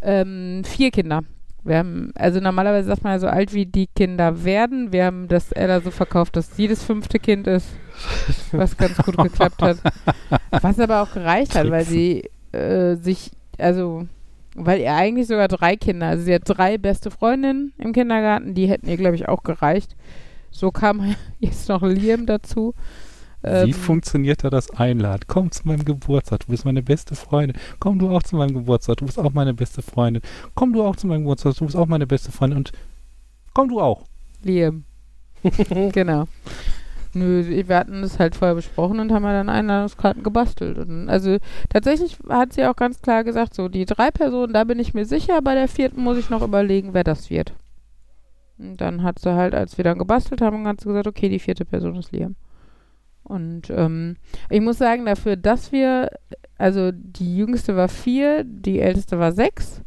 Ähm, 0.00 0.62
vier 0.64 0.92
Kinder. 0.92 1.24
Wir 1.64 1.78
haben, 1.78 2.12
also 2.14 2.40
normalerweise 2.40 2.88
sagt 2.88 3.04
man 3.04 3.14
ja 3.14 3.18
so 3.18 3.26
alt 3.26 3.52
wie 3.52 3.66
die 3.66 3.88
Kinder 3.88 4.44
werden. 4.44 4.92
Wir 4.92 5.04
haben 5.04 5.28
das 5.28 5.52
Ella 5.52 5.80
so 5.80 5.90
verkauft, 5.90 6.36
dass 6.36 6.56
jedes 6.56 6.82
fünfte 6.82 7.18
Kind 7.18 7.46
ist, 7.46 7.68
was 8.52 8.76
ganz 8.76 8.96
gut 8.98 9.16
geklappt 9.22 9.60
hat. 9.60 9.78
Was 10.50 10.78
aber 10.78 11.02
auch 11.02 11.12
gereicht 11.12 11.54
hat, 11.54 11.70
weil 11.70 11.84
sie 11.84 12.30
äh, 12.52 12.94
sich, 12.96 13.32
also, 13.58 14.06
weil 14.54 14.80
ihr 14.80 14.94
eigentlich 14.94 15.26
sogar 15.26 15.48
drei 15.48 15.76
Kinder, 15.76 16.06
also 16.06 16.24
sie 16.24 16.34
hat 16.34 16.42
drei 16.44 16.78
beste 16.78 17.10
Freundinnen 17.10 17.72
im 17.76 17.92
Kindergarten, 17.92 18.54
die 18.54 18.66
hätten 18.66 18.88
ihr, 18.88 18.96
glaube 18.96 19.16
ich, 19.16 19.28
auch 19.28 19.42
gereicht. 19.42 19.96
So 20.50 20.70
kam 20.70 21.14
jetzt 21.40 21.68
noch 21.68 21.82
Liam 21.82 22.26
dazu. 22.26 22.74
Wie 23.42 23.70
Ähm, 23.70 23.72
funktioniert 23.72 24.42
da 24.44 24.50
das 24.50 24.70
Einladen? 24.70 25.24
Komm 25.28 25.50
zu 25.52 25.66
meinem 25.66 25.84
Geburtstag, 25.84 26.40
du 26.40 26.46
bist 26.48 26.64
meine 26.64 26.82
beste 26.82 27.14
Freundin. 27.14 27.56
Komm 27.78 27.98
du 27.98 28.10
auch 28.10 28.22
zu 28.22 28.36
meinem 28.36 28.54
Geburtstag, 28.54 28.96
du 28.96 29.06
bist 29.06 29.18
auch 29.18 29.32
meine 29.32 29.54
beste 29.54 29.80
Freundin. 29.82 30.22
Komm 30.54 30.72
du 30.72 30.82
auch 30.82 30.96
zu 30.96 31.06
meinem 31.06 31.22
Geburtstag, 31.22 31.54
du 31.54 31.64
bist 31.64 31.76
auch 31.76 31.86
meine 31.86 32.06
beste 32.06 32.32
Freundin. 32.32 32.58
Und 32.58 32.72
komm 33.54 33.68
du 33.68 33.80
auch. 33.80 34.04
Liam. 34.42 34.84
genau. 35.92 36.26
Nö, 37.14 37.44
wir 37.66 37.76
hatten 37.76 38.02
das 38.02 38.18
halt 38.18 38.36
vorher 38.36 38.54
besprochen 38.54 39.00
und 39.00 39.12
haben 39.12 39.24
ja 39.24 39.32
dann 39.32 39.48
Einladungskarten 39.48 40.22
gebastelt. 40.22 40.78
Und 40.78 41.08
also 41.08 41.38
tatsächlich 41.68 42.18
hat 42.28 42.52
sie 42.52 42.66
auch 42.66 42.76
ganz 42.76 43.00
klar 43.00 43.24
gesagt, 43.24 43.54
so 43.54 43.68
die 43.68 43.86
drei 43.86 44.10
Personen, 44.10 44.52
da 44.52 44.64
bin 44.64 44.78
ich 44.78 44.94
mir 44.94 45.06
sicher, 45.06 45.40
bei 45.42 45.54
der 45.54 45.68
vierten 45.68 46.02
muss 46.02 46.18
ich 46.18 46.28
noch 46.28 46.42
überlegen, 46.42 46.92
wer 46.92 47.04
das 47.04 47.30
wird. 47.30 47.54
Und 48.58 48.80
dann 48.80 49.02
hat 49.04 49.20
sie 49.20 49.34
halt, 49.34 49.54
als 49.54 49.78
wir 49.78 49.84
dann 49.84 49.98
gebastelt 49.98 50.40
haben, 50.42 50.66
hat 50.66 50.80
sie 50.80 50.88
gesagt, 50.88 51.06
okay, 51.06 51.28
die 51.28 51.38
vierte 51.38 51.64
Person 51.64 51.96
ist 51.96 52.12
Liam. 52.12 52.34
Und 53.28 53.70
ähm, 53.70 54.16
ich 54.48 54.60
muss 54.60 54.78
sagen, 54.78 55.04
dafür, 55.04 55.36
dass 55.36 55.70
wir, 55.70 56.10
also 56.56 56.90
die 56.92 57.36
jüngste 57.36 57.76
war 57.76 57.88
vier, 57.88 58.42
die 58.44 58.80
älteste 58.80 59.18
war 59.18 59.32
sechs. 59.32 59.82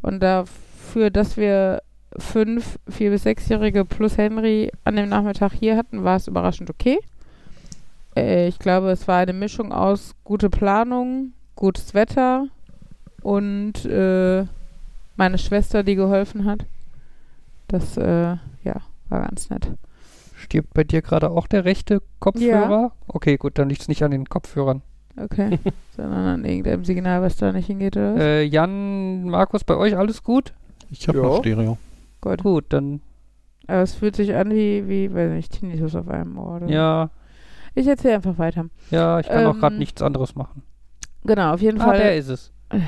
Und 0.00 0.20
dafür, 0.20 1.10
dass 1.10 1.36
wir 1.36 1.82
fünf, 2.16 2.78
vier- 2.88 3.10
bis 3.10 3.24
sechsjährige 3.24 3.84
plus 3.84 4.16
Henry 4.16 4.72
an 4.84 4.96
dem 4.96 5.10
Nachmittag 5.10 5.52
hier 5.52 5.76
hatten, 5.76 6.02
war 6.04 6.16
es 6.16 6.28
überraschend 6.28 6.70
okay. 6.70 6.98
Äh, 8.16 8.48
ich 8.48 8.58
glaube, 8.58 8.90
es 8.90 9.06
war 9.06 9.18
eine 9.18 9.34
Mischung 9.34 9.72
aus 9.72 10.14
gute 10.24 10.48
Planung, 10.48 11.32
gutes 11.56 11.92
Wetter 11.92 12.46
und 13.22 13.84
äh, 13.84 14.46
meine 15.16 15.38
Schwester, 15.38 15.82
die 15.82 15.96
geholfen 15.96 16.46
hat. 16.46 16.64
Das, 17.66 17.98
äh, 17.98 18.36
ja, 18.64 18.76
war 19.10 19.20
ganz 19.22 19.50
nett. 19.50 19.68
Stirbt 20.48 20.72
bei 20.72 20.82
dir 20.82 21.02
gerade 21.02 21.30
auch 21.30 21.46
der 21.46 21.66
rechte 21.66 22.00
Kopfhörer? 22.20 22.92
Okay, 23.06 23.36
gut, 23.36 23.58
dann 23.58 23.68
liegt 23.68 23.82
es 23.82 23.88
nicht 23.88 24.02
an 24.02 24.12
den 24.12 24.24
Kopfhörern. 24.30 24.80
Okay. 25.22 25.58
Sondern 25.96 26.24
an 26.24 26.44
irgendeinem 26.46 26.86
Signal, 26.86 27.20
was 27.20 27.36
da 27.36 27.52
nicht 27.52 27.66
hingeht, 27.66 27.98
oder 27.98 28.14
was? 28.14 28.20
Äh, 28.22 28.42
Jan, 28.44 29.24
Markus, 29.24 29.62
bei 29.64 29.76
euch 29.76 29.94
alles 29.94 30.22
gut? 30.22 30.54
Ich 30.90 31.06
habe 31.06 31.18
Ja. 31.18 31.24
noch 31.24 31.38
Stereo. 31.40 31.76
Gut. 32.22 32.42
Gut, 32.42 32.64
dann 32.70 33.02
Aber 33.66 33.82
es 33.82 33.92
fühlt 33.94 34.16
sich 34.16 34.34
an 34.34 34.50
wie, 34.50 34.88
wie 34.88 35.12
weiß 35.14 35.32
nicht, 35.32 35.52
Tinnitus 35.52 35.94
auf 35.94 36.08
einem 36.08 36.38
Ohr. 36.38 36.56
Oder 36.56 36.68
ja, 36.68 37.10
Ich 37.74 37.86
erzähle 37.86 38.14
einfach 38.14 38.38
weiter. 38.38 38.70
ja, 38.90 39.20
ich 39.20 39.28
kann 39.28 39.44
auch 39.46 39.58
gerade 39.58 39.74
Ähm, 39.74 39.80
nichts 39.80 40.00
anderes 40.00 40.34
machen. 40.34 40.62
Genau, 41.24 41.52
auf 41.52 41.60
jeden 41.60 41.78
Ah, 41.82 41.84
Fall. 41.88 41.98
der 41.98 42.16
ist 42.16 42.28
es. 42.28 42.52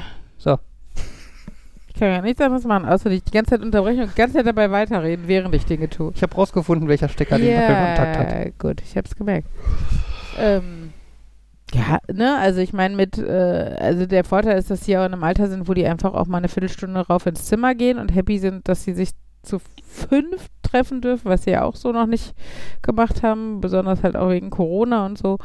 Ich 2.00 2.02
kann 2.06 2.14
ja 2.14 2.22
nichts 2.22 2.40
anderes 2.40 2.64
machen, 2.64 2.86
außer 2.86 3.10
dich 3.10 3.24
die 3.24 3.30
ganze 3.30 3.50
Zeit 3.50 3.60
unterbrechen 3.60 4.04
und 4.04 4.12
die 4.12 4.14
ganze 4.14 4.38
Zeit 4.38 4.46
dabei 4.46 4.70
weiterreden, 4.70 5.28
während 5.28 5.54
ich 5.54 5.66
Dinge 5.66 5.90
tue. 5.90 6.12
Ich 6.14 6.22
habe 6.22 6.34
rausgefunden, 6.34 6.88
welcher 6.88 7.10
Stecker 7.10 7.36
den 7.36 7.54
Wackelkontakt 7.54 8.16
hat. 8.16 8.32
Ja, 8.32 8.50
gut, 8.58 8.80
ich 8.80 8.96
hab's 8.96 9.14
gemerkt. 9.14 9.46
Ähm, 10.38 10.94
ja, 11.74 11.98
ne, 12.10 12.38
also 12.38 12.62
ich 12.62 12.72
meine 12.72 12.96
mit, 12.96 13.18
äh, 13.18 13.76
also 13.78 14.06
der 14.06 14.24
Vorteil 14.24 14.56
ist, 14.56 14.70
dass 14.70 14.86
sie 14.86 14.96
auch 14.96 15.04
in 15.04 15.12
einem 15.12 15.22
Alter 15.24 15.48
sind, 15.48 15.68
wo 15.68 15.74
die 15.74 15.84
einfach 15.84 16.14
auch 16.14 16.26
mal 16.26 16.38
eine 16.38 16.48
Viertelstunde 16.48 17.00
rauf 17.00 17.26
ins 17.26 17.44
Zimmer 17.44 17.74
gehen 17.74 17.98
und 17.98 18.14
happy 18.14 18.38
sind, 18.38 18.66
dass 18.66 18.82
sie 18.82 18.94
sich 18.94 19.10
zu 19.42 19.58
fünf 19.86 20.46
treffen 20.62 21.02
dürfen, 21.02 21.28
was 21.28 21.44
sie 21.44 21.50
ja 21.50 21.64
auch 21.64 21.76
so 21.76 21.92
noch 21.92 22.06
nicht 22.06 22.32
gemacht 22.80 23.22
haben, 23.22 23.60
besonders 23.60 24.02
halt 24.02 24.16
auch 24.16 24.30
wegen 24.30 24.48
Corona 24.48 25.04
und 25.04 25.18
so. 25.18 25.36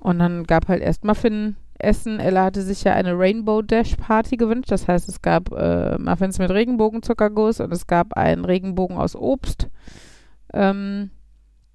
Und 0.00 0.18
dann 0.18 0.42
gab 0.48 0.66
halt 0.66 0.82
erst 0.82 1.04
Muffin 1.04 1.54
Essen. 1.78 2.20
Ella 2.20 2.44
hatte 2.44 2.62
sich 2.62 2.84
ja 2.84 2.92
eine 2.94 3.18
Rainbow 3.18 3.62
Dash 3.62 3.96
Party 3.96 4.36
gewünscht. 4.36 4.70
Das 4.70 4.88
heißt, 4.88 5.08
es 5.08 5.22
gab 5.22 5.52
äh, 5.52 5.98
Muffins 5.98 6.38
mit 6.38 6.50
Regenbogenzuckerguss 6.50 7.60
und 7.60 7.72
es 7.72 7.86
gab 7.86 8.14
einen 8.14 8.44
Regenbogen 8.44 8.96
aus 8.96 9.16
Obst. 9.16 9.68
Ähm, 10.52 11.10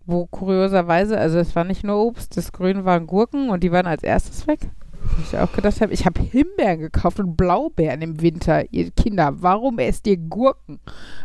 wo 0.06 0.26
kurioserweise, 0.26 1.18
also 1.18 1.40
es 1.40 1.56
war 1.56 1.64
nicht 1.64 1.84
nur 1.84 1.98
Obst, 1.98 2.36
das 2.36 2.52
Grün 2.52 2.86
waren 2.86 3.07
Gurken 3.07 3.49
und 3.49 3.64
die 3.64 3.72
waren 3.72 3.86
als 3.86 4.03
erstes 4.03 4.48
weg. 4.48 4.60
Wo 5.03 5.22
ich 5.22 5.38
auch 5.38 5.52
gedacht 5.53 5.82
habe, 5.82 5.94
ich 5.94 6.06
habe 6.06 6.22
Himbeeren 6.22 6.80
gekauft 6.80 7.19
und 7.19 7.36
Blaubeeren 7.36 8.02
im 8.02 8.22
Winter, 8.22 8.72
ihr 8.72 8.91
Kinder. 8.91 9.41
Warum 9.41 9.80
esst 9.80 10.06
ihr 10.07 10.18
Gurken? 10.18 10.80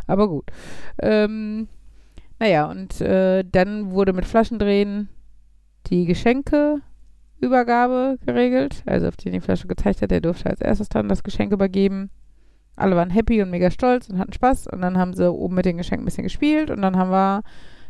Aber 0.07 0.27
gut. 0.27 0.45
Ähm, 1.01 1.67
naja, 2.39 2.69
und 2.69 3.01
äh, 3.01 3.43
dann 3.43 3.91
wurde 3.91 4.13
mit 4.13 4.25
Flaschendrehen 4.25 5.09
die 5.87 6.05
Geschenkeübergabe 7.39 8.17
geregelt. 8.25 8.83
Also 8.85 9.07
auf 9.07 9.17
den 9.17 9.33
die 9.33 9.41
Flasche 9.41 9.67
gezeigt 9.67 10.01
hat, 10.01 10.11
der 10.11 10.21
durfte 10.21 10.49
als 10.49 10.61
erstes 10.61 10.89
dann 10.89 11.09
das 11.09 11.23
Geschenk 11.23 11.51
übergeben. 11.51 12.09
Alle 12.75 12.95
waren 12.95 13.09
happy 13.09 13.41
und 13.41 13.49
mega 13.49 13.71
stolz 13.71 14.09
und 14.09 14.19
hatten 14.19 14.33
Spaß. 14.33 14.67
Und 14.67 14.81
dann 14.81 14.97
haben 14.97 15.13
sie 15.13 15.31
oben 15.31 15.55
mit 15.55 15.65
den 15.65 15.77
Geschenken 15.77 16.03
ein 16.03 16.05
bisschen 16.05 16.23
gespielt. 16.23 16.69
Und 16.69 16.81
dann 16.81 16.97
haben 16.97 17.11
wir 17.11 17.43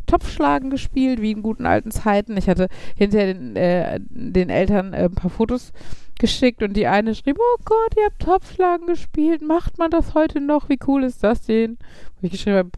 Topfschlagen 0.06 0.70
gespielt, 0.70 1.22
wie 1.22 1.32
in 1.32 1.44
guten 1.44 1.66
alten 1.66 1.92
Zeiten. 1.92 2.38
Ich 2.38 2.48
hatte 2.48 2.68
hinterher 2.96 3.34
den, 3.34 3.56
äh, 3.58 4.00
den 4.00 4.50
Eltern 4.50 4.94
äh, 4.94 5.06
ein 5.06 5.16
paar 5.16 5.30
Fotos 5.30 5.74
geschickt 6.18 6.64
und 6.64 6.74
die 6.74 6.88
eine 6.88 7.14
schrieb, 7.14 7.38
oh 7.38 7.62
Gott, 7.66 7.96
ihr 7.98 8.06
habt 8.06 8.22
Topfschlagen 8.22 8.88
gespielt, 8.88 9.42
macht 9.42 9.78
man 9.78 9.92
das 9.92 10.16
heute 10.16 10.40
noch? 10.40 10.70
Wie 10.70 10.80
cool 10.88 11.04
ist 11.04 11.24
das 11.24 11.42
denn? 11.42 11.78
Wo 12.16 12.26
ich 12.26 12.32
geschrieben 12.32 12.58
habe, 12.58 12.72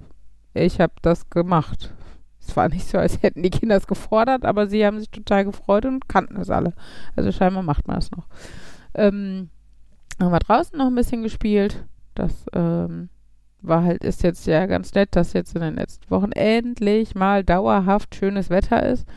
ich 0.55 0.81
habe 0.81 0.93
das 1.03 1.29
gemacht. 1.29 1.93
Es 2.49 2.57
war 2.57 2.67
nicht 2.67 2.87
so, 2.87 2.97
als 2.97 3.21
hätten 3.21 3.43
die 3.43 3.51
Kinder 3.51 3.77
es 3.77 3.87
gefordert, 3.87 4.43
aber 4.43 4.67
sie 4.67 4.85
haben 4.85 4.99
sich 4.99 5.09
total 5.09 5.45
gefreut 5.45 5.85
und 5.85 6.09
kannten 6.09 6.37
es 6.37 6.49
alle. 6.49 6.73
Also 7.15 7.31
scheinbar 7.31 7.63
macht 7.63 7.87
man 7.87 7.97
das 7.97 8.11
noch. 8.11 8.27
Ähm, 8.95 9.49
haben 10.19 10.31
wir 10.31 10.39
draußen 10.39 10.77
noch 10.77 10.87
ein 10.87 10.95
bisschen 10.95 11.21
gespielt. 11.21 11.85
Das 12.15 12.45
ähm, 12.53 13.09
war 13.61 13.83
halt, 13.83 14.03
ist 14.03 14.23
jetzt 14.23 14.47
ja 14.47 14.65
ganz 14.65 14.93
nett, 14.93 15.15
dass 15.15 15.33
jetzt 15.33 15.55
in 15.55 15.61
den 15.61 15.75
letzten 15.75 16.09
Wochen 16.09 16.31
endlich 16.31 17.13
mal 17.13 17.43
dauerhaft 17.43 18.15
schönes 18.15 18.49
Wetter 18.49 18.83
ist 18.83 19.07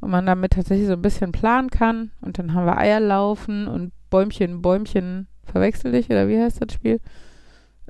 und 0.00 0.10
man 0.10 0.26
damit 0.26 0.52
tatsächlich 0.52 0.86
so 0.86 0.92
ein 0.92 1.02
bisschen 1.02 1.32
planen 1.32 1.70
kann. 1.70 2.10
Und 2.20 2.38
dann 2.38 2.52
haben 2.52 2.66
wir 2.66 2.76
Eier 2.76 3.00
laufen 3.00 3.68
und 3.68 3.92
Bäumchen, 4.10 4.60
Bäumchen 4.60 5.28
verwechsel 5.44 5.92
dich, 5.92 6.10
oder 6.10 6.28
wie 6.28 6.40
heißt 6.40 6.60
das 6.62 6.74
Spiel? 6.74 7.00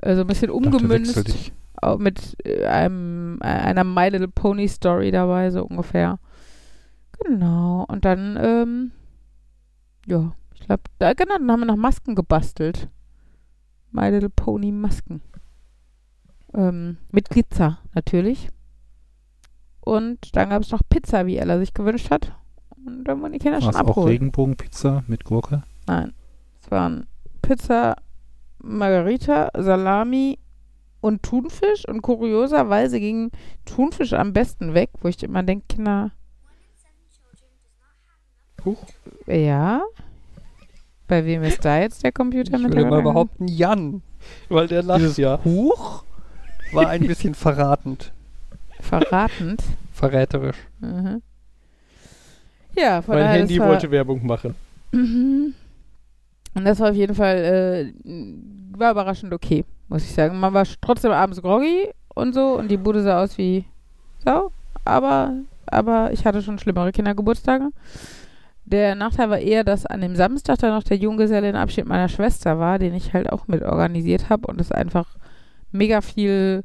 Also 0.01 0.21
ein 0.21 0.27
bisschen 0.27 0.47
Dachte, 0.47 0.65
umgemünzt 0.65 1.27
dich. 1.27 1.51
Mit 1.97 2.35
äh, 2.45 2.65
einem, 2.65 3.39
äh, 3.41 3.47
einer 3.47 3.83
My 3.83 4.09
Little 4.09 4.27
Pony 4.27 4.67
Story 4.67 5.11
dabei, 5.11 5.51
so 5.51 5.65
ungefähr. 5.65 6.19
Genau. 7.23 7.85
Und 7.87 8.05
dann, 8.05 8.37
ähm, 8.41 8.91
ja, 10.05 10.33
ich 10.53 10.61
glaube, 10.61 10.83
da, 10.99 11.13
genau, 11.13 11.37
dann 11.37 11.51
haben 11.51 11.59
wir 11.61 11.65
noch 11.65 11.75
Masken 11.75 12.15
gebastelt. 12.15 12.89
My 13.91 14.09
Little 14.09 14.29
Pony 14.29 14.71
Masken. 14.71 15.21
Ähm, 16.53 16.97
mit 17.11 17.29
Glitzer, 17.29 17.79
natürlich. 17.93 18.49
Und 19.81 20.35
dann 20.35 20.49
gab 20.49 20.63
es 20.63 20.71
noch 20.71 20.81
Pizza, 20.89 21.25
wie 21.25 21.37
Ella 21.37 21.59
sich 21.59 21.73
gewünscht 21.73 22.11
hat. 22.11 22.35
Und 22.85 23.05
dann 23.05 23.21
wurden 23.21 23.33
die 23.33 23.39
Kinder 23.39 23.61
War 23.61 23.73
schon 23.73 23.81
es 23.81 23.97
auch. 23.97 24.05
Regenbogenpizza 24.05 25.03
mit 25.07 25.23
Gurke? 25.23 25.63
Nein. 25.87 26.13
Es 26.61 26.71
waren 26.71 27.05
Pizza, 27.41 27.95
Margarita, 28.59 29.49
Salami 29.57 30.39
und 31.01 31.23
Thunfisch. 31.23 31.87
Und 31.87 32.01
kurioserweise 32.01 32.99
ging 32.99 33.31
Thunfisch 33.65 34.13
am 34.13 34.33
besten 34.33 34.73
weg, 34.73 34.89
wo 35.01 35.07
ich 35.07 35.21
immer 35.23 35.43
denke, 35.43 35.65
Kinder. 35.69 36.11
Huch. 38.65 38.83
Ja. 39.25 39.81
Bei 41.07 41.25
wem 41.25 41.43
ist 41.43 41.63
da 41.63 41.79
jetzt 41.79 42.03
der 42.03 42.11
Computer 42.11 42.57
Ich 42.57 42.63
mit 42.63 42.71
würde 42.71 42.81
der 42.81 42.89
mal 42.89 43.01
behaupten, 43.01 43.47
Jan. 43.47 44.01
Weil 44.49 44.67
der 44.67 44.83
lacht 44.83 45.17
ja. 45.17 45.39
Huch 45.43 46.03
war 46.73 46.89
ein 46.89 47.07
bisschen 47.07 47.33
verratend. 47.33 48.11
Verratend. 48.81 49.63
Verräterisch. 49.93 50.57
Mhm. 50.79 51.21
Ja, 52.75 53.01
von 53.01 53.15
Mein 53.15 53.27
Handy 53.29 53.59
wollte 53.59 53.89
Werbung 53.89 54.25
machen. 54.25 54.55
Mhm. 54.91 55.53
Und 56.53 56.65
das 56.65 56.79
war 56.79 56.91
auf 56.91 56.95
jeden 56.95 57.15
Fall, 57.15 57.93
äh, 58.05 58.77
war 58.77 58.91
überraschend 58.91 59.33
okay, 59.33 59.63
muss 59.87 60.03
ich 60.03 60.13
sagen. 60.13 60.39
Man 60.39 60.53
war 60.53 60.65
trotzdem 60.81 61.11
abends 61.11 61.41
groggy 61.41 61.89
und 62.13 62.33
so 62.33 62.57
und 62.57 62.69
die 62.69 62.77
Bude 62.77 63.01
sah 63.01 63.23
aus 63.23 63.37
wie 63.37 63.65
Sau, 64.23 64.51
aber, 64.85 65.33
aber 65.65 66.11
ich 66.11 66.25
hatte 66.25 66.41
schon 66.41 66.59
schlimmere 66.59 66.91
Kindergeburtstage. 66.91 67.69
Der 68.65 68.95
Nachteil 68.95 69.29
war 69.29 69.39
eher, 69.39 69.63
dass 69.63 69.85
an 69.85 70.01
dem 70.01 70.15
Samstag 70.15 70.57
dann 70.59 70.73
noch 70.73 70.83
der 70.83 70.97
Junggesellenabschied 70.97 71.87
meiner 71.87 72.09
Schwester 72.09 72.59
war, 72.59 72.79
den 72.79 72.93
ich 72.93 73.13
halt 73.13 73.31
auch 73.31 73.47
mit 73.47 73.63
organisiert 73.63 74.29
habe 74.29 74.47
und 74.47 74.59
es 74.59 74.71
einfach 74.71 75.15
mega 75.71 76.01
viel 76.01 76.63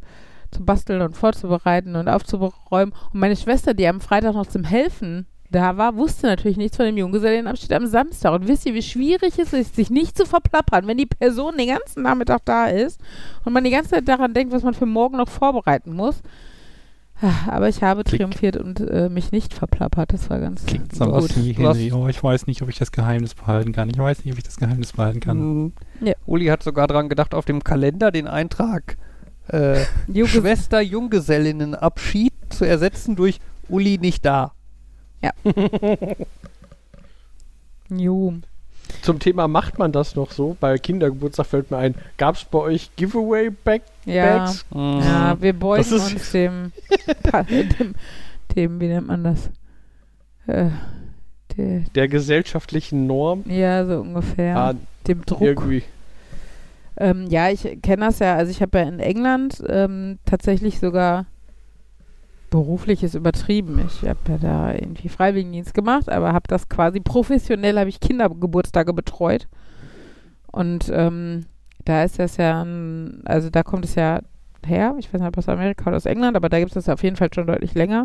zu 0.50 0.64
basteln 0.64 1.00
und 1.02 1.16
vorzubereiten 1.16 1.94
und 1.94 2.08
aufzuräumen. 2.08 2.92
Und 3.12 3.20
meine 3.20 3.36
Schwester, 3.36 3.74
die 3.74 3.86
am 3.86 4.00
Freitag 4.00 4.34
noch 4.34 4.46
zum 4.46 4.64
Helfen 4.64 5.26
da 5.52 5.76
war, 5.76 5.96
wusste 5.96 6.26
natürlich 6.26 6.56
nichts 6.56 6.76
von 6.76 6.86
dem 6.86 6.96
Junggesellenabschied 6.96 7.72
am 7.72 7.86
Samstag. 7.86 8.32
Und 8.32 8.48
wisst 8.48 8.66
ihr, 8.66 8.74
wie 8.74 8.82
schwierig 8.82 9.38
es 9.38 9.52
ist, 9.52 9.76
sich 9.76 9.90
nicht 9.90 10.16
zu 10.16 10.26
verplappern, 10.26 10.86
wenn 10.86 10.96
die 10.98 11.06
Person 11.06 11.56
den 11.56 11.68
ganzen 11.68 12.02
Nachmittag 12.02 12.40
da 12.44 12.66
ist 12.66 13.00
und 13.44 13.52
man 13.52 13.62
die 13.64 13.70
ganze 13.70 13.90
Zeit 13.90 14.08
daran 14.08 14.34
denkt, 14.34 14.52
was 14.52 14.62
man 14.64 14.74
für 14.74 14.86
morgen 14.86 15.16
noch 15.18 15.28
vorbereiten 15.28 15.92
muss. 15.94 16.22
Aber 17.46 17.68
ich 17.68 17.84
habe 17.84 18.02
Klick. 18.02 18.18
triumphiert 18.20 18.56
und 18.56 18.80
äh, 18.80 19.08
mich 19.08 19.30
nicht 19.30 19.54
verplappert. 19.54 20.12
Das 20.12 20.28
war 20.28 20.40
ganz 20.40 20.66
Klingt 20.66 20.90
gut. 20.98 21.36
wie 21.36 21.52
Du 21.52 21.68
hast- 21.68 21.76
Henry. 21.78 21.92
Oh, 21.92 22.08
ich 22.08 22.20
weiß 22.22 22.48
nicht, 22.48 22.62
ob 22.62 22.68
ich 22.68 22.78
das 22.78 22.90
Geheimnis 22.90 23.34
behalten 23.34 23.72
kann. 23.72 23.88
Ich 23.90 23.98
weiß 23.98 24.24
nicht, 24.24 24.32
ob 24.32 24.38
ich 24.38 24.44
das 24.44 24.56
Geheimnis 24.56 24.92
behalten 24.94 25.20
kann. 25.20 25.38
Mhm. 25.38 25.72
Ja. 26.00 26.14
Uli 26.26 26.46
hat 26.46 26.64
sogar 26.64 26.88
dran 26.88 27.08
gedacht, 27.08 27.32
auf 27.34 27.44
dem 27.44 27.62
Kalender 27.62 28.10
den 28.10 28.26
Eintrag 28.26 28.96
äh, 29.46 29.84
Schwester 30.24 30.80
Junggesellinnenabschied 30.80 32.32
zu 32.50 32.64
ersetzen 32.64 33.14
durch 33.14 33.38
Uli 33.68 33.98
nicht 33.98 34.24
da. 34.24 34.52
Jo. 37.90 38.34
Zum 39.02 39.18
Thema 39.18 39.48
macht 39.48 39.78
man 39.78 39.92
das 39.92 40.14
noch 40.16 40.30
so? 40.32 40.56
Bei 40.60 40.78
Kindergeburtstag 40.78 41.46
fällt 41.46 41.70
mir 41.70 41.78
ein, 41.78 41.94
gab 42.18 42.36
es 42.36 42.44
bei 42.44 42.58
euch 42.58 42.90
Giveaway-Bags? 42.96 43.84
Ja. 44.04 44.52
Mhm. 44.72 45.00
Ja, 45.00 45.36
wir 45.40 45.52
beugen 45.52 45.92
uns 45.92 46.30
dem, 46.32 46.72
dem, 47.78 47.94
dem, 48.54 48.80
wie 48.80 48.88
nennt 48.88 49.06
man 49.06 49.24
das? 49.24 49.50
Äh, 50.46 50.70
der, 51.56 51.80
Der 51.94 52.08
gesellschaftlichen 52.08 53.06
Norm? 53.06 53.44
ja, 53.46 53.84
so 53.86 54.00
ungefähr. 54.00 54.56
Ah, 54.56 54.74
dem 55.06 55.24
Druck. 55.24 55.40
irgendwie. 55.42 55.82
Ähm, 56.98 57.26
ja, 57.28 57.48
ich 57.48 57.62
kenne 57.82 58.06
das 58.06 58.18
ja. 58.18 58.36
Also 58.36 58.50
ich 58.50 58.60
habe 58.62 58.78
ja 58.78 58.84
in 58.84 59.00
England 59.00 59.62
ähm, 59.68 60.18
tatsächlich 60.26 60.78
sogar 60.78 61.26
berufliches 62.52 63.14
übertrieben. 63.14 63.80
Ich 63.86 64.06
habe 64.06 64.18
ja 64.28 64.38
da 64.38 64.74
irgendwie 64.74 65.08
Freiwilligendienst 65.08 65.72
gemacht, 65.72 66.10
aber 66.10 66.34
habe 66.34 66.46
das 66.48 66.68
quasi 66.68 67.00
professionell, 67.00 67.78
habe 67.78 67.88
ich 67.88 67.98
Kindergeburtstage 67.98 68.92
betreut. 68.92 69.48
Und 70.52 70.92
ähm, 70.94 71.46
da 71.86 72.04
ist 72.04 72.18
das 72.18 72.36
ja, 72.36 72.62
ein, 72.62 73.22
also 73.24 73.48
da 73.48 73.62
kommt 73.62 73.86
es 73.86 73.94
ja 73.94 74.20
her. 74.64 74.94
Ich 74.98 75.12
weiß 75.12 75.20
nicht, 75.20 75.28
ob 75.28 75.38
aus 75.38 75.48
Amerika 75.48 75.86
oder 75.86 75.96
aus 75.96 76.04
England, 76.04 76.36
aber 76.36 76.50
da 76.50 76.58
gibt 76.58 76.70
es 76.70 76.74
das 76.74 76.92
auf 76.92 77.02
jeden 77.02 77.16
Fall 77.16 77.30
schon 77.34 77.46
deutlich 77.46 77.74
länger. 77.74 78.04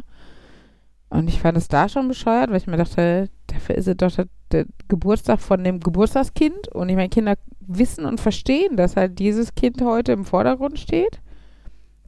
Und 1.10 1.28
ich 1.28 1.42
fand 1.42 1.58
es 1.58 1.68
da 1.68 1.90
schon 1.90 2.08
bescheuert, 2.08 2.50
weil 2.50 2.58
ich 2.58 2.68
mir 2.68 2.78
dachte, 2.78 3.30
dafür 3.48 3.76
ist 3.76 3.88
es 3.88 3.98
doch 3.98 4.12
der, 4.12 4.28
der 4.54 4.66
Geburtstag 4.88 5.42
von 5.42 5.62
dem 5.62 5.82
Geburtstagskind. 5.82 6.70
Und 6.70 6.88
ich 6.88 6.96
meine, 6.96 7.10
Kinder 7.10 7.36
wissen 7.60 8.06
und 8.06 8.22
verstehen, 8.22 8.78
dass 8.78 8.96
halt 8.96 9.20
dieses 9.20 9.56
Kind 9.56 9.82
heute 9.82 10.14
im 10.14 10.24
Vordergrund 10.24 10.80
steht. 10.80 11.20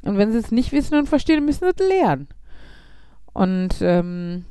Und 0.10 0.18
wenn 0.18 0.32
sie 0.32 0.40
es 0.40 0.52
nicht 0.52 0.72
wissen 0.72 0.98
und 0.98 1.08
verstehen, 1.08 1.46
müssen 1.46 1.66
sie 1.66 1.84
es 1.84 1.88
lernen. 1.88 2.30
Und 3.32 3.76
ähm, 3.82 4.46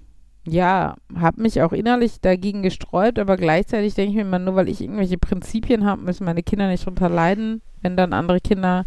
ja, 0.46 0.94
habe 1.18 1.42
mich 1.42 1.60
auch 1.62 1.72
innerlich 1.72 2.20
dagegen 2.20 2.62
gesträubt, 2.62 3.18
aber 3.18 3.36
gleichzeitig 3.36 3.94
denke 3.94 4.10
ich 4.10 4.14
mir 4.14 4.22
immer, 4.22 4.38
nur 4.38 4.54
weil 4.54 4.68
ich 4.68 4.80
irgendwelche 4.80 5.18
Prinzipien 5.18 5.84
habe, 5.84 6.02
müssen 6.02 6.24
meine 6.24 6.44
Kinder 6.44 6.68
nicht 6.68 6.86
drunter 6.86 7.08
leiden, 7.08 7.60
wenn 7.82 7.96
dann 7.96 8.12
andere 8.12 8.40
Kinder 8.40 8.86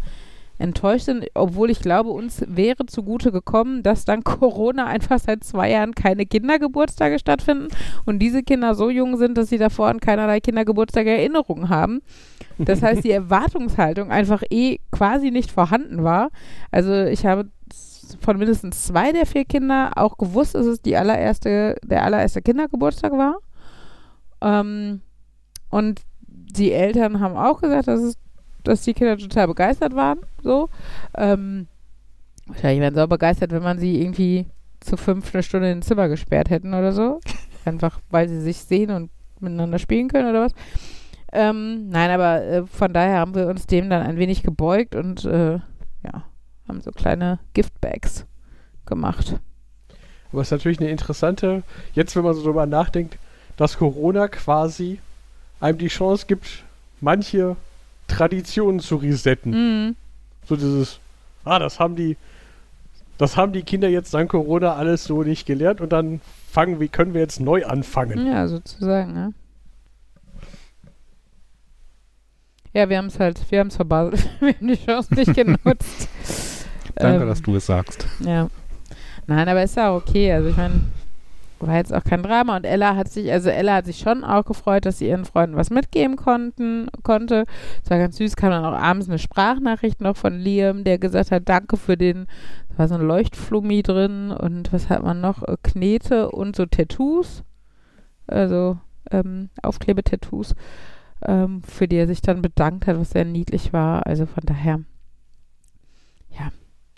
enttäuscht 0.62 1.06
sind, 1.06 1.26
obwohl 1.34 1.70
ich 1.70 1.80
glaube, 1.80 2.10
uns 2.10 2.42
wäre 2.46 2.86
zugute 2.86 3.32
gekommen, 3.32 3.82
dass 3.82 4.04
dann 4.04 4.24
Corona 4.24 4.86
einfach 4.86 5.18
seit 5.18 5.44
zwei 5.44 5.70
Jahren 5.70 5.94
keine 5.94 6.24
Kindergeburtstage 6.24 7.18
stattfinden 7.18 7.68
und 8.06 8.20
diese 8.20 8.42
Kinder 8.42 8.74
so 8.74 8.88
jung 8.88 9.16
sind, 9.16 9.36
dass 9.36 9.48
sie 9.48 9.58
davor 9.58 9.88
an 9.88 10.00
keinerlei 10.00 10.40
Kindergeburtstage 10.40 11.10
Erinnerungen 11.10 11.68
haben. 11.68 12.00
Das 12.58 12.82
heißt, 12.82 13.04
die 13.04 13.10
Erwartungshaltung 13.22 14.10
einfach 14.10 14.42
eh 14.50 14.78
quasi 14.90 15.30
nicht 15.30 15.50
vorhanden 15.50 16.04
war. 16.04 16.30
Also 16.70 17.04
ich 17.04 17.26
habe 17.26 17.50
von 18.20 18.38
mindestens 18.38 18.84
zwei 18.84 19.12
der 19.12 19.26
vier 19.26 19.44
Kinder 19.44 19.92
auch 19.96 20.16
gewusst, 20.18 20.54
dass 20.54 20.66
es 20.66 20.80
die 20.80 20.96
allererste, 20.96 21.76
der 21.84 22.04
allererste 22.04 22.42
Kindergeburtstag 22.42 23.12
war. 23.12 23.38
Ähm, 24.40 25.00
und 25.70 26.02
die 26.26 26.72
Eltern 26.72 27.20
haben 27.20 27.36
auch 27.36 27.60
gesagt, 27.60 27.88
dass, 27.88 28.00
es, 28.00 28.18
dass 28.64 28.82
die 28.82 28.94
Kinder 28.94 29.16
total 29.16 29.46
begeistert 29.48 29.94
waren. 29.94 30.18
So. 30.42 30.68
Ähm, 31.16 31.66
wahrscheinlich 32.46 32.80
wären 32.80 32.94
sie 32.94 33.02
auch 33.02 33.08
begeistert, 33.08 33.52
wenn 33.52 33.62
man 33.62 33.78
sie 33.78 34.00
irgendwie 34.00 34.46
zu 34.80 34.96
fünf 34.96 35.34
eine 35.34 35.42
Stunde 35.42 35.70
in 35.70 35.78
ein 35.78 35.82
Zimmer 35.82 36.08
gesperrt 36.08 36.50
hätten 36.50 36.74
oder 36.74 36.92
so. 36.92 37.20
Einfach, 37.64 38.00
weil 38.10 38.28
sie 38.28 38.40
sich 38.40 38.58
sehen 38.58 38.90
und 38.90 39.10
miteinander 39.40 39.78
spielen 39.78 40.08
können 40.08 40.30
oder 40.30 40.44
was. 40.44 40.52
Ähm, 41.32 41.88
nein, 41.88 42.10
aber 42.10 42.42
äh, 42.42 42.66
von 42.66 42.92
daher 42.92 43.18
haben 43.18 43.34
wir 43.34 43.46
uns 43.46 43.66
dem 43.66 43.88
dann 43.88 44.02
ein 44.02 44.18
wenig 44.18 44.42
gebeugt 44.42 44.94
und 44.94 45.24
äh, 45.24 45.54
ja, 46.04 46.24
haben 46.68 46.80
so 46.82 46.90
kleine 46.90 47.38
Giftbags 47.54 48.26
gemacht. 48.84 49.40
Aber 50.30 50.42
es 50.42 50.48
ist 50.48 50.52
natürlich 50.52 50.80
eine 50.80 50.90
interessante, 50.90 51.62
jetzt 51.94 52.16
wenn 52.16 52.24
man 52.24 52.34
so 52.34 52.42
drüber 52.42 52.66
nachdenkt, 52.66 53.18
dass 53.56 53.78
Corona 53.78 54.28
quasi 54.28 54.98
einem 55.60 55.78
die 55.78 55.88
Chance 55.88 56.26
gibt, 56.26 56.64
manche 57.00 57.56
Traditionen 58.12 58.80
zu 58.80 58.96
resetten. 58.96 59.52
Mhm. 59.86 59.96
So 60.46 60.56
dieses, 60.56 60.98
ah, 61.44 61.58
das 61.58 61.80
haben 61.80 61.96
die, 61.96 62.16
das 63.18 63.36
haben 63.36 63.52
die 63.52 63.62
Kinder 63.62 63.88
jetzt 63.88 64.12
dank 64.14 64.30
Corona 64.30 64.74
alles 64.74 65.04
so 65.04 65.22
nicht 65.22 65.46
gelernt 65.46 65.80
und 65.80 65.90
dann 65.92 66.20
fangen, 66.50 66.80
wie 66.80 66.88
können 66.88 67.14
wir 67.14 67.20
jetzt 67.20 67.40
neu 67.40 67.64
anfangen? 67.64 68.26
Ja, 68.26 68.46
sozusagen, 68.48 69.14
ja. 69.16 69.30
Ja, 72.74 72.88
wir 72.88 72.96
haben 72.98 73.06
es 73.06 73.20
halt, 73.20 73.38
wir 73.50 73.60
haben 73.60 73.68
es 73.68 73.76
verbaselt. 73.76 74.28
wir 74.40 74.54
haben 74.54 74.68
die 74.68 74.84
Chance 74.84 75.14
nicht 75.14 75.34
genutzt. 75.34 76.08
Danke, 76.94 77.22
Ähm, 77.22 77.28
dass 77.28 77.42
du 77.42 77.56
es 77.56 77.66
sagst. 77.66 78.06
Ja. 78.20 78.48
Nein, 79.26 79.48
aber 79.48 79.62
ist 79.62 79.76
ja 79.76 79.90
auch 79.90 79.96
okay. 79.96 80.32
Also 80.32 80.48
ich 80.48 80.56
meine, 80.56 80.80
war 81.66 81.76
jetzt 81.76 81.92
auch 81.92 82.04
kein 82.04 82.22
Drama. 82.22 82.56
Und 82.56 82.64
Ella 82.64 82.96
hat 82.96 83.08
sich, 83.08 83.30
also 83.32 83.50
Ella 83.50 83.76
hat 83.76 83.86
sich 83.86 83.98
schon 83.98 84.24
auch 84.24 84.44
gefreut, 84.44 84.86
dass 84.86 84.98
sie 84.98 85.08
ihren 85.08 85.24
Freunden 85.24 85.56
was 85.56 85.70
mitgeben 85.70 86.16
konnten, 86.16 86.88
konnte. 87.02 87.44
Es 87.82 87.90
war 87.90 87.98
ganz 87.98 88.16
süß, 88.16 88.36
kam 88.36 88.50
dann 88.50 88.64
auch 88.64 88.78
abends 88.78 89.08
eine 89.08 89.18
Sprachnachricht 89.18 90.00
noch 90.00 90.16
von 90.16 90.38
Liam, 90.38 90.84
der 90.84 90.98
gesagt 90.98 91.30
hat, 91.30 91.48
danke 91.48 91.76
für 91.76 91.96
den, 91.96 92.26
da 92.70 92.78
war 92.78 92.88
so 92.88 92.94
ein 92.94 93.06
Leuchtflummi 93.06 93.82
drin 93.82 94.30
und 94.30 94.72
was 94.72 94.88
hat 94.88 95.02
man 95.02 95.20
noch? 95.20 95.42
Äh, 95.42 95.56
Knete 95.62 96.30
und 96.30 96.56
so 96.56 96.66
Tattoos. 96.66 97.44
Also 98.26 98.78
ähm, 99.10 99.50
Aufklebetattoos, 99.62 100.54
ähm, 101.26 101.62
für 101.62 101.88
die 101.88 101.96
er 101.96 102.06
sich 102.06 102.22
dann 102.22 102.42
bedankt 102.42 102.86
hat, 102.86 102.98
was 102.98 103.10
sehr 103.10 103.24
niedlich 103.24 103.72
war. 103.72 104.06
Also 104.06 104.26
von 104.26 104.42
daher, 104.44 104.80
ja. 106.30 106.50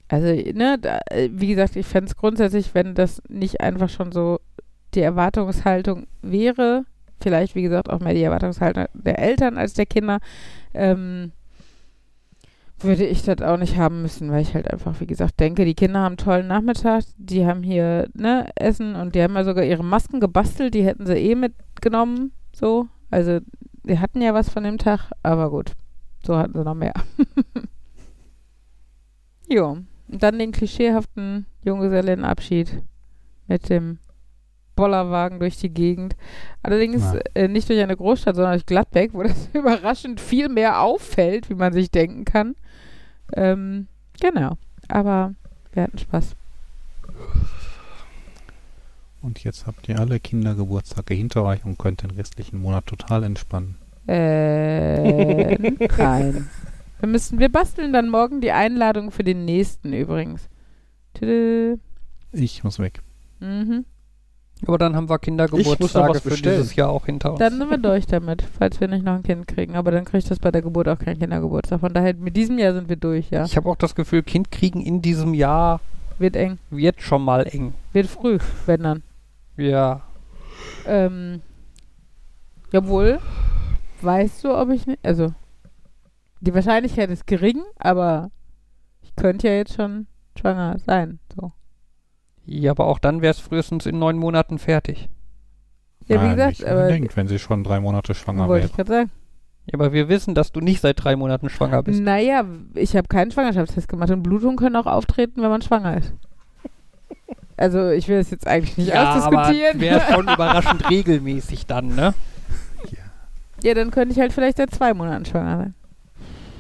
Also, 0.09 0.27
ne, 0.27 0.78
da, 0.81 1.01
äh, 1.11 1.31
wie 1.32 1.49
gesagt, 1.49 1.77
ich 1.77 1.86
fände 1.86 2.09
es 2.09 2.16
grundsätzlich, 2.16 2.74
wenn 2.74 2.95
das 2.95 3.23
nicht 3.28 3.61
einfach 3.61 3.89
schon 3.89 4.12
so 4.12 4.39
die 4.95 5.01
Erwartungshaltung 5.01 6.07
wäre, 6.23 6.85
vielleicht, 7.21 7.55
wie 7.55 7.62
gesagt, 7.62 7.91
auch 7.91 8.01
mehr 8.01 8.15
die 8.15 8.23
Erwartungshaltung 8.23 8.87
der 8.95 9.19
Eltern 9.19 9.59
als 9.59 9.75
der 9.75 9.87
Kinder, 9.87 10.21
ähm, 10.73 11.33
würde 12.79 13.07
ich 13.07 13.23
das 13.23 13.41
auch 13.41 13.57
nicht 13.57 13.77
haben 13.77 14.03
müssen, 14.03 14.31
weil 14.31 14.43
ich 14.43 14.55
halt 14.55 14.71
einfach, 14.71 15.01
wie 15.01 15.07
gesagt, 15.07 15.41
denke, 15.41 15.65
die 15.65 15.75
Kinder 15.75 16.01
haben 16.01 16.12
einen 16.12 16.16
tollen 16.16 16.49
Nachmittag, 16.49 17.05
die 17.16 17.47
haben 17.47 17.62
hier, 17.62 18.09
ne, 18.15 18.51
Essen 18.57 18.97
und 18.97 19.15
die 19.15 19.23
haben 19.23 19.35
ja 19.35 19.45
sogar 19.45 19.65
ihre 19.65 19.85
Masken 19.85 20.21
gebastelt, 20.21 20.75
die 20.75 20.85
hätten 20.85 21.07
sie 21.07 21.15
eh 21.15 21.35
mitgenommen, 21.35 22.33
so. 22.55 22.89
Also, 23.11 23.39
die 23.85 23.99
hatten 23.99 24.21
ja 24.21 24.35
was 24.35 24.49
von 24.49 24.65
dem 24.65 24.79
Tag, 24.79 25.11
aber 25.23 25.51
gut, 25.51 25.73
so 26.25 26.37
hatten 26.37 26.55
sie 26.55 26.65
noch 26.65 26.75
mehr. 26.75 26.95
jo, 29.49 29.79
und 30.09 30.23
dann 30.23 30.39
den 30.39 30.53
klischeehaften 30.53 31.47
Junggesellenabschied 31.65 32.83
mit 33.47 33.69
dem 33.69 33.99
Bollerwagen 34.76 35.38
durch 35.40 35.56
die 35.56 35.70
Gegend. 35.70 36.16
Allerdings 36.62 37.02
Ja. 37.02 37.20
äh, 37.34 37.48
nicht 37.48 37.68
durch 37.68 37.80
eine 37.80 37.96
Großstadt, 37.96 38.36
sondern 38.36 38.55
durch 38.55 38.66
Gladbeck, 38.66 39.14
wo 39.14 39.22
das 39.24 39.48
überraschend 39.52 40.20
viel 40.20 40.48
mehr 40.48 40.80
auffällt, 40.80 41.48
wie 41.51 41.55
man 41.55 41.72
sich 41.72 41.90
denken 41.90 42.24
kann. 42.24 42.55
Ähm, 43.32 43.86
genau. 44.20 44.56
Aber 44.88 45.34
wir 45.72 45.82
hatten 45.84 45.98
Spaß. 45.98 46.36
Und 49.22 49.42
jetzt 49.42 49.66
habt 49.66 49.88
ihr 49.88 49.98
alle 49.98 50.20
Kindergeburtstage 50.20 51.14
hinter 51.14 51.44
euch 51.44 51.64
und 51.64 51.78
könnt 51.78 52.02
den 52.02 52.10
restlichen 52.10 52.60
Monat 52.60 52.86
total 52.86 53.24
entspannen. 53.24 53.76
Äh, 54.06 55.55
nein. 55.98 56.48
Wir 57.01 57.09
müssen, 57.09 57.38
wir 57.38 57.48
basteln 57.51 57.92
dann 57.92 58.09
morgen 58.10 58.40
die 58.42 58.52
Einladung 58.52 59.10
für 59.10 59.24
den 59.24 59.44
nächsten 59.46 59.92
übrigens. 59.94 60.48
Tüdü. 61.14 61.76
Ich 62.32 62.64
muss 62.64 62.78
weg. 62.78 63.01
Mhm. 63.40 63.84
Aber 64.66 64.78
dann 64.78 64.97
haben 64.97 65.10
wir 65.10 65.18
Kindergeburtstage 65.18 66.20
für 66.20 66.31
bestellen. 66.31 66.56
dieses 66.59 66.76
Jahr 66.76 66.89
auch 66.89 67.06
hinter 67.06 67.32
uns. 67.32 67.39
Dann 67.39 67.59
sind 67.59 67.70
wir 67.70 67.78
durch 67.78 68.06
damit, 68.06 68.43
falls 68.43 68.81
wir 68.81 68.89
nicht 68.89 69.05
noch 69.05 69.14
ein 69.14 69.22
Kind 69.22 69.47
kriegen. 69.47 69.76
Aber 69.76 69.90
dann 69.90 70.05
kriegt 70.05 70.31
das 70.31 70.39
bei 70.39 70.51
der 70.51 70.62
Geburt 70.62 70.89
auch 70.89 70.98
kein 70.98 71.18
Kindergeburtstag. 71.18 71.81
Von 71.81 71.93
daher, 71.93 72.14
mit 72.14 72.36
diesem 72.36 72.59
Jahr 72.59 72.72
sind 72.72 72.89
wir 72.89 72.97
durch, 72.97 73.31
ja. 73.31 73.44
Ich 73.44 73.56
habe 73.56 73.68
auch 73.68 73.76
das 73.76 73.94
Gefühl, 73.94 74.22
Kind 74.22 74.51
kriegen 74.51 74.81
in 74.81 75.02
diesem 75.02 75.35
Jahr 75.35 75.81
Wird 76.18 76.36
eng. 76.36 76.59
wird 76.70 77.02
schon 77.02 77.22
mal 77.22 77.47
eng. 77.47 77.74
Wird 77.93 78.06
früh, 78.06 78.39
wenn 78.66 78.82
dann. 78.82 79.02
Ja. 79.56 80.02
Ähm, 80.86 81.43
jawohl. 82.72 83.18
Weißt 84.01 84.44
du, 84.44 84.56
ob 84.56 84.70
ich 84.70 84.86
nicht. 84.86 85.05
Also, 85.05 85.35
die 86.40 86.55
Wahrscheinlichkeit 86.55 87.10
ist 87.10 87.26
gering, 87.26 87.62
aber 87.78 88.31
ich 89.02 89.14
könnte 89.16 89.48
ja 89.48 89.55
jetzt 89.55 89.74
schon 89.74 90.06
schwanger 90.39 90.78
sein. 90.78 91.18
So. 91.35 91.52
Ja, 92.47 92.73
aber 92.73 92.87
auch 92.87 92.99
dann 92.99 93.23
wäre 93.23 93.31
es 93.33 93.41
frühestens 93.41 93.87
in 93.87 93.99
neun 93.99 94.16
Monaten 94.16 94.59
fertig. 94.59 95.09
Ja, 96.07 96.23
wie 96.23 96.31
gesagt, 96.31 96.59
nicht 96.59 96.66
aber. 96.66 96.83
unbedingt, 96.83 97.16
wenn 97.16 97.29
sie 97.29 97.39
schon 97.39 97.65
drei 97.65 97.81
Monate 97.81 98.15
schwanger 98.15 98.49
Wollte 98.49 98.65
wäre. 98.65 98.71
ich 98.71 98.77
gerade 98.77 98.91
sagen. 98.91 99.11
Ja, 99.66 99.75
aber 99.75 99.93
wir 99.95 100.09
wissen, 100.11 100.35
dass 100.35 100.53
du 100.53 100.61
nicht 100.61 100.83
seit 100.83 101.03
drei 101.03 101.16
Monaten 101.16 101.49
schwanger 101.49 101.83
bist. 101.83 102.03
Naja, 102.03 102.45
ich 102.75 102.97
habe 102.97 103.09
keinen 103.09 103.31
Schwangerschaftstest 103.31 103.89
gemacht 103.89 104.11
und 104.11 104.23
Blutungen 104.23 104.57
können 104.57 104.77
auch 104.77 104.85
auftreten, 104.87 105.41
wenn 105.41 105.49
man 105.49 105.62
schwanger 105.62 105.97
ist. 105.97 106.12
Also, 107.57 107.89
ich 107.91 108.09
will 108.09 108.19
es 108.19 108.31
jetzt 108.31 108.47
eigentlich 108.47 108.77
nicht 108.77 108.95
ausdiskutieren. 108.95 109.81
wäre 109.81 110.01
schon 110.12 110.29
überraschend 110.29 110.91
regelmäßig 110.91 111.66
dann, 111.66 111.95
ne? 111.95 112.12
Ja, 113.62 113.73
dann 113.73 113.91
könnte 113.91 114.12
ich 114.12 114.21
halt 114.21 114.33
vielleicht 114.35 114.59
seit 114.59 114.73
zwei 114.73 114.93
Monaten 114.93 115.25
schwanger 115.25 115.57
sein. 115.57 115.75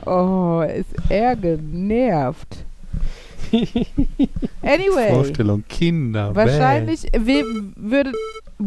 Oh, 0.06 0.62
ist 0.62 0.94
er 1.10 1.36
genervt. 1.36 2.64
Anyway, 4.62 5.08
Vorstellung, 5.10 5.64
Kinder. 5.68 6.34
wahrscheinlich 6.34 7.02
we 7.12 7.44
würde. 7.76 8.12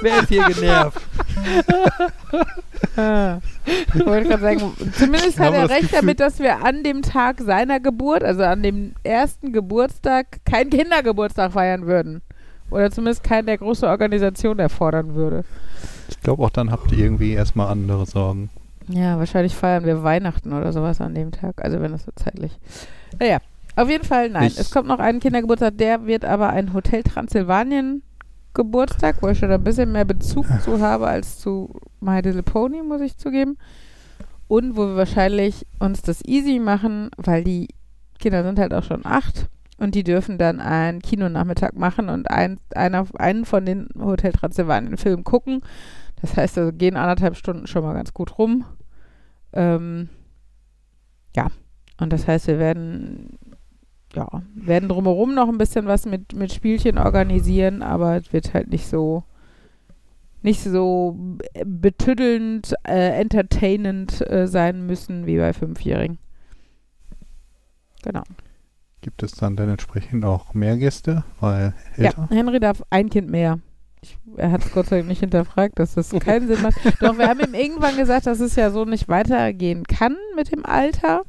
Wer 0.00 0.20
ist 0.20 0.28
hier 0.28 0.44
genervt? 0.44 1.00
Ich 3.94 4.06
wollte 4.06 4.28
gerade 4.28 4.42
sagen, 4.42 4.60
zumindest 4.96 5.38
hat 5.38 5.54
er 5.54 5.68
recht 5.68 5.82
Gefühl- 5.90 6.00
damit, 6.00 6.20
dass 6.20 6.38
wir 6.38 6.64
an 6.64 6.82
dem 6.82 7.02
Tag 7.02 7.40
seiner 7.40 7.80
Geburt, 7.80 8.22
also 8.22 8.42
an 8.42 8.62
dem 8.62 8.92
ersten 9.02 9.52
Geburtstag, 9.52 10.44
keinen 10.44 10.70
Kindergeburtstag 10.70 11.52
feiern 11.52 11.86
würden. 11.86 12.22
Oder 12.70 12.90
zumindest 12.90 13.24
keinen 13.24 13.46
der 13.46 13.58
große 13.58 13.86
Organisation 13.86 14.58
erfordern 14.58 15.14
würde. 15.14 15.44
Ich 16.08 16.20
glaube 16.20 16.44
auch 16.44 16.50
dann 16.50 16.70
habt 16.70 16.92
ihr 16.92 16.98
irgendwie 16.98 17.32
erstmal 17.32 17.68
andere 17.68 18.06
Sorgen. 18.06 18.50
Ja, 18.92 19.18
wahrscheinlich 19.18 19.54
feiern 19.54 19.84
wir 19.84 20.02
Weihnachten 20.02 20.52
oder 20.52 20.72
sowas 20.72 21.00
an 21.00 21.14
dem 21.14 21.32
Tag. 21.32 21.62
Also 21.64 21.80
wenn 21.80 21.92
das 21.92 22.04
so 22.04 22.12
zeitlich. 22.16 22.58
Naja, 23.18 23.38
auf 23.76 23.88
jeden 23.88 24.04
Fall 24.04 24.30
nein. 24.30 24.48
Ich- 24.48 24.58
es 24.58 24.70
kommt 24.70 24.88
noch 24.88 24.98
ein 24.98 25.20
Kindergeburtstag, 25.20 25.78
der 25.78 26.06
wird 26.06 26.24
aber 26.24 26.50
ein 26.50 26.72
Hotel 26.72 27.02
Transsilvanien 27.02 28.02
Geburtstag, 28.52 29.22
wo 29.22 29.28
ich 29.28 29.38
schon 29.38 29.52
ein 29.52 29.62
bisschen 29.62 29.92
mehr 29.92 30.04
Bezug 30.04 30.44
zu 30.64 30.80
habe 30.80 31.06
als 31.06 31.38
zu 31.38 31.72
My 32.00 32.20
Little 32.20 32.42
Pony, 32.42 32.82
muss 32.82 33.00
ich 33.00 33.16
zugeben. 33.16 33.56
Und 34.48 34.76
wo 34.76 34.86
wir 34.86 34.96
wahrscheinlich 34.96 35.66
uns 35.78 36.02
das 36.02 36.24
easy 36.24 36.58
machen, 36.58 37.10
weil 37.16 37.44
die 37.44 37.68
Kinder 38.18 38.42
sind 38.42 38.58
halt 38.58 38.74
auch 38.74 38.82
schon 38.82 39.06
acht 39.06 39.46
und 39.78 39.94
die 39.94 40.02
dürfen 40.02 40.36
dann 40.36 40.58
einen 40.60 41.00
Kinonachmittag 41.00 41.74
machen 41.74 42.08
und 42.08 42.28
ein, 42.28 42.58
einer, 42.74 43.06
einen 43.18 43.44
von 43.44 43.64
den 43.64 43.88
Hotel 43.98 44.32
Transsilvanien 44.32 44.96
Filmen 44.96 45.22
gucken. 45.22 45.60
Das 46.20 46.36
heißt, 46.36 46.58
also 46.58 46.72
gehen 46.72 46.96
anderthalb 46.96 47.36
Stunden 47.36 47.68
schon 47.68 47.84
mal 47.84 47.94
ganz 47.94 48.12
gut 48.12 48.36
rum. 48.36 48.64
Ähm, 49.52 50.08
ja, 51.34 51.48
und 51.98 52.12
das 52.12 52.26
heißt, 52.26 52.46
wir 52.46 52.58
werden, 52.58 53.38
ja, 54.14 54.42
werden 54.54 54.88
drumherum 54.88 55.34
noch 55.34 55.48
ein 55.48 55.58
bisschen 55.58 55.86
was 55.86 56.06
mit, 56.06 56.34
mit 56.34 56.52
Spielchen 56.52 56.98
organisieren, 56.98 57.82
aber 57.82 58.16
es 58.16 58.32
wird 58.32 58.54
halt 58.54 58.70
nicht 58.70 58.86
so 58.86 59.24
nicht 60.42 60.62
so 60.62 61.18
betüddelnd, 61.66 62.74
äh, 62.84 63.20
entertainend 63.20 64.26
äh, 64.30 64.46
sein 64.46 64.86
müssen 64.86 65.26
wie 65.26 65.36
bei 65.36 65.52
Fünfjährigen. 65.52 66.18
Genau. 68.02 68.22
Gibt 69.02 69.22
es 69.22 69.32
dann 69.32 69.56
dann 69.56 69.68
entsprechend 69.68 70.24
auch 70.24 70.54
mehr 70.54 70.76
Gäste? 70.76 71.24
Weil 71.40 71.74
älter? 71.96 72.28
Ja, 72.30 72.36
Henry 72.36 72.60
darf 72.60 72.82
ein 72.90 73.10
Kind 73.10 73.30
mehr. 73.30 73.58
Ich, 74.02 74.16
er 74.36 74.50
hat 74.50 74.64
es 74.64 74.72
Gott 74.72 74.86
sei 74.86 74.98
Dank 74.98 75.08
nicht 75.08 75.20
hinterfragt, 75.20 75.78
dass 75.78 75.94
das 75.94 76.10
keinen 76.10 76.48
Sinn 76.48 76.62
macht. 76.62 76.78
Doch, 77.00 77.18
wir 77.18 77.28
haben 77.28 77.40
ihm 77.40 77.54
irgendwann 77.54 77.96
gesagt, 77.96 78.26
dass 78.26 78.40
es 78.40 78.56
ja 78.56 78.70
so 78.70 78.84
nicht 78.84 79.08
weitergehen 79.08 79.84
kann 79.84 80.16
mit 80.36 80.52
dem 80.52 80.64
Alter. 80.64 81.22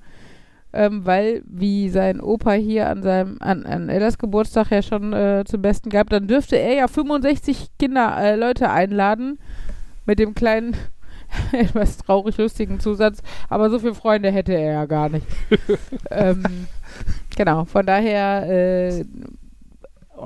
Ähm, 0.73 1.05
weil, 1.05 1.43
wie 1.45 1.89
sein 1.89 2.21
Opa 2.21 2.53
hier 2.53 2.89
an 2.89 3.03
seinem, 3.03 3.37
an, 3.41 3.65
an 3.65 3.89
Ellas 3.89 4.17
Geburtstag 4.17 4.71
ja 4.71 4.81
schon 4.81 5.11
äh, 5.11 5.43
zum 5.45 5.61
Besten 5.61 5.89
gab, 5.89 6.09
dann 6.09 6.27
dürfte 6.27 6.55
er 6.55 6.73
ja 6.75 6.87
65 6.87 7.67
Kinder, 7.77 8.15
äh, 8.17 8.37
Leute 8.37 8.69
einladen 8.69 9.37
mit 10.05 10.19
dem 10.19 10.33
kleinen, 10.33 10.77
etwas 11.51 11.97
traurig 11.97 12.37
lustigen 12.37 12.79
Zusatz, 12.79 13.21
aber 13.49 13.69
so 13.69 13.79
viele 13.79 13.95
Freunde 13.95 14.31
hätte 14.31 14.53
er 14.53 14.71
ja 14.73 14.85
gar 14.85 15.09
nicht. 15.09 15.27
ähm, 16.09 16.67
genau, 17.35 17.65
von 17.65 17.85
daher 17.85 18.49
äh, 18.49 19.03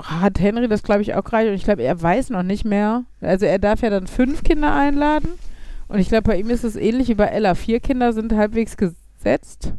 hat 0.04 0.40
Henry 0.40 0.68
das, 0.68 0.84
glaube 0.84 1.02
ich, 1.02 1.14
auch 1.16 1.24
gereicht 1.24 1.50
und 1.50 1.56
ich 1.56 1.64
glaube, 1.64 1.84
er 1.84 2.02
weiß 2.02 2.30
noch 2.30 2.44
nicht 2.44 2.66
mehr. 2.66 3.06
Also 3.22 3.46
er 3.46 3.60
darf 3.60 3.82
ja 3.82 3.90
dann 3.90 4.08
fünf 4.08 4.44
Kinder 4.44 4.74
einladen 4.74 5.30
und 5.88 6.00
ich 6.00 6.10
glaube, 6.10 6.24
bei 6.24 6.38
ihm 6.38 6.50
ist 6.50 6.64
es 6.64 6.76
ähnlich 6.76 7.08
wie 7.08 7.16
bei 7.16 7.28
Ella. 7.28 7.56
Vier 7.56 7.80
Kinder 7.80 8.14
sind 8.14 8.34
halbwegs 8.34 8.78
gesetzt 8.78 9.74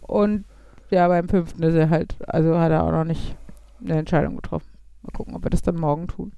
und 0.00 0.44
ja, 0.90 1.08
beim 1.08 1.28
fünften 1.28 1.62
ist 1.62 1.74
er 1.74 1.90
halt, 1.90 2.16
also 2.26 2.58
hat 2.58 2.70
er 2.70 2.84
auch 2.84 2.92
noch 2.92 3.04
nicht 3.04 3.36
eine 3.82 3.98
Entscheidung 3.98 4.36
getroffen. 4.36 4.68
Mal 5.02 5.12
gucken, 5.12 5.34
ob 5.34 5.44
wir 5.44 5.50
das 5.50 5.62
dann 5.62 5.76
morgen 5.76 6.06
tun. 6.06 6.32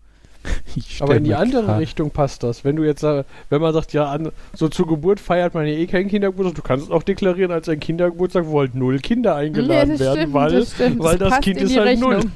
Ich 0.76 1.00
Aber 1.02 1.16
in 1.16 1.24
die 1.24 1.34
andere 1.34 1.64
grad- 1.64 1.80
Richtung 1.80 2.10
passt 2.10 2.42
das. 2.42 2.64
Wenn 2.64 2.76
du 2.76 2.82
jetzt, 2.84 3.02
wenn 3.02 3.24
man 3.60 3.72
sagt, 3.72 3.92
ja, 3.92 4.06
an, 4.10 4.30
so 4.54 4.68
zur 4.68 4.86
Geburt 4.86 5.20
feiert 5.20 5.54
man 5.54 5.66
ja 5.66 5.72
eh 5.72 5.86
keinen 5.86 6.08
Kindergeburtstag, 6.08 6.56
du 6.56 6.62
kannst 6.62 6.86
es 6.86 6.90
auch 6.90 7.02
deklarieren 7.02 7.52
als 7.52 7.68
ein 7.68 7.80
Kindergeburtstag, 7.80 8.46
wo 8.46 8.60
halt 8.60 8.74
null 8.74 8.98
Kinder 8.98 9.36
eingeladen 9.36 9.90
das 9.90 10.00
werden, 10.00 10.18
stimmt, 10.20 10.34
weil, 10.34 10.50
das, 10.52 10.72
stimmt. 10.72 10.98
weil 10.98 11.18
das 11.18 11.30
passt 11.30 11.42
Kind 11.42 11.58
in 11.60 11.66
ist 11.66 11.76
halt 11.76 12.00
null. 12.00 12.14
Rechnung. 12.16 12.32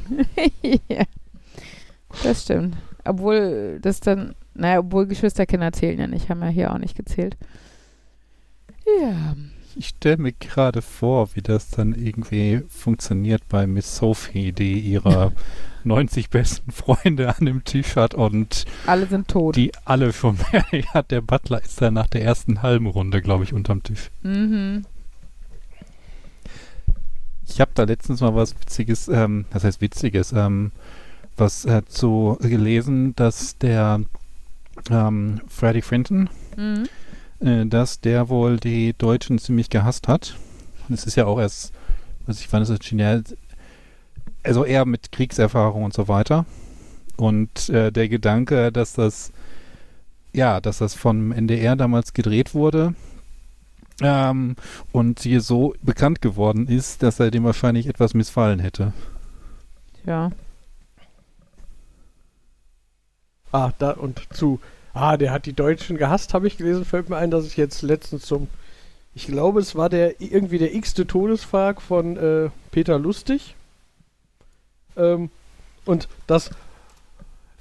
ja. 0.88 1.02
Das 2.22 2.42
stimmt. 2.44 2.76
Obwohl 3.04 3.78
das 3.82 4.00
dann, 4.00 4.34
naja, 4.54 4.80
obwohl 4.80 5.06
Geschwisterkinder 5.06 5.72
zählen 5.72 5.98
ja 5.98 6.06
nicht, 6.06 6.28
haben 6.30 6.42
ja 6.42 6.48
hier 6.48 6.72
auch 6.72 6.78
nicht 6.78 6.96
gezählt. 6.96 7.36
Ja. 9.00 9.34
Ich 9.80 9.88
stelle 9.90 10.16
mir 10.16 10.32
gerade 10.32 10.82
vor, 10.82 11.30
wie 11.34 11.40
das 11.40 11.70
dann 11.70 11.94
irgendwie 11.94 12.62
funktioniert 12.68 13.42
bei 13.48 13.66
Miss 13.68 13.96
Sophie, 13.96 14.50
die 14.50 14.80
ihre 14.80 15.32
90 15.84 16.30
besten 16.30 16.72
Freunde 16.72 17.34
an 17.36 17.46
dem 17.46 17.62
Tisch 17.64 17.94
hat 17.94 18.12
und 18.14 18.64
Alle 18.86 19.06
sind 19.06 19.28
tot. 19.28 19.54
die 19.54 19.70
alle 19.84 20.12
schon 20.12 20.36
hat. 20.94 21.10
Der 21.12 21.20
Butler 21.20 21.62
ist 21.62 21.80
dann 21.80 21.94
nach 21.94 22.08
der 22.08 22.22
ersten 22.24 22.62
halben 22.62 22.86
Runde, 22.88 23.22
glaube 23.22 23.44
ich, 23.44 23.52
unterm 23.54 23.82
Tisch. 23.84 24.10
Mhm. 24.22 24.84
Ich 27.46 27.60
habe 27.60 27.70
da 27.74 27.84
letztens 27.84 28.20
mal 28.20 28.34
was 28.34 28.54
Witziges, 28.60 29.06
ähm, 29.08 29.46
das 29.50 29.62
heißt 29.64 29.80
Witziges, 29.80 30.32
ähm, 30.32 30.72
was 31.36 31.64
äh, 31.64 31.82
zu 31.86 32.36
gelesen, 32.40 33.14
dass 33.16 33.56
der 33.58 34.00
ähm, 34.90 35.40
Freddie 35.48 35.82
Frinton, 35.82 36.28
Mhm. 36.56 36.88
Äh, 37.40 37.66
dass 37.66 38.00
der 38.00 38.28
wohl 38.28 38.58
die 38.58 38.94
Deutschen 38.96 39.38
ziemlich 39.38 39.70
gehasst 39.70 40.08
hat. 40.08 40.36
Und 40.88 40.94
es 40.94 41.04
ist 41.04 41.16
ja 41.16 41.26
auch 41.26 41.38
erst, 41.38 41.72
was 42.26 42.40
ich 42.40 42.48
fand, 42.48 42.64
es 42.64 42.70
ist 42.70 42.88
genial, 42.88 43.24
also 44.42 44.64
eher 44.64 44.84
mit 44.84 45.12
Kriegserfahrung 45.12 45.84
und 45.84 45.94
so 45.94 46.08
weiter. 46.08 46.46
Und 47.16 47.68
äh, 47.68 47.90
der 47.90 48.08
Gedanke, 48.08 48.70
dass 48.72 48.92
das, 48.92 49.32
ja, 50.32 50.60
dass 50.60 50.78
das 50.78 50.94
vom 50.94 51.32
NDR 51.32 51.76
damals 51.76 52.12
gedreht 52.12 52.54
wurde 52.54 52.94
ähm, 54.00 54.56
und 54.92 55.20
hier 55.20 55.40
so 55.40 55.74
bekannt 55.82 56.22
geworden 56.22 56.68
ist, 56.68 57.02
dass 57.02 57.18
er 57.18 57.30
dem 57.30 57.44
wahrscheinlich 57.44 57.86
etwas 57.86 58.14
missfallen 58.14 58.60
hätte. 58.60 58.92
Ja. 60.06 60.30
Ah, 63.50 63.72
da 63.78 63.92
und 63.92 64.22
zu. 64.32 64.60
Ah, 65.00 65.16
der 65.16 65.30
hat 65.30 65.46
die 65.46 65.52
Deutschen 65.52 65.96
gehasst, 65.96 66.34
habe 66.34 66.48
ich 66.48 66.56
gelesen. 66.56 66.84
Fällt 66.84 67.08
mir 67.08 67.18
ein, 67.18 67.30
dass 67.30 67.46
ich 67.46 67.56
jetzt 67.56 67.82
letztens 67.82 68.26
zum. 68.26 68.48
Ich 69.14 69.28
glaube, 69.28 69.60
es 69.60 69.76
war 69.76 69.88
der 69.88 70.20
irgendwie 70.20 70.58
der 70.58 70.74
x-te 70.74 71.06
Todesfrag 71.06 71.80
von 71.80 72.16
äh, 72.16 72.50
Peter 72.72 72.98
Lustig. 72.98 73.54
Ähm, 74.96 75.30
und 75.84 76.08
das, 76.26 76.50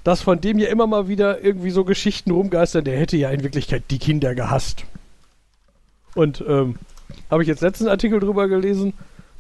das 0.03 0.22
von 0.22 0.41
dem 0.41 0.57
ja 0.57 0.69
immer 0.69 0.88
mal 0.88 1.07
wieder 1.07 1.43
irgendwie 1.43 1.69
so 1.69 1.85
Geschichten 1.85 2.31
rumgeistern, 2.31 2.85
der 2.85 2.97
hätte 2.97 3.18
ja 3.18 3.30
in 3.30 3.43
Wirklichkeit 3.43 3.84
die 3.91 3.99
Kinder 3.99 4.34
gehasst. 4.34 4.85
Und 6.15 6.43
ähm, 6.47 6.77
habe 7.30 7.43
ich 7.43 7.47
jetzt 7.47 7.61
letzten 7.61 7.88
Artikel 7.88 8.19
drüber 8.19 8.47
gelesen. 8.47 8.93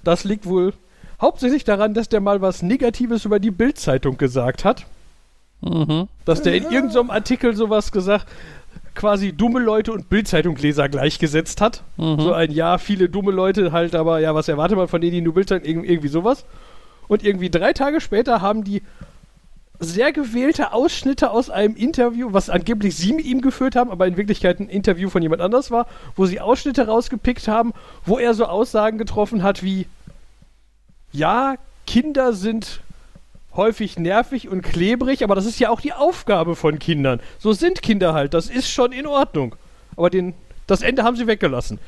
Das 0.03 0.23
liegt 0.23 0.45
wohl 0.45 0.73
hauptsächlich 1.19 1.63
daran, 1.63 1.95
dass 1.95 2.09
der 2.09 2.21
mal 2.21 2.41
was 2.41 2.61
Negatives 2.61 3.25
über 3.25 3.39
die 3.39 3.49
Bild-Zeitung 3.49 4.19
gesagt 4.19 4.65
hat 4.65 4.85
Mhm. 5.61 6.07
dass 6.25 6.43
der 6.43 6.53
in 6.55 6.71
irgendeinem 6.71 7.09
Artikel 7.09 7.55
sowas 7.55 7.91
gesagt, 7.91 8.27
quasi 8.97 9.31
dumme 9.31 9.59
Leute 9.59 9.91
und 9.93 10.09
Bildzeitungleser 10.09 10.89
gleichgesetzt 10.89 11.61
hat. 11.61 11.83
Mhm. 11.97 12.19
So 12.19 12.33
ein 12.33 12.51
Ja, 12.51 12.77
viele 12.77 13.09
dumme 13.09 13.31
Leute 13.31 13.71
halt, 13.71 13.95
aber 13.95 14.19
ja, 14.19 14.35
was 14.35 14.47
erwartet 14.47 14.77
man 14.77 14.87
von 14.87 14.99
denen, 15.01 15.13
die 15.13 15.21
nur 15.21 15.33
Bildzeitung, 15.33 15.65
irg 15.65 15.89
irgendwie 15.89 16.07
sowas. 16.09 16.45
Und 17.07 17.23
irgendwie 17.23 17.49
drei 17.49 17.73
Tage 17.73 18.01
später 18.01 18.41
haben 18.41 18.63
die 18.63 18.81
sehr 19.79 20.11
gewählte 20.11 20.73
Ausschnitte 20.73 21.29
aus 21.29 21.49
einem 21.49 21.75
Interview, 21.75 22.29
was 22.31 22.49
angeblich 22.49 22.95
sie 22.95 23.13
mit 23.13 23.25
ihm 23.25 23.41
geführt 23.41 23.75
haben, 23.75 23.91
aber 23.91 24.07
in 24.07 24.17
Wirklichkeit 24.17 24.59
ein 24.59 24.69
Interview 24.69 25.09
von 25.09 25.21
jemand 25.21 25.41
anders 25.41 25.69
war, 25.69 25.85
wo 26.15 26.25
sie 26.25 26.39
Ausschnitte 26.39 26.87
rausgepickt 26.87 27.47
haben, 27.47 27.73
wo 28.03 28.17
er 28.17 28.33
so 28.33 28.45
Aussagen 28.45 28.97
getroffen 28.97 29.43
hat 29.43 29.61
wie, 29.63 29.85
ja, 31.11 31.55
Kinder 31.85 32.33
sind 32.33 32.81
häufig 33.57 33.97
nervig 33.99 34.47
und 34.49 34.61
klebrig, 34.61 35.23
aber 35.23 35.35
das 35.35 35.45
ist 35.45 35.59
ja 35.59 35.69
auch 35.69 35.81
die 35.81 35.93
Aufgabe 35.93 36.55
von 36.55 36.79
Kindern. 36.79 37.19
So 37.39 37.51
sind 37.53 37.81
Kinder 37.81 38.13
halt, 38.13 38.33
das 38.33 38.49
ist 38.49 38.69
schon 38.69 38.91
in 38.91 39.07
Ordnung. 39.07 39.55
Aber 39.95 40.09
den, 40.09 40.33
das 40.67 40.81
Ende 40.81 41.03
haben 41.03 41.15
sie 41.17 41.27
weggelassen. 41.27 41.79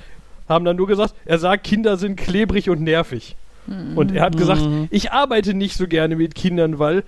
Haben 0.49 0.65
dann 0.65 0.75
nur 0.77 0.87
gesagt, 0.87 1.13
er 1.25 1.37
sagt, 1.37 1.63
Kinder 1.63 1.95
sind 1.97 2.15
klebrig 2.15 2.69
und 2.69 2.81
nervig. 2.81 3.35
Und 3.95 4.15
er 4.15 4.23
hat 4.23 4.35
gesagt, 4.35 4.61
Mhm. 4.61 4.87
ich 4.89 5.11
arbeite 5.11 5.53
nicht 5.53 5.75
so 5.77 5.87
gerne 5.87 6.15
mit 6.15 6.33
Kindern, 6.33 6.79
weil 6.79 7.03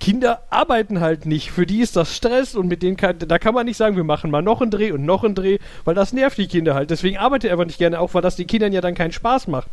Kinder 0.00 0.40
arbeiten 0.48 1.00
halt 1.00 1.26
nicht. 1.26 1.50
Für 1.50 1.66
die 1.66 1.80
ist 1.80 1.94
das 1.94 2.16
Stress 2.16 2.54
und 2.54 2.68
mit 2.68 2.82
denen 2.82 2.96
kann, 2.96 3.18
da 3.18 3.38
kann 3.38 3.52
man 3.52 3.66
nicht 3.66 3.76
sagen, 3.76 3.96
wir 3.96 4.04
machen 4.04 4.30
mal 4.30 4.40
noch 4.40 4.62
einen 4.62 4.70
Dreh 4.70 4.92
und 4.92 5.04
noch 5.04 5.24
einen 5.24 5.34
Dreh, 5.34 5.58
weil 5.84 5.94
das 5.94 6.14
nervt 6.14 6.38
die 6.38 6.46
Kinder 6.46 6.74
halt. 6.74 6.88
Deswegen 6.88 7.18
arbeitet 7.18 7.50
er 7.50 7.52
einfach 7.52 7.66
nicht 7.66 7.78
gerne, 7.78 8.00
auch 8.00 8.14
weil 8.14 8.22
das 8.22 8.36
den 8.36 8.46
Kindern 8.46 8.72
ja 8.72 8.80
dann 8.80 8.94
keinen 8.94 9.12
Spaß 9.12 9.46
macht. 9.48 9.68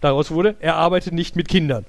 Daraus 0.00 0.32
wurde, 0.32 0.56
er 0.58 0.74
arbeitet 0.76 1.12
nicht 1.12 1.36
mit 1.36 1.46
Kindern. 1.48 1.84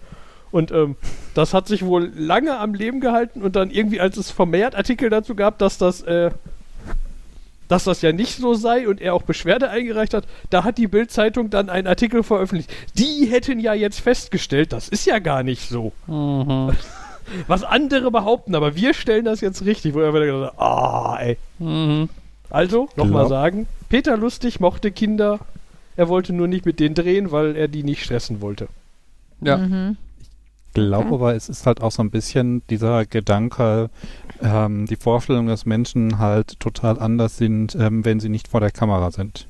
Und 0.52 0.72
ähm, 0.72 0.96
das 1.34 1.54
hat 1.54 1.68
sich 1.68 1.86
wohl 1.86 2.12
lange 2.16 2.58
am 2.58 2.74
Leben 2.74 3.00
gehalten 3.02 3.42
und 3.42 3.56
dann 3.56 3.70
irgendwie, 3.70 4.00
als 4.00 4.18
es 4.18 4.32
vermehrt 4.32 4.76
Artikel 4.76 5.10
dazu 5.10 5.36
gab, 5.36 5.60
dass 5.60 5.78
das, 5.78 6.02
äh, 6.02 6.32
dass 7.68 7.84
das 7.84 8.02
ja 8.02 8.12
nicht 8.12 8.38
so 8.38 8.56
sei 8.56 8.88
und 8.88 9.00
er 9.00 9.14
auch 9.14 9.22
Beschwerde 9.22 9.70
eingereicht 9.70 10.14
hat, 10.14 10.26
da 10.50 10.64
hat 10.64 10.78
die 10.78 10.88
Bild-Zeitung 10.88 11.50
dann 11.52 11.70
einen 11.70 11.88
Artikel 11.88 12.24
veröffentlicht. 12.24 12.72
Die 12.96 13.28
hätten 13.30 13.60
ja 13.60 13.74
jetzt 13.74 14.00
festgestellt, 14.00 14.74
das 14.74 14.90
ist 14.90 15.06
ja 15.06 15.20
gar 15.20 15.44
nicht 15.44 15.70
so. 15.70 15.92
Mhm. 16.08 16.72
Was 17.48 17.64
andere 17.64 18.10
behaupten, 18.10 18.56
aber 18.56 18.76
wir 18.76 18.96
stellen 18.96 19.26
das 19.26 19.40
jetzt 19.42 19.64
richtig, 19.64 19.94
wo 19.94 20.00
er 20.00 20.16
wieder 20.16 20.26
gesagt 20.26 20.54
hat, 20.54 20.60
ah, 20.60 21.18
ey. 21.22 21.38
Mhm. 21.60 22.10
Also, 22.50 22.90
nochmal 22.96 23.28
Glaub- 23.28 23.30
sagen, 23.30 23.68
Peter 23.88 24.18
Lustig 24.18 24.60
mochte 24.60 24.92
Kinder, 24.92 25.40
er 25.96 26.10
wollte 26.10 26.34
nur 26.34 26.48
nicht 26.48 26.66
mit 26.66 26.80
denen 26.80 26.96
drehen, 26.96 27.32
weil 27.32 27.56
er 27.56 27.68
die 27.68 27.84
nicht 27.84 28.04
stressen 28.04 28.42
wollte. 28.42 28.68
Ja. 29.42 29.58
Mhm. 29.58 29.98
Glaube 30.74 31.06
Okay. 31.06 31.16
aber, 31.16 31.36
es 31.36 31.50
ist 31.50 31.66
halt 31.66 31.82
auch 31.82 31.92
so 31.92 32.02
ein 32.02 32.12
bisschen 32.12 32.62
dieser 32.70 33.06
Gedanke, 33.06 33.90
ähm, 34.42 34.86
die 34.86 34.96
Vorstellung, 34.96 35.48
dass 35.48 35.66
Menschen 35.66 36.18
halt 36.20 36.60
total 36.60 37.00
anders 37.00 37.38
sind, 37.38 37.76
ähm, 37.76 38.06
wenn 38.06 38.20
sie 38.20 38.30
nicht 38.30 38.48
vor 38.48 38.60
der 38.60 38.72
Kamera 38.72 39.12
sind. 39.12 39.48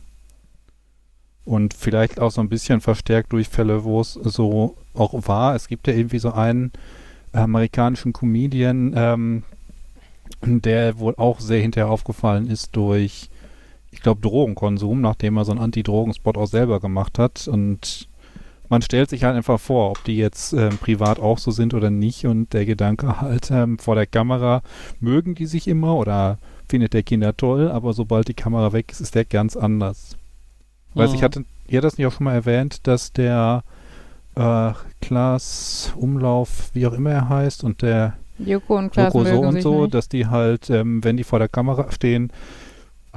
Und 1.45 1.73
vielleicht 1.73 2.19
auch 2.19 2.31
so 2.31 2.41
ein 2.41 2.49
bisschen 2.49 2.81
verstärkt 2.81 3.33
durch 3.33 3.49
Fälle, 3.49 3.83
wo 3.83 4.01
es 4.01 4.13
so 4.13 4.75
auch 4.93 5.13
war. 5.27 5.55
Es 5.55 5.67
gibt 5.67 5.87
ja 5.87 5.93
irgendwie 5.93 6.19
so 6.19 6.31
einen 6.31 6.71
amerikanischen 7.31 8.13
Comedian, 8.13 8.93
ähm, 8.95 9.43
der 10.41 10.99
wohl 10.99 11.15
auch 11.17 11.39
sehr 11.39 11.61
hinterher 11.61 11.89
aufgefallen 11.89 12.47
ist 12.47 12.75
durch, 12.75 13.29
ich 13.91 14.01
glaube, 14.01 14.21
Drogenkonsum, 14.21 15.01
nachdem 15.01 15.37
er 15.37 15.45
so 15.45 15.51
einen 15.51 15.61
Anti-Drogen-Spot 15.61 16.33
auch 16.35 16.47
selber 16.47 16.79
gemacht 16.79 17.17
hat. 17.19 17.47
Und 17.47 18.09
man 18.69 18.81
stellt 18.81 19.09
sich 19.09 19.23
halt 19.23 19.35
einfach 19.35 19.59
vor, 19.59 19.91
ob 19.91 20.03
die 20.03 20.17
jetzt 20.17 20.53
ähm, 20.53 20.77
privat 20.77 21.19
auch 21.19 21.37
so 21.39 21.51
sind 21.51 21.73
oder 21.73 21.89
nicht. 21.89 22.25
Und 22.25 22.53
der 22.53 22.65
Gedanke 22.65 23.19
halt, 23.21 23.49
ähm, 23.51 23.77
vor 23.79 23.95
der 23.95 24.05
Kamera 24.05 24.61
mögen 24.99 25.35
die 25.35 25.47
sich 25.47 25.67
immer 25.67 25.95
oder 25.95 26.37
findet 26.67 26.93
der 26.93 27.03
Kinder 27.03 27.35
toll, 27.35 27.69
aber 27.69 27.93
sobald 27.93 28.27
die 28.27 28.35
Kamera 28.35 28.71
weg 28.73 28.91
ist, 28.91 29.01
ist 29.01 29.15
der 29.15 29.25
ganz 29.25 29.55
anders. 29.57 30.15
Weiß 30.93 31.13
ich 31.13 31.21
Mhm. 31.21 31.25
hatte, 31.25 31.45
ihr 31.67 31.81
das 31.81 31.97
nicht 31.97 32.07
auch 32.07 32.11
schon 32.13 32.25
mal 32.25 32.33
erwähnt, 32.35 32.87
dass 32.87 33.11
der 33.11 33.63
äh, 34.35 34.71
Klaas 35.01 35.91
Umlauf, 35.97 36.69
wie 36.73 36.85
auch 36.85 36.93
immer 36.93 37.11
er 37.11 37.29
heißt, 37.29 37.63
und 37.63 37.81
der 37.81 38.13
Joko 38.37 38.77
und 38.77 38.91
Klaas 38.91 39.13
Joko 39.13 39.25
so 39.25 39.39
und 39.41 39.61
so, 39.61 39.81
nicht. 39.83 39.93
dass 39.93 40.07
die 40.07 40.27
halt, 40.27 40.69
ähm, 40.69 41.03
wenn 41.03 41.17
die 41.17 41.23
vor 41.25 41.39
der 41.39 41.49
Kamera 41.49 41.91
stehen, 41.91 42.31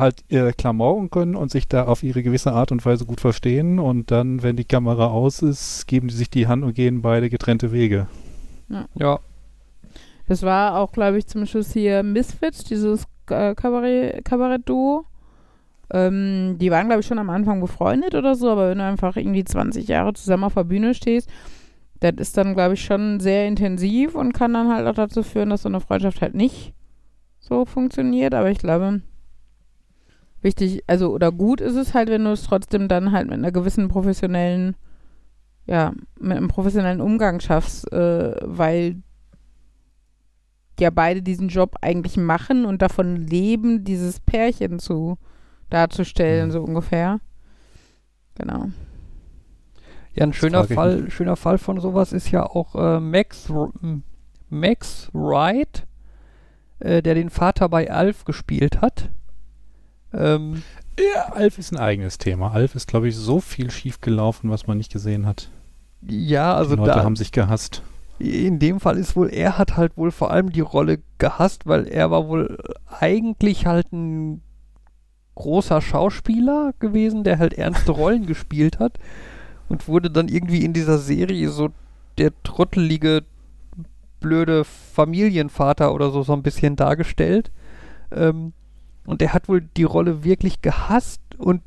halt 0.02 0.30
äh, 0.30 0.52
klamauern 0.52 1.10
können 1.10 1.34
und 1.34 1.50
sich 1.50 1.66
da 1.66 1.84
auf 1.84 2.02
ihre 2.02 2.22
gewisse 2.22 2.52
Art 2.52 2.70
und 2.72 2.84
Weise 2.84 3.06
gut 3.06 3.20
verstehen 3.20 3.78
und 3.78 4.10
dann, 4.10 4.42
wenn 4.42 4.56
die 4.56 4.64
Kamera 4.64 5.06
aus 5.06 5.40
ist, 5.42 5.86
geben 5.86 6.08
die 6.08 6.14
sich 6.14 6.28
die 6.28 6.46
Hand 6.46 6.62
und 6.64 6.74
gehen 6.74 7.00
beide 7.02 7.30
getrennte 7.30 7.72
Wege. 7.72 8.06
Ja. 8.94 9.20
Das 10.28 10.42
war 10.42 10.78
auch, 10.78 10.92
glaube 10.92 11.18
ich, 11.18 11.26
zum 11.26 11.46
Schluss 11.46 11.72
hier 11.72 12.02
Misfits, 12.02 12.64
dieses 12.64 13.04
äh, 13.28 13.54
Kabarett- 13.54 14.24
Kabarett-Duo. 14.24 15.04
Ähm, 15.92 16.56
die 16.58 16.70
waren, 16.70 16.86
glaube 16.86 17.00
ich, 17.00 17.06
schon 17.06 17.18
am 17.18 17.30
Anfang 17.30 17.60
befreundet 17.60 18.14
oder 18.14 18.34
so, 18.34 18.50
aber 18.50 18.70
wenn 18.70 18.78
du 18.78 18.84
einfach 18.84 19.16
irgendwie 19.16 19.44
20 19.44 19.88
Jahre 19.88 20.14
zusammen 20.14 20.44
auf 20.44 20.54
der 20.54 20.64
Bühne 20.64 20.94
stehst, 20.94 21.28
das 22.00 22.14
ist 22.18 22.36
dann, 22.36 22.54
glaube 22.54 22.74
ich, 22.74 22.84
schon 22.84 23.20
sehr 23.20 23.46
intensiv 23.46 24.14
und 24.14 24.32
kann 24.32 24.54
dann 24.54 24.68
halt 24.72 24.86
auch 24.86 24.94
dazu 24.94 25.22
führen, 25.22 25.50
dass 25.50 25.62
so 25.62 25.68
eine 25.68 25.80
Freundschaft 25.80 26.20
halt 26.20 26.34
nicht 26.34 26.72
so 27.38 27.64
funktioniert. 27.64 28.34
Aber 28.34 28.50
ich 28.50 28.58
glaube, 28.58 29.02
wichtig, 30.43 30.82
also 30.86 31.12
oder 31.12 31.32
gut 31.32 31.60
ist 31.60 31.77
es 31.77 31.94
halt, 31.94 32.09
wenn 32.09 32.24
du 32.24 32.31
es 32.32 32.43
trotzdem 32.44 32.89
dann 32.89 33.12
halt 33.12 33.27
mit 33.28 33.39
einer 33.39 33.52
gewissen 33.52 33.89
professionellen, 33.89 34.77
ja, 35.66 35.93
mit 36.19 36.36
einem 36.36 36.48
professionellen 36.48 37.01
Umgang 37.01 37.40
schaffst, 37.40 37.90
äh, 37.93 38.35
weil 38.43 38.97
ja 40.81 40.90
beide 40.90 41.23
diesen 41.23 41.48
Job 41.48 41.77
eigentlich 41.81 42.16
machen 42.16 42.64
und 42.64 42.82
davon 42.82 43.16
leben, 43.16 43.85
dieses 43.85 44.19
Pärchen 44.20 44.78
zu 44.78 45.19
darzustellen, 45.70 46.48
Mhm. 46.48 46.52
so 46.52 46.62
ungefähr. 46.62 47.20
Genau. 48.35 48.66
Ja, 50.14 50.24
ein 50.24 50.32
schöner 50.32 50.64
Fall, 50.64 51.10
schöner 51.10 51.36
Fall 51.36 51.59
von 51.59 51.81
sowas 51.81 52.12
ist 52.12 52.31
ja 52.31 52.44
auch 52.44 52.74
äh, 52.74 53.01
Max, 53.01 53.48
R- 53.48 53.73
m- 53.82 54.02
Max 54.51 55.09
Wright, 55.12 55.86
äh, 56.81 57.01
der 57.01 57.14
den 57.14 57.31
Vater 57.31 57.69
bei 57.69 57.90
Alf 57.90 58.24
gespielt 58.24 58.81
hat. 58.82 59.09
Ähm, 60.14 60.62
Ja, 60.98 61.32
Alf 61.32 61.59
ist 61.59 61.72
ein 61.72 61.78
eigenes 61.78 62.18
Thema. 62.18 62.52
Alf 62.52 62.74
ist, 62.74 62.86
glaube 62.89 63.09
ich, 63.09 63.16
so 63.16 63.40
viel 63.40 63.70
schief 63.70 64.01
gelaufen, 64.01 64.51
was 64.51 64.66
man 64.66 64.78
nicht 64.78 64.93
gesehen 64.93 65.26
hat. 65.26 65.48
ja, 66.06 66.55
also 66.55 66.74
die 66.74 66.80
Leute 66.80 66.98
da, 66.98 67.05
haben 67.05 67.16
sich 67.16 67.32
gehasst. 67.32 67.82
in 68.18 68.59
dem 68.59 68.80
Fall 68.80 68.98
ist 68.98 69.16
wohl, 69.16 69.28
er 69.30 69.56
hat 69.59 69.76
halt 69.76 69.97
wohl 69.97 70.10
vor 70.10 70.30
allem 70.30 70.51
die 70.52 70.60
Rolle 70.60 70.98
gehasst, 71.18 71.66
weil 71.66 71.86
er 71.86 72.10
war 72.10 72.28
wohl 72.28 72.59
eigentlich 73.01 73.66
halt 73.66 73.93
ein 73.93 74.43
großer 75.34 75.80
Schauspieler 75.80 76.74
gewesen, 76.78 77.24
der 77.24 77.39
halt 77.39 77.55
ernste 77.55 77.93
Rollen 78.01 78.26
gespielt 78.26 78.78
hat 78.78 78.98
und 79.68 79.89
wurde 79.89 80.10
dann 80.10 80.28
irgendwie 80.28 80.64
in 80.64 80.72
dieser 80.72 80.98
Serie 80.98 81.48
so 81.48 81.70
der 82.18 82.32
trottelige, 82.43 83.22
blöde 84.20 84.64
Familienvater 84.64 85.94
oder 85.94 86.10
so 86.10 86.22
so 86.22 86.32
ein 86.34 86.43
bisschen 86.43 86.76
dargestellt. 86.76 87.51
Ähm, 88.10 88.52
und 89.06 89.22
er 89.22 89.32
hat 89.32 89.48
wohl 89.48 89.60
die 89.60 89.84
Rolle 89.84 90.24
wirklich 90.24 90.62
gehasst 90.62 91.20
und 91.38 91.62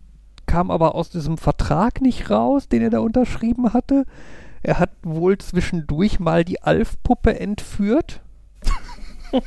kam 0.46 0.72
aber 0.72 0.96
aus 0.96 1.10
diesem 1.10 1.38
Vertrag 1.38 2.02
nicht 2.02 2.30
raus, 2.30 2.68
den 2.68 2.82
er 2.82 2.90
da 2.90 3.00
unterschrieben 3.00 3.74
hatte. 3.74 4.06
Er 4.64 4.80
hat 4.80 4.92
wohl 5.04 5.38
zwischendurch 5.38 6.20
mal 6.20 6.44
die 6.44 6.62
Alf-Puppe 6.62 7.40
entführt. 7.40 8.22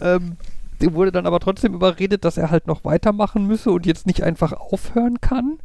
ähm, 0.00 0.36
der 0.80 0.94
wurde 0.94 1.12
dann 1.12 1.26
aber 1.26 1.40
trotzdem 1.40 1.74
überredet, 1.74 2.24
dass 2.24 2.36
er 2.36 2.50
halt 2.50 2.66
noch 2.66 2.84
weitermachen 2.84 3.46
müsse 3.46 3.70
und 3.70 3.86
jetzt 3.86 4.06
nicht 4.06 4.22
einfach 4.22 4.52
aufhören 4.52 5.20
kann. 5.20 5.58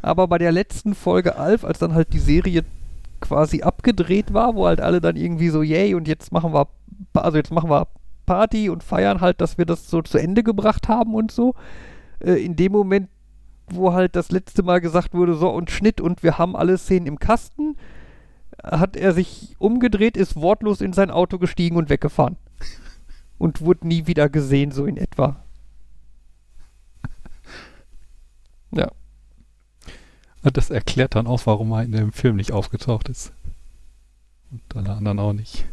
Aber 0.00 0.28
bei 0.28 0.38
der 0.38 0.52
letzten 0.52 0.94
Folge 0.94 1.36
Alf, 1.36 1.64
als 1.64 1.78
dann 1.78 1.94
halt 1.94 2.12
die 2.12 2.18
Serie 2.18 2.64
quasi 3.20 3.62
abgedreht 3.62 4.34
war, 4.34 4.54
wo 4.54 4.66
halt 4.66 4.80
alle 4.80 5.00
dann 5.00 5.16
irgendwie 5.16 5.48
so, 5.48 5.62
yay, 5.62 5.94
und 5.94 6.08
jetzt 6.08 6.30
machen 6.30 6.52
wir, 6.52 6.68
also 7.14 7.36
jetzt 7.36 7.50
machen 7.50 7.70
wir 7.70 7.88
Party 8.26 8.68
und 8.68 8.82
feiern 8.82 9.20
halt, 9.20 9.40
dass 9.40 9.58
wir 9.58 9.66
das 9.66 9.88
so 9.88 10.02
zu 10.02 10.18
Ende 10.18 10.42
gebracht 10.42 10.88
haben 10.88 11.14
und 11.14 11.30
so. 11.30 11.54
Äh, 12.20 12.44
in 12.44 12.56
dem 12.56 12.72
Moment, 12.72 13.08
wo 13.68 13.92
halt 13.92 14.16
das 14.16 14.30
letzte 14.30 14.62
Mal 14.62 14.80
gesagt 14.80 15.14
wurde, 15.14 15.34
so 15.34 15.50
und 15.50 15.70
Schnitt 15.70 16.00
und 16.00 16.22
wir 16.22 16.38
haben 16.38 16.56
alle 16.56 16.78
Szenen 16.78 17.06
im 17.06 17.18
Kasten, 17.18 17.76
hat 18.62 18.96
er 18.96 19.12
sich 19.12 19.56
umgedreht, 19.58 20.16
ist 20.16 20.36
wortlos 20.36 20.80
in 20.80 20.92
sein 20.92 21.10
Auto 21.10 21.38
gestiegen 21.38 21.76
und 21.76 21.90
weggefahren. 21.90 22.36
Und 23.36 23.60
wurde 23.60 23.88
nie 23.88 24.06
wieder 24.06 24.28
gesehen, 24.28 24.70
so 24.70 24.86
in 24.86 24.96
etwa. 24.96 25.36
Ja. 28.70 28.90
Das 30.42 30.70
erklärt 30.70 31.14
dann 31.14 31.26
auch, 31.26 31.46
warum 31.46 31.72
er 31.72 31.82
in 31.82 31.92
dem 31.92 32.12
Film 32.12 32.36
nicht 32.36 32.52
aufgetaucht 32.52 33.08
ist. 33.08 33.32
Und 34.50 34.62
alle 34.76 34.92
anderen 34.92 35.18
auch 35.18 35.32
nicht. 35.32 35.64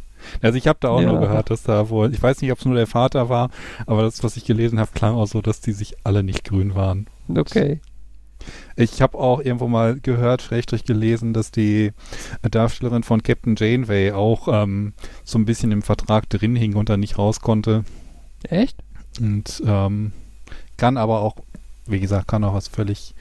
Also 0.42 0.58
ich 0.58 0.68
habe 0.68 0.78
da 0.82 0.90
auch 0.90 1.02
Ja. 1.02 1.12
nur 1.12 1.20
gehört, 1.20 1.50
dass 1.50 1.64
da 1.64 1.90
wohl, 1.90 2.14
ich 2.14 2.22
weiß 2.22 2.42
nicht, 2.42 2.52
ob 2.52 2.60
es 2.60 2.66
nur 2.66 2.76
der 2.76 2.88
Vater 2.88 3.30
war, 3.30 3.50
aber 3.86 4.04
das, 4.04 4.24
was 4.24 4.38
ich 4.38 4.46
gelesen 4.46 4.80
habe, 4.80 4.92
klang 4.94 5.16
auch 5.16 5.28
so, 5.28 5.42
dass 5.42 5.62
die 5.62 5.72
sich 5.74 5.96
alle 6.04 6.24
nicht 6.24 6.44
grün 6.44 6.76
waren. 6.76 7.08
Okay. 7.36 7.80
Ich 8.76 9.02
habe 9.04 9.20
auch 9.20 9.40
irgendwo 9.40 9.68
mal 9.68 10.00
gehört, 10.00 10.42
schrägstrich 10.42 10.84
gelesen, 10.84 11.34
dass 11.34 11.52
die 11.52 11.92
Darstellerin 12.50 13.04
von 13.04 13.22
Captain 13.22 13.56
Janeway 13.56 14.14
auch 14.14 14.48
ähm, 14.52 14.94
so 15.24 15.38
ein 15.38 15.46
bisschen 15.46 15.72
im 15.72 15.84
Vertrag 15.84 16.28
drin 16.30 16.56
hing 16.56 16.76
und 16.76 16.90
dann 16.90 17.02
nicht 17.02 17.20
raus 17.20 17.42
konnte. 17.42 17.84
Echt? 18.44 18.78
Und 19.20 19.62
ähm, 19.66 20.14
kann 20.78 20.98
aber 20.98 21.22
auch, 21.22 21.36
wie 21.86 22.00
gesagt, 22.00 22.28
kann 22.30 22.44
auch 22.44 22.56
was 22.56 22.68
völlig. 22.68 23.14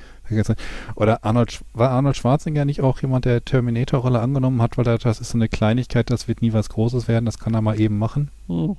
Oder 0.95 1.25
Arnold, 1.25 1.65
war 1.73 1.91
Arnold 1.91 2.17
Schwarzenegger 2.17 2.65
nicht 2.65 2.81
auch 2.81 3.01
jemand, 3.01 3.25
der 3.25 3.45
Terminator-Rolle 3.45 4.21
angenommen 4.21 4.63
hat, 4.63 4.79
weil 4.79 4.87
er, 4.87 4.99
das 4.99 5.21
ist 5.21 5.31
so 5.31 5.39
eine 5.39 5.49
Kleinigkeit, 5.49 6.11
das 6.11 6.29
wird 6.29 6.43
nie 6.43 6.53
was 6.53 6.69
Großes 6.69 7.09
werden, 7.09 7.25
das 7.27 7.39
kann 7.39 7.55
er 7.55 7.61
mal 7.61 7.79
eben 7.81 7.99
machen. 7.99 8.31
Hm. 8.47 8.77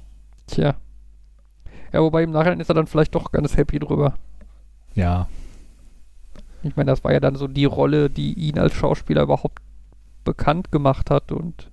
Tja. 0.47 0.75
Ja, 1.93 2.01
wobei 2.01 2.23
im 2.23 2.31
Nachhinein 2.31 2.59
ist 2.59 2.69
er 2.69 2.75
dann 2.75 2.87
vielleicht 2.87 3.15
doch 3.15 3.31
ganz 3.31 3.57
happy 3.57 3.79
drüber. 3.79 4.15
Ja. 4.95 5.27
Ich 6.63 6.75
meine, 6.75 6.91
das 6.91 7.03
war 7.03 7.11
ja 7.11 7.19
dann 7.19 7.35
so 7.35 7.47
die 7.47 7.65
Rolle, 7.65 8.09
die 8.09 8.33
ihn 8.33 8.59
als 8.59 8.73
Schauspieler 8.73 9.23
überhaupt 9.23 9.59
bekannt 10.23 10.71
gemacht 10.71 11.09
hat 11.09 11.31
und 11.31 11.71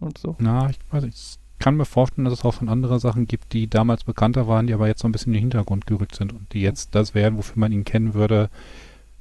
und 0.00 0.18
so. 0.18 0.34
Na, 0.38 0.70
ich 0.70 0.78
weiß 0.90 1.04
nicht. 1.04 1.39
Ich 1.60 1.62
kann 1.64 1.76
mir 1.76 1.84
vorstellen, 1.84 2.24
dass 2.24 2.32
es 2.32 2.42
auch 2.46 2.54
schon 2.54 2.70
andere 2.70 2.98
Sachen 3.00 3.26
gibt, 3.26 3.52
die 3.52 3.68
damals 3.68 4.04
bekannter 4.04 4.48
waren, 4.48 4.66
die 4.66 4.72
aber 4.72 4.86
jetzt 4.86 5.02
so 5.02 5.06
ein 5.08 5.12
bisschen 5.12 5.34
in 5.34 5.40
den 5.40 5.40
Hintergrund 5.50 5.86
gerückt 5.86 6.16
sind 6.16 6.32
und 6.32 6.50
die 6.54 6.62
jetzt 6.62 6.94
das 6.94 7.14
wären, 7.14 7.36
wofür 7.36 7.58
man 7.60 7.70
ihn 7.70 7.84
kennen 7.84 8.14
würde, 8.14 8.48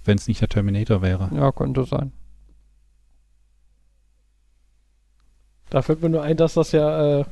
wenn 0.05 0.17
es 0.17 0.25
nicht 0.29 0.39
der 0.39 0.47
Terminator 0.47 1.01
wäre. 1.01 1.29
Ja, 1.35 1.51
könnte 1.51 1.83
sein. 1.83 2.13
Da 5.69 5.81
fällt 5.81 6.01
mir 6.01 6.07
nur 6.07 6.23
ein, 6.23 6.37
dass 6.37 6.53
das 6.53 6.71
ja, 6.71 7.19
äh, 7.19 7.25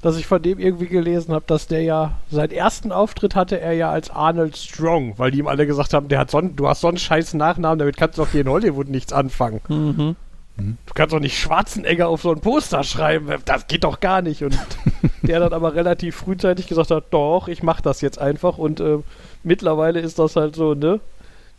dass 0.00 0.16
ich 0.16 0.26
von 0.26 0.40
dem 0.40 0.58
irgendwie 0.58 0.86
gelesen 0.86 1.34
habe, 1.34 1.44
dass 1.46 1.66
der 1.66 1.82
ja 1.82 2.16
seinen 2.30 2.52
ersten 2.52 2.92
Auftritt 2.92 3.36
hatte 3.36 3.60
er 3.60 3.74
ja 3.74 3.90
als 3.90 4.08
Arnold 4.08 4.56
Strong, 4.56 5.18
weil 5.18 5.30
die 5.30 5.40
ihm 5.40 5.46
alle 5.46 5.66
gesagt 5.66 5.92
haben, 5.92 6.08
der 6.08 6.20
hat 6.20 6.30
so 6.30 6.38
einen- 6.38 6.56
du 6.56 6.66
hast 6.68 6.80
so 6.80 6.88
einen 6.88 6.96
scheiß 6.96 7.34
Nachnamen, 7.34 7.78
damit 7.78 7.98
kannst 7.98 8.16
du 8.16 8.22
auch 8.22 8.28
hier 8.28 8.40
in 8.40 8.48
Hollywood 8.48 8.88
nichts 8.88 9.12
anfangen. 9.12 9.60
Mhm. 9.68 10.16
Du 10.86 10.94
kannst 10.94 11.12
doch 11.12 11.20
nicht 11.20 11.38
Schwarzenegger 11.38 12.08
auf 12.08 12.22
so 12.22 12.32
ein 12.32 12.40
Poster 12.40 12.84
schreiben, 12.84 13.28
das 13.44 13.66
geht 13.66 13.84
doch 13.84 14.00
gar 14.00 14.22
nicht. 14.22 14.42
Und 14.42 14.58
der 15.22 15.40
dann 15.40 15.52
aber 15.52 15.74
relativ 15.74 16.16
frühzeitig 16.16 16.66
gesagt 16.66 16.90
hat, 16.90 17.04
doch, 17.10 17.48
ich 17.48 17.62
mach 17.62 17.80
das 17.80 18.00
jetzt 18.00 18.18
einfach. 18.18 18.58
Und 18.58 18.80
äh, 18.80 18.98
mittlerweile 19.42 20.00
ist 20.00 20.18
das 20.18 20.36
halt 20.36 20.56
so, 20.56 20.74
ne? 20.74 21.00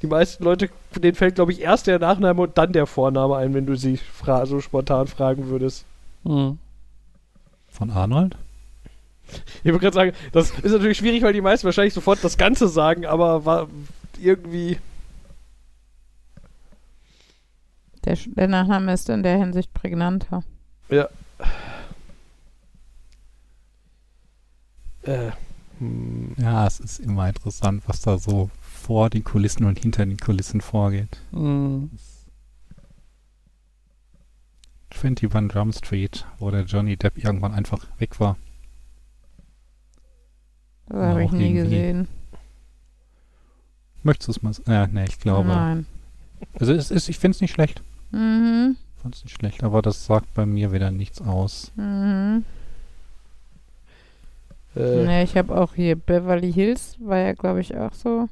Die 0.02 0.08
meisten 0.08 0.44
Leute, 0.44 0.70
denen 0.96 1.16
fällt, 1.16 1.36
glaube 1.36 1.52
ich, 1.52 1.62
erst 1.62 1.86
der 1.86 2.00
Nachname 2.00 2.42
und 2.42 2.58
dann 2.58 2.74
der 2.74 2.88
Vorname 2.88 3.38
ein, 3.38 3.54
wenn 3.54 3.68
du 3.68 3.76
sie 3.76 3.98
fra 3.98 4.46
so 4.48 4.60
spontan 4.60 5.08
fragen 5.08 5.48
würdest. 5.48 5.86
Mhm. 6.24 6.58
Von 7.70 7.92
Arnold? 7.92 8.36
Ich 9.64 9.66
würde 9.66 9.80
gerade 9.80 9.96
sagen, 9.96 10.12
das 10.32 10.52
ist 10.52 10.72
natürlich 10.72 10.98
schwierig, 10.98 11.24
weil 11.24 11.34
die 11.34 11.42
meisten 11.42 11.66
wahrscheinlich 11.66 11.94
sofort 11.94 12.24
das 12.24 12.38
Ganze 12.38 12.68
sagen, 12.68 13.06
aber 13.06 13.46
war 13.46 13.68
irgendwie. 14.20 14.78
Der, 18.06 18.16
der 18.16 18.48
Nachname 18.48 18.94
ist 18.94 19.10
in 19.10 19.24
der 19.24 19.38
Hinsicht 19.38 19.74
prägnanter. 19.74 20.44
Ja. 20.90 21.08
Äh. 25.04 25.32
Hm. 25.80 26.36
Ja, 26.38 26.68
es 26.68 26.80
ist 26.80 27.00
immer 27.00 27.28
interessant, 27.28 27.84
was 27.88 28.02
da 28.02 28.18
so 28.18 28.50
vor 28.62 29.10
den 29.10 29.24
Kulissen 29.24 29.66
und 29.66 29.80
hinter 29.80 30.06
den 30.06 30.18
Kulissen 30.18 30.62
vorgeht. 30.62 31.20
Mhm. 31.32 31.92
21 34.92 35.54
Jump 35.54 35.74
Street, 35.76 36.26
wo 36.38 36.52
der 36.52 36.64
Johnny 36.64 36.98
Depp 36.98 37.18
irgendwann 37.18 37.54
einfach 37.54 37.88
weg 38.00 38.20
war. 38.20 38.38
Das 40.88 40.98
Ja, 40.98 41.08
habe 41.08 41.24
ich 41.24 41.32
nie 41.32 41.54
gesehen. 41.54 42.08
Möchtest 44.04 44.28
du 44.28 44.32
es 44.32 44.42
mal? 44.42 44.54
Ja, 44.74 44.88
nee, 44.88 45.06
ich 45.06 45.20
glaube. 45.20 45.48
Nein. 45.48 45.86
Also 46.60 46.74
es 46.74 46.92
ist, 46.92 47.08
ich 47.08 47.18
finde 47.18 47.36
es 47.36 47.42
nicht 47.42 47.52
schlecht. 47.54 47.82
Mhm. 48.12 48.76
Ich 48.98 49.02
fand 49.02 49.16
es 49.16 49.24
nicht 49.24 49.36
schlecht, 49.36 49.64
aber 49.64 49.82
das 49.82 50.06
sagt 50.06 50.34
bei 50.34 50.46
mir 50.46 50.72
wieder 50.72 50.92
nichts 50.92 51.22
aus. 51.22 51.72
Mhm. 51.76 52.46
Äh, 54.76 55.06
Ne, 55.06 55.24
ich 55.24 55.36
habe 55.38 55.56
auch 55.60 55.74
hier 55.76 55.96
Beverly 55.96 56.52
Hills, 56.54 56.98
war 57.00 57.18
ja, 57.18 57.34
glaube 57.34 57.62
ich, 57.62 57.76
auch 57.76 57.94
so. 57.94 58.28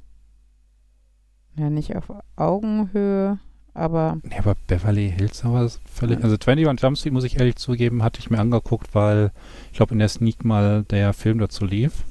Ja, 1.55 1.69
nicht 1.69 1.95
auf 1.95 2.11
Augenhöhe, 2.37 3.39
Aber 3.73 4.17
Ja, 4.31 4.39
aber 4.39 4.55
Beverly 4.67 5.11
Hills 5.11 5.43
aber 5.43 5.63
ist 5.63 5.81
völlig. 5.89 6.23
Also 6.23 6.35
21 6.35 6.81
Jump 6.81 6.97
Street, 6.97 7.13
muss 7.13 7.23
ich 7.23 7.37
ehrlich 7.39 7.55
zugeben, 7.57 8.03
hatte 8.03 8.19
ich 8.19 8.29
mir 8.29 8.39
angeguckt, 8.39 8.93
weil 8.95 9.31
ich 9.71 9.77
glaube 9.77 9.93
in 9.93 9.99
der 9.99 10.09
Sneak 10.09 10.43
mal 10.45 10.83
der 10.83 11.13
Film 11.13 11.39
dazu 11.39 11.65
lief. 11.65 12.03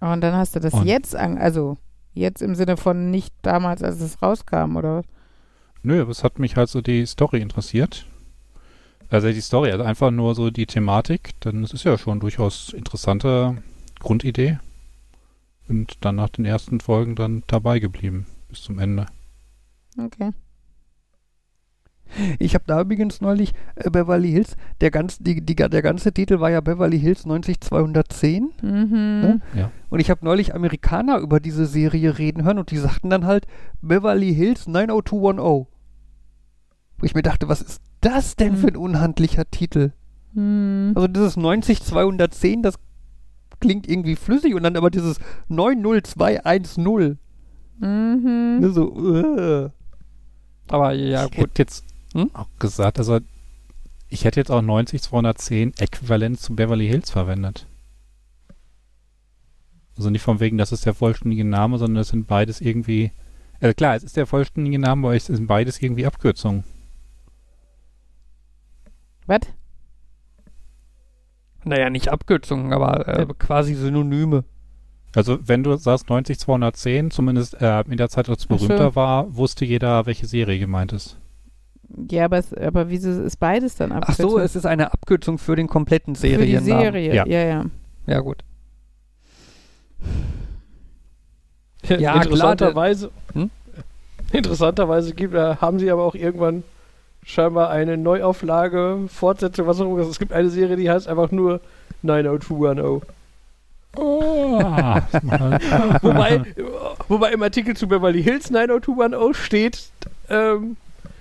und 0.00 0.20
dann 0.20 0.34
hast 0.34 0.54
du 0.56 0.60
das 0.60 0.74
Und- 0.74 0.86
jetzt 0.86 1.14
an, 1.16 1.38
also 1.38 1.78
jetzt 2.12 2.42
im 2.42 2.54
Sinne 2.54 2.76
von 2.76 3.10
nicht 3.10 3.32
damals, 3.42 3.82
als 3.82 4.00
es 4.00 4.20
rauskam, 4.22 4.76
oder? 4.76 5.02
Nö, 5.84 6.00
aber 6.00 6.10
es 6.10 6.24
hat 6.24 6.38
mich 6.38 6.56
halt 6.56 6.68
so 6.68 6.80
die 6.80 7.04
Story 7.06 7.40
interessiert. 7.40 8.06
Also 9.10 9.28
die 9.28 9.40
Story, 9.40 9.70
also 9.70 9.84
einfach 9.84 10.10
nur 10.10 10.34
so 10.34 10.50
die 10.50 10.66
Thematik, 10.66 11.30
dann 11.40 11.62
ist 11.62 11.74
es 11.74 11.84
ja 11.84 11.96
schon 11.98 12.20
durchaus 12.20 12.72
interessante 12.72 13.62
Grundidee. 14.00 14.58
Und 15.68 16.04
dann 16.04 16.16
nach 16.16 16.30
den 16.30 16.44
ersten 16.46 16.80
Folgen 16.80 17.14
dann 17.14 17.42
dabei 17.46 17.78
geblieben 17.78 18.26
bis 18.48 18.62
zum 18.62 18.78
Ende. 18.78 19.06
Okay. 19.98 20.30
Ich 22.38 22.54
habe 22.54 22.64
da 22.66 22.80
übrigens 22.80 23.20
neulich 23.20 23.52
äh, 23.76 23.90
Beverly 23.90 24.30
Hills, 24.30 24.56
der, 24.80 24.90
ganz, 24.90 25.18
die, 25.18 25.40
die, 25.40 25.54
der 25.56 25.82
ganze 25.82 26.12
Titel 26.12 26.38
war 26.38 26.50
ja 26.50 26.60
Beverly 26.60 26.98
Hills 27.00 27.26
90210 27.26 28.52
Mhm. 28.62 28.90
Ne? 28.90 29.40
und 29.90 30.00
ich 30.00 30.10
habe 30.10 30.24
neulich 30.24 30.54
Amerikaner 30.54 31.18
über 31.18 31.40
diese 31.40 31.66
Serie 31.66 32.18
reden 32.18 32.44
hören 32.44 32.58
und 32.58 32.70
die 32.70 32.76
sagten 32.76 33.10
dann 33.10 33.26
halt 33.26 33.46
Beverly 33.80 34.34
Hills 34.34 34.66
90210. 34.66 35.66
Wo 37.04 37.06
ich 37.06 37.14
mir 37.14 37.20
dachte, 37.20 37.48
was 37.50 37.60
ist 37.60 37.82
das 38.00 38.34
denn 38.34 38.52
Hm. 38.54 38.56
für 38.56 38.68
ein 38.68 38.76
unhandlicher 38.78 39.44
Titel? 39.50 39.92
Mhm. 40.32 40.92
Also 40.94 41.06
dieses 41.06 41.36
90210, 41.36 42.62
das 42.62 42.76
klingt 43.60 43.86
irgendwie 43.86 44.16
flüssig 44.16 44.54
und 44.54 44.62
dann 44.62 44.74
aber 44.74 44.88
dieses 44.88 45.18
90210. 45.48 47.18
Mhm. 47.78 48.56
Ne, 48.58 48.70
so, 48.70 49.16
äh. 49.18 49.68
Aber 50.68 50.94
ja, 50.94 51.26
ich 51.26 51.32
gut. 51.32 51.40
hätte 51.50 51.60
jetzt 51.62 51.84
Hm? 52.14 52.30
auch 52.32 52.48
gesagt, 52.58 52.96
also 52.98 53.18
ich 54.08 54.24
hätte 54.24 54.40
jetzt 54.40 54.50
auch 54.50 54.62
90210 54.62 55.74
äquivalent 55.76 56.40
zu 56.40 56.56
Beverly 56.56 56.88
Hills 56.88 57.10
verwendet. 57.10 57.66
Also 59.98 60.08
nicht 60.08 60.22
von 60.22 60.40
wegen, 60.40 60.56
das 60.56 60.72
ist 60.72 60.86
der 60.86 60.94
vollständige 60.94 61.44
Name, 61.44 61.76
sondern 61.76 61.96
das 61.96 62.08
sind 62.08 62.26
beides 62.26 62.62
irgendwie. 62.62 63.12
Also 63.60 63.74
klar, 63.74 63.94
es 63.94 64.04
ist 64.04 64.16
der 64.16 64.24
vollständige 64.26 64.78
Name, 64.78 65.08
aber 65.08 65.14
es 65.16 65.26
sind 65.26 65.46
beides 65.46 65.82
irgendwie 65.82 66.06
Abkürzungen. 66.06 66.64
Was? 69.26 69.40
Naja, 71.64 71.88
nicht 71.90 72.08
Abkürzungen, 72.08 72.72
aber 72.72 73.08
äh, 73.08 73.26
quasi 73.38 73.74
Synonyme. 73.74 74.44
Also 75.16 75.38
wenn 75.46 75.62
du 75.62 75.76
sagst 75.76 76.08
90210, 76.10 77.10
zumindest 77.10 77.60
äh, 77.60 77.80
in 77.88 77.96
der 77.96 78.08
Zeit, 78.08 78.28
als 78.28 78.40
es 78.40 78.46
Ach 78.50 78.58
so. 78.58 78.66
berühmter 78.66 78.94
war, 78.96 79.34
wusste 79.36 79.64
jeder, 79.64 80.04
welche 80.06 80.26
Serie 80.26 80.58
gemeint 80.58 80.92
ist. 80.92 81.18
Ja, 82.10 82.24
aber, 82.24 82.38
es, 82.38 82.52
aber 82.52 82.90
wieso 82.90 83.10
ist 83.22 83.36
beides 83.38 83.76
dann 83.76 83.92
Ach 83.92 84.02
so, 84.14 84.24
Abkürzung? 84.24 84.40
es 84.40 84.56
ist 84.56 84.66
eine 84.66 84.92
Abkürzung 84.92 85.38
für 85.38 85.54
den 85.56 85.68
kompletten 85.68 86.16
Für 86.16 86.26
die 86.26 86.32
Seriennamen. 86.34 86.82
Serie, 86.82 87.14
Ja. 87.14 87.26
ja, 87.26 87.44
ja. 87.44 87.64
Ja, 88.06 88.20
gut. 88.20 88.42
Ja, 91.86 91.96
klar, 91.98 92.16
interessanterweise, 92.24 93.10
Hm? 93.34 93.50
interessanterweise 94.32 95.14
gibt, 95.14 95.34
äh, 95.34 95.56
haben 95.56 95.78
sie 95.78 95.90
aber 95.90 96.02
auch 96.04 96.14
irgendwann 96.14 96.62
scheinbar 97.24 97.70
eine 97.70 97.96
Neuauflage, 97.96 99.06
Fortsetzung, 99.08 99.66
was 99.66 99.80
auch 99.80 99.86
immer. 99.86 99.98
Es 99.98 100.18
gibt 100.18 100.32
eine 100.32 100.50
Serie, 100.50 100.76
die 100.76 100.90
heißt 100.90 101.08
einfach 101.08 101.30
nur 101.30 101.60
90210. 102.02 103.02
Ah, 103.96 105.02
wobei, 106.02 106.42
wobei 107.08 107.32
im 107.32 107.42
Artikel 107.42 107.76
zu 107.76 107.86
Beverly 107.86 108.22
Hills 108.22 108.50
90210 108.50 109.34
steht, 109.34 109.90
ähm, 110.28 110.76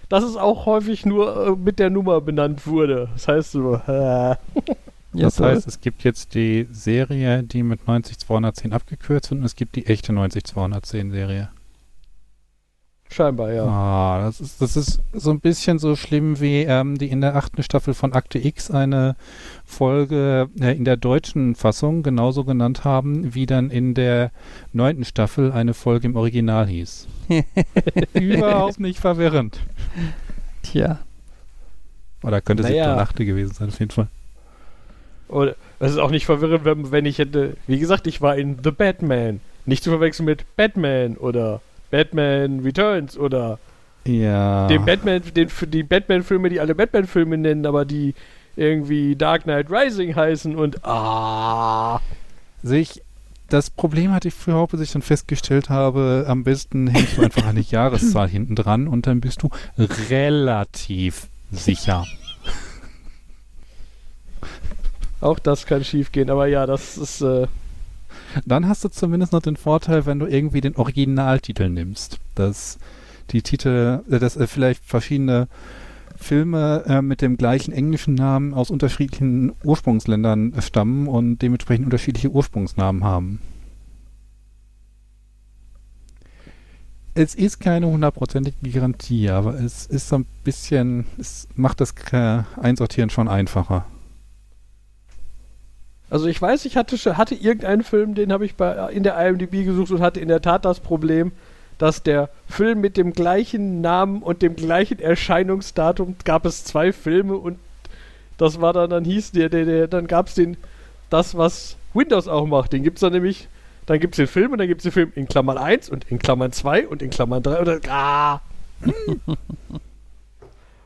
dass 0.09 0.23
es 0.23 0.35
auch 0.35 0.65
häufig 0.65 1.05
nur 1.05 1.47
äh, 1.47 1.51
mit 1.51 1.79
der 1.79 1.89
Nummer 1.89 2.19
benannt 2.21 2.65
wurde. 2.65 3.09
Das 3.13 3.27
heißt 3.27 3.51
so, 3.51 3.75
äh, 3.87 4.35
das 5.13 5.35
so. 5.35 5.45
heißt, 5.45 5.67
es 5.67 5.81
gibt 5.81 6.03
jetzt 6.03 6.33
die 6.33 6.67
Serie, 6.71 7.43
die 7.43 7.61
mit 7.61 7.87
90210 7.87 8.73
abgekürzt 8.73 9.29
wird 9.29 9.39
und 9.39 9.45
es 9.45 9.55
gibt 9.55 9.75
die 9.75 9.85
echte 9.85 10.11
90210 10.11 11.11
Serie. 11.11 11.49
Scheinbar, 13.13 13.53
ja. 13.53 13.65
Ah, 13.65 14.21
das 14.23 14.41
ist, 14.41 14.61
das 14.61 14.75
ist 14.75 15.01
so 15.13 15.31
ein 15.31 15.39
bisschen 15.39 15.79
so 15.79 15.95
schlimm 15.95 16.39
wie 16.39 16.63
ähm, 16.63 16.97
die 16.97 17.09
in 17.09 17.21
der 17.21 17.35
achten 17.35 17.63
Staffel 17.63 17.93
von 17.93 18.13
Akte 18.13 18.39
X 18.39 18.71
eine 18.71 19.15
Folge 19.65 20.49
äh, 20.59 20.75
in 20.75 20.85
der 20.85 20.97
deutschen 20.97 21.55
Fassung 21.55 22.03
genauso 22.03 22.43
genannt 22.43 22.83
haben, 22.83 23.33
wie 23.33 23.45
dann 23.45 23.69
in 23.69 23.93
der 23.93 24.31
neunten 24.73 25.05
Staffel 25.05 25.51
eine 25.51 25.73
Folge 25.73 26.07
im 26.07 26.15
Original 26.15 26.67
hieß. 26.67 27.07
Überhaupt 28.13 28.79
nicht 28.79 28.99
verwirrend. 28.99 29.59
Tja. 30.63 30.99
Oder 32.23 32.41
könnte 32.41 32.63
Naja. 32.63 32.75
siebte 32.75 32.93
und 32.93 32.99
achte 32.99 33.25
gewesen 33.25 33.53
sein, 33.53 33.69
auf 33.69 33.79
jeden 33.79 33.91
Fall. 33.91 34.07
Oder 35.27 35.55
es 35.79 35.91
ist 35.91 35.97
auch 35.97 36.11
nicht 36.11 36.25
verwirrend, 36.25 36.63
wenn, 36.65 36.91
wenn 36.91 37.05
ich 37.05 37.17
hätte, 37.17 37.57
wie 37.67 37.79
gesagt, 37.79 38.07
ich 38.07 38.21
war 38.21 38.37
in 38.37 38.57
The 38.63 38.71
Batman. 38.71 39.39
Nicht 39.65 39.83
zu 39.83 39.89
verwechseln 39.89 40.25
mit 40.25 40.45
Batman 40.57 41.17
oder 41.17 41.61
Batman 41.93 42.61
Returns 42.61 43.15
oder 43.19 43.59
Ja. 44.03 44.65
den 44.65 44.83
Batman, 44.83 45.21
den, 45.35 45.47
die 45.67 45.83
Batman-Filme, 45.83 46.49
die 46.49 46.59
alle 46.59 46.73
Batman-Filme 46.73 47.37
nennen, 47.37 47.67
aber 47.67 47.85
die 47.85 48.15
irgendwie 48.55 49.15
Dark 49.15 49.43
Knight 49.43 49.69
Rising 49.69 50.15
heißen 50.15 50.55
und 50.55 50.83
ah. 50.83 51.99
sich 52.63 53.03
das 53.49 53.69
Problem 53.69 54.11
hatte 54.11 54.29
ich 54.29 54.33
früher 54.33 54.55
auch, 54.55 54.69
bis 54.69 54.81
ich 54.81 54.91
dann 54.91 55.03
festgestellt 55.03 55.69
habe, 55.69 56.25
am 56.27 56.43
besten 56.43 56.87
hängst 56.87 57.17
du 57.17 57.21
einfach 57.21 57.45
eine 57.45 57.59
Jahreszahl 57.59 58.27
hinten 58.27 58.55
dran 58.55 58.87
und 58.87 59.05
dann 59.05 59.21
bist 59.21 59.43
du 59.43 59.49
relativ 60.09 61.27
sicher. 61.51 62.05
Auch 65.21 65.37
das 65.37 65.67
kann 65.67 65.83
schief 65.83 66.11
gehen, 66.11 66.31
aber 66.31 66.47
ja, 66.47 66.65
das 66.65 66.97
ist 66.97 67.21
äh, 67.21 67.45
Dann 68.45 68.67
hast 68.67 68.83
du 68.83 68.89
zumindest 68.89 69.33
noch 69.33 69.41
den 69.41 69.55
Vorteil, 69.55 70.05
wenn 70.05 70.19
du 70.19 70.25
irgendwie 70.25 70.61
den 70.61 70.75
Originaltitel 70.75 71.69
nimmst, 71.69 72.19
dass 72.35 72.77
die 73.31 73.41
Titel, 73.41 74.01
äh, 74.09 74.19
dass 74.19 74.37
äh, 74.37 74.47
vielleicht 74.47 74.83
verschiedene 74.83 75.47
Filme 76.15 76.83
äh, 76.87 77.01
mit 77.01 77.21
dem 77.21 77.37
gleichen 77.37 77.73
englischen 77.73 78.15
Namen 78.15 78.53
aus 78.53 78.69
unterschiedlichen 78.69 79.53
Ursprungsländern 79.63 80.53
äh, 80.53 80.61
stammen 80.61 81.07
und 81.07 81.39
dementsprechend 81.39 81.85
unterschiedliche 81.85 82.29
Ursprungsnamen 82.29 83.03
haben. 83.03 83.39
Es 87.15 87.35
ist 87.35 87.59
keine 87.59 87.87
hundertprozentige 87.87 88.71
Garantie, 88.71 89.29
aber 89.29 89.53
es 89.59 89.85
ist 89.85 90.09
so 90.09 90.15
ein 90.17 90.25
bisschen, 90.43 91.05
es 91.19 91.47
macht 91.55 91.79
das 91.79 91.93
Einsortieren 92.59 93.11
schon 93.11 93.27
einfacher. 93.27 93.85
Also 96.13 96.27
ich 96.27 96.39
weiß, 96.39 96.65
ich 96.65 96.77
hatte, 96.77 97.17
hatte 97.17 97.33
irgendeinen 97.33 97.83
Film, 97.83 98.13
den 98.13 98.31
habe 98.31 98.45
ich 98.45 98.53
bei, 98.53 98.91
in 98.91 99.01
der 99.01 99.17
IMDb 99.17 99.65
gesucht 99.65 99.89
und 99.89 100.01
hatte 100.01 100.19
in 100.19 100.27
der 100.27 100.43
Tat 100.43 100.63
das 100.63 100.79
Problem, 100.79 101.31
dass 101.79 102.03
der 102.03 102.29
Film 102.47 102.81
mit 102.81 102.97
dem 102.97 103.13
gleichen 103.13 103.81
Namen 103.81 104.21
und 104.21 104.43
dem 104.43 104.55
gleichen 104.55 104.99
Erscheinungsdatum 104.99 106.17
gab 106.23 106.45
es 106.45 106.65
zwei 106.65 106.93
Filme 106.93 107.35
und 107.35 107.57
das 108.37 108.61
war 108.61 108.73
dann, 108.73 108.91
dann 108.91 109.05
hieß 109.05 109.31
der, 109.31 109.49
der, 109.49 109.65
der 109.65 109.87
dann 109.87 110.05
gab 110.05 110.27
es 110.27 110.35
den, 110.35 110.55
das, 111.09 111.35
was 111.35 111.77
Windows 111.95 112.27
auch 112.27 112.45
macht. 112.45 112.73
Den 112.73 112.83
gibt 112.83 112.97
es 112.97 113.01
dann 113.01 113.13
nämlich, 113.13 113.47
dann 113.87 113.99
gibt 113.99 114.13
es 114.13 114.17
den 114.17 114.27
Film 114.27 114.51
und 114.51 114.59
dann 114.59 114.67
gibt 114.67 114.81
es 114.81 114.83
den 114.83 114.91
Film 114.91 115.11
in 115.15 115.27
Klammern 115.27 115.57
1 115.57 115.89
und 115.89 116.05
in 116.11 116.19
Klammern 116.19 116.51
2 116.51 116.89
und 116.89 117.01
in 117.01 117.09
Klammern 117.09 117.41
3 117.41 117.57
und 117.57 117.67
dann, 117.67 117.81
ah. 117.89 118.39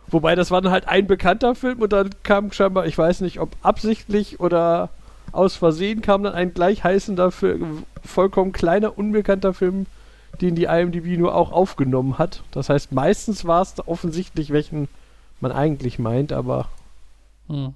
Wobei, 0.08 0.36
das 0.36 0.52
war 0.52 0.62
dann 0.62 0.72
halt 0.72 0.88
ein 0.88 1.06
bekannter 1.06 1.54
Film 1.54 1.82
und 1.82 1.92
dann 1.92 2.12
kam 2.24 2.54
scheinbar, 2.54 2.86
ich 2.86 2.98
weiß 2.98 3.20
nicht, 3.20 3.42
ob 3.42 3.50
absichtlich 3.62 4.40
oder 4.40 4.90
aus 5.38 5.56
Versehen 5.56 6.02
kam 6.02 6.24
dann 6.24 6.34
ein 6.34 6.54
gleich 6.54 6.84
heißender, 6.84 7.32
Fi- 7.32 7.60
vollkommen 8.04 8.52
kleiner, 8.52 8.98
unbekannter 8.98 9.54
Film, 9.54 9.86
den 10.42 10.56
die 10.56 10.66
IMDb 10.66 11.18
nur 11.18 11.36
auch 11.36 11.52
aufgenommen 11.52 12.18
hat. 12.18 12.44
Das 12.52 12.70
heißt, 12.70 12.92
meistens 12.92 13.46
war 13.46 13.62
es 13.62 13.76
offensichtlich, 13.88 14.52
welchen 14.52 14.88
man 15.40 15.52
eigentlich 15.52 16.00
meint, 16.00 16.34
aber 16.34 16.68
Hm. 17.48 17.74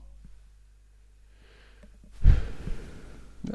Ja. 3.44 3.54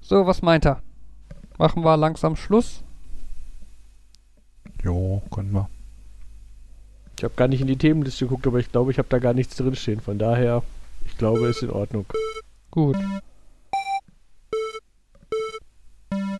So, 0.00 0.26
was 0.26 0.42
meint 0.42 0.64
er? 0.66 0.80
Machen 1.58 1.82
wir 1.84 1.96
langsam 1.96 2.36
Schluss? 2.36 2.82
Jo, 4.84 5.22
können 5.32 5.50
wir. 5.52 5.68
ich 7.16 7.24
habe 7.24 7.34
gar 7.34 7.48
nicht 7.48 7.60
in 7.60 7.66
die 7.66 7.76
Themenliste 7.76 8.26
geguckt, 8.26 8.46
aber 8.46 8.58
ich 8.60 8.70
glaube, 8.70 8.92
ich 8.92 8.98
habe 8.98 9.08
da 9.08 9.18
gar 9.18 9.34
nichts 9.34 9.56
drinstehen. 9.56 10.00
Von 10.00 10.18
daher, 10.18 10.62
ich 11.18 11.20
glaube, 11.20 11.48
ist 11.48 11.64
in 11.64 11.70
Ordnung. 11.70 12.06
Gut. 12.70 12.96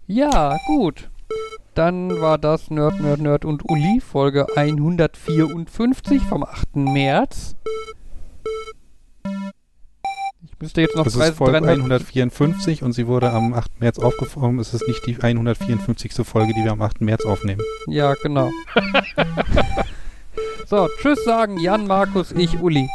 Ja, 0.07 0.57
gut. 0.69 1.11
Dann 1.75 2.21
war 2.21 2.39
das 2.39 2.71
Nerd, 2.71 3.01
Nerd, 3.01 3.19
Nerd 3.19 3.45
und 3.45 3.69
Uli, 3.69 4.01
Folge 4.01 4.47
154 4.57 6.23
vom 6.23 6.45
8. 6.45 6.77
März. 6.77 7.57
Ich 10.45 10.61
Müsste 10.61 10.81
jetzt 10.81 10.95
noch 10.95 11.03
Das 11.03 11.17
ist 11.17 11.35
Folge 11.35 11.61
300 11.61 11.81
154 11.81 12.85
und 12.85 12.93
sie 12.93 13.09
wurde 13.09 13.33
am 13.33 13.55
8. 13.55 13.81
März 13.81 13.99
aufgenommen. 13.99 14.61
Es 14.61 14.75
ist 14.75 14.87
nicht 14.87 15.05
die 15.07 15.21
154. 15.21 16.13
Folge, 16.25 16.55
die 16.55 16.63
wir 16.63 16.71
am 16.71 16.83
8. 16.83 17.01
März 17.01 17.25
aufnehmen. 17.25 17.63
Ja, 17.89 18.15
genau. 18.15 18.53
so, 20.67 20.89
tschüss 21.01 21.25
sagen 21.25 21.59
Jan, 21.59 21.89
Markus, 21.89 22.31
ich, 22.31 22.61
Uli 22.61 22.89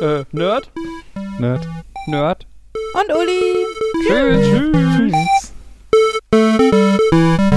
äh, 0.00 0.24
Nerd. 0.32 0.70
Nerd. 1.38 1.66
Nerd. 2.06 2.46
Und 2.94 3.16
Uli. 3.16 3.66
Tschüss. 4.06 4.46
Tschüss. 4.46 5.52
Tschüss. 6.32 7.49